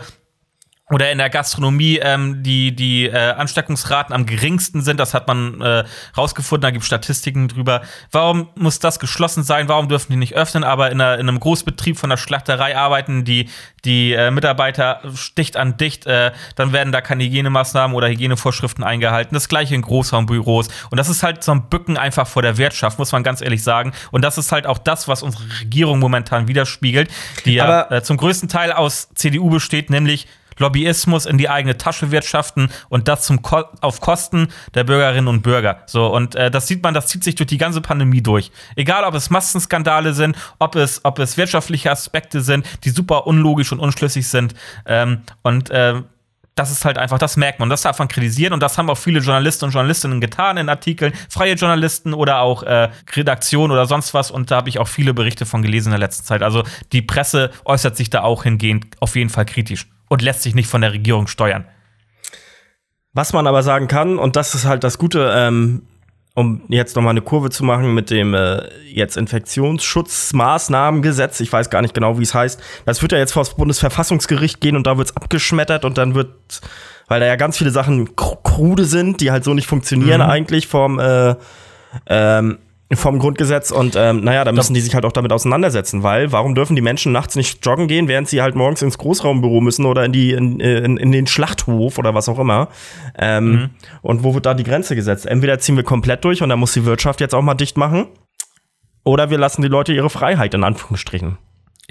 oder 0.91 1.11
in 1.11 1.17
der 1.17 1.29
Gastronomie 1.29 1.99
ähm, 2.01 2.43
die, 2.43 2.75
die 2.75 3.07
äh, 3.07 3.31
Ansteckungsraten 3.31 4.13
am 4.13 4.25
geringsten 4.25 4.81
sind. 4.81 4.99
Das 4.99 5.13
hat 5.13 5.27
man 5.27 5.61
äh, 5.61 5.83
rausgefunden, 6.17 6.61
da 6.61 6.71
gibt 6.71 6.83
es 6.83 6.87
Statistiken 6.87 7.47
drüber. 7.47 7.81
Warum 8.11 8.49
muss 8.55 8.79
das 8.79 8.99
geschlossen 8.99 9.43
sein? 9.43 9.69
Warum 9.69 9.87
dürfen 9.87 10.11
die 10.11 10.17
nicht 10.17 10.35
öffnen? 10.35 10.63
Aber 10.63 10.91
in, 10.91 10.99
einer, 10.99 11.15
in 11.15 11.29
einem 11.29 11.39
Großbetrieb 11.39 11.97
von 11.97 12.09
der 12.09 12.17
Schlachterei 12.17 12.77
arbeiten 12.77 13.23
die, 13.23 13.49
die 13.85 14.11
äh, 14.11 14.31
Mitarbeiter 14.31 15.01
dicht 15.37 15.55
an 15.55 15.77
dicht. 15.77 16.05
Äh, 16.05 16.31
dann 16.55 16.73
werden 16.73 16.91
da 16.91 16.99
keine 16.99 17.23
Hygienemaßnahmen 17.23 17.95
oder 17.95 18.09
Hygienevorschriften 18.09 18.83
eingehalten. 18.83 19.33
Das 19.33 19.47
gleiche 19.47 19.73
in 19.75 19.81
Großraumbüros. 19.81 20.67
Und 20.89 20.97
das 20.97 21.07
ist 21.07 21.23
halt 21.23 21.43
so 21.43 21.53
ein 21.53 21.69
Bücken 21.69 21.97
einfach 21.97 22.27
vor 22.27 22.41
der 22.41 22.57
Wirtschaft, 22.57 22.99
muss 22.99 23.13
man 23.13 23.23
ganz 23.23 23.41
ehrlich 23.41 23.63
sagen. 23.63 23.93
Und 24.11 24.23
das 24.23 24.37
ist 24.37 24.51
halt 24.51 24.67
auch 24.67 24.77
das, 24.77 25.07
was 25.07 25.23
unsere 25.23 25.43
Regierung 25.61 25.99
momentan 25.99 26.49
widerspiegelt, 26.49 27.09
die 27.45 27.53
ja 27.53 27.89
äh, 27.89 28.03
zum 28.03 28.17
größten 28.17 28.49
Teil 28.49 28.73
aus 28.73 29.09
CDU 29.15 29.49
besteht, 29.49 29.89
nämlich 29.89 30.27
Lobbyismus 30.61 31.25
in 31.25 31.37
die 31.37 31.49
eigene 31.49 31.77
Tasche 31.77 32.11
wirtschaften 32.11 32.69
und 32.89 33.07
das 33.07 33.23
zum 33.23 33.41
Ko 33.41 33.63
auf 33.81 33.99
Kosten 33.99 34.47
der 34.73 34.83
Bürgerinnen 34.83 35.27
und 35.27 35.41
Bürger. 35.41 35.83
So, 35.85 36.07
und 36.07 36.35
äh, 36.35 36.49
das 36.49 36.67
sieht 36.67 36.81
man, 36.83 36.93
das 36.93 37.07
zieht 37.07 37.23
sich 37.23 37.35
durch 37.35 37.47
die 37.47 37.57
ganze 37.57 37.81
Pandemie 37.81 38.21
durch. 38.21 38.51
Egal, 38.75 39.03
ob 39.03 39.15
es 39.15 39.29
Massenskandale 39.29 40.13
sind, 40.13 40.37
ob 40.59 40.75
es, 40.75 41.03
ob 41.03 41.19
es 41.19 41.37
wirtschaftliche 41.37 41.91
Aspekte 41.91 42.41
sind, 42.41 42.65
die 42.83 42.89
super 42.89 43.27
unlogisch 43.27 43.71
und 43.71 43.79
unschlüssig 43.79 44.27
sind. 44.27 44.55
Ähm, 44.85 45.21
und 45.43 45.69
äh, 45.69 46.01
das 46.55 46.71
ist 46.71 46.85
halt 46.85 46.97
einfach, 46.97 47.17
das 47.17 47.37
merkt 47.37 47.59
man. 47.59 47.69
Das 47.69 47.81
darf 47.81 47.97
man 47.99 48.07
kritisieren 48.07 48.53
und 48.53 48.61
das 48.61 48.77
haben 48.77 48.89
auch 48.89 48.97
viele 48.97 49.19
Journalisten 49.19 49.65
und 49.65 49.71
Journalistinnen 49.71 50.19
getan 50.19 50.57
in 50.57 50.69
Artikeln, 50.69 51.13
freie 51.29 51.53
Journalisten 51.53 52.13
oder 52.13 52.41
auch 52.41 52.63
äh, 52.63 52.89
Redaktion 53.13 53.71
oder 53.71 53.85
sonst 53.85 54.13
was. 54.13 54.31
Und 54.31 54.51
da 54.51 54.57
habe 54.57 54.69
ich 54.69 54.79
auch 54.79 54.87
viele 54.87 55.13
Berichte 55.13 55.45
von 55.45 55.61
gelesen 55.61 55.87
in 55.89 55.91
der 55.91 55.99
letzten 55.99 56.25
Zeit. 56.25 56.43
Also 56.43 56.63
die 56.91 57.01
Presse 57.01 57.51
äußert 57.65 57.95
sich 57.95 58.09
da 58.09 58.23
auch 58.23 58.43
hingehend 58.43 58.85
auf 58.99 59.15
jeden 59.15 59.29
Fall 59.29 59.45
kritisch 59.45 59.87
und 60.11 60.21
lässt 60.21 60.43
sich 60.43 60.53
nicht 60.55 60.67
von 60.67 60.81
der 60.81 60.91
Regierung 60.91 61.27
steuern. 61.27 61.63
Was 63.13 63.31
man 63.31 63.47
aber 63.47 63.63
sagen 63.63 63.87
kann, 63.87 64.19
und 64.19 64.35
das 64.35 64.53
ist 64.55 64.65
halt 64.65 64.83
das 64.83 64.97
Gute, 64.97 65.31
ähm, 65.33 65.83
um 66.35 66.63
jetzt 66.67 66.97
noch 66.97 67.01
mal 67.01 67.11
eine 67.11 67.21
Kurve 67.21 67.49
zu 67.49 67.63
machen 67.63 67.93
mit 67.93 68.09
dem 68.09 68.33
äh, 68.33 68.67
jetzt 68.91 69.15
Infektionsschutzmaßnahmengesetz, 69.15 71.39
ich 71.39 71.53
weiß 71.53 71.69
gar 71.69 71.81
nicht 71.81 71.93
genau, 71.93 72.19
wie 72.19 72.23
es 72.23 72.33
heißt. 72.33 72.61
Das 72.85 73.01
wird 73.01 73.13
ja 73.13 73.19
jetzt 73.19 73.31
vor 73.31 73.43
das 73.43 73.55
Bundesverfassungsgericht 73.55 74.59
gehen 74.59 74.75
und 74.75 74.85
da 74.85 74.97
wird 74.97 75.07
es 75.07 75.15
abgeschmettert 75.15 75.85
und 75.85 75.97
dann 75.97 76.13
wird, 76.13 76.59
weil 77.07 77.21
da 77.21 77.25
ja 77.25 77.37
ganz 77.37 77.57
viele 77.57 77.71
Sachen 77.71 78.17
krude 78.17 78.83
sind, 78.83 79.21
die 79.21 79.31
halt 79.31 79.45
so 79.45 79.53
nicht 79.53 79.67
funktionieren 79.67 80.19
mhm. 80.19 80.29
eigentlich 80.29 80.67
vom 80.67 80.99
äh, 80.99 81.35
ähm, 82.07 82.57
vom 82.93 83.19
Grundgesetz 83.19 83.71
und 83.71 83.95
ähm, 83.95 84.23
naja, 84.23 84.43
da 84.43 84.51
müssen 84.51 84.73
die 84.73 84.81
sich 84.81 84.95
halt 84.95 85.05
auch 85.05 85.11
damit 85.11 85.31
auseinandersetzen, 85.31 86.03
weil 86.03 86.31
warum 86.31 86.55
dürfen 86.55 86.75
die 86.75 86.81
Menschen 86.81 87.11
nachts 87.11 87.35
nicht 87.35 87.65
joggen 87.65 87.87
gehen, 87.87 88.07
während 88.07 88.27
sie 88.27 88.41
halt 88.41 88.55
morgens 88.55 88.81
ins 88.81 88.97
Großraumbüro 88.97 89.61
müssen 89.61 89.85
oder 89.85 90.05
in 90.05 90.11
die 90.11 90.31
in, 90.31 90.59
in, 90.59 90.97
in 90.97 91.11
den 91.11 91.27
Schlachthof 91.27 91.97
oder 91.97 92.13
was 92.13 92.27
auch 92.29 92.39
immer. 92.39 92.69
Ähm, 93.17 93.51
mhm. 93.51 93.69
Und 94.01 94.23
wo 94.23 94.33
wird 94.33 94.45
da 94.45 94.53
die 94.53 94.63
Grenze 94.63 94.95
gesetzt? 94.95 95.25
Entweder 95.25 95.59
ziehen 95.59 95.75
wir 95.75 95.83
komplett 95.83 96.23
durch 96.25 96.41
und 96.41 96.49
dann 96.49 96.59
muss 96.59 96.73
die 96.73 96.85
Wirtschaft 96.85 97.21
jetzt 97.21 97.33
auch 97.33 97.41
mal 97.41 97.55
dicht 97.55 97.77
machen, 97.77 98.07
oder 99.03 99.29
wir 99.29 99.37
lassen 99.37 99.61
die 99.61 99.67
Leute 99.67 99.93
ihre 99.93 100.09
Freiheit 100.09 100.53
in 100.53 100.63
Anführungsstrichen. 100.63 101.37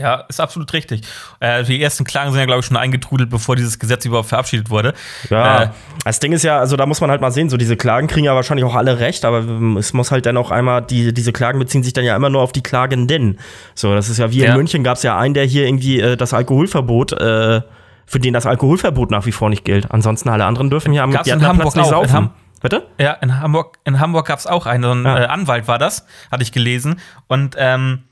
Ja, 0.00 0.24
ist 0.28 0.40
absolut 0.40 0.72
richtig. 0.72 1.02
Äh, 1.40 1.62
die 1.64 1.82
ersten 1.82 2.04
Klagen 2.04 2.30
sind 2.30 2.40
ja, 2.40 2.46
glaube 2.46 2.60
ich, 2.60 2.66
schon 2.66 2.78
eingetrudelt, 2.78 3.28
bevor 3.28 3.54
dieses 3.54 3.78
Gesetz 3.78 4.06
überhaupt 4.06 4.28
verabschiedet 4.28 4.70
wurde. 4.70 4.94
Ja, 5.28 5.64
äh, 5.64 5.68
das 6.04 6.20
Ding 6.20 6.32
ist 6.32 6.42
ja, 6.42 6.58
also 6.58 6.76
da 6.76 6.86
muss 6.86 7.02
man 7.02 7.10
halt 7.10 7.20
mal 7.20 7.30
sehen, 7.30 7.50
so 7.50 7.58
diese 7.58 7.76
Klagen 7.76 8.06
kriegen 8.06 8.24
ja 8.24 8.34
wahrscheinlich 8.34 8.64
auch 8.64 8.74
alle 8.74 8.98
recht, 8.98 9.26
aber 9.26 9.44
es 9.78 9.92
muss 9.92 10.10
halt 10.10 10.24
dann 10.24 10.38
auch 10.38 10.50
einmal, 10.50 10.80
die, 10.80 11.12
diese 11.12 11.32
Klagen 11.32 11.58
beziehen 11.58 11.82
sich 11.82 11.92
dann 11.92 12.04
ja 12.04 12.16
immer 12.16 12.30
nur 12.30 12.40
auf 12.40 12.52
die 12.52 12.62
Klagenden. 12.62 13.38
So, 13.74 13.94
das 13.94 14.08
ist 14.08 14.18
ja 14.18 14.32
wie 14.32 14.38
ja. 14.38 14.50
in 14.50 14.56
München 14.56 14.82
gab 14.82 14.96
es 14.96 15.02
ja 15.02 15.18
einen, 15.18 15.34
der 15.34 15.44
hier 15.44 15.66
irgendwie 15.66 16.00
äh, 16.00 16.16
das 16.16 16.32
Alkoholverbot, 16.32 17.12
äh, 17.12 17.60
für 18.06 18.18
den 18.18 18.32
das 18.32 18.46
Alkoholverbot 18.46 19.10
nach 19.10 19.26
wie 19.26 19.32
vor 19.32 19.50
nicht 19.50 19.64
gilt. 19.64 19.90
Ansonsten 19.90 20.30
alle 20.30 20.46
anderen 20.46 20.70
dürfen 20.70 20.92
hier 20.92 21.02
am 21.02 21.10
Gab's 21.10 21.28
in 21.28 21.46
Hamburg 21.46 21.76
nicht 21.76 21.86
saufen. 21.86 22.12
Ham 22.12 22.30
Bitte? 22.62 22.86
Ja, 22.98 23.12
in 23.14 23.40
Hamburg, 23.40 23.78
in 23.84 24.00
Hamburg 24.00 24.26
gab 24.26 24.38
es 24.38 24.46
auch 24.46 24.66
einen, 24.66 24.82
so 24.82 24.90
ein 24.90 25.04
ja. 25.04 25.18
Äh, 25.20 25.26
Anwalt 25.26 25.66
war 25.66 25.78
das, 25.78 26.06
hatte 26.30 26.42
ich 26.42 26.52
gelesen. 26.52 27.00
Und 27.26 27.56
ähm, 27.58 28.04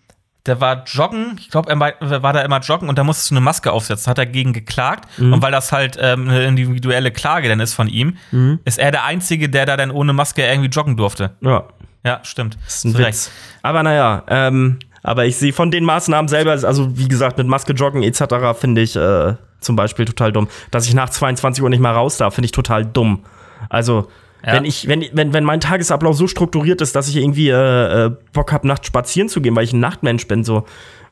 der 0.49 0.61
war 0.61 0.84
joggen, 0.84 1.36
ich 1.38 1.51
glaube, 1.51 1.70
er 1.70 2.22
war 2.22 2.32
da 2.32 2.40
immer 2.42 2.61
joggen 2.61 2.88
und 2.88 2.99
da 2.99 3.05
musstest 3.05 3.30
du 3.30 3.34
eine 3.34 3.42
Maske 3.42 3.70
aufsetzen, 3.70 4.11
hat 4.11 4.18
er 4.18 4.26
gegen 4.26 4.53
geklagt. 4.53 5.09
Mhm. 5.18 5.34
Und 5.34 5.42
weil 5.42 5.53
das 5.53 5.70
halt 5.72 5.99
ähm, 6.01 6.28
eine 6.28 6.44
individuelle 6.44 7.12
Klage 7.12 7.49
dann 7.49 7.61
ist 7.61 7.74
von 7.74 7.88
ihm, 7.88 8.16
mhm. 8.32 8.59
ist 8.64 8.78
er 8.78 8.90
der 8.90 9.05
Einzige, 9.05 9.49
der 9.49 9.66
da 9.66 9.76
dann 9.76 9.90
ohne 9.90 10.12
Maske 10.12 10.44
irgendwie 10.44 10.70
joggen 10.70 10.96
durfte. 10.96 11.32
Ja. 11.40 11.64
Ja, 12.05 12.20
stimmt. 12.22 12.57
Das 12.64 12.76
ist 12.76 12.84
ein 12.84 12.94
Witz. 12.94 13.07
Recht. 13.07 13.30
Aber 13.62 13.82
naja, 13.82 14.22
ähm, 14.28 14.78
aber 15.03 15.26
ich 15.26 15.36
sehe 15.36 15.53
von 15.53 15.70
den 15.70 15.84
Maßnahmen 15.84 16.28
selber, 16.28 16.53
also 16.53 16.96
wie 16.96 17.09
gesagt, 17.09 17.38
mit 17.38 17.46
Maske 17.46 17.72
joggen 17.72 18.03
etc., 18.03 18.59
finde 18.59 18.80
ich 18.80 18.96
äh, 18.96 19.34
zum 19.61 19.76
Beispiel 19.76 20.05
total 20.05 20.32
dumm. 20.32 20.49
Dass 20.70 20.86
ich 20.86 20.94
nach 20.94 21.11
22 21.11 21.62
Uhr 21.62 21.68
nicht 21.68 21.80
mal 21.80 21.92
raus 21.92 22.16
darf, 22.16 22.34
finde 22.34 22.46
ich 22.46 22.53
total 22.53 22.86
dumm. 22.86 23.24
Also, 23.68 24.09
ja. 24.45 24.53
Wenn 24.55 24.64
ich, 24.64 24.86
wenn, 24.86 25.05
wenn, 25.12 25.32
wenn 25.32 25.45
mein 25.45 25.61
Tagesablauf 25.61 26.16
so 26.16 26.26
strukturiert 26.28 26.80
ist, 26.80 26.95
dass 26.95 27.09
ich 27.09 27.16
irgendwie 27.16 27.49
äh, 27.49 28.07
äh 28.07 28.11
Bock 28.32 28.53
habe, 28.53 28.68
nachts 28.68 28.86
spazieren 28.86 29.28
zu 29.28 29.41
gehen, 29.41 29.57
weil 29.57 29.64
ich 29.64 29.72
ein 29.72 29.80
Nachtmensch 29.80 30.26
bin, 30.28 30.45
so. 30.45 30.64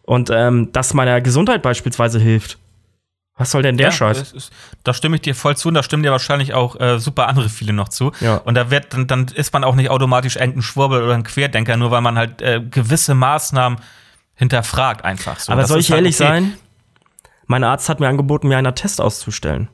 Und 0.03 0.31
ähm, 0.33 0.71
das 0.73 0.95
meiner 0.95 1.21
Gesundheit 1.21 1.63
beispielsweise 1.63 2.21
hilft. 2.21 2.59
Was 3.39 3.51
soll 3.51 3.63
denn 3.63 3.77
der 3.77 3.89
ja, 3.89 3.93
Scheiß? 3.93 4.33
Ist, 4.33 4.53
da 4.83 4.95
stimme 4.95 5.17
ich 5.17 5.23
dir 5.23 5.35
voll 5.35 5.57
zu 5.57 5.69
und 5.69 5.75
da 5.75 5.83
stimmen 5.83 6.03
dir 6.03 6.11
wahrscheinlich 6.11 6.55
auch 6.55 6.81
äh, 6.81 6.99
super 6.99 7.29
andere 7.29 7.51
viele 7.51 7.73
noch 7.73 7.91
zu. 7.91 8.13
Ja. 8.21 8.37
Und 8.37 8.55
da 8.55 8.71
wird, 8.71 8.95
dann, 8.95 9.07
dann 9.07 9.27
ist 9.27 9.53
man 9.53 9.63
auch 9.63 9.75
nicht 9.75 9.91
automatisch 9.91 10.39
ein 10.39 10.63
Schwurbel 10.63 11.03
oder 11.03 11.15
ein 11.15 11.25
Querdenker, 11.25 11.77
nur 11.77 11.91
weil 11.91 12.01
man 12.01 12.17
halt 12.17 12.41
äh, 12.41 12.63
gewisse 12.63 13.15
Maßnahmen 13.15 13.79
hinterfragt 14.35 15.05
einfach 15.05 15.39
so. 15.39 15.53
Aber 15.53 15.63
das 15.63 15.69
soll 15.69 15.81
ich 15.81 15.91
halt 15.91 15.99
ehrlich 15.99 16.15
okay. 16.19 16.29
sein? 16.29 16.53
Mein 17.47 17.63
Arzt 17.63 17.89
hat 17.89 18.01
mir 18.01 18.09
angeboten, 18.09 18.49
mir 18.49 18.57
einen 18.57 18.75
Test 18.75 19.01
auszustellen. 19.01 19.69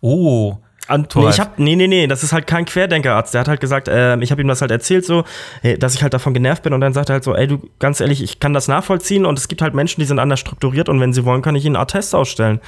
Oh, 0.00 0.58
an, 0.88 1.06
nee, 1.14 1.28
ich 1.28 1.40
hab, 1.40 1.58
nee, 1.58 1.76
nee, 1.76 1.88
nee, 1.88 2.06
das 2.06 2.22
ist 2.22 2.32
halt 2.32 2.46
kein 2.46 2.64
Querdenkerarzt. 2.64 3.34
Der 3.34 3.40
hat 3.40 3.48
halt 3.48 3.60
gesagt, 3.60 3.88
äh, 3.88 4.16
ich 4.18 4.30
habe 4.30 4.40
ihm 4.40 4.48
das 4.48 4.60
halt 4.60 4.70
erzählt, 4.70 5.04
so, 5.04 5.24
dass 5.78 5.94
ich 5.94 6.02
halt 6.02 6.14
davon 6.14 6.34
genervt 6.34 6.62
bin. 6.62 6.72
Und 6.72 6.80
dann 6.80 6.92
sagt 6.92 7.10
er 7.10 7.14
halt 7.14 7.24
so, 7.24 7.34
ey, 7.34 7.46
du, 7.46 7.68
ganz 7.78 8.00
ehrlich, 8.00 8.22
ich 8.22 8.40
kann 8.40 8.52
das 8.52 8.68
nachvollziehen. 8.68 9.26
Und 9.26 9.38
es 9.38 9.48
gibt 9.48 9.62
halt 9.62 9.74
Menschen, 9.74 10.00
die 10.00 10.06
sind 10.06 10.18
anders 10.18 10.40
strukturiert. 10.40 10.88
Und 10.88 11.00
wenn 11.00 11.12
sie 11.12 11.24
wollen, 11.24 11.42
kann 11.42 11.56
ich 11.56 11.64
ihnen 11.64 11.76
einen 11.76 11.82
Attest 11.82 12.14
ausstellen. 12.14 12.60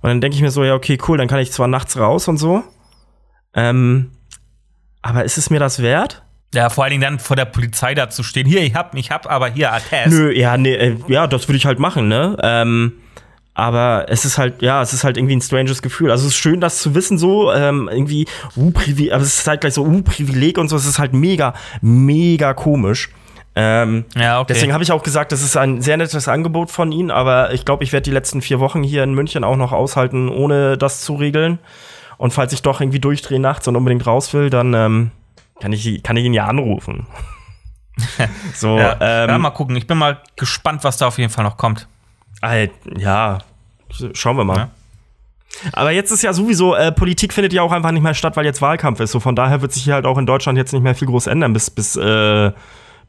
Und 0.00 0.08
dann 0.10 0.20
denke 0.20 0.36
ich 0.36 0.42
mir 0.42 0.50
so, 0.50 0.64
ja, 0.64 0.74
okay, 0.74 0.98
cool, 1.08 1.18
dann 1.18 1.28
kann 1.28 1.38
ich 1.38 1.52
zwar 1.52 1.68
nachts 1.68 1.98
raus 1.98 2.28
und 2.28 2.38
so. 2.38 2.62
Ähm, 3.54 4.12
aber 5.02 5.24
ist 5.24 5.38
es 5.38 5.50
mir 5.50 5.58
das 5.58 5.82
wert? 5.82 6.22
Ja, 6.54 6.70
vor 6.70 6.84
allen 6.84 6.92
Dingen 6.92 7.02
dann 7.02 7.18
vor 7.18 7.36
der 7.36 7.44
Polizei 7.44 7.94
da 7.94 8.08
zu 8.08 8.22
stehen. 8.22 8.46
Hier, 8.46 8.62
ich 8.62 8.74
hab, 8.74 8.94
ich 8.94 9.10
hab 9.10 9.30
aber 9.30 9.48
hier 9.48 9.72
Attest. 9.72 10.08
Nö, 10.08 10.32
ja, 10.32 10.56
nee, 10.56 10.74
äh, 10.74 10.96
ja, 11.08 11.26
das 11.26 11.48
würde 11.48 11.56
ich 11.56 11.66
halt 11.66 11.78
machen, 11.78 12.08
ne? 12.08 12.36
Ähm, 12.42 12.92
aber 13.56 14.04
es 14.08 14.26
ist 14.26 14.36
halt, 14.36 14.60
ja, 14.60 14.82
es 14.82 14.92
ist 14.92 15.02
halt 15.02 15.16
irgendwie 15.16 15.34
ein 15.34 15.40
stranges 15.40 15.80
Gefühl. 15.80 16.10
Also 16.10 16.26
es 16.26 16.34
ist 16.34 16.38
schön, 16.38 16.60
das 16.60 16.78
zu 16.78 16.94
wissen, 16.94 17.16
so, 17.16 17.50
ähm, 17.50 17.88
irgendwie, 17.90 18.26
uh, 18.54 18.70
Privileg, 18.70 19.12
aber 19.12 19.22
es 19.22 19.38
ist 19.38 19.48
halt 19.48 19.62
gleich 19.62 19.72
so, 19.72 19.82
uh, 19.82 20.02
Privileg 20.02 20.58
und 20.58 20.68
so, 20.68 20.76
es 20.76 20.84
ist 20.84 20.98
halt 20.98 21.14
mega, 21.14 21.54
mega 21.80 22.52
komisch. 22.52 23.08
Ähm, 23.54 24.04
ja, 24.14 24.40
okay. 24.40 24.52
Deswegen 24.52 24.74
habe 24.74 24.84
ich 24.84 24.92
auch 24.92 25.02
gesagt, 25.02 25.32
das 25.32 25.42
ist 25.42 25.56
ein 25.56 25.80
sehr 25.80 25.96
nettes 25.96 26.28
Angebot 26.28 26.70
von 26.70 26.92
Ihnen, 26.92 27.10
aber 27.10 27.54
ich 27.54 27.64
glaube, 27.64 27.82
ich 27.82 27.94
werde 27.94 28.04
die 28.04 28.10
letzten 28.10 28.42
vier 28.42 28.60
Wochen 28.60 28.82
hier 28.82 29.02
in 29.02 29.14
München 29.14 29.42
auch 29.42 29.56
noch 29.56 29.72
aushalten, 29.72 30.28
ohne 30.28 30.76
das 30.76 31.00
zu 31.00 31.14
regeln. 31.14 31.58
Und 32.18 32.34
falls 32.34 32.52
ich 32.52 32.60
doch 32.60 32.82
irgendwie 32.82 33.00
durchdrehe 33.00 33.40
nachts 33.40 33.66
und 33.68 33.74
unbedingt 33.74 34.06
raus 34.06 34.34
will, 34.34 34.50
dann 34.50 34.74
ähm, 34.74 35.10
kann, 35.62 35.72
ich, 35.72 36.02
kann 36.02 36.18
ich 36.18 36.26
ihn 36.26 36.34
ja 36.34 36.44
anrufen. 36.44 37.06
so, 38.54 38.76
ja, 38.78 38.98
ähm, 39.00 39.30
ja, 39.30 39.38
mal 39.38 39.50
gucken. 39.50 39.76
Ich 39.76 39.86
bin 39.86 39.96
mal 39.96 40.20
gespannt, 40.36 40.84
was 40.84 40.98
da 40.98 41.06
auf 41.06 41.16
jeden 41.16 41.30
Fall 41.30 41.44
noch 41.44 41.56
kommt. 41.56 41.88
Halt, 42.48 42.72
ja, 42.96 43.38
schauen 44.12 44.36
wir 44.36 44.44
mal. 44.44 44.56
Ja. 44.56 44.70
Aber 45.72 45.90
jetzt 45.90 46.10
ist 46.10 46.22
ja 46.22 46.32
sowieso, 46.32 46.74
äh, 46.74 46.92
Politik 46.92 47.32
findet 47.32 47.52
ja 47.52 47.62
auch 47.62 47.72
einfach 47.72 47.90
nicht 47.90 48.02
mehr 48.02 48.14
statt, 48.14 48.36
weil 48.36 48.44
jetzt 48.44 48.60
Wahlkampf 48.60 49.00
ist. 49.00 49.12
So 49.12 49.20
von 49.20 49.36
daher 49.36 49.62
wird 49.62 49.72
sich 49.72 49.84
hier 49.84 49.94
halt 49.94 50.06
auch 50.06 50.18
in 50.18 50.26
Deutschland 50.26 50.58
jetzt 50.58 50.72
nicht 50.72 50.82
mehr 50.82 50.94
viel 50.94 51.08
groß 51.08 51.28
ändern 51.28 51.52
bis, 51.52 51.70
bis, 51.70 51.96
äh, 51.96 52.52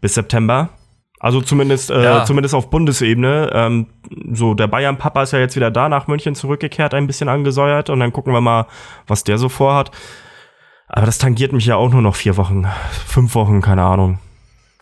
bis 0.01 0.13
September. 0.13 0.69
Also 1.19 1.41
zumindest, 1.41 1.89
äh, 1.89 2.03
ja. 2.03 2.25
zumindest 2.25 2.53
auf 2.53 2.69
Bundesebene. 2.69 3.49
Ähm, 3.53 3.88
so, 4.31 4.53
der 4.53 4.67
Bayern-Papa 4.67 5.23
ist 5.23 5.33
ja 5.33 5.39
jetzt 5.39 5.55
wieder 5.55 5.71
da 5.71 5.89
nach 5.89 6.07
München 6.07 6.35
zurückgekehrt, 6.35 6.93
ein 6.93 7.07
bisschen 7.07 7.27
angesäuert. 7.27 7.89
Und 7.89 7.99
dann 7.99 8.13
gucken 8.13 8.33
wir 8.33 8.41
mal, 8.41 8.67
was 9.07 9.23
der 9.23 9.38
so 9.38 9.49
vorhat. 9.49 9.91
Aber 10.88 11.05
das 11.05 11.17
tangiert 11.17 11.53
mich 11.53 11.65
ja 11.65 11.75
auch 11.75 11.91
nur 11.91 12.01
noch 12.01 12.15
vier 12.15 12.38
Wochen, 12.38 12.65
fünf 13.05 13.35
Wochen, 13.35 13.61
keine 13.61 13.83
Ahnung. 13.83 14.19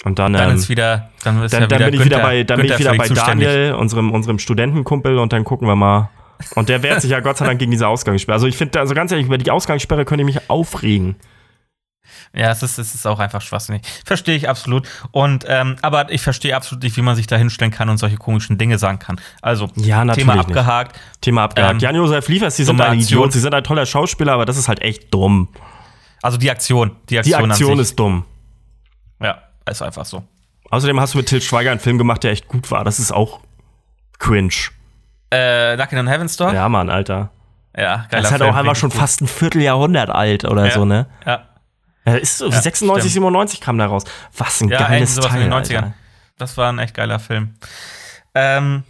Und 0.05 0.19
dann, 0.19 0.33
dann 0.33 0.51
ähm, 0.51 0.55
ist 0.55 0.69
wieder, 0.69 1.09
dann, 1.23 1.43
ist 1.43 1.51
dann, 1.53 1.61
ja 1.63 1.67
dann 1.67 1.79
bin 1.79 1.93
ich 1.95 1.99
Günther, 1.99 2.17
wieder 2.17 2.21
bei, 2.23 2.43
dann 2.43 2.61
bin 2.61 2.71
ich 2.71 2.79
wieder 2.79 2.95
bei 2.95 3.09
Daniel, 3.09 3.73
unserem, 3.73 4.11
unserem 4.11 4.39
Studentenkumpel, 4.39 5.17
und 5.17 5.33
dann 5.33 5.43
gucken 5.43 5.67
wir 5.67 5.75
mal. 5.75 6.09
Und 6.53 6.69
der 6.69 6.83
wehrt 6.83 7.01
sich 7.01 7.11
ja 7.11 7.19
Gott 7.21 7.37
sei 7.37 7.45
Dank 7.45 7.59
gegen 7.59 7.71
diese 7.71 7.87
Ausgangssperre. 7.87 8.35
Also 8.35 8.45
ich 8.47 8.55
finde, 8.55 8.79
also 8.79 8.93
ganz 8.93 9.11
ehrlich, 9.11 9.25
über 9.25 9.37
die 9.37 9.49
Ausgangssperre 9.51 10.05
könnte 10.05 10.21
ich 10.21 10.25
mich 10.35 10.49
aufregen. 10.49 11.15
Ja, 12.33 12.51
es 12.51 12.61
ist, 12.61 12.77
es 12.77 12.93
ist 12.93 13.07
auch 13.07 13.19
einfach 13.19 13.41
schwachsinnig. 13.41 13.81
Verstehe 14.05 14.35
ich 14.35 14.47
absolut. 14.47 14.87
Und, 15.11 15.45
ähm, 15.47 15.77
aber 15.81 16.11
ich 16.11 16.21
verstehe 16.21 16.55
absolut 16.55 16.83
nicht, 16.83 16.95
wie 16.97 17.01
man 17.01 17.15
sich 17.15 17.25
da 17.25 17.35
hinstellen 17.35 17.71
kann 17.71 17.89
und 17.89 17.97
solche 17.97 18.17
komischen 18.17 18.57
Dinge 18.57 18.77
sagen 18.77 18.99
kann. 18.99 19.19
Also, 19.41 19.69
Ja, 19.75 20.05
Thema 20.13 20.35
nicht. 20.35 20.45
abgehakt. 20.45 20.99
Thema 21.21 21.45
abgehakt. 21.45 21.73
Ähm, 21.73 21.79
Jan-Josef 21.79 22.27
Liefers, 22.27 22.57
die 22.57 22.63
sind 22.63 22.79
ein 22.79 22.91
Aktion. 22.99 23.19
Idiot. 23.21 23.33
Sie 23.33 23.39
sind 23.39 23.53
ein 23.55 23.63
toller 23.63 23.85
Schauspieler, 23.85 24.33
aber 24.33 24.45
das 24.45 24.57
ist 24.57 24.67
halt 24.67 24.81
echt 24.81 25.11
dumm. 25.13 25.47
Also 26.21 26.37
die 26.37 26.51
Aktion. 26.51 26.91
Die 27.09 27.13
Die 27.13 27.19
Aktion, 27.19 27.51
Aktion 27.51 27.71
an 27.71 27.77
sich. 27.77 27.83
ist 27.91 27.95
dumm. 27.99 28.25
Ja, 29.21 29.41
ist 29.65 29.81
einfach 29.81 30.05
so. 30.05 30.23
Außerdem 30.71 30.99
hast 30.99 31.13
du 31.13 31.17
mit 31.19 31.27
Til 31.27 31.41
Schweiger 31.41 31.71
einen 31.71 31.79
Film 31.79 31.97
gemacht, 31.97 32.23
der 32.23 32.31
echt 32.31 32.47
gut 32.47 32.69
war. 32.71 32.83
Das 32.83 32.99
ist 32.99 33.11
auch 33.11 33.39
cringe. 34.19 34.51
Äh, 35.29 35.75
Knockin' 35.75 35.99
on 35.99 36.07
Heaven's 36.07 36.37
Door? 36.37 36.53
Ja, 36.53 36.67
Mann, 36.69 36.89
Alter. 36.89 37.29
Ja, 37.77 37.97
geiler 37.97 38.07
Das 38.09 38.25
ist 38.25 38.31
halt 38.31 38.41
auch 38.43 38.55
einfach 38.55 38.75
schon 38.75 38.89
gut. 38.89 38.99
fast 38.99 39.21
ein 39.21 39.27
Vierteljahrhundert 39.27 40.09
alt 40.09 40.45
oder 40.45 40.65
Ja. 40.65 40.71
so, 40.71 40.85
ne? 40.85 41.07
Ja, 41.25 41.45
Ja, 42.05 42.13
ist 42.15 42.37
so, 42.37 42.45
Ja, 42.49 42.61
96, 42.61 43.01
stimmt. 43.11 43.13
97 43.13 43.61
kam 43.61 43.77
da 43.77 43.87
raus. 43.87 44.03
Was 44.37 44.61
ein 44.61 44.69
ja 44.69 44.77
geiles 44.87 45.15
sowas 45.15 45.31
Teil, 45.31 45.41
in 45.41 45.49
den 45.51 45.53
90ern. 45.53 45.75
Alter. 45.83 45.93
Das 46.37 46.55
war 46.57 46.71
ein 46.71 46.79
echt 46.79 46.93
geiler 46.93 47.19
Film. 47.19 47.55
Ähm, 48.33 48.83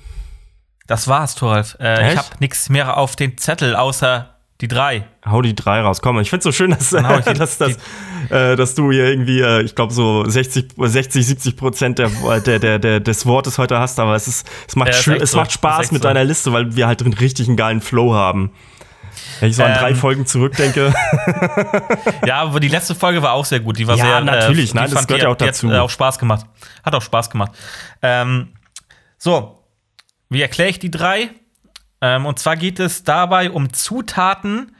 das 0.87 1.07
war's, 1.07 1.35
Thoralf. 1.35 1.77
Äh, 1.79 2.11
ich 2.11 2.17
habe 2.17 2.27
nichts 2.39 2.69
mehr 2.69 2.97
auf 2.97 3.15
den 3.15 3.37
Zettel, 3.37 3.75
außer 3.75 4.34
die 4.61 4.67
drei. 4.67 5.05
Hau 5.25 5.41
die 5.41 5.53
drei 5.55 5.81
raus. 5.81 6.01
Komm, 6.01 6.19
ich 6.19 6.29
find's 6.29 6.45
so 6.45 6.51
schön, 6.51 6.71
dass, 6.71 6.89
die- 6.91 6.97
dass, 7.37 7.57
dass, 7.57 7.77
äh, 8.29 8.55
dass 8.55 8.73
du 8.75 8.91
hier 8.91 9.05
irgendwie, 9.05 9.41
äh, 9.41 9.61
ich 9.63 9.75
glaube, 9.75 9.93
so 9.93 10.23
60, 10.27 10.67
60, 10.77 11.25
70 11.27 11.57
Prozent 11.57 11.99
der, 11.99 12.09
der, 12.39 12.59
der, 12.59 12.79
der, 12.79 12.99
des 13.01 13.25
Wortes 13.25 13.57
heute 13.57 13.79
hast, 13.79 13.99
aber 13.99 14.15
es, 14.15 14.27
ist, 14.27 14.47
es, 14.67 14.75
macht, 14.75 14.89
Ja, 14.89 14.93
schön, 14.95 15.21
es 15.21 15.31
so. 15.31 15.37
macht 15.37 15.51
Spaß 15.51 15.91
mit 15.91 16.01
so. 16.01 16.07
deiner 16.07 16.23
Liste, 16.23 16.53
weil 16.53 16.75
wir 16.75 16.87
halt 16.87 17.01
einen 17.03 17.13
richtigen 17.13 17.55
geilen 17.57 17.81
Flow 17.81 18.13
haben. 18.13 18.51
Wenn 19.39 19.49
ich 19.49 19.55
so 19.55 19.63
an 19.63 19.71
Ähm, 19.71 19.77
drei 19.77 19.95
Folgen 19.95 20.25
zurückdenke. 20.25 20.93
Ja, 22.25 22.41
aber 22.41 22.59
die 22.59 22.67
letzte 22.67 22.95
Folge 22.95 23.21
war 23.21 23.33
auch 23.33 23.45
sehr 23.45 23.59
gut. 23.59 23.77
Die 23.77 23.87
war 23.87 23.95
Ja, 23.97 24.05
sehr. 24.05 24.21
natürlich. 24.21 24.71
die 24.71 24.77
Nein, 24.77 24.89
das 24.91 25.05
gehört 25.07 25.23
ja 25.23 25.29
auch 25.29 25.35
dazu. 25.35 25.69
Hat 25.69 25.75
äh, 25.75 25.79
auch 25.79 25.89
Spaß 25.89 26.17
gemacht. 26.19 26.45
Hat 26.83 26.95
auch 26.95 27.01
Spaß 27.01 27.29
gemacht. 27.29 27.51
Ähm, 28.01 28.49
so, 29.17 29.63
wie 30.29 30.41
erkläre 30.41 30.69
ich 30.69 30.79
die 30.79 30.91
drei? 30.91 31.29
Ähm, 32.05 32.25
und 32.25 32.37
zwar 32.39 32.55
geht 32.55 32.79
es 32.79 33.03
dabei 33.03 33.49
um 33.49 33.73
Zutaten, 33.73 34.75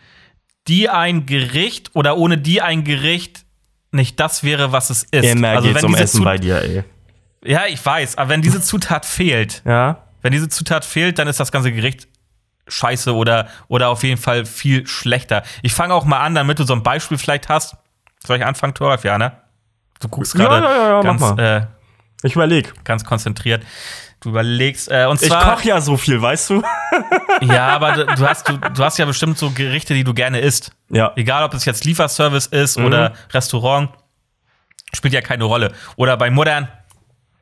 die 0.67 0.89
ein 0.89 1.25
Gericht 1.25 1.91
oder 1.95 2.17
ohne 2.17 2.37
die 2.37 2.61
ein 2.61 2.83
Gericht 2.83 3.45
nicht 3.91 4.19
das 4.19 4.43
wäre, 4.43 4.71
was 4.71 4.89
es 4.89 5.03
ist. 5.03 5.23
Immer 5.25 5.49
also 5.49 5.67
geht's 5.69 5.81
wenn 5.81 5.89
um 5.89 5.95
Essen 5.95 6.17
Zut- 6.17 6.25
bei 6.25 6.37
dir, 6.37 6.61
ey. 6.61 6.83
Ja, 7.43 7.65
ich 7.67 7.83
weiß, 7.85 8.17
aber 8.17 8.29
wenn 8.29 8.41
diese 8.41 8.59
Zutat 8.61 9.05
fehlt, 9.05 9.61
Ja? 9.65 10.03
wenn 10.21 10.31
diese 10.33 10.49
Zutat 10.49 10.83
fehlt, 10.85 11.17
dann 11.19 11.27
ist 11.27 11.39
das 11.39 11.51
ganze 11.51 11.71
Gericht 11.71 12.07
scheiße 12.67 13.13
oder, 13.13 13.47
oder 13.67 13.89
auf 13.89 14.03
jeden 14.03 14.19
Fall 14.19 14.45
viel 14.45 14.87
schlechter. 14.87 15.43
Ich 15.61 15.73
fange 15.73 15.93
auch 15.93 16.05
mal 16.05 16.19
an, 16.19 16.33
damit 16.35 16.57
du 16.59 16.63
so 16.63 16.73
ein 16.73 16.81
Beispiel 16.83 17.17
vielleicht 17.19 17.47
hast. 17.49 17.77
Soll 18.25 18.37
ich 18.37 18.45
anfangen, 18.45 18.73
Thoralf? 18.73 19.03
Ja, 19.03 19.17
ne? 19.19 19.33
Du 19.99 20.09
guckst 20.09 20.33
gerade 20.35 20.65
ja, 20.65 20.71
ja, 20.75 20.89
ja, 20.89 21.01
ganz, 21.01 21.21
mach 21.21 21.37
äh, 21.37 21.67
Ich 22.23 22.33
überleg. 22.35 22.73
ganz 22.83 23.03
konzentriert. 23.05 23.63
Du 24.25 24.31
überlegst. 24.31 24.89
Äh, 24.91 25.05
und 25.05 25.21
Ich 25.21 25.27
zwar, 25.29 25.55
koch 25.55 25.61
ja 25.63 25.79
so 25.79 25.97
viel, 25.97 26.19
weißt 26.19 26.49
du? 26.49 26.63
ja, 27.41 27.67
aber 27.67 27.91
du, 27.93 28.05
du, 28.15 28.27
hast, 28.27 28.49
du, 28.49 28.57
du 28.57 28.83
hast 28.83 28.97
ja 28.97 29.05
bestimmt 29.05 29.37
so 29.37 29.51
Gerichte, 29.51 29.93
die 29.93 30.03
du 30.03 30.15
gerne 30.15 30.39
isst. 30.39 30.71
Ja. 30.89 31.11
Egal, 31.15 31.43
ob 31.43 31.53
es 31.53 31.63
jetzt 31.65 31.85
Lieferservice 31.85 32.47
ist 32.47 32.79
Mhm. 32.79 32.85
oder 32.85 33.13
Restaurant, 33.31 33.89
spielt 34.93 35.13
ja 35.13 35.21
keine 35.21 35.43
Rolle. 35.43 35.73
Oder 35.95 36.17
bei 36.17 36.31
Muttern. 36.31 36.67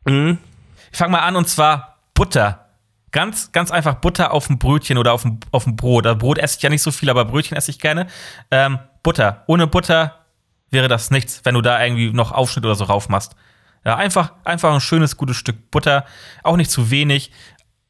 Mhm. 0.05 0.39
Ich 0.91 0.97
fange 0.97 1.13
mal 1.13 1.19
an 1.21 1.38
und 1.38 1.47
zwar 1.47 1.99
Butter. 2.13 2.59
Ganz, 3.11 3.51
ganz 3.53 3.71
einfach 3.71 3.95
Butter 3.95 4.34
auf 4.34 4.47
dem 4.47 4.59
Brötchen 4.59 4.97
oder 4.97 5.13
auf 5.13 5.21
dem, 5.21 5.39
auf 5.51 5.63
dem 5.63 5.77
Brot. 5.77 6.05
Also 6.05 6.17
Brot 6.17 6.38
esse 6.38 6.57
ich 6.57 6.63
ja 6.63 6.69
nicht 6.69 6.81
so 6.81 6.91
viel, 6.91 7.09
aber 7.09 7.23
Brötchen 7.23 7.55
esse 7.55 7.71
ich 7.71 7.79
gerne. 7.79 8.07
Ähm, 8.51 8.79
Butter. 9.03 9.43
Ohne 9.47 9.67
Butter 9.67 10.15
wäre 10.69 10.89
das 10.89 11.11
nichts, 11.11 11.39
wenn 11.45 11.55
du 11.55 11.61
da 11.61 11.81
irgendwie 11.81 12.11
noch 12.11 12.34
Aufschnitt 12.34 12.65
oder 12.65 12.75
so 12.75 12.84
rauf 12.84 13.07
machst. 13.07 13.36
Ja, 13.86 13.95
einfach, 13.97 14.34
einfach 14.43 14.73
ein 14.73 14.81
schönes, 14.81 15.17
gutes 15.17 15.36
Stück 15.38 15.71
Butter. 15.71 16.05
Auch 16.43 16.55
nicht 16.57 16.71
zu 16.71 16.89
wenig. 16.89 17.31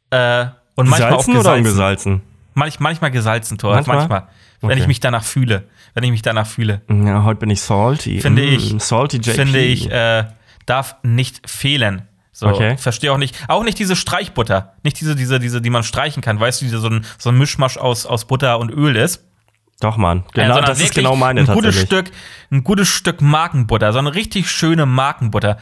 Äh, 0.09 0.45
und 0.75 0.89
manchmal 0.89 1.13
auch 1.13 1.17
Gesalzen 1.25 1.37
oder 1.37 1.53
ungesalzen? 1.55 2.21
Manch, 2.55 2.79
manchmal 2.79 3.11
gesalzen, 3.11 3.57
Tor. 3.57 3.75
Manchmal? 3.75 3.97
Manchmal. 3.97 4.27
Wenn 4.61 4.71
Okay. 4.71 4.79
ich 4.81 4.87
mich 4.87 4.99
danach 4.99 5.23
fühle. 5.23 5.67
Wenn 5.93 6.03
ich 6.03 6.11
mich 6.11 6.21
danach 6.21 6.47
fühle. 6.47 6.81
Ja, 6.89 7.23
heute 7.23 7.39
bin 7.41 7.49
ich 7.49 7.61
salty. 7.61 8.21
Finde 8.21 8.41
Mm, 8.43 8.45
ich. 8.55 8.75
Salty 8.79 9.17
JP. 9.17 9.31
Finde 9.33 9.59
ich, 9.59 9.91
äh, 9.91 10.25
darf 10.65 10.95
nicht 11.03 11.47
fehlen. 11.49 12.07
So, 12.31 12.47
Okay. 12.47 12.77
verstehe 12.77 13.11
auch 13.11 13.17
nicht. 13.17 13.35
Auch 13.47 13.63
nicht 13.63 13.77
diese 13.77 13.95
Streichbutter. 13.95 14.73
Nicht 14.83 14.99
diese, 14.99 15.15
diese, 15.15 15.39
diese, 15.39 15.61
die 15.61 15.69
man 15.69 15.83
streichen 15.83 16.23
kann. 16.23 16.39
Weißt 16.39 16.61
du, 16.61 16.65
die 16.65 16.71
so 16.71 16.87
ein, 16.87 17.05
so 17.19 17.29
ein 17.29 17.37
Mischmasch 17.37 17.77
aus, 17.77 18.05
aus 18.07 18.25
Butter 18.25 18.57
und 18.57 18.69
Öl 18.71 18.95
ist. 18.95 19.23
Doch, 19.81 19.97
Mann. 19.97 20.23
Ja, 20.35 20.43
Genau, 20.43 20.53
sondern 20.55 20.71
das 20.71 20.81
ist 20.81 20.95
genau 20.95 21.15
meine 21.15 21.41
ein 21.41 21.47
gutes. 21.47 21.79
Stück, 21.79 22.09
ein 22.51 22.63
gutes 22.63 22.87
Stück 22.87 23.21
Markenbutter. 23.21 23.91
So 23.93 23.99
eine 23.99 24.15
richtig 24.15 24.49
schöne 24.49 24.85
Markenbutter. 24.87 25.57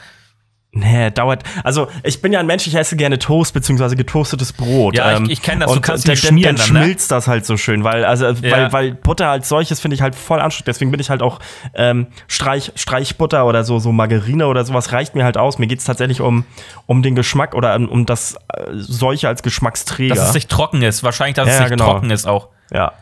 Nee, 0.73 1.11
dauert. 1.11 1.43
Also, 1.65 1.89
ich 2.01 2.21
bin 2.21 2.31
ja 2.31 2.39
ein 2.39 2.45
Mensch, 2.45 2.65
ich 2.65 2.75
esse 2.75 2.95
gerne 2.95 3.19
Toast 3.19 3.53
beziehungsweise 3.53 3.97
getoastetes 3.97 4.53
Brot. 4.53 4.95
Ja, 4.95 5.11
ich- 5.11 5.17
ähm, 5.17 5.29
ich 5.29 5.41
kenn 5.41 5.59
das, 5.59 5.69
du 5.69 5.75
Und 5.75 5.81
kannst 5.81 6.07
dann, 6.07 6.15
dann, 6.15 6.17
schmieren 6.17 6.55
dann 6.55 6.65
dann, 6.67 6.75
ne? 6.75 6.83
schmilzt 6.85 7.11
das 7.11 7.27
halt 7.27 7.45
so 7.45 7.57
schön, 7.57 7.83
weil, 7.83 8.05
also, 8.05 8.27
Ja. 8.27 8.51
weil, 8.51 8.71
weil 8.71 8.93
Butter 8.93 9.27
als 9.29 9.49
solches 9.49 9.81
finde 9.81 9.95
ich 9.95 10.01
halt 10.01 10.15
voll 10.15 10.39
anstrengend. 10.39 10.69
Deswegen 10.69 10.89
bin 10.89 11.01
ich 11.01 11.09
halt 11.09 11.21
auch 11.21 11.39
ähm, 11.73 12.07
Streich, 12.29 12.71
Streichbutter 12.75 13.45
oder 13.45 13.65
so, 13.65 13.79
so 13.79 13.91
Margarine 13.91 14.47
oder 14.47 14.63
sowas 14.63 14.93
reicht 14.93 15.13
mir 15.13 15.25
halt 15.25 15.35
aus. 15.37 15.59
Mir 15.59 15.67
geht's 15.67 15.83
tatsächlich 15.83 16.21
um, 16.21 16.45
um 16.85 17.03
den 17.03 17.15
Geschmack 17.15 17.53
oder 17.53 17.75
um, 17.75 17.89
um 17.89 18.05
das 18.05 18.35
äh, 18.53 18.67
solche 18.71 19.27
als 19.27 19.43
Geschmacksträger. 19.43 20.15
Dass 20.15 20.29
es 20.29 20.33
nicht 20.35 20.49
trocken 20.49 20.81
ist. 20.83 21.03
Wahrscheinlich, 21.03 21.35
dass 21.35 21.49
es 21.49 21.55
Ja, 21.55 21.59
nicht 21.61 21.71
genau. 21.71 21.85
trocken 21.91 22.11
ist 22.11 22.25
auch. 22.25 22.47
ja. 22.71 22.93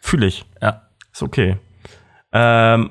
Fühle 0.00 0.26
ich. 0.26 0.44
Ja. 0.60 0.82
Ist 1.12 1.22
okay. 1.22 1.56
Ähm, 2.32 2.90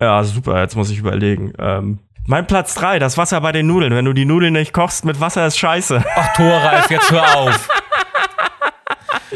ja, 0.00 0.22
super, 0.24 0.60
jetzt 0.60 0.76
muss 0.76 0.90
ich 0.90 0.98
überlegen. 0.98 1.52
Ähm, 1.58 1.98
mein 2.26 2.46
Platz 2.46 2.74
3, 2.74 2.98
das 2.98 3.16
Wasser 3.18 3.40
bei 3.40 3.52
den 3.52 3.66
Nudeln. 3.66 3.94
Wenn 3.94 4.04
du 4.04 4.12
die 4.12 4.24
Nudeln 4.24 4.52
nicht 4.54 4.72
kochst 4.72 5.04
mit 5.04 5.20
Wasser, 5.20 5.46
ist 5.46 5.58
scheiße. 5.58 6.04
Ach, 6.16 6.32
Thoralf, 6.34 6.90
jetzt 6.90 7.10
hör 7.10 7.36
auf. 7.36 7.68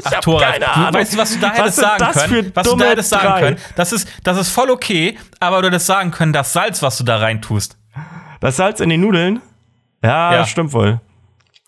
Ach, 0.04 0.10
Thoralf, 0.20 0.52
keine 0.52 0.64
du, 0.64 0.70
Ahnung. 0.72 0.94
weißt 0.94 1.12
du, 1.14 1.18
was 1.18 1.32
du 1.34 1.38
da 1.40 1.50
hättest 1.52 1.76
sagen 1.76 2.04
können? 2.12 2.50
Was 2.54 2.68
du 2.68 2.76
da 2.76 2.84
hättest 2.86 3.10
sagen 3.10 3.26
drei? 3.28 3.40
können? 3.40 3.56
Das 3.76 3.92
ist, 3.92 4.08
das 4.24 4.36
ist 4.38 4.48
voll 4.50 4.70
okay, 4.70 5.18
aber 5.40 5.60
du 5.62 5.68
hättest 5.68 5.86
sagen 5.86 6.10
können, 6.10 6.32
das 6.32 6.52
Salz, 6.52 6.82
was 6.82 6.96
du 6.98 7.04
da 7.04 7.16
rein 7.18 7.42
tust. 7.42 7.76
Das 8.40 8.56
Salz 8.56 8.80
in 8.80 8.88
die 8.88 8.96
Nudeln? 8.96 9.40
Ja, 10.02 10.32
Ja. 10.32 10.38
das 10.38 10.48
stimmt 10.50 10.72
wohl. 10.72 11.00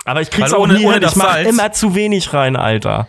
Aber 0.05 0.21
ich 0.23 0.31
krieg's 0.31 0.51
Weil 0.51 0.59
auch 0.59 0.63
ohne- 0.63 0.75
nie 0.75 0.85
ohne 0.87 0.95
hin. 0.95 1.05
Ich 1.05 1.17
mach 1.17 1.35
Salz- 1.35 1.49
immer 1.49 1.73
zu 1.73 1.95
wenig 1.95 2.33
rein, 2.33 2.57
Alter. 2.57 3.09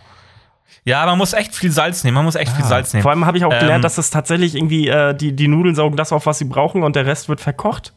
Ja, 0.84 1.06
man 1.06 1.16
muss 1.16 1.32
echt 1.32 1.54
viel 1.54 1.70
Salz 1.70 2.04
nehmen. 2.04 2.16
Man 2.16 2.26
muss 2.26 2.34
echt 2.34 2.52
viel 2.52 2.64
Salz 2.64 2.92
nehmen. 2.92 3.02
Vor 3.02 3.10
allem 3.10 3.24
habe 3.24 3.38
ich 3.38 3.44
auch 3.46 3.52
Ähm, 3.52 3.58
gelernt, 3.60 3.84
dass 3.84 3.96
es 3.96 4.10
tatsächlich 4.10 4.54
irgendwie, 4.54 4.88
äh, 4.88 5.14
die, 5.14 5.34
die 5.34 5.48
Nudeln 5.48 5.74
saugen 5.74 5.96
das 5.96 6.12
auf, 6.12 6.26
was 6.26 6.38
sie 6.38 6.44
brauchen 6.44 6.82
und 6.82 6.94
der 6.94 7.06
Rest 7.06 7.28
wird 7.30 7.40
verkocht. 7.40 7.93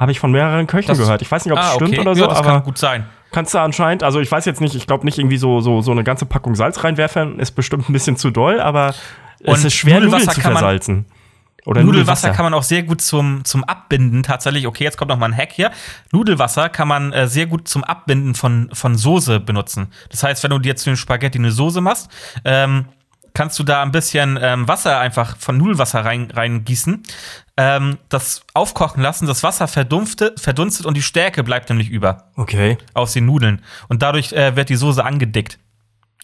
Habe 0.00 0.10
ich 0.12 0.18
von 0.18 0.32
mehreren 0.32 0.66
Köchen 0.66 0.88
Das- 0.88 0.98
gehört. 0.98 1.22
Ich 1.22 1.30
weiß 1.30 1.44
nicht, 1.44 1.52
ob 1.52 1.58
es 1.60 1.64
ah, 1.66 1.74
stimmt 1.74 1.90
okay. 1.92 2.00
oder 2.00 2.14
so, 2.14 2.22
ja, 2.22 2.26
das 2.28 2.38
aber 2.38 2.48
kann 2.48 2.62
gut 2.64 2.78
sein. 2.78 3.06
kannst 3.32 3.54
du 3.54 3.58
anscheinend, 3.58 4.02
also 4.02 4.18
ich 4.18 4.32
weiß 4.32 4.44
jetzt 4.46 4.60
nicht, 4.60 4.74
ich 4.74 4.86
glaube 4.86 5.04
nicht 5.04 5.18
irgendwie 5.18 5.36
so, 5.36 5.60
so, 5.60 5.82
so 5.82 5.92
eine 5.92 6.02
ganze 6.02 6.24
Packung 6.26 6.54
Salz 6.56 6.82
reinwerfen, 6.82 7.38
ist 7.38 7.52
bestimmt 7.52 7.88
ein 7.88 7.92
bisschen 7.92 8.16
zu 8.16 8.30
doll, 8.30 8.60
aber 8.60 8.94
es 9.40 9.58
Und 9.60 9.64
ist 9.66 9.74
schwer, 9.74 9.94
Nudeln 10.00 10.10
Nudelwasser 10.10 10.32
zu 10.34 10.40
kann 10.40 10.52
man- 10.54 10.62
versalzen. 10.62 11.04
Oder 11.66 11.82
Nudelwasser 11.84 12.30
kann 12.30 12.44
man 12.46 12.54
auch 12.54 12.62
sehr 12.62 12.82
gut 12.82 13.02
zum, 13.02 13.44
zum 13.44 13.64
Abbinden 13.64 14.22
tatsächlich. 14.22 14.66
Okay, 14.66 14.82
jetzt 14.82 14.96
kommt 14.96 15.10
noch 15.10 15.18
mal 15.18 15.26
ein 15.26 15.36
Hack 15.36 15.52
hier. 15.52 15.70
Nudelwasser 16.10 16.70
kann 16.70 16.88
man 16.88 17.12
äh, 17.12 17.28
sehr 17.28 17.44
gut 17.46 17.68
zum 17.68 17.84
Abbinden 17.84 18.34
von, 18.34 18.70
von 18.72 18.96
Soße 18.96 19.40
benutzen. 19.40 19.88
Das 20.08 20.22
heißt, 20.22 20.42
wenn 20.42 20.50
du 20.50 20.58
dir 20.58 20.74
zu 20.76 20.86
den 20.88 20.96
Spaghetti 20.96 21.36
eine 21.38 21.50
Soße 21.52 21.82
machst, 21.82 22.08
ähm, 22.46 22.86
kannst 23.40 23.58
du 23.58 23.62
da 23.62 23.80
ein 23.80 23.90
bisschen 23.90 24.38
ähm, 24.38 24.68
Wasser 24.68 25.00
einfach 25.00 25.34
von 25.38 25.56
Nudelwasser 25.56 26.04
rein, 26.04 26.30
reingießen, 26.30 27.02
ähm, 27.56 27.96
das 28.10 28.42
aufkochen 28.52 29.02
lassen, 29.02 29.26
das 29.26 29.42
Wasser 29.42 29.66
verdunstet, 29.66 30.38
verdunstet 30.38 30.84
und 30.84 30.94
die 30.94 31.00
Stärke 31.00 31.42
bleibt 31.42 31.70
nämlich 31.70 31.88
über 31.88 32.24
Okay. 32.36 32.76
aus 32.92 33.14
den 33.14 33.24
Nudeln. 33.24 33.62
Und 33.88 34.02
dadurch 34.02 34.34
äh, 34.34 34.56
wird 34.56 34.68
die 34.68 34.76
Soße 34.76 35.02
angedickt. 35.02 35.58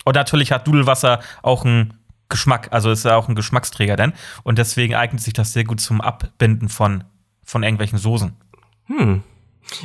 Und 0.05 0.15
natürlich 0.15 0.53
hat 0.53 0.67
Nudelwasser 0.67 1.21
auch 1.41 1.65
einen 1.65 1.95
Geschmack, 2.29 2.69
also 2.73 2.91
ist 2.91 3.07
ja 3.07 3.17
auch 3.17 3.31
ein 3.31 3.35
Geschmacksträger 3.35 3.97
denn. 3.97 4.13
Und 4.43 4.59
deswegen 4.59 4.95
eignet 4.95 5.23
sich 5.23 5.33
das 5.33 5.55
sehr 5.55 5.65
gut 5.65 5.81
zum 5.81 6.03
Abbinden 6.03 6.69
von, 6.69 7.05
von 7.43 7.63
irgendwelchen 7.63 7.99
Soßen. 7.99 8.37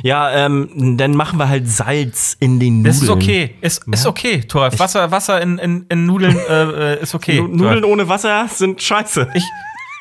Ja, 0.02 0.30
ähm, 0.30 0.96
dann 0.96 1.14
machen 1.16 1.38
wir 1.38 1.48
halt 1.48 1.68
Salz 1.68 2.36
in 2.38 2.60
den 2.60 2.78
Nudeln. 2.78 2.84
Das 2.94 3.02
ist 3.02 3.08
okay. 3.10 3.56
Ist, 3.60 3.82
ist 3.90 4.06
okay, 4.06 4.40
Thoralf. 4.42 4.78
Wasser, 4.78 5.10
Wasser 5.10 5.40
in, 5.42 5.58
in, 5.58 5.86
in 5.88 6.06
Nudeln 6.06 6.36
äh, 6.48 6.94
äh, 6.94 7.02
ist 7.02 7.14
okay. 7.14 7.40
Nu- 7.40 7.48
Nudeln 7.50 7.84
ohne 7.84 8.08
Wasser 8.08 8.46
sind 8.48 8.80
scheiße. 8.80 9.28
Ich, 9.34 9.44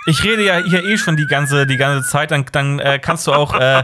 ich 0.07 0.23
rede 0.23 0.45
ja 0.45 0.57
hier 0.63 0.83
eh 0.83 0.97
schon 0.97 1.17
die 1.17 1.25
ganze, 1.27 1.65
die 1.67 1.77
ganze 1.77 2.07
Zeit, 2.07 2.31
dann, 2.31 2.45
dann 2.51 2.79
äh, 2.79 2.99
kannst 2.99 3.25
du 3.27 3.33
auch 3.33 3.53
äh, 3.55 3.83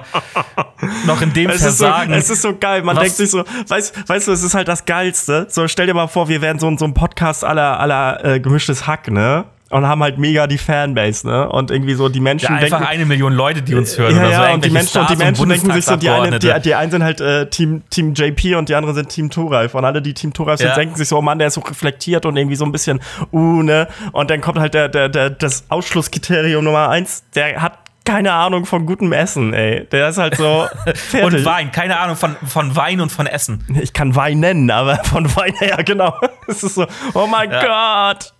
noch 1.05 1.21
in 1.21 1.33
dem 1.33 1.49
Es 1.49 1.63
ist, 1.63 1.77
so, 1.79 1.85
Versagen. 1.85 2.13
es 2.13 2.29
ist 2.29 2.41
so 2.43 2.55
geil. 2.55 2.83
Man 2.83 2.95
Was- 2.95 3.03
denkt 3.03 3.17
sich 3.17 3.29
so, 3.31 3.43
weißt, 3.67 4.07
weißt 4.09 4.27
du, 4.27 4.31
es 4.31 4.43
ist 4.43 4.53
halt 4.53 4.67
das 4.67 4.85
Geilste. 4.85 5.47
So, 5.49 5.67
stell 5.67 5.87
dir 5.87 5.93
mal 5.95 6.07
vor, 6.07 6.29
wir 6.29 6.41
wären 6.41 6.59
so, 6.59 6.75
so 6.77 6.85
ein 6.85 6.93
Podcast 6.93 7.43
aller, 7.43 7.79
aller 7.79 8.23
äh, 8.23 8.39
gemischtes 8.39 8.85
Hack, 8.87 9.09
ne? 9.11 9.45
Und 9.69 9.85
haben 9.85 10.01
halt 10.01 10.17
mega 10.17 10.47
die 10.47 10.57
Fanbase, 10.57 11.27
ne? 11.27 11.49
Und 11.49 11.71
irgendwie 11.71 11.93
so 11.93 12.09
die 12.09 12.19
Menschen 12.19 12.53
ja, 12.53 12.61
einfach 12.61 12.77
denken, 12.79 12.85
eine 12.93 13.05
Million 13.05 13.33
Leute, 13.33 13.61
die 13.61 13.75
uns 13.75 13.97
hören 13.97 14.15
ja, 14.15 14.21
oder 14.21 14.35
so. 14.35 14.41
ja, 14.43 14.53
und 14.53 14.65
die 14.65 14.69
Menschen, 14.69 15.01
und 15.01 15.09
die 15.09 15.15
Menschen 15.15 15.49
denken 15.49 15.71
sich 15.73 15.85
so, 15.85 15.95
die, 15.95 16.09
eine, 16.09 16.39
die, 16.39 16.53
die 16.63 16.75
einen 16.75 16.91
sind 16.91 17.03
halt 17.03 17.19
äh, 17.21 17.49
Team, 17.49 17.83
Team 17.89 18.13
JP 18.13 18.55
und 18.55 18.69
die 18.69 18.75
anderen 18.75 18.95
sind 18.95 19.09
Team 19.09 19.29
Thoralf. 19.29 19.75
Und 19.75 19.83
alle, 19.85 20.01
die 20.01 20.13
Team 20.13 20.33
Thoralf 20.33 20.59
sind, 20.59 20.69
Ja. 20.69 20.75
denken 20.75 20.95
sich 20.95 21.07
so, 21.09 21.17
oh 21.17 21.21
Mann, 21.21 21.37
der 21.39 21.47
ist 21.47 21.55
so 21.55 21.61
reflektiert 21.61 22.25
und 22.25 22.37
irgendwie 22.37 22.55
so 22.55 22.65
ein 22.65 22.71
bisschen, 22.71 22.99
uh, 23.33 23.61
ne? 23.61 23.87
Und 24.13 24.29
dann 24.29 24.41
kommt 24.41 24.59
halt 24.59 24.73
der, 24.73 24.87
der, 24.89 25.09
der, 25.09 25.29
das 25.31 25.65
Ausschlusskriterium 25.69 26.63
Nummer 26.63 26.89
eins, 26.89 27.23
der 27.35 27.61
hat 27.61 27.79
keine 28.05 28.31
Ahnung 28.31 28.65
von 28.65 28.85
gutem 28.85 29.11
Essen, 29.11 29.53
ey. 29.53 29.85
Der 29.91 30.07
ist 30.07 30.17
halt 30.17 30.35
so. 30.37 30.65
Und 31.21 31.43
Wein, 31.43 31.73
keine 31.73 31.99
Ahnung 31.99 32.15
von, 32.15 32.37
von 32.47 32.73
Wein 32.73 33.01
und 33.01 33.11
von 33.11 33.27
Essen. 33.27 33.65
Ich 33.81 33.91
kann 33.91 34.15
Wein 34.15 34.39
nennen, 34.39 34.71
aber 34.71 34.95
von 35.03 35.25
Wein 35.35 35.53
her, 35.59 35.83
genau. 35.83 36.13
Es 36.47 36.63
ist 36.63 36.75
so, 36.75 36.87
oh 37.13 37.27
mein 37.27 37.51
Ja. 37.51 38.13
Gott. 38.13 38.33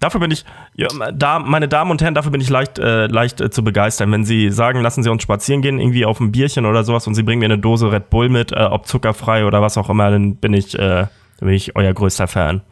Dafür 0.00 0.20
bin 0.20 0.30
ich, 0.30 0.44
ja, 0.74 0.88
da, 1.12 1.38
meine 1.38 1.68
Damen 1.68 1.90
und 1.90 2.02
Herren, 2.02 2.14
dafür 2.14 2.32
bin 2.32 2.40
ich 2.40 2.50
leicht, 2.50 2.78
äh, 2.78 3.06
leicht 3.06 3.40
äh, 3.40 3.50
zu 3.50 3.62
begeistern. 3.62 4.10
Wenn 4.12 4.24
Sie 4.24 4.50
sagen, 4.50 4.82
lassen 4.82 5.02
Sie 5.02 5.10
uns 5.10 5.22
spazieren 5.22 5.62
gehen, 5.62 5.78
irgendwie 5.78 6.04
auf 6.04 6.20
ein 6.20 6.32
Bierchen 6.32 6.66
oder 6.66 6.84
sowas 6.84 7.06
und 7.06 7.14
Sie 7.14 7.22
bringen 7.22 7.40
mir 7.40 7.46
eine 7.46 7.58
Dose 7.58 7.90
Red 7.90 8.10
Bull 8.10 8.28
mit, 8.28 8.52
äh, 8.52 8.56
ob 8.56 8.86
zuckerfrei 8.86 9.46
oder 9.46 9.62
was 9.62 9.78
auch 9.78 9.88
immer, 9.88 10.10
dann 10.10 10.36
bin 10.36 10.52
ich, 10.52 10.78
äh, 10.78 11.06
bin 11.40 11.50
ich 11.50 11.76
euer 11.76 11.92
größter 11.92 12.26
Fan. 12.26 12.62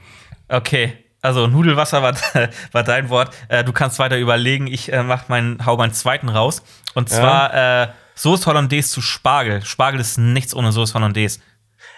Okay. 0.48 0.94
Also 1.22 1.46
Nudelwasser 1.46 2.02
war, 2.02 2.14
war 2.72 2.82
dein 2.82 3.08
Wort. 3.08 3.32
Äh, 3.48 3.62
du 3.62 3.72
kannst 3.72 4.00
weiter 4.00 4.18
überlegen. 4.18 4.66
Ich 4.66 4.92
äh, 4.92 5.04
mach 5.04 5.28
meinen, 5.28 5.64
hau 5.64 5.76
meinen 5.76 5.92
zweiten 5.92 6.28
raus. 6.28 6.64
Und 6.94 7.08
zwar 7.08 7.82
äh, 7.82 7.88
Soße 8.14 8.46
Hollandaise 8.46 8.88
zu 8.88 9.00
Spargel. 9.00 9.64
Spargel 9.64 10.00
ist 10.00 10.18
nichts 10.18 10.54
ohne 10.54 10.72
Soße 10.72 10.94
Hollandaise. 10.94 11.40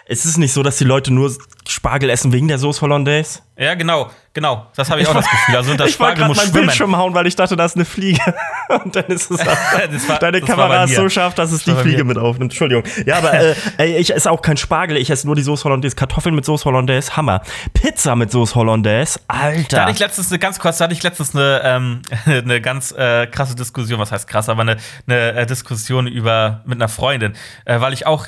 Ist 0.07 0.25
es 0.25 0.37
nicht 0.37 0.53
so, 0.53 0.61
dass 0.61 0.77
die 0.77 0.83
Leute 0.83 1.11
nur 1.11 1.31
Spargel 1.67 2.11
essen 2.11 2.31
wegen 2.31 2.47
der 2.47 2.59
Soße 2.59 2.81
Hollandaise? 2.81 3.39
Ja, 3.57 3.73
genau, 3.73 4.11
genau. 4.33 4.67
Das 4.75 4.91
habe 4.91 5.01
ich, 5.01 5.07
auch 5.07 5.15
das 5.15 5.27
Gefühl. 5.27 5.55
Also 5.55 5.73
das 5.73 5.89
ich 5.89 5.99
wollte 5.99 6.15
Spargel 6.15 6.15
gerade 6.17 6.27
muss 6.27 6.37
meinen 6.37 6.47
schwimmen. 6.51 6.65
Bildschirm 6.67 6.95
hauen, 6.97 7.13
weil 7.15 7.25
ich 7.25 7.35
dachte, 7.35 7.55
da 7.55 7.65
ist 7.65 7.75
eine 7.75 7.85
Fliege. 7.85 8.21
Und 8.83 8.95
dann 8.95 9.05
ist 9.05 9.31
es. 9.31 9.39
War- 10.07 10.19
deine 10.19 10.41
Kamera 10.41 10.83
ist 10.83 10.95
so 10.95 11.09
scharf, 11.09 11.33
dass 11.33 11.51
es 11.51 11.63
die 11.63 11.73
Fliege 11.73 12.03
mit 12.03 12.19
aufnimmt. 12.19 12.51
Entschuldigung. 12.51 12.83
Ja, 13.07 13.17
aber 13.17 13.33
äh, 13.33 13.55
ich 13.97 14.13
esse 14.13 14.29
auch 14.29 14.43
kein 14.43 14.57
Spargel, 14.57 14.97
ich 14.97 15.09
esse 15.09 15.25
nur 15.25 15.35
die 15.35 15.41
Soße 15.41 15.63
Hollandaise. 15.63 15.95
Kartoffeln 15.95 16.35
mit 16.35 16.45
Soße 16.45 16.65
Hollandaise, 16.65 17.15
Hammer. 17.17 17.41
Pizza 17.73 18.15
mit 18.15 18.29
Soße 18.29 18.53
Hollandaise, 18.53 19.19
Da 19.27 19.33
Alter. 19.39 19.81
hatte 19.83 19.91
ich 19.93 19.99
letztens 19.99 20.29
eine 20.31 20.37
ganz 20.37 20.59
kurz, 20.59 20.77
da 20.77 20.83
hatte 20.85 20.93
ich 20.93 21.01
letztens 21.01 21.33
eine, 21.35 21.61
ähm, 21.63 22.01
eine 22.25 22.61
ganz 22.61 22.91
äh, 22.91 23.25
krasse 23.25 23.55
Diskussion, 23.55 23.99
was 23.99 24.11
heißt 24.11 24.27
krass, 24.27 24.49
aber 24.49 24.61
eine, 24.61 24.77
eine 25.07 25.31
äh, 25.33 25.45
Diskussion 25.47 26.05
über 26.05 26.61
mit 26.65 26.77
einer 26.79 26.89
Freundin, 26.89 27.33
äh, 27.65 27.79
weil 27.81 27.93
ich 27.93 28.05
auch 28.05 28.27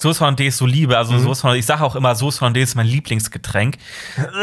Soße 0.00 0.20
Hollandaise 0.20 0.56
so 0.56 0.64
liebe. 0.66 0.96
Also 0.96 1.12
Mhm. 1.14 1.20
Soße 1.20 1.42
Hollandaise, 1.42 1.60
ich 1.60 1.66
sage 1.66 1.82
auch 1.84 1.96
immer, 1.96 2.14
Soße 2.14 2.40
Hollandaise 2.40 2.70
ist 2.70 2.74
mein 2.76 2.86
Lieblingsgetränk. 2.86 3.76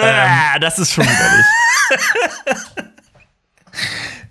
Ah, 0.01 0.59
das 0.59 0.79
ist 0.79 0.91
schon 0.93 1.05
widerlich. 1.05 1.45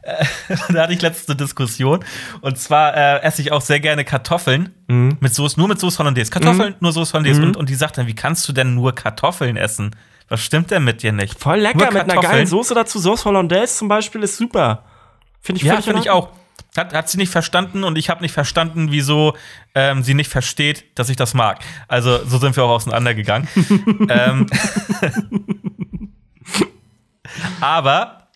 da 0.73 0.83
hatte 0.83 0.93
ich 0.93 1.01
letztens 1.01 1.29
eine 1.31 1.37
Diskussion. 1.37 2.05
Und 2.43 2.59
zwar 2.59 2.95
äh, 2.97 3.23
esse 3.23 3.41
ich 3.41 3.53
auch 3.53 3.63
sehr 3.63 3.81
gerne 3.81 4.05
Kartoffeln 4.05 4.75
Mhm. 4.87 5.17
mit 5.21 5.35
Soße, 5.35 5.59
nur 5.59 5.69
mit 5.69 5.81
Soße 5.81 5.99
Hollandaise. 5.99 6.31
Kartoffeln, 6.31 6.75
nur 6.81 6.93
Soße 6.93 7.13
Hollandaise. 7.15 7.43
Und, 7.43 7.57
und 7.57 7.69
die 7.71 7.75
sagt 7.75 7.97
dann, 7.97 8.07
wie 8.07 8.15
kannst 8.15 8.47
du 8.49 8.53
denn 8.53 8.75
nur 8.75 8.95
Kartoffeln 8.95 9.57
essen? 9.57 9.97
Was 10.29 10.41
stimmt 10.41 10.71
denn 10.71 10.85
mit 10.85 11.03
dir 11.03 11.13
nicht? 11.13 11.39
Voll 11.41 11.59
lecker 11.59 11.91
mit 11.91 12.11
einer 12.11 12.21
geilen 12.21 12.47
Soße 12.47 12.75
dazu. 12.75 12.99
Soße 12.99 13.25
Hollandaise 13.25 13.77
zum 13.79 13.89
Beispiel 13.89 14.23
ist 14.23 14.37
super. 14.37 14.85
Finde 15.41 15.61
ich 15.61 15.67
Ja, 15.67 15.81
finde 15.81 16.01
ich 16.01 16.11
auch. 16.11 16.31
Hat, 16.77 16.93
hat 16.93 17.09
sie 17.09 17.19
nicht 17.19 17.31
verstanden 17.31 17.85
und 17.85 17.97
ich 17.97 18.11
habe 18.11 18.23
nicht 18.23 18.33
verstanden, 18.33 18.91
wieso 18.91 19.37
ähm, 19.75 20.03
sie 20.03 20.15
nicht 20.15 20.31
versteht, 20.31 20.99
dass 20.99 21.09
ich 21.09 21.17
das 21.17 21.35
mag. 21.35 21.61
Also 21.87 22.25
so 22.25 22.39
sind 22.39 22.57
wir 22.57 22.65
auch 22.65 22.71
auseinandergegangen. 22.71 23.49
ähm, 24.09 24.47
aber 27.61 28.29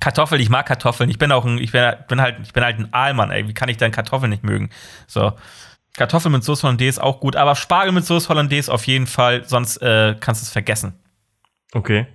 Kartoffeln, 0.00 0.40
ich 0.40 0.48
mag 0.48 0.66
Kartoffeln. 0.66 1.10
Ich 1.10 1.18
bin 1.18 1.32
auch 1.32 1.44
ein, 1.44 1.58
ich 1.58 1.72
bin, 1.72 1.92
bin 2.08 2.20
halt, 2.20 2.36
ich 2.42 2.52
bin 2.52 2.62
halt 2.62 2.78
ein 2.78 2.92
Aalmann, 2.92 3.30
ey. 3.30 3.48
Wie 3.48 3.54
kann 3.54 3.68
ich 3.68 3.76
denn 3.76 3.90
Kartoffeln 3.90 4.30
nicht 4.30 4.44
mögen? 4.44 4.70
So. 5.06 5.32
Kartoffeln 5.96 6.32
mit 6.32 6.44
Soße 6.44 6.62
Hollandaise 6.62 7.02
auch 7.02 7.20
gut, 7.20 7.36
aber 7.36 7.56
Spargel 7.56 7.92
mit 7.92 8.04
Soße 8.04 8.28
Hollandaise 8.28 8.72
auf 8.72 8.86
jeden 8.86 9.06
Fall, 9.06 9.44
sonst 9.48 9.78
äh, 9.78 10.14
kannst 10.20 10.42
du 10.42 10.44
es 10.44 10.52
vergessen. 10.52 10.94
Okay. 11.72 12.06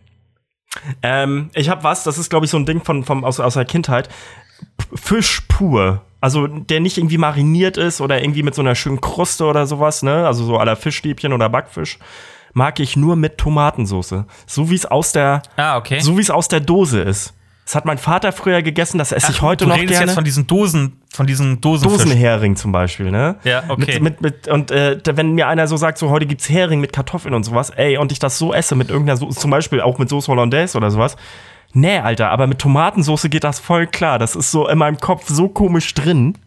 Ähm, 1.01 1.49
ich 1.53 1.69
habe 1.69 1.83
was, 1.83 2.03
das 2.03 2.17
ist, 2.17 2.29
glaube 2.29 2.45
ich, 2.45 2.51
so 2.51 2.57
ein 2.57 2.65
Ding 2.65 2.83
von, 2.83 3.03
vom, 3.03 3.25
aus, 3.25 3.39
aus 3.39 3.55
der 3.55 3.65
Kindheit. 3.65 4.07
Fisch 4.95 5.41
pur. 5.47 6.01
Also, 6.19 6.45
der 6.47 6.79
nicht 6.79 6.97
irgendwie 6.97 7.17
mariniert 7.17 7.77
ist 7.77 7.99
oder 8.01 8.21
irgendwie 8.21 8.43
mit 8.43 8.53
so 8.53 8.61
einer 8.61 8.75
schönen 8.75 9.01
Kruste 9.01 9.45
oder 9.45 9.65
sowas, 9.65 10.03
ne? 10.03 10.27
Also 10.27 10.43
so 10.45 10.57
aller 10.57 10.75
Fischstäbchen 10.75 11.33
oder 11.33 11.49
Backfisch. 11.49 11.97
Mag 12.53 12.79
ich 12.79 12.95
nur 12.95 13.15
mit 13.15 13.37
Tomatensauce. 13.37 14.25
So 14.45 14.69
wie 14.69 14.75
es 14.75 14.85
aus 14.85 15.13
der, 15.13 15.41
Ah, 15.55 15.77
okay. 15.77 15.99
so 16.01 16.17
wie 16.17 16.21
es 16.21 16.29
aus 16.29 16.47
der 16.47 16.59
Dose 16.59 17.01
ist. 17.01 17.33
Das 17.65 17.75
hat 17.75 17.85
mein 17.85 17.97
Vater 17.97 18.33
früher 18.33 18.61
gegessen, 18.61 18.97
das 18.97 19.13
esse 19.13 19.31
ich 19.31 19.37
Ach, 19.37 19.43
heute 19.43 19.63
du 19.63 19.69
noch 19.69 19.77
redest 19.77 19.91
gerne. 19.93 20.07
jetzt 20.07 20.15
von 20.15 20.25
diesen 20.25 20.45
Dosen, 20.45 20.99
von 21.13 21.25
diesen 21.25 21.61
Dosenfisch. 21.61 21.99
Dosenhering 22.03 22.57
zum 22.57 22.73
Beispiel, 22.73 23.09
ne? 23.11 23.35
Ja, 23.45 23.63
okay. 23.69 23.99
Mit, 24.01 24.19
mit, 24.19 24.45
mit, 24.45 24.47
und 24.49 24.71
äh, 24.71 24.99
wenn 25.13 25.31
mir 25.33 25.47
einer 25.47 25.67
so 25.67 25.77
sagt, 25.77 25.97
so 25.97 26.09
heute 26.09 26.25
gibt's 26.25 26.49
Hering 26.49 26.81
mit 26.81 26.91
Kartoffeln 26.91 27.33
und 27.33 27.45
sowas, 27.45 27.69
ey, 27.69 27.97
und 27.97 28.11
ich 28.11 28.19
das 28.19 28.37
so 28.37 28.53
esse 28.53 28.75
mit 28.75 28.89
irgendeiner 28.89 29.15
Soße, 29.15 29.39
zum 29.39 29.51
Beispiel 29.51 29.79
auch 29.79 29.97
mit 29.99 30.09
Soße 30.09 30.27
Hollandaise 30.29 30.77
oder 30.77 30.91
sowas. 30.91 31.15
Nee, 31.73 31.99
Alter, 31.99 32.29
aber 32.29 32.47
mit 32.47 32.59
Tomatensauce 32.59 33.29
geht 33.29 33.43
das 33.43 33.59
voll 33.59 33.87
klar. 33.87 34.19
Das 34.19 34.35
ist 34.35 34.51
so 34.51 34.67
in 34.67 34.77
meinem 34.77 34.97
Kopf 34.97 35.27
so 35.27 35.47
komisch 35.47 35.93
drin. 35.93 36.37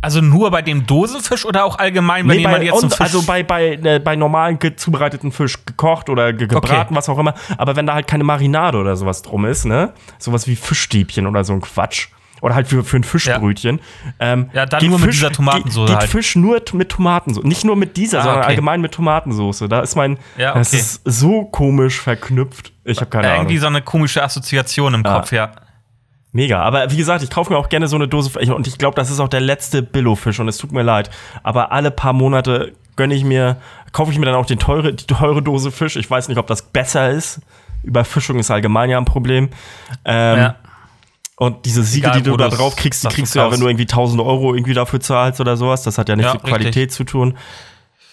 Also 0.00 0.20
nur 0.20 0.50
bei 0.50 0.62
dem 0.62 0.84
Dosenfisch 0.84 1.46
oder 1.46 1.64
auch 1.64 1.78
allgemein, 1.78 2.26
wenn 2.28 2.36
Nee, 2.36 2.42
jemand 2.42 2.58
bei, 2.58 2.64
jetzt 2.64 2.82
und, 2.82 3.00
also 3.00 3.22
bei, 3.22 3.44
bei, 3.44 3.74
äh, 3.74 4.00
bei 4.00 4.16
normalen 4.16 4.58
zubereiteten 4.76 5.30
Fisch 5.30 5.64
gekocht 5.64 6.08
oder 6.08 6.32
ge 6.32 6.48
gebraten, 6.48 6.96
was 6.96 7.08
auch 7.08 7.18
immer. 7.18 7.34
Aber 7.56 7.76
wenn 7.76 7.86
da 7.86 7.94
halt 7.94 8.08
keine 8.08 8.24
Marinade 8.24 8.78
oder 8.78 8.96
sowas 8.96 9.22
drum 9.22 9.44
ist, 9.44 9.64
ne? 9.64 9.92
Sowas 10.18 10.48
wie 10.48 10.56
Fischstäbchen 10.56 11.26
oder 11.28 11.44
so 11.44 11.52
ein 11.52 11.60
Quatsch. 11.60 12.08
Oder 12.42 12.54
halt 12.56 12.66
für, 12.68 12.82
für 12.84 12.96
ein 12.98 13.04
Fischbrötchen. 13.04 13.80
Ähm, 14.20 14.50
Ja, 14.52 14.66
dann 14.66 14.80
geht 14.80 14.90
nur 14.90 14.98
mit 14.98 15.12
dieser 15.12 15.30
Tomatensoße 15.32 15.86
Geht, 15.86 15.94
geht 15.94 16.00
halt. 16.00 16.10
Fisch 16.10 16.36
nur 16.36 16.60
mit 16.74 16.88
Tomatensoße. 16.90 17.46
Nicht 17.46 17.64
nur 17.64 17.76
mit 17.76 17.96
dieser, 17.96 18.18
Ah, 18.18 18.22
sondern 18.22 18.38
okay. 18.40 18.48
allgemein 18.48 18.80
mit 18.80 18.92
Tomatensoße. 18.92 19.68
Da 19.68 19.80
ist 19.80 19.94
mein. 19.96 20.18
Ja, 20.36 20.52
Das 20.54 20.68
okay. 20.74 20.78
ist 20.80 21.00
so 21.04 21.44
komisch 21.44 22.00
verknüpft. 22.00 22.72
Ich 22.84 22.98
habe 22.98 23.08
keine 23.10 23.28
irgendwie 23.36 23.52
Ahnung. 23.54 23.60
so 23.60 23.66
eine 23.68 23.82
komische 23.82 24.22
Assoziation 24.22 24.92
im 24.92 25.06
Ah. 25.06 25.14
Kopf, 25.20 25.32
ja. 25.32 25.52
Mega. 26.32 26.62
Aber 26.62 26.90
wie 26.90 26.96
gesagt, 26.96 27.22
ich 27.22 27.30
kaufe 27.30 27.52
mir 27.52 27.58
auch 27.58 27.68
gerne 27.68 27.86
so 27.88 27.94
eine 27.96 28.08
Dose. 28.08 28.30
Fisch. 28.30 28.48
Und 28.48 28.66
ich 28.66 28.76
glaube, 28.78 28.96
das 28.96 29.10
ist 29.10 29.20
auch 29.20 29.28
der 29.28 29.40
letzte 29.40 29.82
Billo-Fisch. 29.82 30.40
Und 30.40 30.48
es 30.48 30.56
tut 30.58 30.72
mir 30.72 30.82
leid. 30.82 31.10
Aber 31.44 31.72
alle 31.72 31.90
paar 31.90 32.12
Monate 32.12 32.72
gönne 32.96 33.14
ich 33.14 33.22
mir, 33.22 33.56
kaufe 33.92 34.10
ich 34.12 34.18
mir 34.18 34.26
dann 34.26 34.34
auch 34.34 34.46
den 34.46 34.58
teure, 34.58 34.92
die 34.94 35.06
teure 35.06 35.42
Dose 35.42 35.70
Fisch. 35.70 35.94
Ich 35.96 36.10
weiß 36.10 36.28
nicht, 36.28 36.38
ob 36.38 36.46
das 36.48 36.62
besser 36.62 37.10
ist. 37.10 37.40
Überfischung 37.84 38.38
ist 38.38 38.50
allgemein 38.50 38.90
ja 38.90 38.98
ein 38.98 39.04
Problem. 39.04 39.50
Ähm, 40.04 40.38
ja. 40.38 40.54
Und 41.42 41.66
diese 41.66 41.82
Siege, 41.82 42.06
Egal, 42.06 42.22
die 42.22 42.30
du 42.30 42.36
da 42.36 42.48
drauf 42.48 42.76
kriegst, 42.76 43.02
die 43.02 43.08
kriegst 43.08 43.34
du 43.34 43.40
ja, 43.40 43.50
wenn 43.50 43.58
du 43.58 43.66
irgendwie 43.66 43.82
1000 43.82 44.22
Euro 44.22 44.54
irgendwie 44.54 44.74
dafür 44.74 45.00
zahlst 45.00 45.40
oder 45.40 45.56
sowas. 45.56 45.82
Das 45.82 45.98
hat 45.98 46.08
ja 46.08 46.14
nichts 46.14 46.32
Ja, 46.32 46.34
mit 46.34 46.44
Qualität 46.44 46.76
richtig. 46.76 46.92
zu 46.92 47.02
tun. 47.02 47.36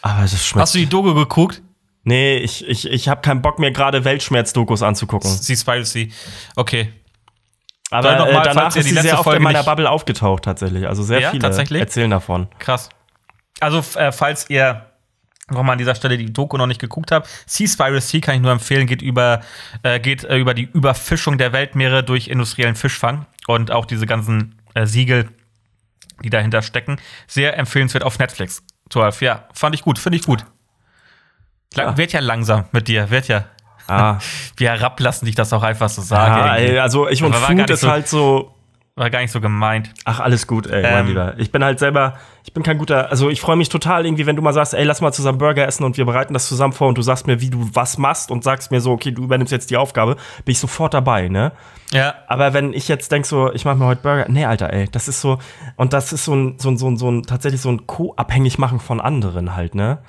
Aber 0.02 0.24
es 0.24 0.32
schmeckt. 0.44 0.64
Hast 0.64 0.74
du 0.74 0.80
die 0.80 0.88
Dogo 0.88 1.14
geguckt? 1.14 1.62
nee, 2.04 2.38
ich, 2.38 2.68
ich, 2.68 2.90
ich 2.90 3.08
habe 3.08 3.22
keinen 3.22 3.44
Bock 3.44 3.60
mehr, 3.60 3.70
gerade 3.70 4.04
Weltschmerz-Dokus 4.04 4.82
anzugucken. 4.82 5.30
Seaspiracy. 5.30 6.12
Okay. 6.56 6.92
Aber 7.92 8.16
noch 8.18 8.26
äh, 8.26 8.34
mal, 8.34 8.42
danach 8.42 8.68
ist 8.70 8.78
die 8.78 8.82
sie 8.82 8.96
letzte 8.96 9.10
sehr 9.10 9.14
oft 9.20 9.26
Folge 9.26 9.38
in 9.38 9.44
meiner 9.44 9.62
Bubble 9.64 9.88
aufgetaucht, 9.88 10.46
tatsächlich. 10.46 10.88
Also 10.88 11.04
sehr 11.04 11.20
Ja, 11.20 11.30
viele 11.30 11.44
tatsächlich? 11.44 11.82
erzählen 11.82 12.10
davon. 12.10 12.48
Krass. 12.58 12.90
Also, 13.60 13.84
äh, 14.00 14.12
falls 14.12 14.50
ihr 14.50 14.89
nochmal 15.52 15.74
an 15.74 15.78
dieser 15.78 15.96
Stelle 15.96 16.18
die 16.18 16.32
Doku 16.34 16.58
noch 16.58 16.68
nicht 16.68 16.80
geguckt 16.82 17.12
habt, 17.12 17.28
Seaspiracy 17.46 18.22
kann 18.22 18.36
ich 18.36 18.42
nur 18.42 18.52
empfehlen, 18.52 18.88
geht 18.88 19.02
über, 19.02 19.42
äh, 19.84 20.00
geht 20.00 20.24
äh, 20.24 20.38
über 20.38 20.54
die 20.54 20.64
Überfischung 20.74 21.38
der 21.38 21.54
Weltmeere 21.54 22.04
durch 22.04 22.28
industriellen 22.28 22.76
Fischfang 22.76 23.26
und 23.48 23.72
auch 23.72 23.86
diese 23.86 24.06
ganzen 24.06 24.56
äh, 24.74 24.86
Siegel, 24.86 25.30
die 26.24 26.30
dahinter 26.30 26.62
stecken. 26.62 26.98
Sehr 27.28 27.58
empfehlenswert 27.58 28.04
auf 28.04 28.20
Netflix. 28.20 28.64
12, 28.90 29.22
ja, 29.22 29.48
fand 29.54 29.76
ich 29.76 29.82
gut, 29.84 30.00
finde 30.00 30.18
ich 30.18 30.26
gut. 30.26 30.46
Ja. 31.76 31.96
Wird 31.98 32.14
ja 32.14 32.20
langsam 32.20 32.66
mit 32.72 32.88
dir, 32.88 33.10
wird 33.10 33.28
ja. 33.28 33.46
Ah, 33.88 34.20
Wir 34.58 34.70
herablassen 34.72 35.26
dich 35.26 35.36
das 35.36 35.54
auch 35.54 35.64
einfach 35.64 35.90
so 35.90 36.02
sage. 36.02 36.40
ja, 36.40 36.56
ey, 36.58 36.80
also 36.80 37.08
ich 37.08 37.24
und 37.24 37.36
Food 37.36 37.70
ist 37.70 37.82
so- 37.82 37.90
halt 37.90 38.08
so, 38.08 38.56
War 38.96 39.10
gar 39.10 39.22
nicht 39.22 39.32
so 39.32 39.40
gemeint. 39.40 39.94
ach, 40.04 40.20
alles 40.20 40.46
gut, 40.46 40.68
ey, 40.68 40.82
mein 40.84 41.02
Ähm. 41.02 41.08
Lieber. 41.08 41.34
Ich 41.38 41.52
bin 41.54 41.64
halt 41.64 41.80
selber, 41.80 42.18
ich 42.44 42.52
bin 42.52 42.64
kein 42.64 42.78
guter, 42.78 43.10
also 43.10 43.30
ich 43.30 43.40
freue 43.40 43.56
mich 43.56 43.70
total 43.70 44.06
irgendwie, 44.06 44.26
wenn 44.26 44.36
du 44.36 44.42
mal 44.42 44.54
sagst, 44.54 44.74
ey, 44.74 44.84
lass 44.84 45.00
mal 45.00 45.14
zusammen 45.14 45.38
Burger 45.38 45.66
essen 45.66 45.86
und 45.86 45.96
wir 45.96 46.04
bereiten 46.06 46.34
das 46.34 46.48
zusammen 46.50 46.74
vor 46.74 46.90
und 46.90 46.98
du 46.98 47.02
sagst 47.02 47.26
mir, 47.26 47.40
wie 47.40 47.50
du 47.50 47.70
was 47.74 47.98
machst 47.98 48.30
und 48.30 48.44
sagst 48.44 48.72
mir 48.72 48.82
so, 48.82 48.92
okay, 48.92 49.12
du 49.12 49.24
übernimmst 49.24 49.54
jetzt 49.54 49.70
die 49.70 49.78
Aufgabe, 49.78 50.16
bin 50.44 50.52
ich 50.52 50.60
sofort 50.60 50.94
dabei, 50.94 51.30
ne? 51.30 51.54
Ja, 51.92 52.14
Aber 52.28 52.54
wenn 52.54 52.74
ich 52.74 52.88
jetzt 52.88 53.12
denk 53.12 53.26
so, 53.26 53.52
ich 53.54 53.64
mache 53.66 53.78
mir 53.78 53.86
heute 53.86 54.02
Burger, 54.02 54.26
nee, 54.28 54.46
Alter, 54.46 54.74
ey, 54.74 54.88
das 54.92 55.08
ist 55.08 55.22
so, 55.22 55.40
und 55.76 55.94
das 55.94 56.12
ist 56.12 56.26
so 56.26 56.36
ein, 56.36 56.56
so 56.60 56.70
ein, 56.70 56.78
so 56.78 56.88
ein, 56.90 56.98
so 56.98 57.10
ein 57.10 57.24
tatsächlich 57.24 57.62
so 57.62 57.70
ein 57.70 57.88
Co-abhängig 57.88 58.58
machen 58.60 58.80
von 58.80 59.00
anderen 59.00 59.56
halt, 59.56 59.76
ne? 59.76 60.00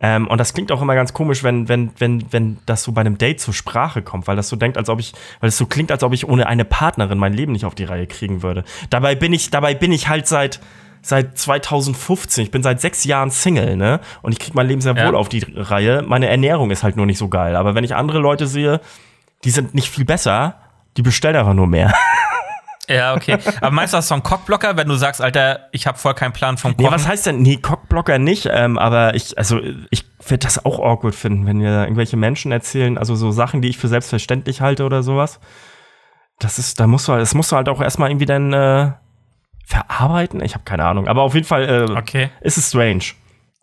Ähm, 0.00 0.28
und 0.28 0.38
das 0.38 0.54
klingt 0.54 0.70
auch 0.70 0.80
immer 0.80 0.94
ganz 0.94 1.12
komisch, 1.12 1.42
wenn, 1.42 1.68
wenn, 1.68 1.90
wenn, 1.98 2.24
wenn 2.32 2.58
das 2.66 2.84
so 2.84 2.92
bei 2.92 3.00
einem 3.00 3.18
Date 3.18 3.40
zur 3.40 3.52
Sprache 3.52 4.00
kommt, 4.02 4.28
weil 4.28 4.36
das 4.36 4.48
so 4.48 4.54
denkt, 4.56 4.76
als 4.78 4.88
ob 4.88 5.00
ich, 5.00 5.12
weil 5.40 5.48
es 5.48 5.56
so 5.56 5.66
klingt, 5.66 5.90
als 5.90 6.04
ob 6.04 6.12
ich 6.12 6.28
ohne 6.28 6.46
eine 6.46 6.64
Partnerin 6.64 7.18
mein 7.18 7.32
Leben 7.32 7.50
nicht 7.52 7.64
auf 7.64 7.74
die 7.74 7.84
Reihe 7.84 8.06
kriegen 8.06 8.42
würde. 8.42 8.62
Dabei 8.90 9.14
bin 9.16 9.32
ich, 9.32 9.50
dabei 9.50 9.74
bin 9.74 9.90
ich 9.90 10.08
halt 10.08 10.28
seit, 10.28 10.60
seit 11.02 11.36
2015. 11.36 12.44
Ich 12.44 12.50
bin 12.52 12.62
seit 12.62 12.80
sechs 12.80 13.02
Jahren 13.04 13.30
Single, 13.30 13.76
ne? 13.76 13.98
Und 14.22 14.30
ich 14.32 14.38
kriege 14.38 14.54
mein 14.56 14.68
Leben 14.68 14.80
sehr 14.80 14.94
Ja. 14.96 15.08
wohl 15.08 15.16
auf 15.16 15.28
die 15.28 15.44
Reihe. 15.56 16.02
Meine 16.06 16.28
Ernährung 16.28 16.70
ist 16.70 16.84
halt 16.84 16.96
nur 16.96 17.06
nicht 17.06 17.18
so 17.18 17.28
geil. 17.28 17.56
Aber 17.56 17.74
wenn 17.74 17.82
ich 17.84 17.96
andere 17.96 18.20
Leute 18.20 18.46
sehe, 18.46 18.80
die 19.44 19.50
sind 19.50 19.74
nicht 19.74 19.88
viel 19.90 20.04
besser, 20.04 20.60
Die 20.96 21.02
bestellen 21.02 21.36
einfach 21.36 21.54
nur 21.54 21.68
mehr. 21.68 21.92
Ja, 22.88 23.14
okay. 23.14 23.38
Aber 23.60 23.70
meinst 23.70 23.92
du 23.92 23.98
das 23.98 24.08
so 24.08 24.14
ein 24.14 24.22
Cockblocker, 24.22 24.76
wenn 24.76 24.88
du 24.88 24.94
sagst, 24.96 25.20
Alter, 25.20 25.68
ich 25.72 25.86
habe 25.86 25.98
voll 25.98 26.14
keinen 26.14 26.32
Plan 26.32 26.56
vom 26.56 26.76
Kochen? 26.76 26.86
Nee, 26.86 26.94
was 26.94 27.06
heißt 27.06 27.26
denn? 27.26 27.42
Nee, 27.42 27.56
Cockblocker 27.58 28.18
nicht, 28.18 28.48
ähm, 28.50 28.78
aber 28.78 29.14
ich, 29.14 29.36
also 29.36 29.60
ich 29.90 30.04
würde 30.26 30.38
das 30.38 30.64
auch 30.64 30.78
awkward 30.80 31.14
finden, 31.14 31.46
wenn 31.46 31.58
mir 31.58 31.82
irgendwelche 31.82 32.16
Menschen 32.16 32.50
erzählen, 32.52 32.96
also 32.98 33.14
so 33.14 33.30
Sachen, 33.30 33.60
die 33.62 33.68
ich 33.68 33.78
für 33.78 33.88
selbstverständlich 33.88 34.60
halte 34.60 34.84
oder 34.84 35.02
sowas. 35.02 35.38
Das 36.38 36.58
ist, 36.58 36.80
da 36.80 36.86
musst 36.86 37.08
du, 37.08 37.12
das 37.16 37.34
musst 37.34 37.52
du 37.52 37.56
halt 37.56 37.68
auch 37.68 37.80
erstmal 37.80 38.10
irgendwie 38.10 38.26
dann 38.26 38.52
äh, 38.52 38.92
verarbeiten. 39.66 40.42
Ich 40.42 40.54
habe 40.54 40.64
keine 40.64 40.84
Ahnung. 40.84 41.08
Aber 41.08 41.22
auf 41.22 41.34
jeden 41.34 41.46
Fall 41.46 41.64
äh, 41.68 41.92
Okay. 41.96 42.30
ist 42.40 42.56
es 42.56 42.68
strange. 42.68 43.04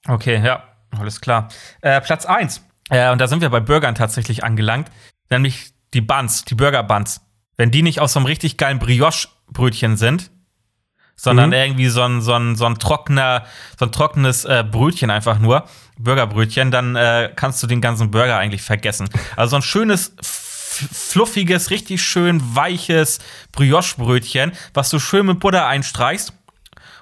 Okay, 0.07 0.41
ja, 0.43 0.63
alles 0.99 1.19
klar. 1.21 1.49
Äh, 1.81 1.99
Platz 2.01 2.25
1. 2.25 2.63
Äh, 2.89 3.11
und 3.11 3.19
da 3.19 3.27
sind 3.27 3.41
wir 3.41 3.49
bei 3.49 3.59
Burgern 3.59 3.95
tatsächlich 3.95 4.43
angelangt. 4.43 4.91
Nämlich 5.29 5.71
die 5.93 6.01
Buns, 6.01 6.45
die 6.45 6.55
Burger 6.55 6.83
Buns. 6.83 7.21
Wenn 7.57 7.71
die 7.71 7.81
nicht 7.81 7.99
aus 8.01 8.13
so 8.13 8.19
einem 8.19 8.25
richtig 8.25 8.57
geilen 8.57 8.79
Brioche-Brötchen 8.79 9.97
sind, 9.97 10.31
sondern 11.15 11.49
Mhm. 11.51 11.55
irgendwie 11.55 11.87
so 11.87 12.01
ein, 12.01 12.21
so 12.21 12.33
ein, 12.33 12.55
so 12.55 12.65
ein 12.65 12.77
trockener, 12.77 13.45
so 13.79 13.85
ein 13.85 13.91
trockenes 13.91 14.43
äh, 14.45 14.65
Brötchen 14.69 15.09
einfach 15.09 15.39
nur, 15.39 15.63
Burgerbrötchen, 15.97 16.71
dann 16.71 16.95
äh, 16.97 17.31
kannst 17.33 17.63
du 17.63 17.67
den 17.67 17.79
ganzen 17.79 18.11
Burger 18.11 18.37
eigentlich 18.37 18.61
vergessen. 18.61 19.07
Also 19.37 19.51
so 19.51 19.55
ein 19.57 19.61
schönes, 19.61 20.13
fluffiges, 20.21 21.69
richtig 21.69 22.03
schön 22.03 22.41
weiches 22.55 23.19
Brioche-Brötchen, 23.53 24.51
was 24.73 24.89
du 24.89 24.99
schön 24.99 25.25
mit 25.25 25.39
Butter 25.39 25.65
einstreichst 25.67 26.33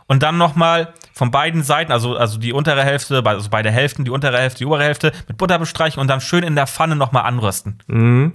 und 0.06 0.22
dann 0.22 0.38
noch 0.38 0.56
mal 0.56 0.94
von 1.14 1.32
beiden 1.32 1.64
Seiten, 1.64 1.92
also, 1.92 2.16
also 2.16 2.38
die 2.38 2.54
untere 2.54 2.84
Hälfte, 2.84 3.24
also 3.26 3.50
beide 3.50 3.72
Hälften, 3.72 4.06
die 4.06 4.12
untere 4.12 4.38
Hälfte, 4.38 4.60
die 4.60 4.66
obere 4.66 4.84
Hälfte, 4.84 5.12
mit 5.28 5.38
Butter 5.38 5.58
bestreichen 5.60 6.00
und 6.00 6.08
dann 6.08 6.22
schön 6.22 6.44
in 6.44 6.56
der 6.56 6.68
Pfanne 6.68 6.96
noch 6.96 7.12
mal 7.12 7.22
anrösten. 7.22 7.80
Mhm. 7.88 8.34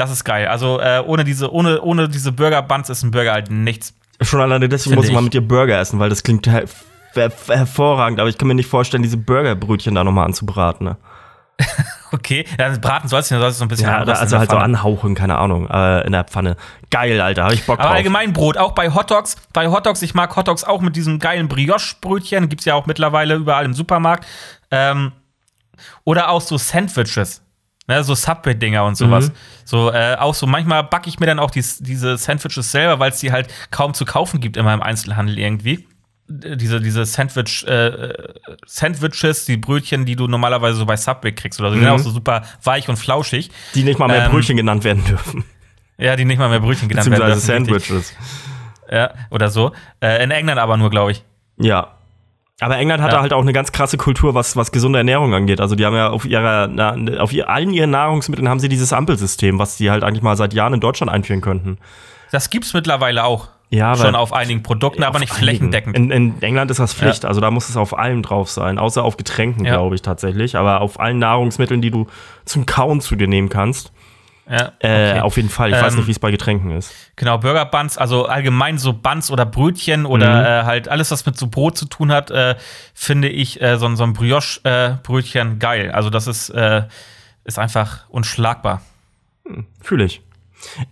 Das 0.00 0.10
ist 0.10 0.24
geil. 0.24 0.46
Also 0.48 0.80
äh, 0.80 1.02
ohne 1.04 1.24
diese, 1.24 1.52
ohne, 1.52 1.82
ohne 1.82 2.08
diese 2.08 2.32
Burger 2.32 2.62
Buns 2.62 2.88
ist 2.88 3.02
ein 3.02 3.10
Burger 3.10 3.32
halt 3.32 3.50
nichts. 3.50 3.92
Schon 4.22 4.40
alleine 4.40 4.66
deswegen 4.66 4.96
muss 4.96 5.06
ich 5.06 5.12
mal 5.12 5.20
mit 5.20 5.34
dir 5.34 5.46
Burger 5.46 5.78
essen, 5.78 5.98
weil 5.98 6.08
das 6.08 6.22
klingt 6.22 6.46
her 6.46 6.64
her 7.12 7.30
hervorragend, 7.48 8.18
aber 8.18 8.30
ich 8.30 8.38
kann 8.38 8.48
mir 8.48 8.54
nicht 8.54 8.70
vorstellen, 8.70 9.02
diese 9.02 9.18
Burgerbrötchen 9.18 9.94
da 9.94 10.02
nochmal 10.02 10.24
anzubraten. 10.24 10.86
Ne? 10.86 10.96
Okay, 12.12 12.44
ja, 12.58 12.68
das 12.68 12.80
braten 12.80 13.08
sollst 13.08 13.30
du, 13.30 13.38
sollst 13.38 13.58
du 13.58 13.58
so 13.60 13.64
ein 13.66 13.68
bisschen 13.68 13.86
Ja, 13.86 13.98
also 14.02 14.36
halt 14.36 14.50
so 14.50 14.56
anhauchen, 14.56 15.14
keine 15.14 15.38
Ahnung, 15.38 15.70
äh, 15.70 16.04
in 16.04 16.10
der 16.10 16.24
Pfanne. 16.24 16.56
Geil, 16.90 17.20
Alter, 17.20 17.44
hab 17.44 17.52
ich 17.52 17.64
Bock 17.64 17.78
Aber 17.78 17.90
drauf. 17.90 17.98
allgemein 17.98 18.32
Brot, 18.32 18.56
auch 18.56 18.72
bei 18.72 18.92
Hotdogs. 18.92 19.36
Bei 19.52 19.68
Hotdogs, 19.68 20.02
ich 20.02 20.12
mag 20.12 20.34
Hotdogs 20.34 20.64
auch 20.64 20.80
mit 20.80 20.96
diesem 20.96 21.20
geilen 21.20 21.46
Brioche-Brötchen. 21.46 22.48
Gibt's 22.48 22.64
ja 22.64 22.74
auch 22.74 22.86
mittlerweile 22.86 23.36
überall 23.36 23.64
im 23.64 23.74
Supermarkt. 23.74 24.26
Ähm, 24.72 25.12
oder 26.02 26.30
auch 26.30 26.40
so 26.40 26.58
Sandwiches. 26.58 27.42
Ne, 27.90 28.04
so 28.04 28.14
Subway-Dinger 28.14 28.84
und 28.84 28.94
sowas. 28.96 29.28
Mhm. 29.30 29.32
So, 29.64 29.90
äh, 29.92 30.14
auch 30.16 30.32
so, 30.34 30.46
manchmal 30.46 30.84
backe 30.84 31.08
ich 31.08 31.18
mir 31.18 31.26
dann 31.26 31.40
auch 31.40 31.50
dies, 31.50 31.78
diese 31.78 32.16
Sandwiches 32.16 32.70
selber, 32.70 33.00
weil 33.00 33.10
es 33.10 33.18
die 33.18 33.32
halt 33.32 33.48
kaum 33.72 33.94
zu 33.94 34.04
kaufen 34.04 34.40
gibt 34.40 34.56
immer 34.56 34.72
im 34.72 34.80
Einzelhandel 34.82 35.36
irgendwie. 35.38 35.88
D- 36.28 36.54
Diese, 36.56 36.80
diese 36.80 37.04
Sandwich, 37.04 37.66
äh, 37.66 38.14
Sandwiches, 38.64 39.44
die 39.46 39.56
Brötchen, 39.56 40.04
die 40.06 40.14
du 40.14 40.28
normalerweise 40.28 40.76
so 40.78 40.86
bei 40.86 40.96
Subway 40.96 41.32
kriegst 41.32 41.58
oder 41.58 41.70
so, 41.70 41.74
die 41.74 41.80
sind 41.80 41.88
Mhm. 41.88 41.94
auch 41.96 41.98
so 42.04 42.10
super 42.10 42.42
weich 42.62 42.88
und 42.88 42.96
flauschig. 42.96 43.50
die 43.74 43.82
nicht 43.82 43.98
mal 43.98 44.06
mehr 44.06 44.26
ähm, 44.26 44.30
Brötchen 44.30 44.56
genannt 44.56 44.84
werden 44.84 45.04
dürfen. 45.04 45.44
Ja, 45.98 46.14
die 46.14 46.24
nicht 46.24 46.38
mal 46.38 46.48
mehr 46.48 46.60
Brötchen 46.60 46.88
genannt 46.88 47.10
werden. 47.10 47.26
Dürfen, 47.26 47.64
richtig. 47.66 47.88
Sandwiches. 47.88 48.14
Ja, 48.90 49.10
oder 49.30 49.50
so. 49.50 49.72
Äh, 50.00 50.22
in 50.22 50.30
England 50.30 50.60
aber 50.60 50.76
nur, 50.76 50.90
glaube 50.90 51.10
ich. 51.12 51.24
Ja. 51.58 51.96
Aber 52.60 52.76
England 52.76 53.02
hatte 53.02 53.16
Ja. 53.16 53.22
halt 53.22 53.32
auch 53.32 53.40
eine 53.42 53.52
ganz 53.52 53.72
krasse 53.72 53.96
Kultur, 53.96 54.34
was, 54.34 54.54
was 54.56 54.70
gesunde 54.72 54.98
Ernährung 54.98 55.34
angeht. 55.34 55.60
Also 55.60 55.74
die 55.74 55.84
haben 55.86 55.96
ja 55.96 56.10
auf 56.10 56.24
ihrer, 56.26 56.66
na, 56.68 56.94
auf 57.20 57.32
ihr, 57.32 57.48
allen 57.48 57.72
ihren 57.72 57.90
Nahrungsmitteln 57.90 58.48
haben 58.48 58.60
sie 58.60 58.68
dieses 58.68 58.92
Ampelsystem, 58.92 59.58
was 59.58 59.76
die 59.76 59.90
halt 59.90 60.04
eigentlich 60.04 60.22
mal 60.22 60.36
seit 60.36 60.52
Jahren 60.54 60.74
in 60.74 60.80
Deutschland 60.80 61.10
einführen 61.10 61.40
könnten. 61.40 61.78
Das 62.32 62.50
gibt's 62.50 62.74
mittlerweile 62.74 63.24
auch. 63.24 63.48
Ja, 63.72 63.94
Schon 63.96 64.16
auf 64.16 64.32
einigen 64.32 64.64
Produkten, 64.64 65.04
aber 65.04 65.20
nicht 65.20 65.30
einigen. 65.30 65.44
flächendeckend. 65.44 65.96
In, 65.96 66.10
in 66.10 66.42
England 66.42 66.72
ist 66.72 66.80
das 66.80 66.92
Pflicht, 66.92 67.24
also 67.24 67.40
da 67.40 67.52
muss 67.52 67.68
es 67.68 67.76
auf 67.76 67.96
allem 67.96 68.20
drauf 68.22 68.50
sein, 68.50 68.78
außer 68.80 69.04
auf 69.04 69.16
Getränken, 69.16 69.64
Ja. 69.64 69.74
glaube 69.74 69.94
ich 69.94 70.02
tatsächlich. 70.02 70.56
Aber 70.56 70.80
auf 70.80 70.98
allen 70.98 71.20
Nahrungsmitteln, 71.20 71.80
die 71.80 71.92
du 71.92 72.08
zum 72.44 72.66
Kauen 72.66 73.00
zu 73.00 73.14
dir 73.14 73.28
nehmen 73.28 73.48
kannst, 73.48 73.92
ja, 74.48 74.72
äh, 74.80 75.10
okay. 75.10 75.20
auf 75.20 75.36
jeden 75.36 75.48
Fall. 75.48 75.70
Ich 75.70 75.76
weiß 75.80 75.92
Ähm, 75.92 75.98
nicht, 76.00 76.06
wie 76.08 76.12
es 76.12 76.18
bei 76.18 76.30
Getränken 76.30 76.70
ist. 76.72 76.92
Genau, 77.16 77.38
Burger 77.38 77.64
Buns, 77.66 77.96
also 77.98 78.26
allgemein 78.26 78.78
so 78.78 78.92
Buns 78.92 79.30
oder 79.30 79.46
Brötchen 79.46 80.06
oder 80.06 80.40
Mhm. 80.40 80.44
äh, 80.44 80.64
halt 80.66 80.88
alles, 80.88 81.10
was 81.10 81.24
mit 81.26 81.36
so 81.38 81.46
Brot 81.48 81.76
zu 81.76 81.86
tun 81.86 82.10
hat, 82.12 82.30
äh, 82.30 82.56
finde 82.94 83.28
ich 83.28 83.60
äh, 83.62 83.76
so, 83.78 83.86
ein- 83.86 83.96
so 83.96 84.04
ein 84.04 84.12
Brioche-Brötchen 84.12 85.58
geil. 85.58 85.90
Also 85.92 86.10
das 86.10 86.26
ist, 86.26 86.50
äh, 86.50 86.82
ist 87.44 87.58
einfach 87.58 88.08
unschlagbar. 88.08 88.82
Fühle 89.80 90.04
ich. 90.04 90.22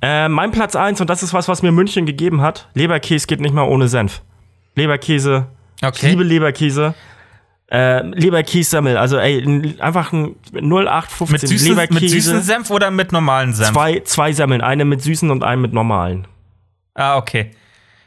Äh, 0.02 0.28
mein 0.28 0.50
Platz 0.50 0.74
1, 0.76 1.00
und 1.00 1.10
das 1.10 1.22
ist 1.22 1.34
was, 1.34 1.46
was 1.48 1.62
mir 1.62 1.72
München 1.72 2.06
gegeben 2.06 2.40
hat: 2.40 2.68
Leberkäse 2.74 3.26
geht 3.26 3.40
nicht 3.40 3.54
mal 3.54 3.62
ohne 3.68 3.86
Senf. 3.88 4.22
Leberkäse. 4.74 5.46
Ich 5.80 5.86
Okay. 5.86 6.10
liebe 6.10 6.24
Leberkäse. 6.24 6.94
Äh, 7.70 8.00
Leberkäse-Sammel, 8.02 8.96
also 8.96 9.18
ey, 9.18 9.76
einfach 9.78 10.12
ein 10.12 10.36
0815 10.54 11.32
Mit 11.32 11.40
süßen, 11.48 11.76
mit 11.90 12.08
süßen. 12.10 12.40
Senf 12.40 12.70
oder 12.70 12.90
mit 12.90 13.12
normalen 13.12 13.52
Senf? 13.52 13.72
Zwei, 13.72 14.00
zwei 14.00 14.32
Semmeln, 14.32 14.62
eine 14.62 14.86
mit 14.86 15.02
süßen 15.02 15.30
und 15.30 15.44
eine 15.44 15.60
mit 15.60 15.74
normalen. 15.74 16.26
Ah, 16.94 17.18
okay. 17.18 17.50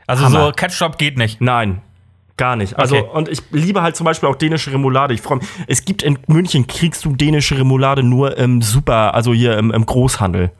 Also 0.07 0.25
Hammer. 0.25 0.47
so 0.47 0.51
Ketchup 0.53 0.97
geht 0.97 1.15
nicht. 1.17 1.41
Nein, 1.41 1.81
gar 2.37 2.55
nicht. 2.55 2.79
Also, 2.79 2.97
Okay. 2.97 3.09
und 3.13 3.29
ich 3.29 3.43
liebe 3.51 3.83
halt 3.83 3.95
zum 3.95 4.05
Beispiel 4.05 4.27
auch 4.29 4.35
dänische 4.35 4.73
Remoulade. 4.73 5.13
Ich 5.13 5.21
freue 5.21 5.37
mich. 5.37 5.47
Es 5.67 5.85
gibt 5.85 6.01
in 6.01 6.17
München, 6.27 6.65
kriegst 6.65 7.05
du 7.05 7.15
dänische 7.15 7.55
Remoulade 7.59 8.01
nur 8.01 8.35
im 8.37 8.63
Super, 8.63 9.13
also 9.13 9.31
hier 9.31 9.57
im, 9.59 9.71
im 9.71 9.85
Großhandel. 9.85 10.51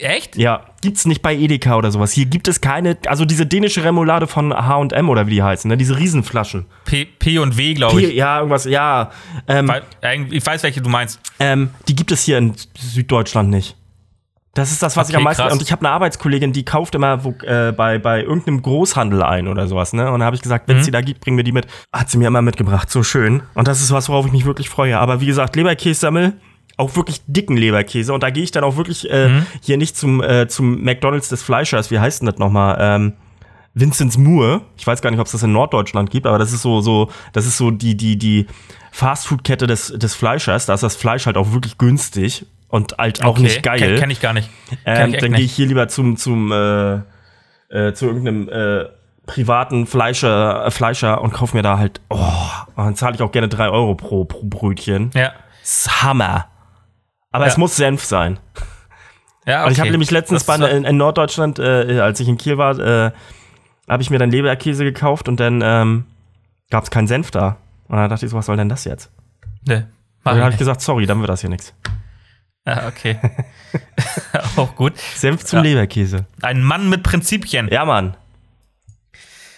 Echt? 0.00 0.36
Ja, 0.36 0.62
gibt's 0.82 1.06
nicht 1.06 1.22
bei 1.22 1.34
Edeka 1.34 1.76
oder 1.76 1.90
sowas. 1.90 2.12
Hier 2.12 2.26
gibt 2.26 2.48
es 2.48 2.60
keine, 2.60 2.96
also 3.06 3.24
diese 3.24 3.46
dänische 3.46 3.84
Remoulade 3.84 4.26
von 4.26 4.52
H&M 4.52 5.08
oder 5.08 5.26
wie 5.26 5.30
die 5.32 5.42
heißen, 5.42 5.68
ne? 5.68 5.76
diese 5.76 5.96
Riesenflaschen. 5.98 6.66
P, 6.84 7.04
P 7.04 7.38
und 7.38 7.56
W, 7.56 7.74
glaube 7.74 8.00
ich. 8.02 8.14
ja, 8.14 8.38
irgendwas, 8.38 8.64
ja. 8.64 9.10
Ähm, 9.48 9.70
Ich 10.30 10.44
weiß, 10.46 10.62
welche 10.62 10.80
du 10.80 10.88
meinst. 10.90 11.20
ähm, 11.40 11.70
die 11.88 11.94
gibt 11.96 12.12
es 12.12 12.22
hier 12.24 12.38
in 12.38 12.54
Süddeutschland 12.78 13.50
nicht. 13.50 13.76
Das 14.54 14.72
ist 14.72 14.82
das, 14.82 14.96
was 14.96 15.10
ich 15.10 15.14
Okay, 15.14 15.18
am 15.20 15.24
meisten. 15.24 15.42
krass. 15.42 15.52
Und 15.52 15.60
ich 15.60 15.70
habe 15.70 15.82
eine 15.82 15.90
Arbeitskollegin, 15.90 16.54
die 16.54 16.64
kauft 16.64 16.94
immer 16.94 17.22
wo, 17.24 17.34
äh, 17.44 17.72
bei, 17.76 17.98
bei 17.98 18.22
irgendeinem 18.22 18.62
Großhandel 18.62 19.22
ein 19.22 19.48
oder 19.48 19.66
sowas, 19.68 19.92
ne? 19.92 20.10
Und 20.10 20.20
da 20.20 20.26
habe 20.26 20.34
ich 20.36 20.40
gesagt, 20.40 20.66
wenn 20.66 20.78
es 20.78 20.84
Mhm. 20.84 20.86
die 20.86 20.90
da 20.92 21.00
gibt, 21.02 21.20
bringen 21.20 21.36
wir 21.36 21.44
die 21.44 21.52
mit. 21.52 21.66
Hat 21.92 22.08
sie 22.08 22.16
mir 22.16 22.28
immer 22.28 22.40
mitgebracht, 22.40 22.90
so 22.90 23.02
schön. 23.02 23.42
Und 23.52 23.68
das 23.68 23.82
ist 23.82 23.92
was, 23.92 24.08
worauf 24.08 24.24
ich 24.24 24.32
mich 24.32 24.46
wirklich 24.46 24.70
freue. 24.70 24.98
Aber 24.98 25.20
wie 25.20 25.26
gesagt, 25.26 25.56
Leberkässammel, 25.56 26.32
auch 26.76 26.94
wirklich 26.96 27.22
dicken 27.26 27.56
Leberkäse. 27.56 28.12
Und 28.12 28.22
da 28.22 28.30
gehe 28.30 28.42
ich 28.44 28.50
dann 28.50 28.64
auch 28.64 28.76
wirklich 28.76 29.10
äh, 29.10 29.28
Mhm. 29.28 29.46
hier 29.62 29.76
nicht 29.78 29.96
zum, 29.96 30.22
äh, 30.22 30.46
zum 30.48 30.82
McDonalds 30.82 31.28
des 31.28 31.42
Fleischers, 31.42 31.90
wie 31.90 31.98
heißt 31.98 32.20
denn 32.22 32.26
das 32.26 32.38
nochmal? 32.38 32.76
Ähm, 32.80 33.12
Vinzenz 33.74 34.16
Moore. 34.16 34.62
Ich 34.78 34.86
weiß 34.86 35.02
gar 35.02 35.10
nicht, 35.10 35.20
ob 35.20 35.26
es 35.26 35.32
das 35.32 35.42
in 35.42 35.52
Norddeutschland 35.52 36.10
gibt, 36.10 36.26
aber 36.26 36.38
das 36.38 36.52
ist 36.52 36.62
so, 36.62 36.80
so, 36.80 37.10
das 37.32 37.46
ist 37.46 37.58
so 37.58 37.70
die, 37.70 37.94
die, 37.96 38.16
die 38.16 38.46
Fastfood-Kette 38.92 39.66
des, 39.66 39.88
des 39.88 40.14
Fleischers. 40.14 40.64
Da 40.66 40.74
ist 40.74 40.82
das 40.82 40.96
Fleisch 40.96 41.26
halt 41.26 41.36
auch 41.36 41.52
wirklich 41.52 41.76
günstig 41.76 42.46
und 42.68 42.96
halt 42.98 43.22
auch 43.22 43.38
nicht 43.38 43.62
geil. 43.62 43.78
Kenn, 43.78 43.98
kenn 44.00 44.10
ich 44.10 44.20
gar 44.20 44.32
nicht. 44.32 44.48
Ähm, 44.86 45.12
ich 45.14 45.20
dann 45.20 45.32
gehe 45.34 45.44
ich 45.44 45.52
hier 45.52 45.66
lieber 45.66 45.88
zum, 45.88 46.16
zum 46.16 46.52
äh, 46.52 46.94
äh, 47.68 47.92
zu 47.92 48.06
irgendeinem 48.06 48.48
äh, 48.48 48.86
privaten 49.26 49.86
Fleischer, 49.86 50.64
äh, 50.66 50.70
Fleischer 50.70 51.20
und 51.20 51.32
kaufe 51.32 51.56
mir 51.56 51.62
da 51.62 51.78
halt, 51.78 52.00
oh, 52.08 52.18
dann 52.76 52.94
zahle 52.96 53.14
ich 53.16 53.22
auch 53.22 53.32
gerne 53.32 53.48
3 53.48 53.68
Euro 53.68 53.94
pro, 53.94 54.24
pro 54.24 54.40
Brötchen. 54.44 55.10
Ja. 55.14 55.32
Das 55.60 55.80
ist 55.80 56.02
Hammer. 56.02 56.46
Aber 57.36 57.44
Ja. 57.44 57.50
es 57.52 57.58
muss 57.58 57.76
Senf 57.76 58.02
sein. 58.02 58.38
Ja, 59.46 59.66
Und 59.66 59.72
ich 59.72 59.78
habe 59.78 59.88
okay. 59.88 59.90
nämlich 59.90 60.10
letztens 60.10 60.44
bei, 60.44 60.54
in, 60.56 60.84
in 60.84 60.96
Norddeutschland, 60.96 61.58
äh, 61.58 62.00
als 62.00 62.18
ich 62.18 62.28
in 62.28 62.38
Kiel 62.38 62.56
war, 62.56 62.78
äh, 62.78 63.10
habe 63.86 64.02
ich 64.02 64.08
mir 64.08 64.18
dann 64.18 64.30
Leberkäse 64.30 64.84
gekauft 64.84 65.28
und 65.28 65.38
dann 65.38 65.60
ähm, 65.62 66.06
gab 66.70 66.84
es 66.84 66.90
keinen 66.90 67.06
Senf 67.06 67.30
da. 67.30 67.58
Und 67.88 67.98
dann 67.98 68.08
dachte 68.08 68.24
ich 68.24 68.30
so, 68.32 68.38
was 68.38 68.46
soll 68.46 68.56
denn 68.56 68.70
das 68.70 68.84
jetzt? 68.84 69.10
Nee, 69.66 69.74
Und 69.76 69.86
dann 70.24 70.38
habe 70.38 70.48
ich 70.48 70.54
ich 70.54 70.58
gesagt, 70.60 70.80
sorry, 70.80 71.04
dann 71.04 71.20
wird 71.20 71.28
das 71.28 71.42
hier 71.42 71.50
nichts. 71.50 71.74
Ah, 72.64 72.88
okay. 72.88 73.20
Auch 74.56 74.74
gut. 74.74 74.96
Senf 74.98 75.44
zum 75.44 75.58
Ja. 75.58 75.62
Leberkäse. 75.64 76.24
Ein 76.40 76.62
Mann 76.62 76.88
mit 76.88 77.02
Prinzipien. 77.02 77.68
Ja, 77.70 77.84
Mann. 77.84 78.16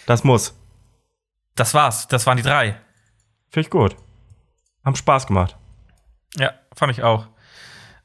Das 0.06 0.24
muss. 0.24 0.52
Das 1.54 1.74
war's. 1.74 2.08
Das 2.08 2.26
waren 2.26 2.36
die 2.38 2.42
drei. 2.42 2.74
Finde 3.50 3.66
ich 3.66 3.70
gut. 3.70 3.94
Haben 4.84 4.96
Spaß 4.96 5.28
gemacht. 5.28 5.56
Ja, 6.36 6.52
fand 6.74 6.90
ich 6.92 7.02
auch. 7.04 7.28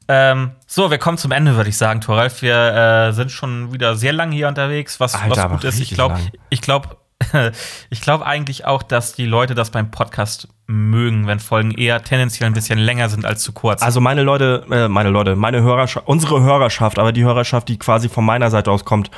Ähm, 0.08 0.52
so, 0.66 0.90
wir 0.90 0.98
kommen 0.98 1.18
zum 1.18 1.32
Ende, 1.32 1.56
würde 1.56 1.70
ich 1.70 1.76
sagen, 1.76 2.00
Toralf. 2.00 2.42
Wir 2.42 3.08
äh, 3.08 3.12
sind 3.12 3.30
schon 3.30 3.72
wieder 3.72 3.96
sehr 3.96 4.12
lange 4.12 4.34
hier 4.34 4.48
unterwegs, 4.48 5.00
was, 5.00 5.14
Alter, 5.14 5.44
was 5.44 5.50
gut 5.52 5.64
ist. 5.64 5.80
Ich 5.80 5.90
glaube, 5.90 6.18
ich 6.50 6.60
glaube, 6.60 6.96
ich 7.90 8.00
glaube 8.00 8.26
eigentlich 8.26 8.66
auch, 8.66 8.82
dass 8.82 9.14
die 9.14 9.26
Leute 9.26 9.54
das 9.54 9.70
beim 9.70 9.90
Podcast 9.90 10.48
mögen, 10.66 11.26
wenn 11.26 11.40
Folgen 11.40 11.72
eher 11.72 12.02
tendenziell 12.02 12.48
ein 12.48 12.54
bisschen 12.54 12.78
länger 12.78 13.08
sind 13.08 13.24
als 13.24 13.42
zu 13.42 13.52
kurz. 13.52 13.82
Also 13.82 14.00
meine 14.00 14.22
Leute, 14.22 14.66
äh, 14.70 14.88
meine 14.88 15.10
Leute, 15.10 15.36
meine 15.36 15.62
Hörerschaft, 15.62 16.06
unsere 16.06 16.42
Hörerschaft, 16.42 16.98
aber 16.98 17.12
die 17.12 17.24
Hörerschaft, 17.24 17.68
die 17.68 17.78
quasi 17.78 18.08
von 18.08 18.24
meiner 18.24 18.50
Seite 18.50 18.70
aus 18.70 18.84
kommt, 18.84 19.10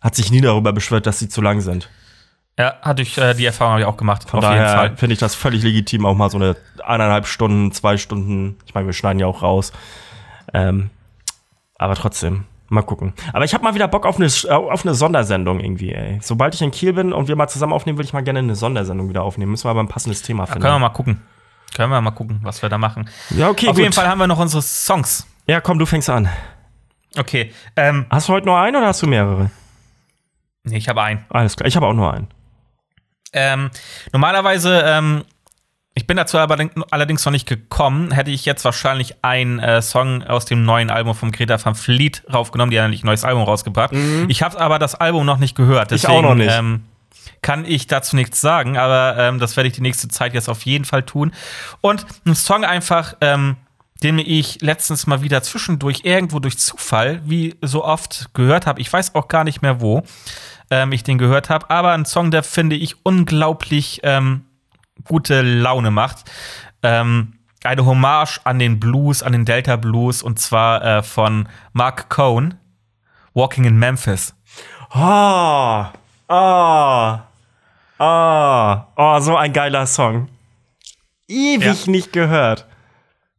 hat 0.00 0.14
sich 0.14 0.30
nie 0.30 0.40
darüber 0.40 0.72
beschwert, 0.72 1.06
dass 1.06 1.18
sie 1.18 1.28
zu 1.28 1.40
lang 1.42 1.60
sind. 1.60 1.88
ja, 2.58 2.74
hatte 2.82 3.02
ich 3.02 3.16
äh, 3.18 3.34
die 3.34 3.46
Erfahrung 3.46 3.74
hab 3.74 3.80
ich 3.80 3.86
auch 3.86 3.96
gemacht. 3.96 4.28
Von 4.28 4.40
auf 4.40 4.50
jeden 4.50 4.64
daher 4.64 4.76
Fall. 4.76 4.96
finde 4.96 5.12
ich 5.14 5.18
das 5.18 5.34
völlig 5.34 5.62
legitim, 5.62 6.06
auch 6.06 6.14
mal 6.14 6.30
so 6.30 6.38
eine 6.38 6.56
eineinhalb 6.84 7.26
Stunden, 7.26 7.72
zwei 7.72 7.96
Stunden, 7.96 8.58
ich 8.66 8.74
meine, 8.74 8.86
wir 8.86 8.92
schneiden 8.92 9.18
ja 9.18 9.26
auch 9.26 9.42
raus. 9.42 9.72
Ähm, 10.52 10.90
aber 11.78 11.94
trotzdem, 11.94 12.44
Mal 12.72 12.82
gucken. 12.82 13.14
Aber 13.32 13.44
ich 13.44 13.52
habe 13.52 13.64
mal 13.64 13.74
wieder 13.74 13.88
Bock 13.88 14.06
auf 14.06 14.16
eine, 14.16 14.28
auf 14.54 14.86
eine 14.86 14.94
Sondersendung 14.94 15.58
irgendwie, 15.58 15.92
ey. 15.92 16.20
Sobald 16.22 16.54
ich 16.54 16.62
in 16.62 16.70
Kiel 16.70 16.92
bin 16.92 17.12
und 17.12 17.26
wir 17.26 17.34
mal 17.34 17.48
zusammen 17.48 17.72
aufnehmen, 17.72 17.98
will 17.98 18.04
ich 18.04 18.12
mal 18.12 18.22
gerne 18.22 18.38
eine 18.38 18.54
Sondersendung 18.54 19.08
wieder 19.08 19.24
aufnehmen. 19.24 19.50
Müssen 19.50 19.64
wir 19.64 19.70
aber 19.70 19.82
ein 19.82 19.88
passendes 19.88 20.22
Thema 20.22 20.46
finden. 20.46 20.62
Ja, 20.62 20.68
können 20.68 20.80
wir 20.80 20.88
mal 20.88 20.94
gucken. 20.94 21.20
Können 21.74 21.90
wir 21.90 22.00
mal 22.00 22.12
gucken, 22.12 22.38
was 22.44 22.62
wir 22.62 22.68
da 22.68 22.78
machen. 22.78 23.10
Ja, 23.30 23.48
okay. 23.48 23.66
Auf 23.66 23.74
gut. 23.74 23.82
jeden 23.82 23.92
Fall 23.92 24.06
haben 24.06 24.20
wir 24.20 24.28
noch 24.28 24.38
unsere 24.38 24.62
Songs. 24.62 25.26
Ja, 25.48 25.60
komm, 25.60 25.80
du 25.80 25.86
fängst 25.86 26.08
an. 26.08 26.28
Okay. 27.18 27.52
Ähm, 27.74 28.06
hast 28.08 28.28
du 28.28 28.34
heute 28.34 28.46
nur 28.46 28.56
einen 28.56 28.76
oder 28.76 28.86
hast 28.86 29.02
du 29.02 29.08
mehrere? 29.08 29.50
Nee, 30.62 30.76
ich 30.76 30.88
habe 30.88 31.02
einen. 31.02 31.24
Alles 31.28 31.56
klar, 31.56 31.66
ich 31.66 31.74
habe 31.74 31.88
auch 31.88 31.92
nur 31.92 32.14
einen. 32.14 32.28
Ähm, 33.32 33.70
normalerweise 34.12 34.80
ähm, 34.86 35.24
ich 35.94 36.06
bin 36.06 36.16
dazu 36.16 36.38
aber 36.38 36.56
allerdings 36.90 37.24
noch 37.24 37.32
nicht 37.32 37.48
gekommen. 37.48 38.12
Hätte 38.12 38.30
ich 38.30 38.44
jetzt 38.44 38.64
wahrscheinlich 38.64 39.16
einen 39.22 39.58
äh, 39.58 39.82
Song 39.82 40.22
aus 40.22 40.44
dem 40.44 40.64
neuen 40.64 40.88
Album 40.90 41.14
von 41.14 41.32
Greta 41.32 41.62
van 41.62 41.74
Fleet 41.74 42.22
raufgenommen, 42.32 42.70
die 42.70 42.78
hat 42.78 42.84
nämlich 42.84 43.02
ein 43.02 43.06
neues 43.06 43.24
Album 43.24 43.42
rausgebracht. 43.42 43.92
Mhm. 43.92 44.26
Ich 44.28 44.42
habe 44.42 44.60
aber 44.60 44.78
das 44.78 44.94
Album 44.94 45.26
noch 45.26 45.38
nicht 45.38 45.56
gehört. 45.56 45.90
Deswegen, 45.90 46.12
ich 46.12 46.18
auch 46.18 46.22
noch 46.22 46.34
nicht. 46.36 46.52
Ähm, 46.52 46.84
kann 47.42 47.64
ich 47.64 47.86
dazu 47.86 48.16
nichts 48.16 48.40
sagen, 48.40 48.76
aber 48.76 49.16
ähm, 49.18 49.38
das 49.38 49.56
werde 49.56 49.68
ich 49.68 49.74
die 49.74 49.80
nächste 49.80 50.08
Zeit 50.08 50.34
jetzt 50.34 50.48
auf 50.48 50.62
jeden 50.62 50.84
Fall 50.84 51.02
tun. 51.02 51.32
Und 51.80 52.06
ein 52.26 52.34
Song 52.34 52.64
einfach, 52.64 53.14
ähm, 53.20 53.56
den 54.02 54.18
ich 54.18 54.60
letztens 54.60 55.06
mal 55.06 55.22
wieder 55.22 55.42
zwischendurch 55.42 56.00
irgendwo 56.04 56.38
durch 56.38 56.58
Zufall, 56.58 57.20
wie 57.24 57.56
so 57.62 57.84
oft 57.84 58.32
gehört 58.34 58.66
habe. 58.66 58.80
Ich 58.80 58.92
weiß 58.92 59.14
auch 59.14 59.28
gar 59.28 59.44
nicht 59.44 59.62
mehr 59.62 59.80
wo 59.80 60.02
ähm, 60.70 60.92
ich 60.92 61.02
den 61.02 61.18
gehört 61.18 61.50
habe, 61.50 61.68
aber 61.68 61.92
ein 61.92 62.04
Song, 62.04 62.30
der 62.30 62.42
finde 62.42 62.76
ich 62.76 62.94
unglaublich 63.04 64.00
ähm, 64.04 64.44
gute 65.04 65.42
Laune 65.42 65.90
macht. 65.90 66.30
Ähm, 66.82 67.34
eine 67.64 67.84
Hommage 67.84 68.40
an 68.44 68.58
den 68.58 68.80
Blues, 68.80 69.22
an 69.22 69.32
den 69.32 69.44
Delta 69.44 69.76
Blues 69.76 70.22
und 70.22 70.38
zwar 70.38 70.84
äh, 70.84 71.02
von 71.02 71.48
Mark 71.72 72.08
Cohn, 72.08 72.54
Walking 73.34 73.64
in 73.64 73.78
Memphis. 73.78 74.34
Oh, 74.94 75.84
oh, 76.28 77.18
oh, 77.98 78.76
oh, 78.96 79.20
so 79.20 79.36
ein 79.36 79.52
geiler 79.52 79.86
Song. 79.86 80.28
Ewig 81.28 81.86
ja. 81.86 81.90
nicht 81.90 82.12
gehört. 82.12 82.66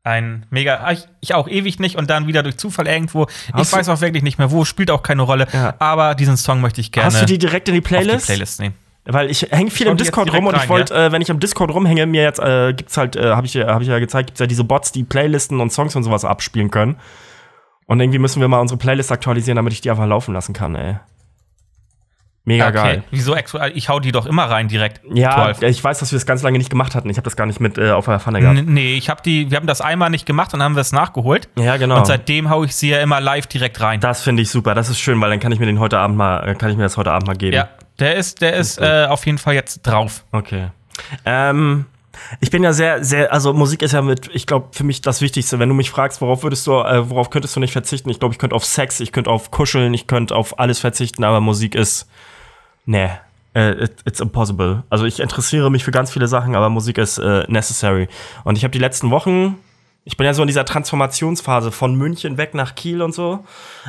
Ein 0.03 0.47
mega, 0.49 0.89
ich, 0.91 1.07
ich, 1.19 1.35
auch 1.35 1.47
ewig 1.47 1.79
nicht 1.79 1.95
und 1.95 2.09
dann 2.09 2.25
wieder 2.25 2.41
durch 2.41 2.57
Zufall 2.57 2.87
irgendwo. 2.87 3.27
Hast 3.53 3.67
ich 3.67 3.77
weiß 3.77 3.89
auch 3.89 4.01
wirklich 4.01 4.23
nicht 4.23 4.39
mehr 4.39 4.49
wo, 4.49 4.65
spielt 4.65 4.89
auch 4.89 5.03
keine 5.03 5.21
Rolle. 5.21 5.47
Ja. 5.53 5.75
Aber 5.77 6.15
diesen 6.15 6.37
Song 6.37 6.59
möchte 6.59 6.81
ich 6.81 6.91
gerne. 6.91 7.07
Hast 7.07 7.21
du 7.21 7.25
die 7.27 7.37
direkt 7.37 7.67
in 7.67 7.75
die 7.75 7.81
Playlist? 7.81 8.27
Die 8.27 8.31
Playlist 8.31 8.59
nehmen. 8.59 8.75
Weil 9.05 9.31
ich 9.31 9.41
hänge 9.49 9.71
viel 9.71 9.87
im 9.87 9.97
Discord 9.97 10.31
rum 10.31 10.45
und 10.45 10.55
ich 10.55 10.69
wollte, 10.69 10.93
ja? 10.93 11.07
äh, 11.07 11.11
wenn 11.11 11.21
ich 11.21 11.29
im 11.29 11.39
Discord 11.39 11.73
rumhänge, 11.73 12.05
mir 12.05 12.21
jetzt 12.21 12.39
äh, 12.39 12.73
gibt's 12.73 12.97
halt, 12.97 13.15
äh, 13.15 13.31
habe 13.31 13.47
ich, 13.47 13.55
hab 13.57 13.81
ich 13.81 13.87
ja 13.87 13.97
gezeigt, 13.97 14.27
gibt's 14.27 14.39
ja 14.39 14.45
diese 14.45 14.63
Bots, 14.63 14.91
die 14.91 15.03
Playlisten 15.03 15.59
und 15.59 15.71
Songs 15.71 15.95
und 15.95 16.03
sowas 16.03 16.23
abspielen 16.23 16.69
können. 16.69 16.97
Und 17.87 17.99
irgendwie 17.99 18.19
müssen 18.19 18.41
wir 18.41 18.47
mal 18.47 18.59
unsere 18.59 18.77
Playlist 18.77 19.11
aktualisieren, 19.11 19.55
damit 19.55 19.73
ich 19.73 19.81
die 19.81 19.89
einfach 19.89 20.05
laufen 20.05 20.33
lassen 20.33 20.53
kann, 20.53 20.75
ey. 20.75 20.97
Mega 22.43 22.69
okay. 22.69 22.75
geil. 22.75 23.03
Wieso? 23.11 23.35
Ich 23.75 23.89
hau 23.89 23.99
die 23.99 24.11
doch 24.11 24.25
immer 24.25 24.45
rein 24.45 24.67
direkt. 24.67 25.01
Ja, 25.13 25.53
12. 25.53 25.61
ich 25.61 25.83
weiß, 25.83 25.99
dass 25.99 26.11
wir 26.11 26.17
das 26.17 26.25
ganz 26.25 26.41
lange 26.41 26.57
nicht 26.57 26.71
gemacht 26.71 26.95
hatten. 26.95 27.07
Ich 27.09 27.17
habe 27.17 27.25
das 27.25 27.35
gar 27.35 27.45
nicht 27.45 27.59
mit 27.59 27.77
äh, 27.77 27.91
auf 27.91 28.05
der 28.05 28.19
Pfanne 28.19 28.39
gehabt. 28.39 28.57
N 28.57 28.73
nee, 28.73 28.95
ich 28.95 29.09
habe 29.09 29.21
die, 29.23 29.51
wir 29.51 29.57
haben 29.57 29.67
das 29.67 29.79
einmal 29.79 30.09
nicht 30.09 30.25
gemacht 30.25 30.51
und 30.53 30.59
dann 30.59 30.65
haben 30.65 30.75
wir 30.75 30.81
es 30.81 30.91
nachgeholt. 30.91 31.49
Ja, 31.55 31.77
genau. 31.77 31.99
Und 31.99 32.07
seitdem 32.07 32.49
hau 32.49 32.63
ich 32.63 32.75
sie 32.75 32.89
ja 32.89 32.99
immer 32.99 33.21
live 33.21 33.45
direkt 33.45 33.79
rein. 33.79 33.99
Das 33.99 34.23
finde 34.23 34.41
ich 34.41 34.49
super. 34.49 34.73
Das 34.73 34.89
ist 34.89 34.99
schön, 34.99 35.21
weil 35.21 35.29
dann 35.29 35.39
kann 35.39 35.51
ich 35.51 35.59
mir 35.59 35.67
den 35.67 35.79
heute 35.79 35.99
Abend 35.99 36.17
mal, 36.17 36.47
äh, 36.47 36.55
kann 36.55 36.71
ich 36.71 36.77
mir 36.77 36.83
das 36.83 36.97
heute 36.97 37.11
Abend 37.11 37.27
mal 37.27 37.35
geben. 37.35 37.55
Ja, 37.55 37.69
der 38.01 38.15
ist, 38.15 38.41
der 38.41 38.55
ist 38.55 38.79
äh, 38.79 39.05
auf 39.07 39.25
jeden 39.25 39.37
Fall 39.37 39.53
jetzt 39.53 39.83
drauf. 39.83 40.25
Okay. 40.31 40.69
Ähm, 41.25 41.85
ich 42.39 42.51
bin 42.51 42.63
ja 42.63 42.73
sehr, 42.73 43.03
sehr, 43.03 43.31
also 43.31 43.53
Musik 43.53 43.81
ist 43.81 43.93
ja 43.93 44.01
mit, 44.01 44.29
ich 44.33 44.45
glaube, 44.45 44.69
für 44.71 44.83
mich 44.83 45.01
das 45.01 45.21
Wichtigste. 45.21 45.59
Wenn 45.59 45.69
du 45.69 45.75
mich 45.75 45.89
fragst, 45.89 46.19
worauf 46.21 46.43
würdest 46.43 46.67
du, 46.67 46.73
äh, 46.73 47.09
worauf 47.09 47.29
könntest 47.29 47.55
du 47.55 47.59
nicht 47.59 47.71
verzichten? 47.71 48.09
Ich 48.09 48.19
glaube, 48.19 48.33
ich 48.33 48.39
könnte 48.39 48.55
auf 48.55 48.65
Sex, 48.65 48.99
ich 48.99 49.11
könnte 49.11 49.29
auf 49.29 49.51
Kuscheln, 49.51 49.93
ich 49.93 50.07
könnte 50.07 50.35
auf 50.35 50.59
alles 50.59 50.79
verzichten, 50.79 51.23
aber 51.23 51.39
Musik 51.39 51.75
ist 51.75 52.09
nee, 52.85 53.09
äh, 53.53 53.83
it, 53.83 53.95
it's 54.05 54.19
impossible. 54.19 54.83
Also 54.89 55.05
ich 55.05 55.19
interessiere 55.19 55.69
mich 55.69 55.83
für 55.83 55.91
ganz 55.91 56.11
viele 56.11 56.27
Sachen, 56.27 56.55
aber 56.55 56.69
Musik 56.69 56.97
ist 56.97 57.17
äh, 57.17 57.45
necessary. 57.47 58.07
Und 58.43 58.57
ich 58.57 58.63
habe 58.63 58.71
die 58.71 58.79
letzten 58.79 59.11
Wochen, 59.11 59.57
ich 60.03 60.17
bin 60.17 60.25
ja 60.25 60.33
so 60.33 60.41
in 60.41 60.47
dieser 60.47 60.65
Transformationsphase 60.65 61.71
von 61.71 61.95
München 61.95 62.37
weg 62.37 62.53
nach 62.53 62.75
Kiel 62.75 63.01
und 63.01 63.13
so. 63.13 63.45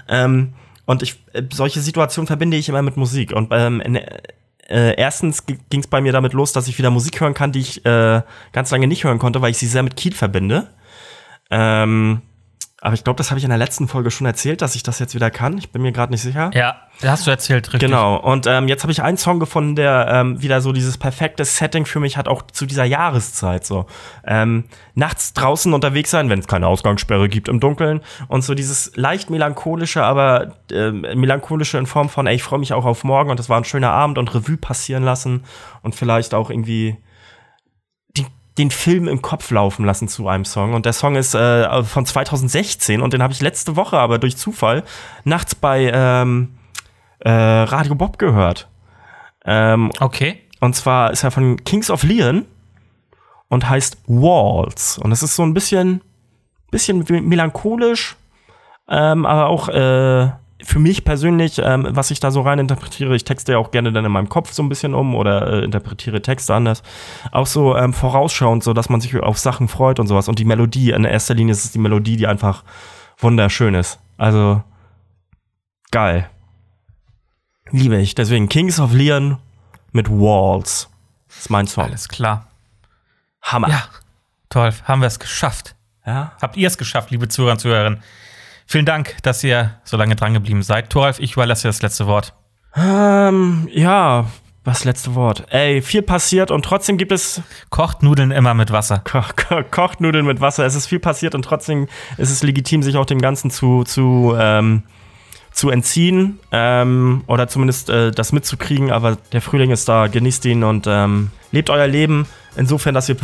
Ähm, 0.09 0.53
und 0.87 1.03
ich, 1.03 1.25
äh, 1.33 1.43
solche 1.53 1.81
Situationen 1.81 2.27
verbinde 2.27 2.57
ich 2.57 2.69
immer 2.69 2.83
mit 2.83 2.97
Musik. 2.97 3.33
Und 3.33 3.49
ähm, 3.53 3.81
äh, 4.69 4.95
erstens 4.97 5.47
ging 5.47 5.81
es 5.81 5.87
bei 5.87 6.01
mir 6.01 6.13
damit 6.13 6.33
los, 6.33 6.53
dass 6.53 6.69
ich 6.69 6.79
wieder 6.79 6.91
Musik 6.91 7.21
hören 7.21 7.35
kann, 7.35 7.53
die 7.53 7.61
ich 7.61 7.85
äh, 7.85 8.23
ganz 8.53 8.71
lange 8.71 8.87
nicht 8.87 9.05
hören 9.05 9.19
konnte, 9.19 9.43
weil 9.43 9.51
ich 9.51 9.59
sie 9.59 9.67
sehr 9.67 9.83
mit 9.83 9.97
Kiel 9.97 10.15
verbinde. 10.15 10.69
Ähm, 11.51 12.23
aber 12.83 12.95
ich 12.95 13.05
glaube, 13.05 13.17
das 13.17 13.31
habe 13.31 13.39
ich 13.39 13.45
in 13.45 13.51
der 13.51 13.59
letzten 13.59 13.87
Folge 13.87 14.11
schon 14.11 14.27
erzählt, 14.27 14.61
dass 14.61 14.75
ich 14.75 14.83
das 14.83 14.99
jetzt 14.99 15.15
wieder 15.15 15.31
kann. 15.31 15.57
Ich 15.57 15.71
bin 15.71 15.83
mir 15.83 15.93
gerade 15.93 16.11
nicht 16.11 16.21
sicher. 16.21 16.51
Ja, 16.53 16.83
das 17.01 17.11
hast 17.11 17.27
du 17.29 17.31
erzählt, 17.31 17.73
richtig. 17.73 17.89
Genau. 17.89 18.17
Und 18.17 18.49
ähm, 18.49 18.67
jetzt 18.67 18.83
habe 18.83 18.91
ich 18.91 19.01
einen 19.05 19.17
Song 19.19 19.39
gefunden, 19.39 19.77
der 19.77 20.09
ähm, 20.11 20.43
wieder 20.43 20.61
so 20.61 20.73
dieses 20.73 20.99
perfekte 20.99 21.45
Setting 21.45 21.87
für 21.87 22.01
mich 22.01 22.17
hat, 22.17 22.27
auch 22.27 22.43
zu 22.43 22.67
dieser 22.67 22.83
Jahreszeit. 22.83 23.65
So 23.65 23.87
ähm, 24.27 24.65
nachts 24.97 25.33
draußen 25.33 25.73
unterwegs 25.73 26.11
sein, 26.11 26.29
wenn 26.29 26.41
es 26.41 26.49
keine 26.49 26.67
Ausgangssperre 26.67 27.29
gibt 27.29 27.49
im 27.49 27.61
Dunkeln 27.61 28.01
und 28.27 28.43
so 28.43 28.53
dieses 28.53 28.91
leicht 28.97 29.31
melancholische, 29.31 30.03
aber 30.03 30.57
äh, 30.73 30.91
melancholische 30.91 31.79
in 31.79 31.87
Form 31.87 32.09
von, 32.09 32.27
ey, 32.27 32.35
ich 32.35 32.43
freue 32.43 32.59
mich 32.59 32.73
auch 32.73 32.85
auf 32.85 33.05
morgen 33.05 33.31
und 33.31 33.39
das 33.39 33.49
war 33.49 33.59
ein 33.59 33.65
schöner 33.65 33.93
Abend 33.93 34.19
und 34.19 34.35
Revue 34.35 34.57
passieren 34.57 35.05
lassen 35.05 35.45
und 35.83 35.95
vielleicht 35.95 36.35
auch 36.35 36.51
irgendwie 36.51 36.97
den 38.59 38.71
Film 38.71 39.09
im 39.09 39.23
Kopf 39.23 39.51
laufen 39.51 39.85
lassen 39.85 40.09
zu 40.09 40.29
einem 40.29 40.45
Song. 40.45 40.75
Und 40.75 40.85
der 40.85 40.93
Song 40.93 41.17
ist 41.17 41.35
äh, 41.35 41.83
von 41.85 42.05
2016 42.05 43.01
und 43.01 43.13
den 43.13 43.23
habe 43.23 43.33
ich 43.33 43.41
letzte 43.41 43.77
Woche 43.77 43.99
aber 43.99 44.19
durch 44.19 44.37
Zufall 44.37 44.85
nachts 45.25 45.55
bei 45.55 45.91
ähm, 45.93 46.55
äh, 47.21 47.31
Radio 47.31 47.95
Bob 47.95 48.19
gehört. 48.19 48.69
Ähm, 49.45 49.91
okay. 50.01 50.41
Und 50.61 50.77
zwar 50.77 51.11
ist 51.11 51.25
er 51.25 51.31
von 51.31 51.57
Kings 51.65 51.91
of 51.91 52.03
Leon 52.03 52.45
und 53.49 53.69
heißt 53.69 53.99
Walls. 54.07 54.99
Und 54.99 55.11
das 55.11 55.23
ist 55.23 55.35
so 55.35 55.43
ein 55.43 55.55
bisschen, 55.55 56.03
bisschen 56.71 57.05
melancholisch, 57.29 58.17
ähm, 58.89 59.27
aber 59.27 59.47
auch 59.47 59.69
äh, 59.69 60.31
für 60.65 60.79
mich 60.79 61.05
persönlich, 61.05 61.61
ähm, 61.63 61.87
was 61.91 62.11
ich 62.11 62.21
da 62.21 62.31
so 62.31 62.41
rein 62.43 62.59
interpretiere, 62.59 63.15
ich 63.17 63.25
texte 63.25 63.53
ja 63.53 63.59
auch 63.59 63.71
gerne 63.71 63.93
dann 63.93 64.05
in 64.05 64.13
meinem 64.13 64.29
Kopf 64.29 64.53
so 64.53 64.63
ein 64.63 64.69
bisschen 64.69 64.95
um 64.95 65.15
oder 65.15 65.53
äh, 65.53 65.65
interpretiere 65.65 66.23
Texte 66.23 66.55
anders, 66.55 66.83
auch 67.31 67.47
so 67.47 67.77
ähm, 67.77 67.93
vorausschauend, 67.93 68.63
so 68.63 68.73
dass 68.73 68.89
man 68.89 69.01
sich 69.01 69.17
auf 69.19 69.39
Sachen 69.39 69.69
freut 69.69 69.99
und 69.99 70.07
sowas. 70.07 70.29
Und 70.29 70.39
die 70.39 70.45
Melodie, 70.45 70.91
in 70.91 71.05
erster 71.05 71.35
Linie 71.35 71.53
ist 71.53 71.65
es 71.65 71.73
die 71.73 71.79
Melodie, 71.79 72.17
die 72.17 72.27
einfach 72.27 72.65
wunderschön 73.19 73.75
ist. 73.75 73.99
Also 74.17 74.63
geil. 75.91 76.29
Liebe 77.71 77.97
ich. 77.97 78.15
Deswegen 78.15 78.49
Kings 78.49 78.79
of 78.79 78.93
Leon 78.93 79.39
mit 79.93 80.11
Walls. 80.11 80.89
Das 81.29 81.39
ist 81.39 81.51
mein 81.51 81.67
Song. 81.67 81.85
Alles 81.85 82.09
klar. 82.09 82.47
Hammer. 83.41 83.69
Ja, 83.69 83.85
toll. 84.49 84.73
Haben 84.85 85.01
wir 85.01 85.09
es 85.09 85.19
geschafft. 85.19 85.75
Ja. 86.07 86.33
Habt 86.41 86.57
ihr 86.57 86.67
es 86.67 86.79
geschafft, 86.79 87.11
liebe 87.11 87.29
Zuhörer 87.29 87.53
und 87.53 87.59
Zuhörerinnen? 87.59 88.03
Vielen 88.67 88.87
Dank, 88.87 89.17
dass 89.23 89.43
ihr 89.45 89.75
so 89.85 89.97
lange 89.97 90.17
dran 90.17 90.35
geblieben 90.35 90.63
seid. 90.63 90.91
Thoralf, 90.91 91.19
ich 91.21 91.33
überlasse 91.35 91.63
dir 91.63 91.69
das 91.69 91.83
letzte 91.83 92.07
Wort. 92.07 92.35
Ähm, 92.77 93.69
ja, 93.73 94.27
was 94.65 94.85
letzte 94.85 95.15
Wort? 95.15 95.45
Ey, 95.51 95.83
viel 95.83 96.03
passiert 96.03 96.51
und 96.51 96.65
trotzdem 96.65 96.97
gibt 96.97 97.11
es. 97.11 97.43
Kocht 97.71 98.03
Nudeln 98.03 98.31
immer 98.31 98.55
mit 98.55 98.71
Wasser. 98.71 98.99
Ko 99.05 99.23
ko 99.37 99.63
kocht 99.69 100.01
Nudeln 100.01 100.25
mit 100.25 100.41
Wasser. 100.41 100.65
Es 100.65 100.77
ist 100.77 100.87
viel 100.87 101.01
passiert 101.01 101.35
und 101.35 101.45
trotzdem 101.45 101.89
ist 102.17 102.31
es 102.31 102.43
legitim, 102.43 102.83
sich 102.83 102.97
auch 102.97 103.05
dem 103.05 103.21
Ganzen 103.21 103.51
zu, 103.51 103.83
zu, 103.83 104.35
ähm, 104.39 104.85
zu 105.51 105.71
entziehen 105.71 106.39
ähm, 106.53 107.25
oder 107.27 107.49
zumindest 107.49 107.91
äh, 107.91 108.13
das 108.13 108.31
mitzukriegen. 108.31 108.93
Aber 108.93 109.17
der 109.33 109.43
Frühling 109.43 109.73
ist 109.73 109.89
da, 109.89 110.07
genießt 110.07 110.45
ihn 110.45 110.63
und 110.63 110.87
ähm, 110.89 111.31
lebt 111.51 111.69
euer 111.69 111.89
Leben 111.89 112.27
insofern, 112.57 112.95
dass 112.95 113.09
ihr 113.09 113.17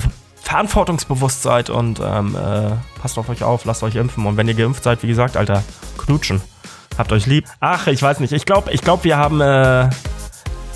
verantwortungsbewusst 0.42 1.42
seid 1.42 1.70
und 1.70 2.00
ähm, 2.00 2.34
äh, 2.34 2.70
passt 3.00 3.18
auf 3.18 3.28
euch 3.28 3.42
auf, 3.42 3.64
lasst 3.64 3.82
euch 3.82 3.96
impfen. 3.96 4.26
Und 4.26 4.36
wenn 4.36 4.48
ihr 4.48 4.54
geimpft 4.54 4.82
seid, 4.82 5.02
wie 5.02 5.08
gesagt, 5.08 5.36
Alter, 5.36 5.62
knutschen. 5.98 6.40
Habt 6.96 7.12
euch 7.12 7.26
lieb. 7.26 7.46
Ach, 7.60 7.86
ich 7.86 8.02
weiß 8.02 8.20
nicht. 8.20 8.32
Ich 8.32 8.44
glaube, 8.44 8.72
ich 8.72 8.80
glaub, 8.80 9.04
wir 9.04 9.16
haben. 9.16 9.40
Äh, 9.40 9.90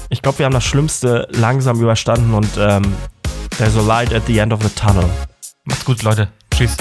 ich 0.08 0.20
glaube, 0.20 0.38
wir 0.38 0.46
haben 0.46 0.52
das 0.52 0.64
Schlimmste 0.64 1.26
langsam 1.30 1.80
überstanden 1.80 2.34
und 2.34 2.50
ähm, 2.58 2.94
there's 3.56 3.76
a 3.76 3.80
light 3.80 4.12
at 4.12 4.22
the 4.26 4.38
end 4.38 4.52
of 4.52 4.62
the 4.62 4.68
tunnel. 4.68 5.08
Macht's 5.64 5.84
gut, 5.84 6.02
Leute. 6.02 6.28
Tschüss. 6.54 6.76